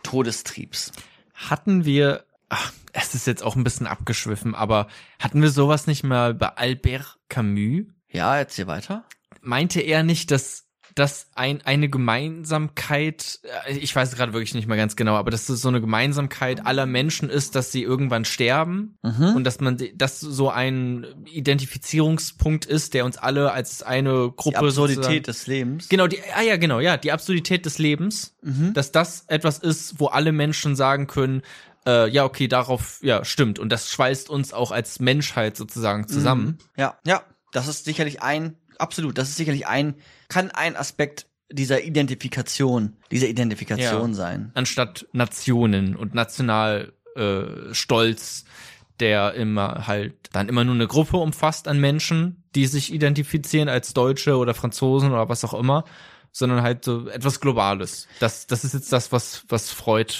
Todestriebs. 0.01 0.93
Hatten 1.35 1.85
wir, 1.85 2.25
ach, 2.49 2.73
es 2.91 3.13
ist 3.13 3.27
jetzt 3.27 3.43
auch 3.43 3.55
ein 3.55 3.63
bisschen 3.63 3.85
abgeschwiffen, 3.85 4.55
aber 4.55 4.87
hatten 5.19 5.43
wir 5.43 5.51
sowas 5.51 5.85
nicht 5.85 6.03
mal 6.03 6.33
bei 6.33 6.47
Albert 6.47 7.19
Camus? 7.29 7.83
Ja, 8.09 8.35
erzähl 8.35 8.65
weiter. 8.65 9.05
Meinte 9.45 9.79
er 9.81 10.03
nicht, 10.03 10.31
dass 10.31 10.63
dass 10.93 11.27
ein, 11.35 11.61
eine 11.65 11.89
Gemeinsamkeit, 11.89 13.39
äh, 13.67 13.73
ich 13.77 13.93
weiß 13.93 14.15
gerade 14.15 14.31
wirklich 14.31 14.53
nicht 14.53 14.65
mehr 14.67 14.77
ganz 14.77 14.95
genau, 14.95 15.15
aber 15.15 15.29
dass 15.29 15.49
es 15.49 15.61
so 15.61 15.67
eine 15.67 15.81
Gemeinsamkeit 15.81 16.65
aller 16.65 16.85
Menschen 16.85 17.29
ist, 17.29 17.55
dass 17.55 17.73
sie 17.73 17.83
irgendwann 17.83 18.23
sterben 18.23 18.97
Mhm. 19.03 19.35
und 19.35 19.43
dass 19.43 19.59
man 19.59 19.77
das 19.95 20.21
so 20.21 20.49
ein 20.49 21.05
Identifizierungspunkt 21.25 22.65
ist, 22.65 22.93
der 22.93 23.05
uns 23.05 23.17
alle 23.17 23.51
als 23.51 23.83
eine 23.83 24.29
Die 24.29 24.35
Gruppe 24.35 24.71
sozusagen- 24.71 24.99
Absurdität 24.99 25.27
des 25.27 25.47
Lebens. 25.47 25.89
Genau, 25.89 26.07
die, 26.07 26.19
ah 26.35 26.41
ja, 26.41 26.57
genau, 26.57 26.79
ja, 26.79 26.97
die 26.97 27.11
Absurdität 27.11 27.65
des 27.65 27.77
Lebens, 27.77 28.35
Mhm. 28.41 28.73
dass 28.73 28.91
das 28.91 29.25
etwas 29.27 29.57
ist, 29.59 29.99
wo 29.99 30.07
alle 30.07 30.31
Menschen 30.31 30.75
sagen 30.75 31.07
können, 31.07 31.41
äh, 31.85 32.09
ja, 32.09 32.23
okay, 32.23 32.47
darauf, 32.47 32.99
ja, 33.01 33.25
stimmt. 33.25 33.59
Und 33.59 33.69
das 33.69 33.89
schweißt 33.91 34.29
uns 34.29 34.53
auch 34.53 34.71
als 34.71 34.99
Menschheit 34.99 35.57
sozusagen 35.57 36.07
zusammen. 36.07 36.57
Ja, 36.77 36.97
ja, 37.05 37.21
das 37.51 37.67
ist 37.67 37.85
sicherlich 37.85 38.21
ein, 38.23 38.55
absolut, 38.79 39.17
das 39.17 39.29
ist 39.29 39.37
sicherlich 39.37 39.67
ein, 39.67 39.95
kann 40.29 40.51
ein 40.51 40.75
Aspekt 40.75 41.27
dieser 41.51 41.83
Identifikation, 41.83 42.97
dieser 43.11 43.27
Identifikation 43.27 44.09
Ja. 44.09 44.15
sein. 44.15 44.51
Anstatt 44.55 45.05
Nationen 45.13 45.95
und 45.95 46.13
Nationalstolz, 46.15 47.69
äh, 47.69 47.73
Stolz, 47.73 48.45
der 48.99 49.33
immer 49.33 49.87
halt 49.87 50.15
dann 50.31 50.47
immer 50.49 50.63
nur 50.63 50.75
eine 50.75 50.87
Gruppe 50.87 51.17
umfasst 51.17 51.67
an 51.67 51.79
Menschen, 51.79 52.43
die 52.55 52.65
sich 52.65 52.93
identifizieren 52.93 53.67
als 53.69 53.93
Deutsche 53.93 54.37
oder 54.37 54.53
Franzosen 54.53 55.11
oder 55.11 55.27
was 55.29 55.43
auch 55.43 55.53
immer, 55.53 55.83
sondern 56.31 56.61
halt 56.61 56.83
so 56.83 57.07
etwas 57.07 57.39
Globales. 57.39 58.07
Das, 58.19 58.47
das 58.47 58.63
ist 58.63 58.73
jetzt 58.73 58.91
das, 58.91 59.11
was, 59.11 59.45
was 59.49 59.69
Freud 59.71 60.13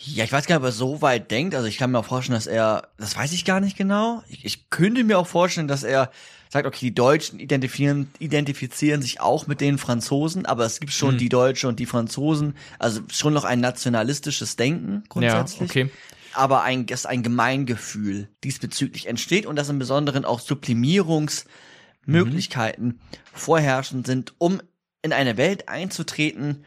Ja, 0.00 0.22
ich 0.22 0.30
weiß 0.30 0.46
gar 0.46 0.56
nicht, 0.56 0.62
ob 0.62 0.68
er 0.68 0.72
so 0.72 1.02
weit 1.02 1.30
denkt. 1.30 1.54
Also 1.56 1.66
ich 1.66 1.76
kann 1.76 1.90
mir 1.90 1.98
auch 1.98 2.04
vorstellen, 2.04 2.36
dass 2.36 2.46
er, 2.46 2.88
das 2.98 3.16
weiß 3.16 3.32
ich 3.32 3.44
gar 3.44 3.58
nicht 3.60 3.76
genau. 3.76 4.22
Ich, 4.28 4.44
ich 4.44 4.70
könnte 4.70 5.02
mir 5.02 5.18
auch 5.18 5.26
vorstellen, 5.26 5.66
dass 5.66 5.82
er 5.82 6.12
sagt, 6.50 6.66
okay, 6.66 6.78
die 6.80 6.94
Deutschen 6.94 7.40
identifizieren, 7.40 8.08
identifizieren 8.20 9.02
sich 9.02 9.20
auch 9.20 9.48
mit 9.48 9.60
den 9.60 9.76
Franzosen, 9.76 10.46
aber 10.46 10.64
es 10.64 10.78
gibt 10.80 10.92
schon 10.92 11.14
Mhm. 11.14 11.18
die 11.18 11.28
Deutsche 11.28 11.66
und 11.68 11.78
die 11.80 11.86
Franzosen, 11.86 12.56
also 12.78 13.00
schon 13.12 13.34
noch 13.34 13.44
ein 13.44 13.58
nationalistisches 13.60 14.54
Denken 14.56 15.02
grundsätzlich. 15.08 15.74
Ja, 15.74 15.84
okay. 15.84 15.90
aber 16.32 16.62
ein, 16.62 16.86
dass 16.86 17.04
ein 17.04 17.22
Gemeingefühl 17.24 18.28
diesbezüglich 18.44 19.06
entsteht 19.06 19.46
und 19.46 19.56
dass 19.56 19.68
im 19.68 19.80
Besonderen 19.80 20.24
auch 20.24 20.38
Sublimierungsmöglichkeiten 20.40 23.00
vorherrschend 23.32 24.06
sind, 24.06 24.34
um 24.38 24.60
in 25.02 25.12
eine 25.12 25.36
Welt 25.36 25.68
einzutreten, 25.68 26.64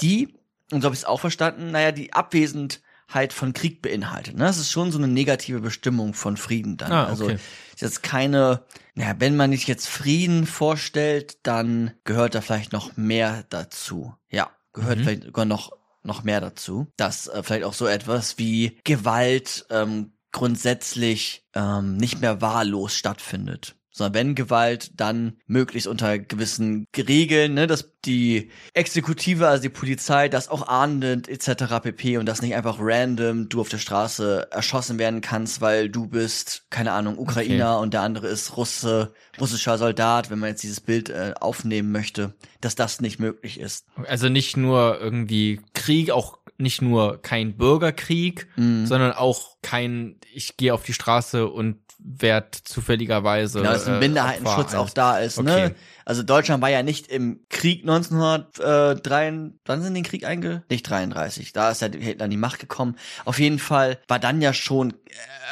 die, 0.00 0.34
und 0.74 0.80
so 0.82 0.86
habe 0.86 0.94
ich 0.94 1.00
es 1.00 1.04
auch 1.06 1.20
verstanden, 1.20 1.70
naja, 1.70 1.92
die 1.92 2.12
Abwesenheit 2.12 3.32
von 3.32 3.52
Krieg 3.52 3.80
beinhaltet. 3.82 4.36
Ne? 4.36 4.44
Das 4.44 4.58
ist 4.58 4.70
schon 4.70 4.92
so 4.92 4.98
eine 4.98 5.08
negative 5.08 5.60
Bestimmung 5.60 6.14
von 6.14 6.36
Frieden 6.36 6.76
dann. 6.76 6.92
Ah, 6.92 7.06
Also 7.06 7.24
okay. 7.26 7.38
ist 7.72 7.80
jetzt 7.80 8.02
keine, 8.02 8.64
naja, 8.94 9.14
wenn 9.18 9.36
man 9.36 9.52
sich 9.52 9.66
jetzt 9.66 9.88
Frieden 9.88 10.46
vorstellt, 10.46 11.38
dann 11.46 11.92
gehört 12.04 12.34
da 12.34 12.40
vielleicht 12.40 12.72
noch 12.72 12.96
mehr 12.96 13.44
dazu. 13.50 14.14
Ja, 14.30 14.50
gehört 14.72 14.98
Mhm. 14.98 15.02
vielleicht 15.04 15.24
sogar 15.24 15.44
noch 15.44 15.72
noch 16.06 16.22
mehr 16.22 16.42
dazu, 16.42 16.86
dass 16.98 17.28
äh, 17.28 17.42
vielleicht 17.42 17.64
auch 17.64 17.72
so 17.72 17.86
etwas 17.86 18.36
wie 18.36 18.78
Gewalt 18.84 19.64
ähm, 19.70 20.12
grundsätzlich 20.32 21.46
ähm, 21.54 21.96
nicht 21.96 22.20
mehr 22.20 22.42
wahllos 22.42 22.94
stattfindet. 22.94 23.74
Sondern 23.96 24.14
wenn 24.14 24.34
Gewalt, 24.34 24.90
dann 25.00 25.34
möglichst 25.46 25.86
unter 25.86 26.18
gewissen 26.18 26.86
Regeln, 26.96 27.54
ne, 27.54 27.68
dass 27.68 27.92
die 28.04 28.50
Exekutive, 28.74 29.46
also 29.46 29.62
die 29.62 29.68
Polizei, 29.68 30.28
das 30.28 30.48
auch 30.48 30.66
ahndend 30.66 31.28
etc. 31.28 31.80
pp. 31.80 32.18
und 32.18 32.26
das 32.26 32.42
nicht 32.42 32.56
einfach 32.56 32.78
random 32.80 33.48
du 33.48 33.60
auf 33.60 33.68
der 33.68 33.78
Straße 33.78 34.48
erschossen 34.50 34.98
werden 34.98 35.20
kannst, 35.20 35.60
weil 35.60 35.88
du 35.88 36.08
bist, 36.08 36.66
keine 36.70 36.90
Ahnung, 36.90 37.18
Ukrainer 37.18 37.78
und 37.78 37.94
der 37.94 38.02
andere 38.02 38.26
ist 38.26 38.56
Russe, 38.56 39.14
russischer 39.40 39.78
Soldat, 39.78 40.28
wenn 40.28 40.40
man 40.40 40.50
jetzt 40.50 40.64
dieses 40.64 40.80
Bild 40.80 41.08
äh, 41.08 41.34
aufnehmen 41.40 41.92
möchte, 41.92 42.34
dass 42.60 42.74
das 42.74 43.00
nicht 43.00 43.20
möglich 43.20 43.60
ist. 43.60 43.86
Also 44.08 44.28
nicht 44.28 44.56
nur 44.56 44.98
irgendwie 45.00 45.60
Krieg, 45.72 46.10
auch 46.10 46.38
nicht 46.58 46.82
nur 46.82 47.20
kein 47.22 47.56
Bürgerkrieg, 47.56 48.48
Mhm. 48.56 48.86
sondern 48.86 49.12
auch 49.12 49.56
kein, 49.62 50.16
ich 50.32 50.56
gehe 50.56 50.74
auf 50.74 50.82
die 50.84 50.92
Straße 50.92 51.48
und 51.48 51.78
werd 51.98 52.54
zufälligerweise. 52.54 53.58
Genau, 53.58 53.72
dass 53.72 53.86
ein 53.86 53.94
äh, 53.94 54.00
Minderheitenschutz 54.00 54.74
Opfer 54.74 54.80
auch 54.80 54.90
da 54.90 55.18
ist. 55.18 55.38
Okay. 55.38 55.68
Ne? 55.68 55.74
Also 56.04 56.22
Deutschland 56.22 56.62
war 56.62 56.68
ja 56.68 56.82
nicht 56.82 57.06
im 57.06 57.40
Krieg 57.48 57.80
1903, 57.82 59.52
wann 59.64 59.82
sind 59.82 59.94
den 59.94 60.02
Krieg 60.02 60.24
einge... 60.24 60.62
Nicht 60.68 60.88
33, 60.88 61.52
da 61.52 61.70
ist 61.70 61.80
ja 61.80 61.88
Hitler 61.88 62.24
an 62.24 62.30
die 62.30 62.36
Macht 62.36 62.58
gekommen. 62.58 62.96
Auf 63.24 63.38
jeden 63.38 63.58
Fall 63.58 63.98
war 64.06 64.18
dann 64.18 64.42
ja 64.42 64.52
schon, 64.52 64.92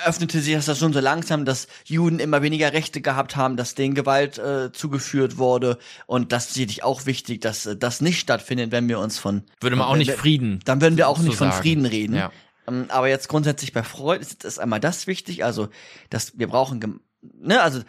öffnete 0.05 0.40
sich 0.40 0.55
das 0.55 0.78
schon 0.78 0.93
so 0.93 1.01
langsam, 1.01 1.47
dass 1.47 1.69
Juden 1.85 2.19
immer 2.19 2.43
weniger 2.43 2.74
Rechte 2.74 3.01
gehabt 3.01 3.35
haben, 3.36 3.56
dass 3.56 3.74
denen 3.74 3.94
Gewalt 3.94 4.36
äh, 4.39 4.73
zugeführt 4.73 5.39
wurde. 5.39 5.78
Und 6.06 6.32
das 6.32 6.48
ist 6.48 6.55
sicherlich 6.55 6.85
auch 6.85 7.06
wichtig, 7.06 7.40
dass 7.40 7.64
äh, 7.64 7.77
das 7.77 8.02
nicht 8.02 8.20
stattfindet, 8.20 8.73
wenn 8.73 8.89
wir 8.89 8.98
uns 8.98 9.19
von... 9.19 9.44
Würde 9.60 9.77
man 9.77 9.86
auch 9.86 9.97
nicht 9.97 10.12
Frieden. 10.12 10.60
Dann 10.66 10.82
würden 10.82 10.98
wir 10.98 11.09
auch 11.09 11.19
nicht 11.19 11.36
von. 11.36 11.52
Frieden 11.52 11.86
reden. 11.86 12.16
Ja. 12.16 12.31
Ähm, 12.68 12.86
aber 12.89 13.09
jetzt 13.09 13.28
grundsätzlich 13.28 13.72
bei 13.72 13.82
Freud 13.82 14.20
ist, 14.20 14.44
ist 14.44 14.59
einmal 14.59 14.80
das 14.80 15.06
wichtig, 15.06 15.44
also 15.44 15.68
dass 16.10 16.39
wir 16.39 16.47
brauchen, 16.48 17.01
ne, 17.22 17.60
also 17.62 17.80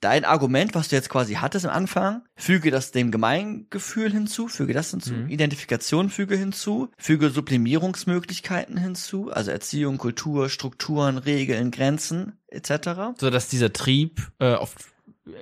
dein 0.00 0.24
Argument, 0.24 0.76
was 0.76 0.88
du 0.88 0.94
jetzt 0.96 1.08
quasi 1.08 1.34
hattest 1.34 1.66
am 1.66 1.72
Anfang, 1.74 2.22
füge 2.36 2.70
das 2.70 2.92
dem 2.92 3.10
Gemeingefühl 3.10 4.12
hinzu, 4.12 4.46
füge 4.46 4.72
das 4.72 4.90
hinzu, 4.92 5.12
Mhm. 5.12 5.28
Identifikation 5.28 6.08
füge 6.08 6.36
hinzu, 6.36 6.88
füge 6.98 7.30
Sublimierungsmöglichkeiten 7.30 8.76
hinzu, 8.76 9.30
also 9.32 9.50
Erziehung, 9.50 9.98
Kultur, 9.98 10.48
Strukturen, 10.50 11.18
Regeln, 11.18 11.70
Grenzen 11.70 12.38
etc. 12.48 13.16
So 13.18 13.30
dass 13.30 13.48
dieser 13.48 13.72
Trieb 13.72 14.30
äh, 14.38 14.54
auf 14.54 14.74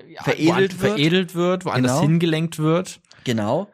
ja, 0.08 0.22
Veredelt 0.22 0.72
woan- 0.72 0.80
wird. 0.82 0.92
veredelt 0.92 1.34
wird, 1.34 1.64
woanders 1.64 1.92
Genau. 1.92 2.02
hingelenkt 2.02 2.58
wird. 2.58 3.00
Genau. 3.24 3.70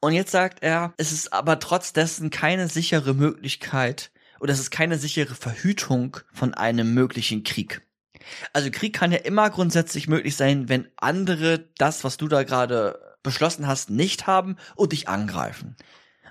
Und 0.00 0.12
jetzt 0.12 0.30
sagt 0.30 0.62
er, 0.62 0.92
es 0.96 1.10
ist 1.10 1.32
aber 1.32 1.58
trotz 1.58 1.92
dessen 1.92 2.30
keine 2.30 2.68
sichere 2.68 3.14
Möglichkeit 3.14 4.10
oder 4.40 4.52
es 4.52 4.60
ist 4.60 4.70
keine 4.70 4.98
sichere 4.98 5.34
Verhütung 5.34 6.18
von 6.32 6.54
einem 6.54 6.94
möglichen 6.94 7.44
Krieg. 7.44 7.82
Also 8.52 8.70
Krieg 8.70 8.94
kann 8.94 9.12
ja 9.12 9.18
immer 9.18 9.50
grundsätzlich 9.50 10.08
möglich 10.08 10.36
sein, 10.36 10.68
wenn 10.68 10.88
andere 10.96 11.70
das, 11.78 12.04
was 12.04 12.16
du 12.16 12.28
da 12.28 12.42
gerade 12.42 12.98
beschlossen 13.22 13.66
hast, 13.66 13.90
nicht 13.90 14.26
haben 14.26 14.56
und 14.74 14.92
dich 14.92 15.08
angreifen. 15.08 15.76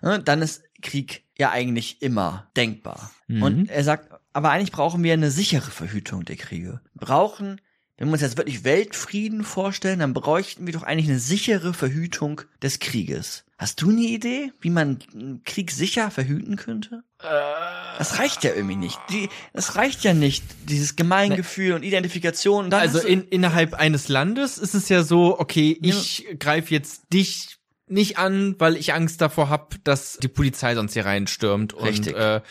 Ne, 0.02 0.22
Dann 0.22 0.42
ist 0.42 0.64
Krieg 0.82 1.24
ja 1.38 1.52
eigentlich 1.52 2.02
immer 2.02 2.50
denkbar. 2.56 3.12
Mhm. 3.28 3.44
Und 3.44 3.70
er 3.70 3.84
sagt, 3.84 4.10
aber 4.34 4.52
eigentlich 4.52 4.72
brauchen 4.72 5.04
wir 5.04 5.14
eine 5.14 5.32
sichere 5.32 5.72
Verhütung 5.72 6.24
der 6.26 6.36
Kriege. 6.36 6.82
Brauchen, 6.94 7.60
wenn 7.98 8.08
wir 8.08 8.14
uns 8.14 8.22
jetzt 8.22 8.38
wirklich 8.38 8.64
Weltfrieden 8.64 9.44
vorstellen, 9.44 10.00
dann 10.00 10.14
bräuchten 10.14 10.68
wir 10.68 10.74
doch 10.74 10.84
eigentlich 10.84 11.10
eine 11.10 11.20
sichere 11.20 11.74
Verhütung 11.74 12.42
des 12.62 12.80
Krieges. 12.80 13.46
Hast 13.60 13.82
du 13.82 13.90
eine 13.90 14.02
Idee, 14.02 14.52
wie 14.62 14.70
man 14.70 15.00
Krieg 15.44 15.72
sicher 15.72 16.12
verhüten 16.12 16.58
könnte? 16.58 17.04
Das 17.20 18.20
reicht 18.20 18.44
ja 18.44 18.54
irgendwie 18.54 18.76
nicht. 18.76 19.00
Die, 19.10 19.30
das 19.52 19.76
reicht 19.76 20.04
ja 20.04 20.14
nicht, 20.14 20.44
dieses 20.70 20.96
Gemeingefühl 20.96 21.74
und 21.74 21.82
Identifikation. 21.82 22.66
Und 22.66 22.70
dann 22.70 22.82
Also 22.82 23.00
in, 23.00 23.24
innerhalb 23.24 23.74
eines 23.74 24.10
Landes 24.10 24.60
ist 24.60 24.76
es 24.76 24.90
ja 24.90 25.02
so, 25.02 25.40
okay, 25.40 25.76
ich 25.82 26.28
greife 26.40 26.72
jetzt 26.72 27.12
dich 27.12 27.58
nicht 27.88 28.20
an, 28.20 28.56
weil 28.60 28.76
ich 28.76 28.94
Angst 28.94 29.22
davor 29.22 29.50
habe, 29.50 29.78
dass 29.84 30.18
die 30.18 30.28
Polizei 30.28 30.76
sonst 30.76 30.94
hier 30.94 31.06
reinstürmt 31.06 31.74
und 31.74 32.08
äh, 32.08 32.42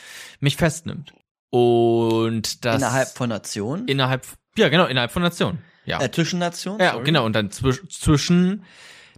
mich 0.40 0.56
festnimmt. 0.56 1.12
Und 1.50 2.64
das 2.64 2.76
innerhalb 2.78 3.08
von 3.08 3.28
Nationen, 3.28 3.86
innerhalb 3.86 4.26
ja 4.56 4.68
genau 4.68 4.86
innerhalb 4.86 5.12
von 5.12 5.22
Nationen. 5.22 5.62
Ja. 5.84 6.02
äh, 6.02 6.10
zwischen 6.10 6.40
Nationen. 6.40 6.80
Ja, 6.80 6.92
sorry. 6.92 7.04
genau. 7.04 7.24
Und 7.24 7.34
dann 7.34 7.52
zwisch 7.52 7.80
zwischen 7.88 8.64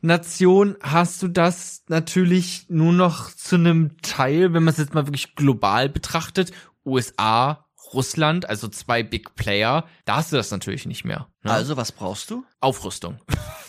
Nationen 0.01 0.77
hast 0.83 1.23
du 1.23 1.29
das 1.29 1.85
natürlich 1.89 2.67
nur 2.69 2.93
noch 2.93 3.33
zu 3.33 3.57
einem 3.57 3.97
Teil, 4.03 4.53
wenn 4.53 4.63
man 4.63 4.73
es 4.73 4.79
jetzt 4.79 4.95
mal 4.95 5.07
wirklich 5.07 5.35
global 5.35 5.89
betrachtet, 5.89 6.53
USA, 6.85 7.68
Russland, 7.95 8.49
also 8.49 8.69
zwei 8.69 9.03
Big 9.03 9.35
Player, 9.35 9.85
da 10.05 10.17
hast 10.17 10.33
du 10.33 10.37
das 10.37 10.51
natürlich 10.51 10.87
nicht 10.87 11.05
mehr. 11.05 11.29
Ne? 11.43 11.53
Also, 11.53 11.77
was 11.77 11.93
brauchst 11.93 12.31
du? 12.31 12.45
Aufrüstung. 12.61 13.19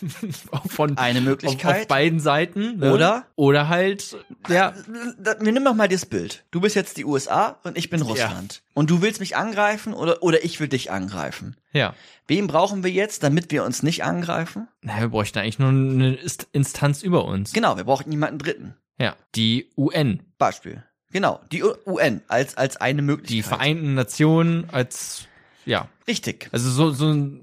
Von, 0.67 0.97
Eine 0.97 1.19
auf, 1.19 1.25
Möglichkeit. 1.25 1.81
auf 1.81 1.87
beiden 1.87 2.19
Seiten. 2.19 2.79
Ne? 2.79 2.93
Oder? 2.93 3.25
Oder 3.35 3.67
halt, 3.69 4.17
ja, 4.47 4.73
Wir 5.17 5.51
nehmen 5.51 5.65
doch 5.65 5.75
mal 5.75 5.87
das 5.87 6.05
Bild. 6.05 6.45
Du 6.51 6.61
bist 6.61 6.75
jetzt 6.75 6.97
die 6.97 7.05
USA 7.05 7.59
und 7.63 7.77
ich 7.77 7.89
bin 7.89 8.01
Russland. 8.01 8.61
Und 8.73 8.89
du 8.89 9.01
willst 9.01 9.19
mich 9.19 9.35
angreifen 9.35 9.93
oder, 9.93 10.23
oder 10.23 10.43
ich 10.43 10.59
will 10.59 10.67
dich 10.67 10.91
angreifen. 10.91 11.55
ja. 11.73 11.93
Wen 12.27 12.45
brauchen 12.45 12.83
wir 12.83 12.91
jetzt, 12.91 13.23
damit 13.23 13.49
wir 13.49 13.63
uns 13.63 13.81
nicht 13.81 14.03
angreifen? 14.03 14.67
Na, 14.83 14.99
wir 14.99 15.07
bräuchten 15.07 15.39
eigentlich 15.39 15.57
nur 15.57 15.69
eine 15.69 16.15
Instanz 16.51 17.01
über 17.01 17.25
uns. 17.25 17.53
Genau, 17.53 17.75
wir 17.75 17.85
brauchen 17.85 18.07
niemanden 18.07 18.37
Dritten. 18.37 18.75
Ja, 18.99 19.15
die 19.33 19.71
UN, 19.75 20.21
Beispiel. 20.37 20.83
Genau, 21.11 21.39
die 21.51 21.63
UN 21.85 22.21
als, 22.27 22.55
als 22.55 22.77
eine 22.77 23.01
Möglichkeit. 23.01 23.29
die 23.35 23.41
Vereinten 23.43 23.93
Nationen 23.95 24.69
als, 24.71 25.25
ja, 25.65 25.87
Richtig. 26.07 26.49
also 26.51 26.69
so, 26.69 26.91
so 26.91 27.07
ein, 27.11 27.41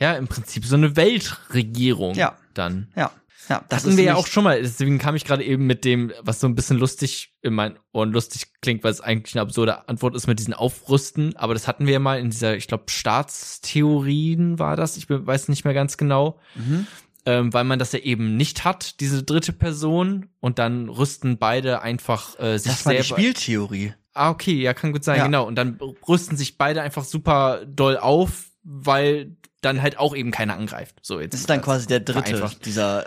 ja, 0.00 0.14
im 0.14 0.26
Prinzip 0.28 0.64
so 0.66 0.74
eine 0.76 0.96
Weltregierung 0.96 2.14
Ja. 2.14 2.36
dann. 2.54 2.88
Ja. 2.96 3.10
Ja, 3.50 3.62
das 3.68 3.84
Hatten 3.84 3.98
wir 3.98 4.04
ja 4.04 4.14
auch 4.14 4.26
schon 4.26 4.42
mal, 4.42 4.62
deswegen 4.62 4.98
kam 4.98 5.14
ich 5.16 5.26
gerade 5.26 5.44
eben 5.44 5.66
mit 5.66 5.84
dem, 5.84 6.10
was 6.22 6.40
so 6.40 6.46
ein 6.46 6.54
bisschen 6.54 6.78
lustig 6.78 7.34
in 7.42 7.52
meinen 7.52 7.78
Ohren 7.92 8.10
lustig 8.10 8.46
klingt, 8.62 8.82
weil 8.82 8.90
es 8.90 9.02
eigentlich 9.02 9.34
eine 9.34 9.42
absurde 9.42 9.86
Antwort 9.86 10.14
ist 10.16 10.26
mit 10.26 10.38
diesen 10.38 10.54
Aufrüsten, 10.54 11.36
aber 11.36 11.52
das 11.52 11.68
hatten 11.68 11.84
wir 11.84 11.92
ja 11.92 11.98
mal 11.98 12.18
in 12.18 12.30
dieser, 12.30 12.56
ich 12.56 12.68
glaube, 12.68 12.84
Staatstheorien 12.88 14.58
war 14.58 14.76
das, 14.76 14.96
ich 14.96 15.08
weiß 15.10 15.48
nicht 15.48 15.64
mehr 15.64 15.74
ganz 15.74 15.96
genau, 15.98 16.38
Mhm. 16.54 16.86
Ähm, 17.26 17.52
weil 17.52 17.64
man 17.64 17.78
das 17.78 17.92
ja 17.92 17.98
eben 18.00 18.36
nicht 18.36 18.64
hat, 18.64 19.00
diese 19.00 19.22
dritte 19.22 19.52
Person, 19.52 20.28
und 20.40 20.58
dann 20.58 20.88
rüsten 20.88 21.38
beide 21.38 21.82
einfach 21.82 22.38
äh, 22.38 22.58
sich 22.58 22.72
Das 22.72 22.86
war 22.86 22.92
die 22.94 23.02
selber. 23.02 23.20
Spieltheorie. 23.20 23.94
Ah, 24.12 24.30
okay, 24.30 24.54
ja, 24.60 24.74
kann 24.74 24.92
gut 24.92 25.02
sein, 25.04 25.18
Ja. 25.18 25.24
genau. 25.26 25.46
Und 25.46 25.56
dann 25.56 25.78
rüsten 26.06 26.36
sich 26.36 26.56
beide 26.56 26.82
einfach 26.82 27.04
super 27.04 27.62
doll 27.66 27.96
auf, 27.96 28.50
weil 28.62 29.36
dann 29.60 29.82
halt 29.82 29.98
auch 29.98 30.14
eben 30.14 30.30
keiner 30.30 30.54
angreift. 30.54 30.96
So 31.02 31.20
jetzt. 31.20 31.32
Das 31.32 31.40
ist 31.40 31.50
dann 31.50 31.62
quasi 31.62 31.86
der 31.86 32.00
dritte, 32.00 32.48
dieser, 32.64 33.04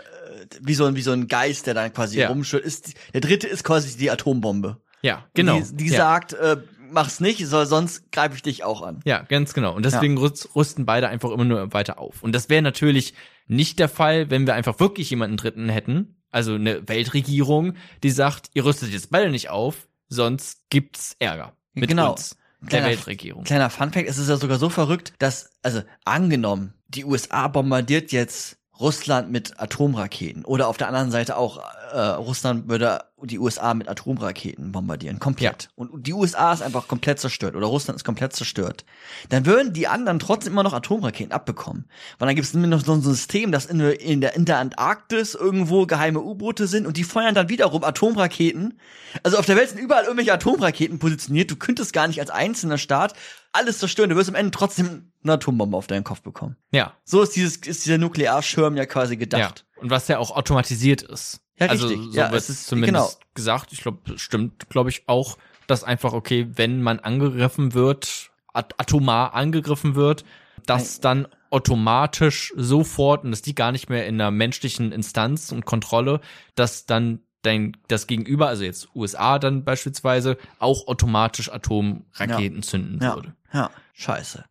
wie 0.60 0.74
so 0.74 0.84
ein, 0.84 0.96
wie 0.96 1.02
so 1.02 1.12
ein 1.12 1.28
Geist, 1.28 1.66
der 1.66 1.74
dann 1.74 1.92
quasi 1.92 2.18
Ja. 2.18 2.28
rumschwirrt. 2.28 2.64
Ist, 2.64 2.94
der 3.14 3.20
dritte 3.20 3.46
ist 3.46 3.64
quasi 3.64 3.96
die 3.96 4.10
Atombombe. 4.10 4.78
Ja, 5.00 5.24
genau. 5.34 5.60
Die, 5.60 5.76
die 5.84 5.90
ja. 5.90 5.96
sagt, 5.96 6.32
äh, 6.32 6.56
mach's 6.90 7.20
nicht, 7.20 7.44
soll, 7.46 7.66
sonst 7.66 8.10
greife 8.12 8.34
ich 8.36 8.42
dich 8.42 8.64
auch 8.64 8.82
an. 8.82 9.00
Ja, 9.04 9.22
ganz 9.22 9.54
genau. 9.54 9.74
Und 9.74 9.84
deswegen 9.84 10.16
rüst- 10.18 10.54
rüsten 10.54 10.86
beide 10.86 11.08
einfach 11.08 11.30
immer 11.30 11.44
nur 11.44 11.72
weiter 11.72 11.98
auf. 11.98 12.22
Und 12.22 12.32
das 12.34 12.48
wäre 12.48 12.62
natürlich 12.62 13.14
nicht 13.46 13.78
der 13.78 13.88
Fall, 13.88 14.30
wenn 14.30 14.46
wir 14.46 14.54
einfach 14.54 14.78
wirklich 14.80 15.10
jemanden 15.10 15.36
Dritten 15.36 15.68
hätten. 15.68 16.16
Also 16.30 16.54
eine 16.54 16.86
Weltregierung, 16.88 17.74
die 18.02 18.10
sagt, 18.10 18.50
ihr 18.54 18.64
rüstet 18.64 18.90
jetzt 18.90 19.10
beide 19.10 19.30
nicht 19.30 19.48
auf, 19.50 19.88
sonst 20.08 20.68
gibt's 20.70 21.16
Ärger 21.18 21.54
mit 21.72 21.88
Genau. 21.88 22.12
uns, 22.12 22.36
der 22.60 22.68
Kleiner- 22.68 22.86
Weltregierung. 22.88 23.44
Kleiner 23.44 23.70
Funfact, 23.70 24.08
es 24.08 24.18
ist 24.18 24.28
ja 24.28 24.36
sogar 24.36 24.58
so 24.58 24.68
verrückt, 24.68 25.12
dass, 25.18 25.50
also 25.62 25.82
angenommen, 26.04 26.74
die 26.88 27.04
USA 27.04 27.48
bombardiert 27.48 28.12
jetzt 28.12 28.58
Russland 28.80 29.30
mit 29.30 29.60
Atomraketen 29.60 30.44
oder 30.44 30.68
auf 30.68 30.76
der 30.76 30.86
anderen 30.88 31.10
Seite 31.10 31.36
auch 31.36 31.60
äh, 31.92 31.98
Russland 31.98 32.68
würde 32.68 33.00
die 33.22 33.38
USA 33.40 33.74
mit 33.74 33.88
Atomraketen 33.88 34.70
bombardieren, 34.70 35.18
komplett. 35.18 35.70
Und 35.74 36.06
die 36.06 36.12
USA 36.12 36.52
ist 36.52 36.62
einfach 36.62 36.86
komplett 36.86 37.18
zerstört 37.18 37.56
oder 37.56 37.66
Russland 37.66 37.96
ist 37.96 38.04
komplett 38.04 38.34
zerstört. 38.34 38.84
Dann 39.30 39.44
würden 39.46 39.72
die 39.72 39.88
anderen 39.88 40.20
trotzdem 40.20 40.52
immer 40.52 40.62
noch 40.62 40.72
Atomraketen 40.74 41.32
abbekommen. 41.32 41.86
Weil 42.18 42.26
dann 42.26 42.36
gibt 42.36 42.46
es 42.46 42.54
immer 42.54 42.68
noch 42.68 42.84
so 42.84 42.92
ein 42.92 43.02
System, 43.02 43.50
dass 43.50 43.66
in, 43.66 43.78
der- 43.80 44.00
in, 44.00 44.20
der, 44.20 44.36
in 44.36 44.44
der 44.44 44.58
Antarktis 44.58 45.34
irgendwo 45.34 45.86
geheime 45.86 46.20
U-Boote 46.20 46.68
sind 46.68 46.86
und 46.86 46.96
die 46.96 47.02
feuern 47.04 47.34
dann 47.34 47.48
wiederum 47.48 47.82
Atomraketen. 47.82 48.78
Also 49.24 49.38
auf 49.38 49.46
der 49.46 49.56
Welt 49.56 49.70
sind 49.70 49.78
überall 49.80 50.04
irgendwelche 50.04 50.32
Atomraketen 50.34 51.00
positioniert. 51.00 51.50
Du 51.50 51.56
könntest 51.56 51.92
gar 51.92 52.06
nicht 52.06 52.20
als 52.20 52.30
einzelner 52.30 52.78
Staat 52.78 53.14
alles 53.52 53.78
zerstören. 53.78 54.10
Du 54.10 54.16
wirst 54.16 54.28
am 54.28 54.34
Ende 54.34 54.50
trotzdem 54.50 55.12
eine 55.22 55.32
Atombombe 55.34 55.76
auf 55.76 55.86
deinen 55.86 56.04
Kopf 56.04 56.22
bekommen. 56.22 56.56
Ja, 56.70 56.92
So 57.04 57.22
ist 57.22 57.34
dieses 57.36 57.56
ist 57.56 57.84
dieser 57.86 57.98
Nuklearschirm 57.98 58.76
ja 58.76 58.86
quasi 58.86 59.16
gedacht. 59.16 59.64
ja. 59.76 59.82
Und 59.82 59.90
was 59.90 60.08
ja 60.08 60.18
auch 60.18 60.30
automatisiert 60.32 61.02
ist. 61.02 61.40
Ja, 61.58 61.66
also 61.68 61.86
richtig. 61.88 62.06
so 62.12 62.16
Ja, 62.18 62.30
wird 62.30 62.40
es 62.42 62.50
ist- 62.50 62.66
zumindest 62.66 63.18
genau. 63.20 63.26
gesagt. 63.34 63.72
Ich 63.72 63.80
glaube, 63.80 64.18
stimmt, 64.18 64.68
glaube 64.70 64.90
ich 64.90 65.02
auch, 65.08 65.38
dass 65.66 65.84
einfach 65.84 66.12
okay, 66.12 66.48
wenn 66.54 66.82
man 66.82 66.98
angegriffen 67.00 67.74
wird, 67.74 68.30
at 68.52 68.74
atomar 68.78 69.34
angegriffen 69.34 69.94
wird, 69.94 70.24
dass 70.66 71.00
dann 71.00 71.26
automatisch 71.50 72.52
sofort 72.56 73.24
und 73.24 73.30
dass 73.30 73.42
die 73.42 73.54
gar 73.54 73.72
nicht 73.72 73.88
mehr 73.88 74.06
in 74.06 74.14
einer 74.20 74.30
menschlichen 74.30 74.92
Instanz 74.92 75.52
und 75.52 75.64
Kontrolle, 75.64 76.20
dass 76.54 76.86
dann 76.86 77.20
dein 77.42 77.76
das 77.86 78.06
Gegenüber, 78.06 78.48
also 78.48 78.64
jetzt 78.64 78.88
USA 78.94 79.38
dann 79.38 79.64
beispielsweise, 79.64 80.36
auch 80.58 80.88
automatisch 80.88 81.50
Atomraketen 81.52 82.62
zünden 82.62 82.98
Ja. 83.00 83.14
würde. 83.14 83.34
Ja, 83.52 83.70
scheiße. 83.94 84.44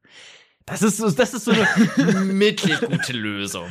Das 0.65 0.81
ist 0.81 0.97
so, 0.97 1.09
das 1.09 1.33
ist 1.33 1.45
so 1.45 1.51
eine 1.51 2.19
mittelgute 2.25 3.13
Lösung. 3.13 3.69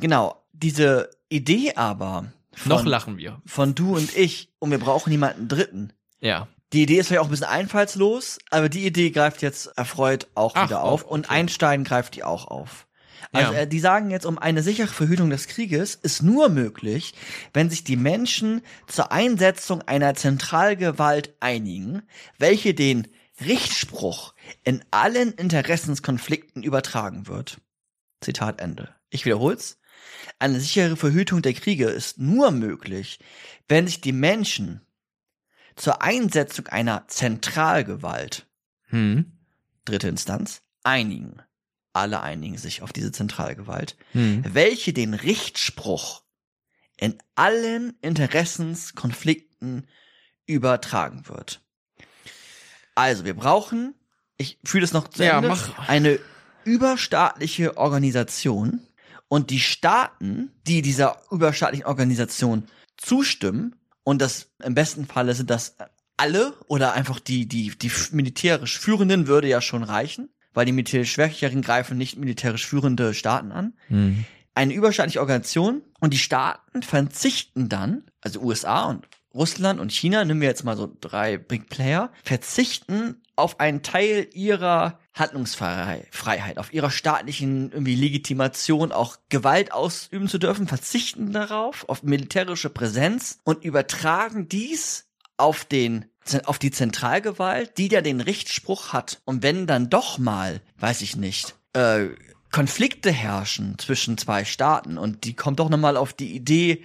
Genau, 0.00 0.42
diese 0.52 1.10
Idee 1.28 1.74
aber 1.76 2.32
von, 2.54 2.68
Noch 2.70 2.84
lachen 2.84 3.18
wir. 3.18 3.40
von 3.46 3.74
du 3.74 3.96
und 3.96 4.16
ich 4.16 4.50
und 4.58 4.70
wir 4.70 4.78
brauchen 4.78 5.10
niemanden 5.10 5.48
Dritten. 5.48 5.92
Ja. 6.20 6.48
Die 6.72 6.82
Idee 6.82 6.98
ist 6.98 7.08
vielleicht 7.08 7.20
auch 7.22 7.26
ein 7.26 7.30
bisschen 7.30 7.46
einfallslos, 7.46 8.38
aber 8.50 8.68
die 8.68 8.86
Idee 8.86 9.10
greift 9.10 9.42
jetzt 9.42 9.66
erfreut 9.78 10.28
auch 10.34 10.54
Ach, 10.54 10.66
wieder 10.66 10.82
auf 10.82 11.04
auf, 11.04 11.10
und 11.10 11.26
okay. 11.26 11.34
Einstein 11.34 11.84
greift 11.84 12.14
die 12.16 12.24
auch 12.24 12.46
auf. 12.46 12.86
Also 13.32 13.52
Ja. 13.52 13.60
äh, 13.60 13.66
die 13.66 13.80
sagen 13.80 14.10
jetzt, 14.10 14.26
um 14.26 14.38
eine 14.38 14.62
sichere 14.62 14.86
Verhütung 14.88 15.30
des 15.30 15.46
Krieges 15.46 15.94
ist 15.94 16.22
nur 16.22 16.48
möglich, 16.48 17.14
wenn 17.54 17.70
sich 17.70 17.84
die 17.84 17.96
Menschen 17.96 18.62
zur 18.86 19.12
Einsetzung 19.12 19.82
einer 19.82 20.14
Zentralgewalt 20.14 21.34
einigen, 21.40 22.02
welche 22.38 22.74
den 22.74 23.08
Richtspruch 23.40 24.34
in 24.64 24.84
allen 24.90 25.32
Interessenskonflikten 25.32 26.62
übertragen 26.62 27.26
wird. 27.26 27.60
Zitat 28.20 28.60
Ende. 28.60 28.94
Ich 29.10 29.24
wiederhol's. 29.24 29.78
Eine 30.38 30.60
sichere 30.60 30.96
Verhütung 30.96 31.42
der 31.42 31.54
Kriege 31.54 31.86
ist 31.86 32.18
nur 32.18 32.50
möglich, 32.50 33.18
wenn 33.68 33.86
sich 33.86 34.00
die 34.00 34.12
Menschen 34.12 34.80
zur 35.76 36.02
Einsetzung 36.02 36.66
einer 36.68 37.06
Zentralgewalt, 37.08 38.46
Hm. 38.88 39.32
dritte 39.84 40.08
Instanz, 40.08 40.62
einigen. 40.82 41.40
Alle 41.92 42.22
einigen 42.22 42.58
sich 42.58 42.82
auf 42.82 42.92
diese 42.92 43.12
Zentralgewalt, 43.12 43.96
Hm. 44.12 44.44
welche 44.46 44.92
den 44.92 45.14
Richtspruch 45.14 46.22
in 46.96 47.18
allen 47.34 47.96
Interessenskonflikten 48.02 49.86
übertragen 50.46 51.28
wird. 51.28 51.62
Also, 52.94 53.24
wir 53.24 53.34
brauchen, 53.34 53.94
ich 54.36 54.58
fühle 54.64 54.84
es 54.84 54.92
noch 54.92 55.08
zu 55.08 55.22
Ja, 55.24 55.36
Ende, 55.36 55.48
mach. 55.48 55.88
eine 55.88 56.18
überstaatliche 56.64 57.76
Organisation 57.76 58.80
und 59.28 59.50
die 59.50 59.60
Staaten, 59.60 60.50
die 60.66 60.82
dieser 60.82 61.20
überstaatlichen 61.30 61.86
Organisation 61.86 62.64
zustimmen, 62.96 63.76
und 64.02 64.20
das 64.20 64.50
im 64.64 64.74
besten 64.74 65.06
Falle 65.06 65.34
sind 65.34 65.50
das 65.50 65.76
alle 66.16 66.54
oder 66.66 66.94
einfach 66.94 67.20
die, 67.20 67.46
die, 67.46 67.70
die 67.78 67.92
militärisch 68.12 68.78
Führenden 68.78 69.26
würde 69.26 69.46
ja 69.48 69.60
schon 69.60 69.82
reichen, 69.82 70.30
weil 70.54 70.64
die 70.66 70.72
militärisch 70.72 71.12
Schwächeren 71.12 71.62
greifen 71.62 71.96
nicht 71.98 72.16
militärisch 72.16 72.66
führende 72.66 73.14
Staaten 73.14 73.52
an 73.52 73.74
Hm. 73.88 74.24
eine 74.54 74.74
überstaatliche 74.74 75.20
Organisation 75.20 75.82
und 76.00 76.12
die 76.14 76.18
Staaten 76.18 76.82
verzichten 76.82 77.68
dann, 77.68 78.04
also 78.20 78.40
USA 78.40 78.84
und 78.84 79.06
Russland 79.34 79.80
und 79.80 79.92
China, 79.92 80.24
nehmen 80.24 80.40
wir 80.40 80.48
jetzt 80.48 80.64
mal 80.64 80.76
so 80.76 80.90
drei 81.00 81.38
Big 81.38 81.68
Player, 81.68 82.10
verzichten 82.24 83.22
auf 83.36 83.60
einen 83.60 83.82
Teil 83.82 84.28
ihrer 84.34 84.98
Handlungsfreiheit, 85.14 86.58
auf 86.58 86.72
ihrer 86.72 86.90
staatlichen 86.90 87.72
irgendwie 87.72 87.94
Legitimation, 87.94 88.92
auch 88.92 89.16
Gewalt 89.28 89.72
ausüben 89.72 90.28
zu 90.28 90.38
dürfen, 90.38 90.66
verzichten 90.66 91.32
darauf, 91.32 91.88
auf 91.88 92.02
militärische 92.02 92.70
Präsenz 92.70 93.38
und 93.44 93.64
übertragen 93.64 94.48
dies 94.48 95.06
auf 95.36 95.64
den 95.64 96.06
auf 96.44 96.58
die 96.58 96.70
Zentralgewalt, 96.70 97.78
die 97.78 97.88
ja 97.88 98.02
den 98.02 98.20
Richtspruch 98.20 98.92
hat. 98.92 99.20
Und 99.24 99.42
wenn 99.42 99.66
dann 99.66 99.88
doch 99.88 100.18
mal, 100.18 100.60
weiß 100.78 101.00
ich 101.00 101.16
nicht, 101.16 101.56
äh, 101.72 102.08
Konflikte 102.52 103.10
herrschen 103.10 103.78
zwischen 103.78 104.18
zwei 104.18 104.44
Staaten 104.44 104.98
und 104.98 105.24
die 105.24 105.34
kommt 105.34 105.60
doch 105.60 105.70
nochmal 105.70 105.96
auf 105.96 106.12
die 106.12 106.34
Idee, 106.34 106.84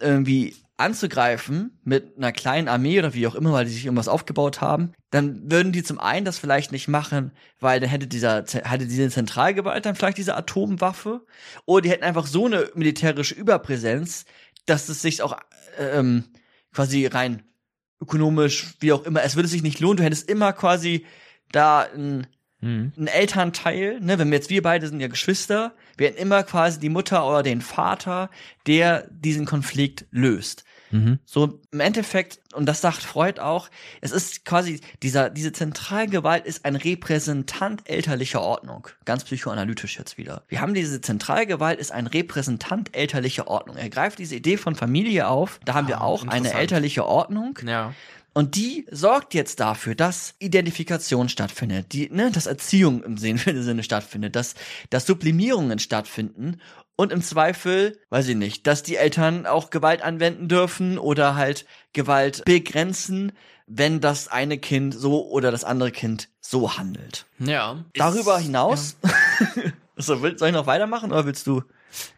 irgendwie 0.00 0.56
anzugreifen 0.76 1.78
mit 1.84 2.16
einer 2.16 2.32
kleinen 2.32 2.68
Armee 2.68 2.98
oder 2.98 3.14
wie 3.14 3.26
auch 3.26 3.34
immer, 3.34 3.52
weil 3.52 3.66
die 3.66 3.72
sich 3.72 3.84
irgendwas 3.84 4.08
aufgebaut 4.08 4.60
haben, 4.60 4.92
dann 5.10 5.50
würden 5.50 5.72
die 5.72 5.82
zum 5.82 5.98
einen 5.98 6.24
das 6.24 6.38
vielleicht 6.38 6.72
nicht 6.72 6.88
machen, 6.88 7.32
weil 7.60 7.78
dann 7.78 7.90
hätte 7.90 8.06
dieser, 8.06 8.44
hätte 8.44 8.86
diese 8.86 9.08
Zentralgewalt 9.10 9.86
dann 9.86 9.94
vielleicht 9.94 10.18
diese 10.18 10.36
Atomwaffe 10.36 11.24
oder 11.66 11.82
die 11.82 11.90
hätten 11.90 12.04
einfach 12.04 12.26
so 12.26 12.46
eine 12.46 12.70
militärische 12.74 13.34
Überpräsenz, 13.34 14.24
dass 14.66 14.88
es 14.88 15.02
sich 15.02 15.22
auch 15.22 15.36
ähm, 15.78 16.24
quasi 16.72 17.06
rein 17.06 17.42
ökonomisch, 18.00 18.74
wie 18.80 18.92
auch 18.92 19.04
immer, 19.04 19.22
es 19.22 19.36
würde 19.36 19.48
sich 19.48 19.62
nicht 19.62 19.78
lohnen, 19.78 19.98
du 19.98 20.02
hättest 20.02 20.28
immer 20.28 20.52
quasi 20.52 21.06
da 21.52 21.82
ein 21.82 22.26
Hm. 22.62 22.92
ein 22.96 23.06
Elternteil, 23.08 23.98
ne, 24.00 24.18
wenn 24.18 24.30
wir 24.30 24.38
jetzt 24.38 24.48
wir 24.48 24.62
beide 24.62 24.86
sind 24.86 25.00
ja 25.00 25.08
Geschwister, 25.08 25.72
wir 25.96 26.06
hätten 26.06 26.18
immer 26.18 26.42
quasi 26.44 26.78
die 26.78 26.88
Mutter 26.88 27.28
oder 27.28 27.42
den 27.42 27.60
Vater, 27.60 28.30
der 28.66 29.08
diesen 29.10 29.46
Konflikt 29.46 30.06
löst. 30.10 30.64
Mhm. 30.92 31.18
So 31.24 31.60
im 31.72 31.80
Endeffekt, 31.80 32.38
und 32.54 32.66
das 32.66 32.80
sagt 32.82 33.02
Freud 33.02 33.40
auch, 33.40 33.68
es 34.02 34.12
ist 34.12 34.44
quasi, 34.44 34.80
dieser, 35.02 35.30
diese 35.30 35.52
Zentralgewalt 35.52 36.44
ist 36.44 36.64
ein 36.64 36.76
Repräsentant 36.76 37.88
elterlicher 37.88 38.42
Ordnung. 38.42 38.88
Ganz 39.06 39.24
psychoanalytisch 39.24 39.98
jetzt 39.98 40.18
wieder. 40.18 40.44
Wir 40.48 40.60
haben 40.60 40.74
diese 40.74 41.00
Zentralgewalt 41.00 41.80
ist 41.80 41.92
ein 41.92 42.06
Repräsentant 42.06 42.94
elterlicher 42.94 43.48
Ordnung. 43.48 43.76
Er 43.76 43.88
greift 43.88 44.18
diese 44.18 44.36
Idee 44.36 44.58
von 44.58 44.74
Familie 44.74 45.28
auf. 45.28 45.60
Da 45.64 45.74
haben 45.74 45.88
wir 45.88 46.02
Ah, 46.02 46.04
auch 46.04 46.26
eine 46.26 46.52
elterliche 46.52 47.06
Ordnung. 47.06 47.58
Ja. 47.66 47.94
Und 48.34 48.56
die 48.56 48.86
sorgt 48.90 49.34
jetzt 49.34 49.60
dafür, 49.60 49.94
dass 49.94 50.34
Identifikation 50.38 51.28
stattfindet, 51.28 51.92
die, 51.92 52.08
ne, 52.10 52.30
dass 52.30 52.46
Erziehung 52.46 53.02
im 53.02 53.18
Sinne 53.18 53.38
Sinne 53.62 53.82
stattfindet, 53.82 54.36
dass, 54.36 54.54
dass 54.90 55.06
Sublimierungen 55.06 55.78
stattfinden 55.78 56.60
und 56.96 57.12
im 57.12 57.22
Zweifel, 57.22 57.98
weiß 58.10 58.28
ich 58.28 58.36
nicht, 58.36 58.66
dass 58.66 58.82
die 58.82 58.96
Eltern 58.96 59.46
auch 59.46 59.70
Gewalt 59.70 60.02
anwenden 60.02 60.48
dürfen 60.48 60.98
oder 60.98 61.34
halt 61.36 61.66
Gewalt 61.92 62.44
begrenzen, 62.44 63.32
wenn 63.66 64.00
das 64.00 64.28
eine 64.28 64.58
Kind 64.58 64.94
so 64.94 65.28
oder 65.28 65.50
das 65.50 65.64
andere 65.64 65.90
Kind 65.90 66.28
so 66.40 66.76
handelt. 66.76 67.26
Ja. 67.38 67.84
Darüber 67.94 68.38
Ist- 68.38 68.44
hinaus, 68.44 68.96
so, 69.96 70.22
will, 70.22 70.38
soll 70.38 70.48
ich 70.48 70.54
noch 70.54 70.66
weitermachen 70.66 71.12
oder 71.12 71.26
willst 71.26 71.46
du? 71.46 71.58
Ja. 71.58 71.64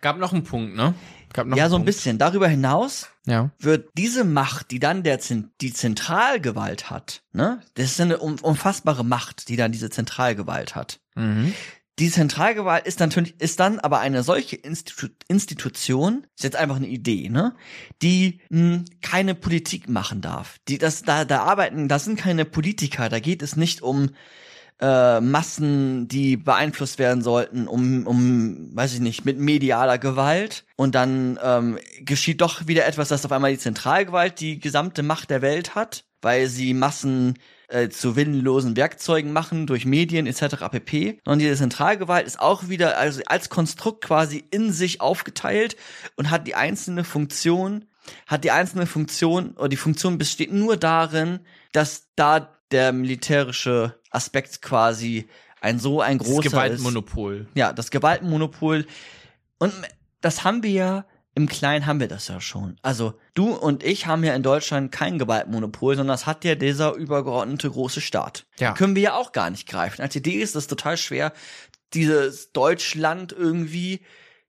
Gab 0.00 0.18
noch 0.18 0.32
einen 0.32 0.44
Punkt, 0.44 0.76
ne? 0.76 0.94
Ja, 1.36 1.68
so 1.68 1.76
ein 1.76 1.80
Punkt. 1.80 1.86
bisschen. 1.86 2.18
Darüber 2.18 2.48
hinaus 2.48 3.08
Ja. 3.26 3.50
wird 3.58 3.88
diese 3.96 4.24
Macht, 4.24 4.70
die 4.70 4.78
dann 4.78 5.02
der 5.02 5.18
Zen- 5.18 5.50
die 5.60 5.72
Zentralgewalt 5.72 6.90
hat, 6.90 7.22
ne? 7.32 7.60
Das 7.74 7.86
ist 7.86 8.00
eine 8.00 8.18
unfassbare 8.18 9.04
Macht, 9.04 9.48
die 9.48 9.56
dann 9.56 9.72
diese 9.72 9.90
Zentralgewalt 9.90 10.74
hat. 10.74 11.00
Mhm. 11.14 11.52
Die 12.00 12.10
Zentralgewalt 12.10 12.86
ist 12.88 12.98
natürlich 12.98 13.40
ist 13.40 13.60
dann 13.60 13.78
aber 13.78 14.00
eine 14.00 14.24
solche 14.24 14.56
Institu 14.56 15.06
Institution, 15.28 16.26
ist 16.36 16.42
jetzt 16.42 16.56
einfach 16.56 16.76
eine 16.76 16.88
Idee, 16.88 17.28
ne? 17.28 17.54
Die 18.02 18.40
mh, 18.50 18.84
keine 19.00 19.34
Politik 19.36 19.88
machen 19.88 20.20
darf. 20.20 20.58
Die 20.66 20.78
das 20.78 21.02
da 21.02 21.24
da 21.24 21.42
arbeiten, 21.44 21.86
das 21.88 22.04
sind 22.04 22.18
keine 22.18 22.44
Politiker, 22.44 23.08
da 23.08 23.20
geht 23.20 23.42
es 23.42 23.54
nicht 23.56 23.80
um 23.82 24.10
äh, 24.80 25.20
Massen, 25.20 26.08
die 26.08 26.36
beeinflusst 26.36 26.98
werden 26.98 27.22
sollten, 27.22 27.68
um, 27.68 28.06
um, 28.06 28.70
weiß 28.74 28.94
ich 28.94 29.00
nicht, 29.00 29.24
mit 29.24 29.38
medialer 29.38 29.98
Gewalt. 29.98 30.64
Und 30.76 30.94
dann 30.94 31.38
ähm, 31.42 31.78
geschieht 32.00 32.40
doch 32.40 32.66
wieder 32.66 32.86
etwas, 32.86 33.08
dass 33.08 33.24
auf 33.24 33.32
einmal 33.32 33.52
die 33.52 33.58
Zentralgewalt 33.58 34.40
die 34.40 34.58
gesamte 34.58 35.02
Macht 35.02 35.30
der 35.30 35.42
Welt 35.42 35.74
hat, 35.74 36.04
weil 36.22 36.48
sie 36.48 36.74
Massen 36.74 37.38
äh, 37.68 37.88
zu 37.88 38.16
willenlosen 38.16 38.76
Werkzeugen 38.76 39.32
machen 39.32 39.66
durch 39.66 39.86
Medien 39.86 40.26
etc. 40.26 40.68
pp. 40.70 41.18
Und 41.24 41.38
diese 41.38 41.56
Zentralgewalt 41.56 42.26
ist 42.26 42.40
auch 42.40 42.68
wieder 42.68 42.98
also 42.98 43.22
als 43.26 43.48
Konstrukt 43.48 44.04
quasi 44.04 44.44
in 44.50 44.72
sich 44.72 45.00
aufgeteilt 45.00 45.76
und 46.16 46.30
hat 46.30 46.46
die 46.46 46.54
einzelne 46.54 47.04
Funktion, 47.04 47.86
hat 48.26 48.44
die 48.44 48.50
einzelne 48.50 48.86
Funktion, 48.86 49.52
oder 49.52 49.68
die 49.68 49.76
Funktion 49.76 50.18
besteht 50.18 50.52
nur 50.52 50.76
darin, 50.76 51.40
dass 51.72 52.08
da 52.16 52.50
der 52.70 52.92
militärische 52.92 54.00
Aspekt 54.14 54.62
quasi 54.62 55.28
ein 55.60 55.78
so 55.78 56.00
ein 56.00 56.18
Das 56.18 56.26
großer 56.26 56.46
ist. 56.46 56.52
Gewaltmonopol. 56.52 57.46
Ja, 57.54 57.72
das 57.72 57.90
Gewaltmonopol. 57.90 58.86
Und 59.58 59.72
das 60.20 60.44
haben 60.44 60.62
wir 60.62 60.70
ja, 60.70 61.06
im 61.34 61.48
Kleinen 61.48 61.86
haben 61.86 62.00
wir 62.00 62.08
das 62.08 62.28
ja 62.28 62.40
schon. 62.40 62.76
Also 62.82 63.18
du 63.34 63.52
und 63.52 63.82
ich 63.82 64.06
haben 64.06 64.22
ja 64.22 64.34
in 64.34 64.42
Deutschland 64.42 64.92
kein 64.92 65.18
Gewaltmonopol, 65.18 65.96
sondern 65.96 66.14
das 66.14 66.26
hat 66.26 66.44
ja 66.44 66.54
dieser 66.54 66.94
übergeordnete 66.94 67.70
große 67.70 68.00
Staat. 68.00 68.46
Ja. 68.58 68.70
Den 68.72 68.76
können 68.76 68.94
wir 68.94 69.02
ja 69.02 69.14
auch 69.14 69.32
gar 69.32 69.50
nicht 69.50 69.68
greifen. 69.68 70.02
Als 70.02 70.14
Idee 70.14 70.40
ist 70.40 70.54
es 70.54 70.66
total 70.66 70.96
schwer, 70.96 71.32
dieses 71.92 72.52
Deutschland 72.52 73.32
irgendwie 73.32 74.00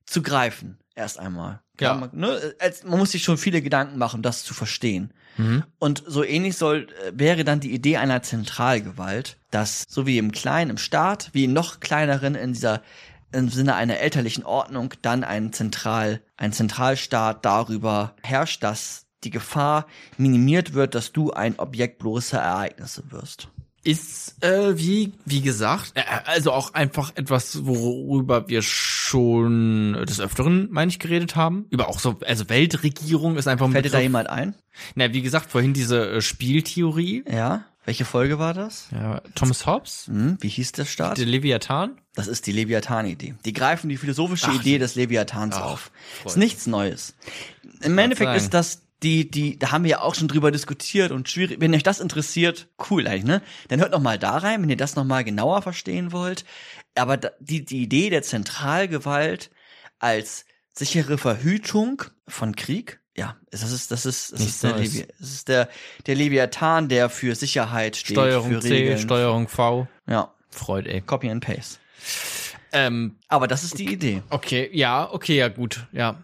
zu 0.05 0.21
greifen. 0.21 0.77
Erst 0.95 1.19
einmal. 1.19 1.61
Ja. 1.79 1.95
man, 1.95 2.09
ne, 2.13 2.55
man 2.85 2.99
muss 2.99 3.11
sich 3.11 3.23
schon 3.23 3.37
viele 3.37 3.61
Gedanken 3.61 3.97
machen, 3.97 4.17
um 4.17 4.21
das 4.21 4.43
zu 4.43 4.53
verstehen. 4.53 5.11
Mhm. 5.37 5.63
Und 5.79 6.03
so 6.05 6.23
ähnlich 6.23 6.57
soll, 6.57 6.87
äh, 7.05 7.11
wäre 7.13 7.43
dann 7.43 7.59
die 7.59 7.73
Idee 7.73 7.97
einer 7.97 8.21
Zentralgewalt, 8.21 9.37
dass 9.51 9.83
so 9.87 10.05
wie 10.05 10.17
im 10.17 10.31
Kleinen, 10.31 10.71
im 10.71 10.77
Staat, 10.77 11.29
wie 11.33 11.47
noch 11.47 11.79
kleineren 11.79 12.35
in 12.35 12.53
dieser, 12.53 12.81
im 13.31 13.49
Sinne 13.49 13.75
einer 13.75 13.99
elterlichen 13.99 14.45
Ordnung, 14.45 14.93
dann 15.01 15.23
ein 15.23 15.53
Zentral, 15.53 16.21
ein 16.37 16.53
Zentralstaat 16.53 17.45
darüber 17.45 18.15
herrscht, 18.23 18.63
dass 18.63 19.05
die 19.23 19.31
Gefahr 19.31 19.87
minimiert 20.17 20.73
wird, 20.73 20.95
dass 20.95 21.11
du 21.11 21.31
ein 21.31 21.59
Objekt 21.59 21.99
bloßer 21.99 22.39
Ereignisse 22.39 23.11
wirst. 23.11 23.49
Ist, 23.85 24.43
äh, 24.43 24.77
wie, 24.77 25.13
wie 25.25 25.41
gesagt, 25.41 25.91
äh, 25.93 26.01
also 26.25 26.51
auch 26.51 26.73
einfach 26.73 27.11
etwas, 27.15 27.65
worüber 27.65 28.49
wir 28.49 28.61
schon 28.63 29.93
des 30.07 30.19
Öfteren, 30.19 30.67
meine 30.71 30.89
ich, 30.89 30.99
geredet 30.99 31.35
haben. 31.35 31.65
Über 31.69 31.87
auch 31.87 31.99
so, 31.99 32.17
also 32.25 32.49
Weltregierung 32.49 33.37
ist 33.37 33.47
einfach 33.47 33.67
ein 33.67 33.71
Fällt 33.71 33.85
dir 33.85 33.89
da 33.89 33.97
Begriff. 33.99 34.05
jemand 34.09 34.29
ein? 34.29 34.55
Na, 34.95 35.13
wie 35.13 35.21
gesagt, 35.21 35.51
vorhin 35.51 35.73
diese 35.73 36.09
äh, 36.15 36.21
Spieltheorie. 36.21 37.23
Ja? 37.31 37.65
Welche 37.85 38.05
Folge 38.05 38.39
war 38.39 38.55
das? 38.55 38.87
Ja, 38.91 39.21
Thomas 39.35 39.67
Hobbes, 39.67 40.07
Hm, 40.07 40.37
wie 40.41 40.47
hieß 40.49 40.71
der 40.71 40.85
Staat? 40.85 41.19
der 41.19 41.27
Leviathan. 41.27 41.91
Das 42.15 42.27
ist 42.27 42.47
die 42.47 42.51
Leviathan-Idee. 42.53 43.35
Die 43.45 43.53
greifen 43.53 43.89
die 43.89 43.97
philosophische 43.97 44.47
Ach, 44.49 44.55
Idee 44.59 44.79
des 44.79 44.95
Leviathans 44.95 45.55
ach, 45.57 45.65
auf. 45.65 45.91
Freund. 46.21 46.31
Ist 46.31 46.37
nichts 46.37 46.65
Neues. 46.65 47.13
Im 47.81 47.95
Endeffekt 47.99 48.35
ist 48.35 48.55
das 48.55 48.81
die, 49.05 49.29
die, 49.29 49.59
da 49.59 49.71
haben 49.71 49.83
wir 49.83 49.91
ja 49.91 50.01
auch 50.01 50.15
schon 50.15 50.27
drüber 50.27 50.49
diskutiert 50.49 51.11
und 51.11 51.29
schwierig. 51.29 51.61
Wenn 51.61 51.75
euch 51.75 51.83
das 51.83 51.99
interessiert, 51.99 52.67
cool 52.89 53.07
eigentlich, 53.07 53.23
ne? 53.23 53.41
Dann 53.67 53.79
hört 53.79 53.91
noch 53.91 54.01
mal 54.01 54.17
da 54.17 54.37
rein, 54.37 54.63
wenn 54.63 54.69
ihr 54.69 54.77
das 54.77 54.95
noch 54.95 55.03
mal 55.03 55.23
genauer 55.23 55.61
verstehen 55.61 56.11
wollt. 56.11 56.43
Aber 56.95 57.17
die, 57.17 57.63
die 57.63 57.83
Idee 57.83 58.09
der 58.09 58.23
Zentralgewalt 58.23 59.51
als 59.99 60.45
sichere 60.73 61.19
Verhütung 61.19 62.01
von 62.27 62.55
Krieg, 62.55 62.99
ja, 63.15 63.37
das 63.51 63.71
ist, 63.71 63.91
das 63.91 64.07
ist, 64.07 64.33
das 64.33 64.39
Nichts 64.39 64.55
ist, 64.55 64.63
der. 64.63 64.75
Levi, 64.75 65.07
das 65.19 65.29
ist 65.29 65.47
der, 65.49 65.69
der 66.07 66.15
Leviathan, 66.15 66.89
der 66.89 67.09
für 67.09 67.35
Sicherheit 67.35 67.97
steht, 67.97 68.15
Steuerung 68.15 68.53
für 68.53 68.59
C, 68.61 68.73
Regeln. 68.73 68.97
Steuerung 68.97 69.47
V. 69.47 69.87
ja, 70.07 70.33
Freud, 70.49 70.89
ey. 70.89 71.01
Copy 71.01 71.29
and 71.29 71.45
Paste. 71.45 71.77
Ähm, 72.71 73.17
Aber 73.27 73.47
das 73.47 73.63
ist 73.63 73.77
die 73.77 73.93
Idee. 73.93 74.23
okay, 74.31 74.67
ja, 74.73 75.07
okay, 75.11 75.37
ja, 75.37 75.47
gut, 75.47 75.85
ja. 75.91 76.23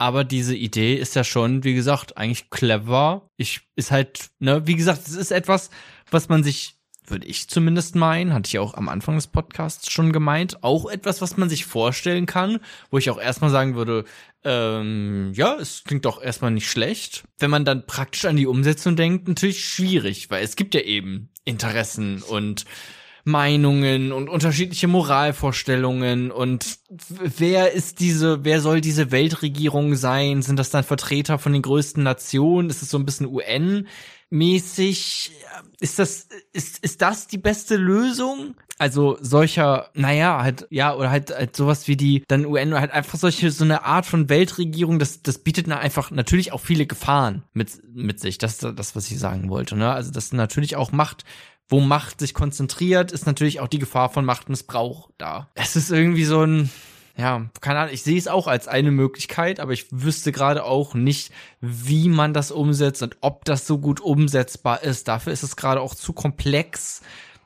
Aber 0.00 0.24
diese 0.24 0.56
Idee 0.56 0.94
ist 0.94 1.14
ja 1.14 1.24
schon, 1.24 1.62
wie 1.62 1.74
gesagt, 1.74 2.16
eigentlich 2.16 2.48
clever. 2.48 3.28
Ich, 3.36 3.60
ist 3.76 3.90
halt, 3.90 4.30
ne, 4.38 4.66
wie 4.66 4.74
gesagt, 4.74 5.06
es 5.06 5.14
ist 5.14 5.30
etwas, 5.30 5.68
was 6.10 6.30
man 6.30 6.42
sich, 6.42 6.78
würde 7.06 7.26
ich 7.26 7.50
zumindest 7.50 7.96
meinen, 7.96 8.32
hatte 8.32 8.48
ich 8.48 8.58
auch 8.58 8.72
am 8.72 8.88
Anfang 8.88 9.16
des 9.16 9.26
Podcasts 9.26 9.92
schon 9.92 10.10
gemeint, 10.10 10.64
auch 10.64 10.88
etwas, 10.88 11.20
was 11.20 11.36
man 11.36 11.50
sich 11.50 11.66
vorstellen 11.66 12.24
kann, 12.24 12.60
wo 12.90 12.96
ich 12.96 13.10
auch 13.10 13.20
erstmal 13.20 13.50
sagen 13.50 13.74
würde, 13.74 14.06
ähm, 14.42 15.32
ja, 15.34 15.56
es 15.60 15.84
klingt 15.84 16.06
doch 16.06 16.22
erstmal 16.22 16.52
nicht 16.52 16.70
schlecht. 16.70 17.24
Wenn 17.38 17.50
man 17.50 17.66
dann 17.66 17.84
praktisch 17.84 18.24
an 18.24 18.36
die 18.36 18.46
Umsetzung 18.46 18.96
denkt, 18.96 19.28
natürlich 19.28 19.62
schwierig, 19.62 20.30
weil 20.30 20.42
es 20.42 20.56
gibt 20.56 20.74
ja 20.74 20.80
eben 20.80 21.28
Interessen 21.44 22.22
und 22.22 22.64
Meinungen 23.24 24.12
und 24.12 24.28
unterschiedliche 24.28 24.88
Moralvorstellungen 24.88 26.30
und 26.30 26.78
wer 27.08 27.72
ist 27.72 28.00
diese, 28.00 28.44
wer 28.44 28.60
soll 28.60 28.80
diese 28.80 29.10
Weltregierung 29.10 29.94
sein? 29.94 30.42
Sind 30.42 30.58
das 30.58 30.70
dann 30.70 30.84
Vertreter 30.84 31.38
von 31.38 31.52
den 31.52 31.62
größten 31.62 32.02
Nationen? 32.02 32.70
Ist 32.70 32.82
es 32.82 32.90
so 32.90 32.98
ein 32.98 33.04
bisschen 33.04 33.26
UN-mäßig? 33.26 35.32
Ist 35.80 35.98
das, 35.98 36.28
ist, 36.52 36.78
ist 36.78 37.02
das 37.02 37.26
die 37.26 37.38
beste 37.38 37.76
Lösung? 37.76 38.54
Also 38.80 39.18
solcher, 39.20 39.90
naja, 39.92 40.42
halt, 40.42 40.66
ja, 40.70 40.94
oder 40.94 41.10
halt, 41.10 41.30
halt 41.30 41.54
sowas 41.54 41.86
wie 41.86 41.98
die, 41.98 42.24
dann 42.28 42.46
UN, 42.46 42.80
halt 42.80 42.92
einfach 42.92 43.18
solche, 43.18 43.50
so 43.50 43.62
eine 43.62 43.84
Art 43.84 44.06
von 44.06 44.30
Weltregierung, 44.30 44.98
das, 44.98 45.20
das 45.20 45.36
bietet 45.36 45.70
einfach 45.70 46.10
natürlich 46.10 46.52
auch 46.52 46.62
viele 46.62 46.86
Gefahren 46.86 47.42
mit, 47.52 47.72
mit 47.94 48.20
sich. 48.20 48.38
Das 48.38 48.56
das, 48.56 48.96
was 48.96 49.10
ich 49.10 49.18
sagen 49.18 49.50
wollte, 49.50 49.76
ne? 49.76 49.92
Also, 49.92 50.10
das 50.10 50.32
natürlich 50.32 50.76
auch 50.76 50.92
Macht, 50.92 51.26
wo 51.70 51.80
Macht 51.80 52.20
sich 52.20 52.34
konzentriert, 52.34 53.12
ist 53.12 53.26
natürlich 53.26 53.60
auch 53.60 53.68
die 53.68 53.78
Gefahr 53.78 54.10
von 54.10 54.24
Machtmissbrauch 54.24 55.08
da. 55.18 55.48
Es 55.54 55.76
ist 55.76 55.90
irgendwie 55.90 56.24
so 56.24 56.42
ein, 56.44 56.68
ja, 57.16 57.48
keine 57.60 57.78
Ahnung, 57.78 57.94
ich 57.94 58.02
sehe 58.02 58.18
es 58.18 58.28
auch 58.28 58.46
als 58.48 58.68
eine 58.68 58.90
Möglichkeit, 58.90 59.60
aber 59.60 59.72
ich 59.72 59.86
wüsste 59.90 60.32
gerade 60.32 60.64
auch 60.64 60.94
nicht, 60.94 61.32
wie 61.60 62.08
man 62.08 62.34
das 62.34 62.50
umsetzt 62.50 63.02
und 63.02 63.16
ob 63.20 63.44
das 63.44 63.66
so 63.66 63.78
gut 63.78 64.00
umsetzbar 64.00 64.82
ist. 64.82 65.08
Dafür 65.08 65.32
ist 65.32 65.42
es 65.44 65.56
gerade 65.56 65.80
auch 65.80 65.94
zu 65.94 66.12
komplex, 66.12 67.02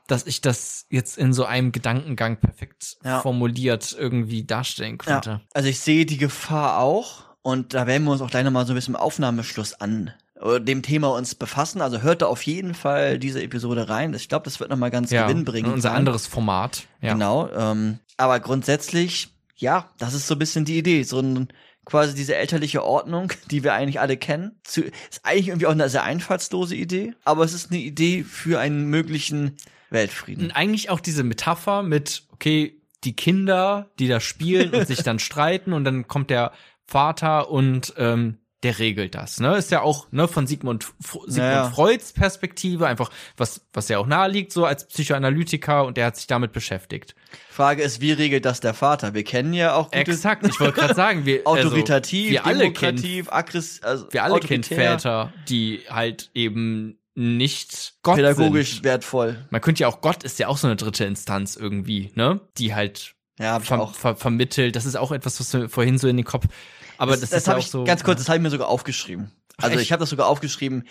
dass 0.07 0.25
ich 0.27 0.41
das 0.41 0.85
jetzt 0.89 1.17
in 1.17 1.33
so 1.33 1.45
einem 1.45 1.71
Gedankengang 1.71 2.37
perfekt 2.37 2.97
Ja. 3.03 3.21
formuliert 3.21 3.95
irgendwie 3.97 4.43
darstellen 4.43 4.97
könnte. 4.97 5.29
Ja. 5.29 5.41
Also 5.53 5.69
ich 5.69 5.79
sehe 5.79 6.05
die 6.05 6.17
Gefahr 6.17 6.79
auch 6.79 7.23
und 7.41 7.73
da 7.73 7.85
werden 7.87 8.03
wir 8.05 8.11
uns 8.11 8.21
auch 8.21 8.29
gleich 8.29 8.43
nochmal 8.43 8.65
so 8.65 8.73
ein 8.73 8.75
bisschen 8.75 8.95
im 8.95 9.01
Aufnahmeschluss 9.01 9.73
an 9.73 10.11
dem 10.59 10.81
Thema 10.81 11.09
uns 11.09 11.35
befassen. 11.35 11.81
Also 11.81 12.01
hört 12.01 12.21
da 12.21 12.27
auf 12.27 12.43
jeden 12.43 12.73
Fall 12.73 13.19
diese 13.19 13.41
Episode 13.41 13.89
rein. 13.89 14.13
Ich 14.13 14.29
glaube, 14.29 14.45
das 14.45 14.59
wird 14.59 14.69
nochmal 14.69 14.91
ganz 14.91 15.09
gewinnbringend 15.09 15.73
unser 15.73 15.89
sein. 15.89 15.97
anderes 15.97 16.27
Format. 16.27 16.83
Ja. 17.01 17.13
Genau. 17.13 17.49
Ähm, 17.55 17.99
aber 18.17 18.39
grundsätzlich, 18.39 19.29
ja, 19.55 19.89
das 19.97 20.13
ist 20.13 20.27
so 20.27 20.35
ein 20.35 20.39
bisschen 20.39 20.65
die 20.65 20.77
Idee. 20.77 21.03
So 21.03 21.19
ein 21.19 21.49
quasi 21.85 22.15
diese 22.15 22.35
elterliche 22.35 22.83
Ordnung, 22.83 23.31
die 23.51 23.63
wir 23.63 23.73
eigentlich 23.73 23.99
alle 23.99 24.17
kennen. 24.17 24.59
Zu, 24.63 24.83
ist 24.83 25.21
eigentlich 25.23 25.49
irgendwie 25.49 25.67
auch 25.67 25.71
eine 25.71 25.89
sehr 25.89 26.03
einfallslose 26.03 26.75
Idee, 26.75 27.13
aber 27.23 27.43
es 27.43 27.53
ist 27.53 27.71
eine 27.71 27.79
Idee 27.79 28.23
für 28.23 28.59
einen 28.59 28.85
möglichen 28.89 29.57
Weltfrieden. 29.89 30.45
Und 30.45 30.51
eigentlich 30.51 30.89
auch 30.89 30.99
diese 30.99 31.23
Metapher 31.23 31.83
mit, 31.83 32.23
okay, 32.31 32.81
die 33.03 33.15
Kinder, 33.15 33.91
die 33.99 34.07
da 34.07 34.19
spielen 34.19 34.73
und 34.73 34.87
sich 34.87 35.03
dann 35.03 35.19
streiten 35.19 35.73
und 35.73 35.85
dann 35.85 36.07
kommt 36.07 36.29
der 36.29 36.51
Vater 36.85 37.49
und 37.49 37.93
ähm, 37.97 38.39
der 38.63 38.79
regelt 38.79 39.15
das. 39.15 39.39
Ne? 39.39 39.57
Ist 39.57 39.71
ja 39.71 39.81
auch 39.81 40.07
ne, 40.11 40.27
von 40.27 40.47
Sigmund, 40.47 40.85
Sigmund 40.99 41.37
Ja, 41.37 41.51
ja. 41.51 41.69
Freuds 41.69 42.13
Perspektive, 42.13 42.87
einfach 42.87 43.11
was, 43.37 43.61
was 43.73 43.89
ja 43.89 43.99
auch 43.99 44.07
naheliegt, 44.07 44.51
so 44.51 44.65
als 44.65 44.87
Psychoanalytiker 44.87 45.85
und 45.85 45.97
der 45.97 46.07
hat 46.07 46.15
sich 46.15 46.27
damit 46.27 46.51
beschäftigt. 46.51 47.15
Frage 47.49 47.83
ist, 47.83 48.01
wie 48.01 48.11
regelt 48.11 48.45
das 48.45 48.59
der 48.61 48.73
Vater? 48.73 49.13
Wir 49.13 49.23
kennen 49.23 49.53
ja 49.53 49.75
auch 49.75 49.91
gute 49.91 49.97
Exakt, 50.11 50.47
ich 50.47 50.59
wollte 50.59 50.79
gerade 50.79 50.95
sagen, 50.95 51.25
wir 51.25 51.41
autoritativ, 51.45 52.25
also, 52.25 52.31
wir 52.31 52.45
alle 52.45 52.71
kennen 52.71 52.97
demokrativ, 52.97 53.31
aggressiv, 53.31 53.83
also 53.83 54.07
wir 54.11 54.23
alle 54.23 54.39
kennen 54.39 54.63
Väter, 54.63 55.33
die 55.47 55.81
halt 55.89 56.31
eben 56.33 56.97
nicht 57.15 57.95
Gott 58.03 58.15
pädagogisch 58.15 58.75
sind. 58.75 58.83
wertvoll. 58.83 59.45
Man 59.49 59.61
könnte 59.61 59.81
ja 59.81 59.87
auch 59.87 60.01
Gott 60.01 60.23
ist 60.23 60.37
ja 60.39 60.47
auch 60.47 60.57
so 60.57 60.67
eine 60.67 60.75
dritte 60.75 61.05
Instanz 61.05 61.55
irgendwie, 61.55 62.11
ne? 62.15 62.41
Die 62.57 62.75
halt 62.75 63.15
Ja, 63.39 63.59
ver 63.59 63.79
auch. 63.79 63.95
ver 63.95 64.15
vermittelt. 64.15 64.75
Das 64.75 64.85
ist 64.85 64.95
auch 64.97 65.11
etwas, 65.11 65.39
was 65.39 65.53
mir 65.53 65.69
vorhin 65.69 65.97
so 65.97 66.07
in 66.07 66.17
den 66.17 66.25
Kopf. 66.25 66.45
Aber 66.97 67.11
das, 67.11 67.29
das 67.29 67.31
ist 67.31 67.47
ja 67.47 67.51
habe 67.53 67.59
auch 67.59 67.63
ich 67.65 67.71
so. 67.71 67.83
ganz 67.83 68.03
kurz, 68.03 68.19
das 68.19 68.29
habe 68.29 68.37
ich 68.37 68.43
mir 68.43 68.49
sogar 68.49 68.67
aufgeschrieben. 68.67 69.31
Also 69.57 69.75
echt? 69.75 69.83
ich 69.83 69.91
habe 69.93 70.01
das 70.01 70.09
sogar 70.09 70.27
aufgeschrieben. 70.27 70.83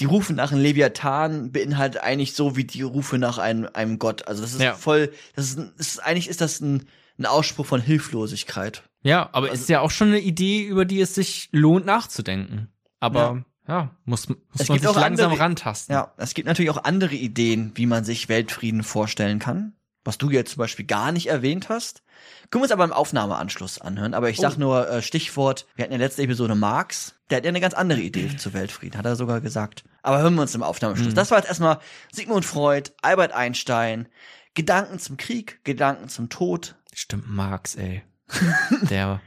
Die 0.00 0.06
Rufe 0.06 0.32
nach 0.32 0.50
einem 0.52 0.62
Leviathan 0.62 1.52
beinhaltet 1.52 2.00
eigentlich 2.02 2.34
so 2.34 2.56
wie 2.56 2.64
die 2.64 2.82
Rufe 2.82 3.18
nach 3.18 3.36
einem, 3.38 3.68
einem 3.74 3.98
Gott. 3.98 4.26
Also 4.26 4.42
das 4.42 4.54
ist 4.54 4.60
Ja. 4.62 4.74
voll, 4.74 5.12
das 5.34 5.46
ist, 5.50 5.58
das 5.76 5.86
ist 5.88 5.98
eigentlich 5.98 6.28
ist 6.28 6.40
das 6.40 6.60
ein, 6.60 6.86
ein 7.18 7.26
Ausspruch 7.26 7.66
von 7.66 7.80
Hilflosigkeit. 7.80 8.82
Ja, 9.02 9.28
aber 9.32 9.50
Also 9.50 9.62
ist 9.62 9.68
ja 9.68 9.80
auch 9.80 9.90
schon 9.90 10.08
eine 10.08 10.20
Idee, 10.20 10.62
über 10.62 10.84
die 10.84 11.00
es 11.00 11.14
sich 11.14 11.48
lohnt 11.52 11.84
nachzudenken. 11.86 12.68
Aber 13.00 13.44
ja, 13.68 13.90
muss, 14.04 14.28
muss 14.28 14.38
Es 14.58 14.68
man 14.68 14.78
sich 14.78 14.86
langsam 14.94 15.26
andere- 15.32 15.40
rantasten. 15.40 15.94
Ja, 15.94 16.12
es 16.16 16.34
gibt 16.34 16.46
natürlich 16.48 16.70
auch 16.70 16.84
andere 16.84 17.14
Ideen, 17.14 17.72
wie 17.74 17.86
man 17.86 18.04
sich 18.04 18.28
Weltfrieden 18.28 18.82
vorstellen 18.82 19.38
kann. 19.38 19.74
Was 20.04 20.18
du 20.18 20.30
jetzt 20.30 20.52
zum 20.52 20.58
Beispiel 20.60 20.86
gar 20.86 21.12
nicht 21.12 21.26
erwähnt 21.26 21.68
hast. 21.68 22.02
Können 22.50 22.60
wir 22.60 22.64
uns 22.64 22.72
aber 22.72 22.84
im 22.84 22.92
Aufnahmeanschluss 22.92 23.80
anhören. 23.80 24.14
Aber 24.14 24.30
ich 24.30 24.36
sag 24.38 24.54
Oh. 24.56 24.60
nur 24.60 24.88
äh, 24.88 25.02
Stichwort, 25.02 25.66
wir 25.74 25.84
hatten 25.84 25.92
ja 25.92 25.98
letzte 25.98 26.22
Episode 26.22 26.54
Marx. 26.54 27.14
Der 27.30 27.38
hat 27.38 27.44
ja 27.44 27.48
eine 27.48 27.60
ganz 27.60 27.74
andere 27.74 28.00
Idee 28.00 28.36
zu 28.36 28.52
Weltfrieden, 28.54 28.96
hat 28.98 29.04
er 29.04 29.16
sogar 29.16 29.40
gesagt. 29.40 29.84
Aber 30.02 30.20
hören 30.20 30.34
wir 30.36 30.42
uns 30.42 30.54
im 30.54 30.62
Aufnahmeanschluss. 30.62 31.10
Mhm. 31.12 31.16
Das 31.16 31.30
war 31.30 31.38
jetzt 31.38 31.48
erstmal 31.48 31.78
Sigmund 32.12 32.44
Freud, 32.44 32.90
Albert 33.02 33.32
Einstein, 33.32 34.08
Gedanken 34.54 34.98
zum 34.98 35.16
Krieg, 35.16 35.60
Gedanken 35.64 36.08
zum 36.08 36.28
Tod. 36.28 36.76
Stimmt, 36.94 37.28
Marx, 37.28 37.74
ey. 37.74 38.02
Der. 38.90 39.20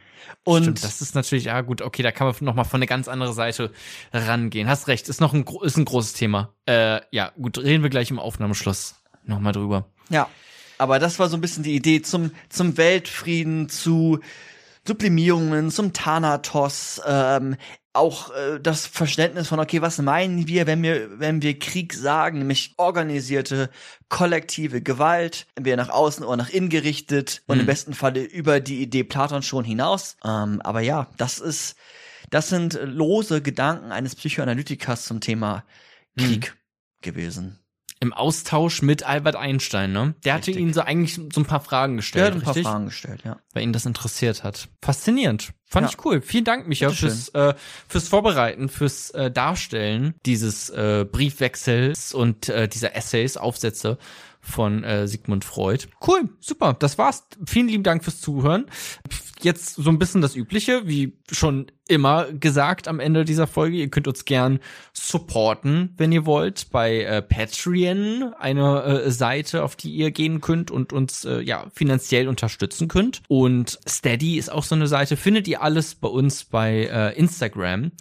Und 0.43 0.63
Stimmt, 0.63 0.83
das 0.83 1.01
ist 1.01 1.15
natürlich, 1.15 1.45
ja 1.45 1.61
gut, 1.61 1.81
okay, 1.81 2.01
da 2.03 2.11
kann 2.11 2.27
man 2.27 2.35
noch 2.41 2.55
mal 2.55 2.63
von 2.63 2.77
eine 2.79 2.87
ganz 2.87 3.07
andere 3.07 3.33
Seite 3.33 3.71
rangehen. 4.13 4.67
Hast 4.69 4.87
recht, 4.87 5.09
ist 5.09 5.21
noch 5.21 5.33
ein, 5.33 5.45
ist 5.63 5.77
ein 5.77 5.85
großes 5.85 6.13
Thema. 6.13 6.53
Äh, 6.65 7.01
ja, 7.11 7.31
gut, 7.39 7.57
reden 7.57 7.83
wir 7.83 7.89
gleich 7.89 8.09
im 8.11 8.19
Aufnahmeschluss 8.19 8.95
noch 9.23 9.39
mal 9.39 9.51
drüber. 9.51 9.85
Ja, 10.09 10.27
aber 10.79 10.97
das 10.97 11.19
war 11.19 11.29
so 11.29 11.37
ein 11.37 11.41
bisschen 11.41 11.63
die 11.63 11.75
Idee 11.75 12.01
zum, 12.01 12.31
zum 12.49 12.77
Weltfrieden, 12.77 13.69
zu 13.69 14.19
Sublimierungen, 14.87 15.69
zum 15.71 15.93
Thanatos, 15.93 17.01
ähm, 17.05 17.57
auch 17.93 18.31
äh, 18.31 18.59
das 18.61 18.85
Verständnis 18.87 19.47
von, 19.49 19.59
okay, 19.59 19.81
was 19.81 19.97
meinen 19.99 20.47
wir, 20.47 20.67
wenn 20.67 20.81
wir, 20.83 21.19
wenn 21.19 21.41
wir 21.41 21.59
Krieg 21.59 21.93
sagen, 21.93 22.39
nämlich 22.39 22.73
organisierte, 22.77 23.69
kollektive 24.09 24.81
Gewalt, 24.81 25.47
entweder 25.55 25.77
nach 25.77 25.89
außen 25.89 26.23
oder 26.23 26.37
nach 26.37 26.49
innen 26.49 26.69
gerichtet 26.69 27.41
und 27.47 27.57
Mhm. 27.57 27.61
im 27.61 27.65
besten 27.65 27.93
Falle 27.93 28.23
über 28.23 28.59
die 28.59 28.81
Idee 28.81 29.03
Platon 29.03 29.43
schon 29.43 29.65
hinaus. 29.65 30.17
Ähm, 30.23 30.61
aber 30.63 30.81
ja, 30.81 31.07
das 31.17 31.39
ist, 31.39 31.75
das 32.29 32.49
sind 32.49 32.79
lose 32.81 33.41
Gedanken 33.41 33.91
eines 33.91 34.15
Psychoanalytikers 34.15 35.05
zum 35.05 35.19
Thema 35.19 35.65
Krieg 36.17 36.55
gewesen. 37.01 37.58
Im 38.01 38.13
Austausch 38.13 38.81
mit 38.81 39.03
Albert 39.03 39.35
Einstein, 39.35 39.91
ne? 39.91 40.15
Der 40.23 40.35
hatte 40.35 40.51
ihn 40.51 40.71
so 40.73 40.81
eigentlich 40.81 41.15
so 41.15 41.41
ein 41.41 41.45
paar 41.45 41.59
Fragen 41.59 41.93
Der 41.93 41.97
gestellt, 41.97 42.25
hat 42.27 42.33
ein 42.35 42.41
paar 42.41 42.55
richtig? 42.55 42.71
Fragen 42.71 42.85
gestellt, 42.85 43.21
ja. 43.25 43.39
weil 43.53 43.63
ihn 43.63 43.73
das 43.73 43.85
interessiert 43.85 44.43
hat. 44.43 44.69
Faszinierend. 44.81 45.51
Fand 45.65 45.85
Ja. 45.85 45.91
ich 45.91 46.05
cool. 46.05 46.21
Vielen 46.21 46.45
Dank, 46.45 46.67
Micha, 46.67 46.89
fürs, 46.91 47.29
äh, 47.29 47.53
fürs 47.87 48.07
Vorbereiten, 48.07 48.69
fürs 48.69 49.11
äh, 49.11 49.29
Darstellen 49.29 50.15
dieses 50.25 50.69
äh, 50.69 51.05
Briefwechsels 51.11 52.13
und 52.13 52.47
äh, 52.49 52.67
dieser 52.69 52.95
Essays, 52.95 53.35
Aufsätze 53.35 53.97
von 54.41 54.83
äh, 54.85 55.05
Sigmund 55.07 55.43
Freud. 55.43 55.87
Cool, 56.05 56.29
super, 56.39 56.73
das 56.79 56.97
war's. 56.97 57.25
Vielen 57.45 57.67
lieben 57.67 57.83
Dank 57.83 58.03
fürs 58.05 58.21
Zuhören. 58.21 58.65
Jetzt 59.41 59.75
so 59.75 59.89
ein 59.89 59.99
bisschen 59.99 60.21
das 60.21 60.35
Übliche, 60.35 60.85
wie 60.85 61.13
schon 61.31 61.71
immer 61.87 62.25
gesagt 62.31 62.87
am 62.87 62.99
Ende 62.99 63.23
dieser 63.23 63.47
Folge. 63.47 63.77
Ihr 63.77 63.89
könnt 63.89 64.07
uns 64.07 64.25
gern 64.25 64.59
supporten, 64.91 65.93
wenn 65.97 66.11
ihr 66.11 66.25
wollt, 66.25 66.69
bei 66.71 67.03
äh, 67.03 67.21
Patreon, 67.21 68.33
eine 68.37 68.83
äh, 68.83 69.11
Seite, 69.11 69.63
auf 69.63 69.77
die 69.77 69.91
ihr 69.91 70.11
gehen 70.11 70.41
könnt 70.41 70.71
und 70.71 70.91
uns 70.91 71.23
äh, 71.23 71.39
ja 71.39 71.67
finanziell 71.73 72.27
unterstützen 72.27 72.89
könnt. 72.89 73.21
Und 73.29 73.79
Steady 73.87 74.37
ist 74.37 74.51
auch 74.51 74.63
so 74.63 74.75
eine 74.75 74.87
Seite. 74.87 75.15
Findet 75.15 75.47
ihr 75.47 75.61
alles 75.61 75.95
bei 75.95 76.09
uns 76.09 76.43
bei 76.43 76.89
äh, 76.91 77.17
Instagram. 77.17 77.91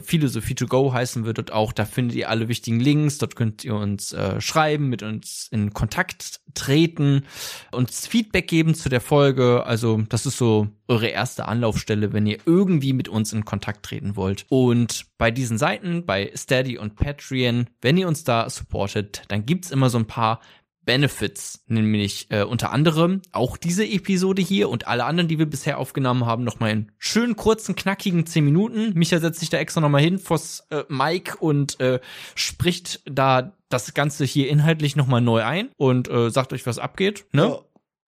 Philosophie 0.00 0.54
to 0.54 0.66
go 0.66 0.92
heißen 0.92 1.24
wir 1.24 1.32
dort 1.32 1.52
auch. 1.52 1.72
Da 1.72 1.84
findet 1.84 2.16
ihr 2.16 2.28
alle 2.28 2.48
wichtigen 2.48 2.80
Links. 2.80 3.18
Dort 3.18 3.36
könnt 3.36 3.64
ihr 3.64 3.74
uns 3.74 4.12
äh, 4.12 4.40
schreiben, 4.40 4.88
mit 4.88 5.02
uns 5.02 5.48
in 5.50 5.72
Kontakt 5.72 6.40
treten, 6.54 7.24
uns 7.72 8.06
Feedback 8.06 8.48
geben 8.48 8.74
zu 8.74 8.88
der 8.88 9.00
Folge. 9.00 9.64
Also 9.66 10.02
das 10.08 10.26
ist 10.26 10.38
so 10.38 10.68
eure 10.88 11.08
erste 11.08 11.48
Anlaufstelle, 11.48 12.12
wenn 12.12 12.26
ihr 12.26 12.38
irgendwie 12.46 12.92
mit 12.92 13.08
uns 13.08 13.32
in 13.32 13.44
Kontakt 13.44 13.84
treten 13.84 14.16
wollt. 14.16 14.44
Und 14.48 15.06
bei 15.18 15.30
diesen 15.30 15.58
Seiten, 15.58 16.04
bei 16.04 16.30
Steady 16.36 16.78
und 16.78 16.96
Patreon, 16.96 17.66
wenn 17.80 17.96
ihr 17.96 18.08
uns 18.08 18.24
da 18.24 18.48
supportet, 18.50 19.22
dann 19.28 19.46
gibt's 19.46 19.70
immer 19.70 19.90
so 19.90 19.98
ein 19.98 20.06
paar 20.06 20.40
Benefits, 20.84 21.64
nämlich 21.66 22.26
äh, 22.30 22.42
unter 22.42 22.72
anderem 22.72 23.22
auch 23.32 23.56
diese 23.56 23.86
Episode 23.86 24.42
hier 24.42 24.68
und 24.68 24.86
alle 24.86 25.04
anderen, 25.04 25.28
die 25.28 25.38
wir 25.38 25.46
bisher 25.46 25.78
aufgenommen 25.78 26.26
haben, 26.26 26.44
nochmal 26.44 26.70
in 26.70 26.92
schön 26.98 27.36
kurzen, 27.36 27.74
knackigen 27.74 28.26
10 28.26 28.44
Minuten. 28.44 28.92
Micha 28.94 29.20
setzt 29.20 29.40
sich 29.40 29.50
da 29.50 29.58
extra 29.58 29.80
nochmal 29.80 30.02
hin 30.02 30.18
vors 30.18 30.66
äh, 30.70 30.84
Mic 30.88 31.36
und 31.40 31.80
äh, 31.80 32.00
spricht 32.34 33.02
da 33.06 33.56
das 33.68 33.94
Ganze 33.94 34.24
hier 34.24 34.48
inhaltlich 34.48 34.96
nochmal 34.96 35.20
neu 35.20 35.42
ein 35.42 35.70
und 35.76 36.08
äh, 36.08 36.30
sagt 36.30 36.52
euch, 36.52 36.66
was 36.66 36.78
abgeht. 36.78 37.26
Ne? 37.32 37.58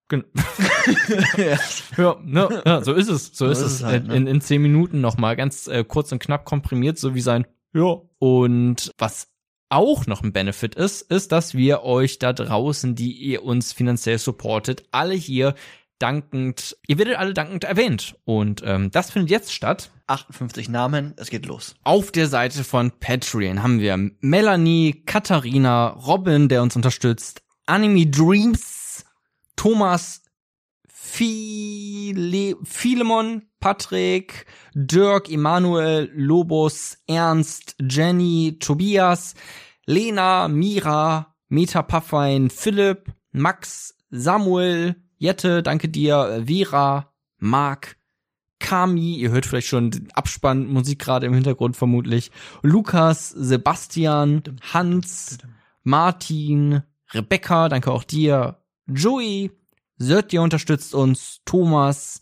Gen 0.09 0.25
ja, 1.97 2.17
ne, 2.23 2.63
ja, 2.65 2.85
so 2.85 2.93
ist 2.93 3.09
es, 3.09 3.37
so, 3.37 3.47
ist 3.47 3.61
es. 3.61 3.83
halt, 3.83 4.07
ne? 4.07 4.17
in, 4.17 4.27
in 4.27 4.41
zehn 4.41 4.63
Minuten 4.63 5.01
nochmal 5.01 5.35
ganz 5.35 5.67
äh, 5.67 5.85
kurz 5.85 6.13
und 6.13 6.21
knapp 6.21 6.45
komprimiert, 6.45 6.99
so 6.99 7.15
wie 7.15 7.21
sein. 7.21 7.47
Ja. 7.75 8.01
Und 8.19 8.93
was 8.99 9.29
auch 9.69 10.07
noch 10.07 10.23
ein 10.23 10.33
Benefit 10.33 10.75
ist, 10.75 11.03
ist, 11.03 11.33
dass 11.33 11.55
wir 11.55 11.83
euch 11.83 12.19
da 12.19 12.33
draußen, 12.33 12.95
die 12.95 13.13
ihr 13.13 13.45
uns 13.45 13.73
finanziell 13.73 14.19
supportet, 14.19 14.85
alle 14.93 15.15
hier 15.15 15.55
dankend, 15.99 16.77
ihr 16.87 16.99
werdet 16.99 17.17
alle 17.17 17.35
dankend 17.35 17.65
erwähnt. 17.65 18.17
Und 18.25 18.63
ähm, 18.65 18.91
das 18.91 19.11
findet 19.11 19.31
jetzt 19.31 19.53
statt. 19.53 19.91
58 20.09 20.69
Namen, 20.69 21.15
es 21.17 21.31
geht 21.31 21.47
los. 21.47 21.75
Auf 21.83 22.13
der 22.13 22.29
Seite 22.29 22.63
von 22.65 22.93
Patreon 22.93 23.63
haben 23.63 23.81
wir 23.81 23.97
Melanie, 24.21 25.03
Katharina, 25.05 25.89
Robin, 25.89 26.49
der 26.49 26.63
uns 26.63 26.77
unterstützt, 26.77 27.43
Anime 27.67 28.07
Dreams, 28.07 29.05
Thomas, 29.57 30.23
Phile 30.89 32.57
Philemon, 32.63 33.43
Patrick, 33.67 34.47
Dirk, 34.75 35.29
Emanuel, 35.29 36.09
Lobos, 36.15 36.99
Ernst, 37.09 37.75
Jenny, 37.83 38.59
Tobias, 38.61 39.35
Lena, 39.87 40.47
Mira, 40.47 41.35
Meta 41.49 41.83
Paffein, 41.83 42.49
Philipp, 42.49 43.13
Max, 43.33 43.97
Samuel, 44.09 44.95
Jette, 45.19 45.65
danke 45.65 45.89
dir, 45.89 46.45
Vera, 46.47 47.13
Marc, 47.39 47.97
Kami, 48.61 49.17
ihr 49.17 49.31
hört 49.33 49.47
vielleicht 49.47 49.67
schon 49.67 49.91
den 49.91 50.13
Abspann 50.13 50.69
Musik 50.69 51.01
gerade 51.01 51.27
im 51.27 51.35
Hintergrund 51.35 51.77
vermutlich, 51.77 52.31
Lukas, 52.63 53.31
Sebastian, 53.31 54.45
Hans, 54.73 55.39
Martin, 55.83 56.83
Rebecca, 57.13 57.69
danke 57.69 57.91
auch 57.91 58.05
dir, 58.05 58.59
Joey, 58.87 59.51
Sötje 59.99 60.41
unterstützt 60.41 60.95
uns, 60.95 61.41
Thomas, 61.45 62.21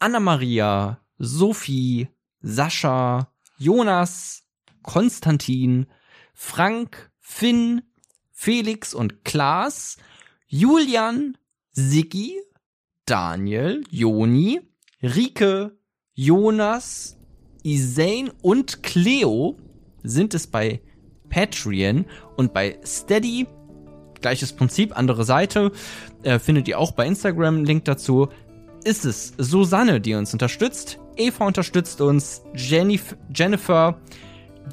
Anna-Maria, 0.00 1.00
Sophie, 1.18 2.08
Sascha, 2.40 3.32
Jonas, 3.58 4.44
Konstantin, 4.82 5.86
Frank, 6.34 7.10
Finn, 7.18 7.82
Felix 8.30 8.94
und 8.94 9.24
Klaas, 9.24 9.96
Julian, 10.46 11.36
Siggi, 11.72 12.40
Daniel, 13.06 13.82
Joni, 13.90 14.60
Rike, 15.02 15.76
Jonas, 16.14 17.16
Isain 17.62 18.30
und 18.42 18.82
Cleo 18.82 19.58
sind 20.02 20.34
es 20.34 20.46
bei 20.46 20.80
Patreon 21.28 22.06
und 22.36 22.52
bei 22.52 22.78
Steady. 22.84 23.46
Gleiches 24.20 24.52
Prinzip, 24.52 24.96
andere 24.96 25.24
Seite. 25.24 25.72
Äh, 26.22 26.38
findet 26.38 26.66
ihr 26.68 26.78
auch 26.78 26.92
bei 26.92 27.06
Instagram 27.06 27.64
Link 27.64 27.84
dazu. 27.84 28.28
Ist 28.84 29.04
es 29.04 29.34
Susanne, 29.38 30.00
die 30.00 30.14
uns 30.14 30.32
unterstützt. 30.32 30.98
Eva 31.16 31.46
unterstützt 31.46 32.00
uns. 32.00 32.42
Jenif 32.54 33.16
Jennifer, 33.34 33.98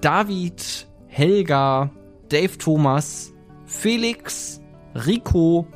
David, 0.02 0.88
Helga, 1.08 1.90
Dave 2.30 2.58
Thomas, 2.58 3.34
Felix, 3.66 4.62
Rico, 4.94 5.68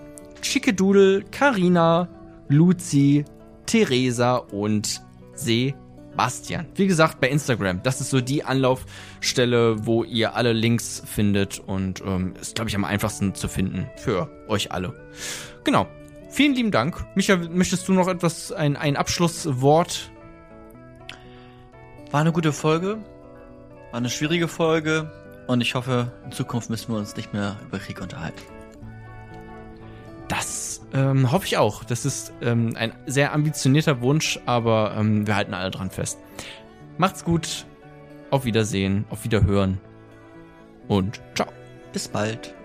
Chickedoodle, 0.41 1.23
Karina, 1.31 2.07
Luzi, 2.47 3.25
Theresa 3.65 4.37
und 4.37 5.01
Sebastian. 5.33 5.89
Bastian. 6.19 6.65
Wie 6.75 6.85
gesagt, 6.85 7.21
bei 7.21 7.29
Instagram. 7.29 7.81
Das 7.81 8.01
ist 8.01 8.09
so 8.09 8.19
die 8.19 8.43
Anlaufstelle, 8.43 9.85
wo 9.85 10.03
ihr 10.03 10.35
alle 10.35 10.51
Links 10.51 11.01
findet 11.05 11.59
und 11.59 12.03
ähm, 12.05 12.33
ist, 12.41 12.55
glaube 12.55 12.67
ich, 12.69 12.75
am 12.75 12.83
einfachsten 12.83 13.35
zu 13.35 13.47
finden 13.47 13.87
für 13.95 14.29
euch 14.49 14.73
alle. 14.73 14.93
Genau. 15.63 15.87
Vielen 16.29 16.53
lieben 16.53 16.71
Dank. 16.71 17.05
Micha, 17.15 17.37
möchtest 17.37 17.87
du 17.87 17.93
noch 17.93 18.07
etwas, 18.07 18.51
ein, 18.51 18.77
ein 18.77 18.95
Abschlusswort? 18.95 20.11
War 22.11 22.21
eine 22.21 22.31
gute 22.31 22.53
Folge. 22.53 22.99
War 23.91 23.97
eine 23.97 24.09
schwierige 24.09 24.47
Folge. 24.47 25.11
Und 25.47 25.61
ich 25.61 25.73
hoffe, 25.73 26.11
in 26.23 26.31
Zukunft 26.31 26.69
müssen 26.69 26.93
wir 26.93 26.99
uns 26.99 27.15
nicht 27.15 27.33
mehr 27.33 27.57
über 27.67 27.79
Krieg 27.79 28.01
unterhalten. 28.01 28.39
Das 30.27 30.81
ähm, 30.93 31.31
hoffe 31.31 31.47
ich 31.47 31.57
auch. 31.57 31.83
Das 31.83 32.05
ist 32.05 32.31
ähm, 32.41 32.75
ein 32.75 32.93
sehr 33.07 33.33
ambitionierter 33.33 34.01
Wunsch, 34.01 34.39
aber 34.45 34.95
ähm, 34.95 35.25
wir 35.25 35.35
halten 35.35 35.55
alle 35.55 35.71
dran 35.71 35.89
fest. 35.89 36.19
Macht's 36.97 37.23
gut. 37.25 37.65
Auf 38.29 38.45
Wiedersehen, 38.45 39.05
auf 39.09 39.23
Wiederhören 39.23 39.79
und 40.87 41.19
ciao. 41.33 41.47
Bis 41.93 42.07
bald. 42.07 42.58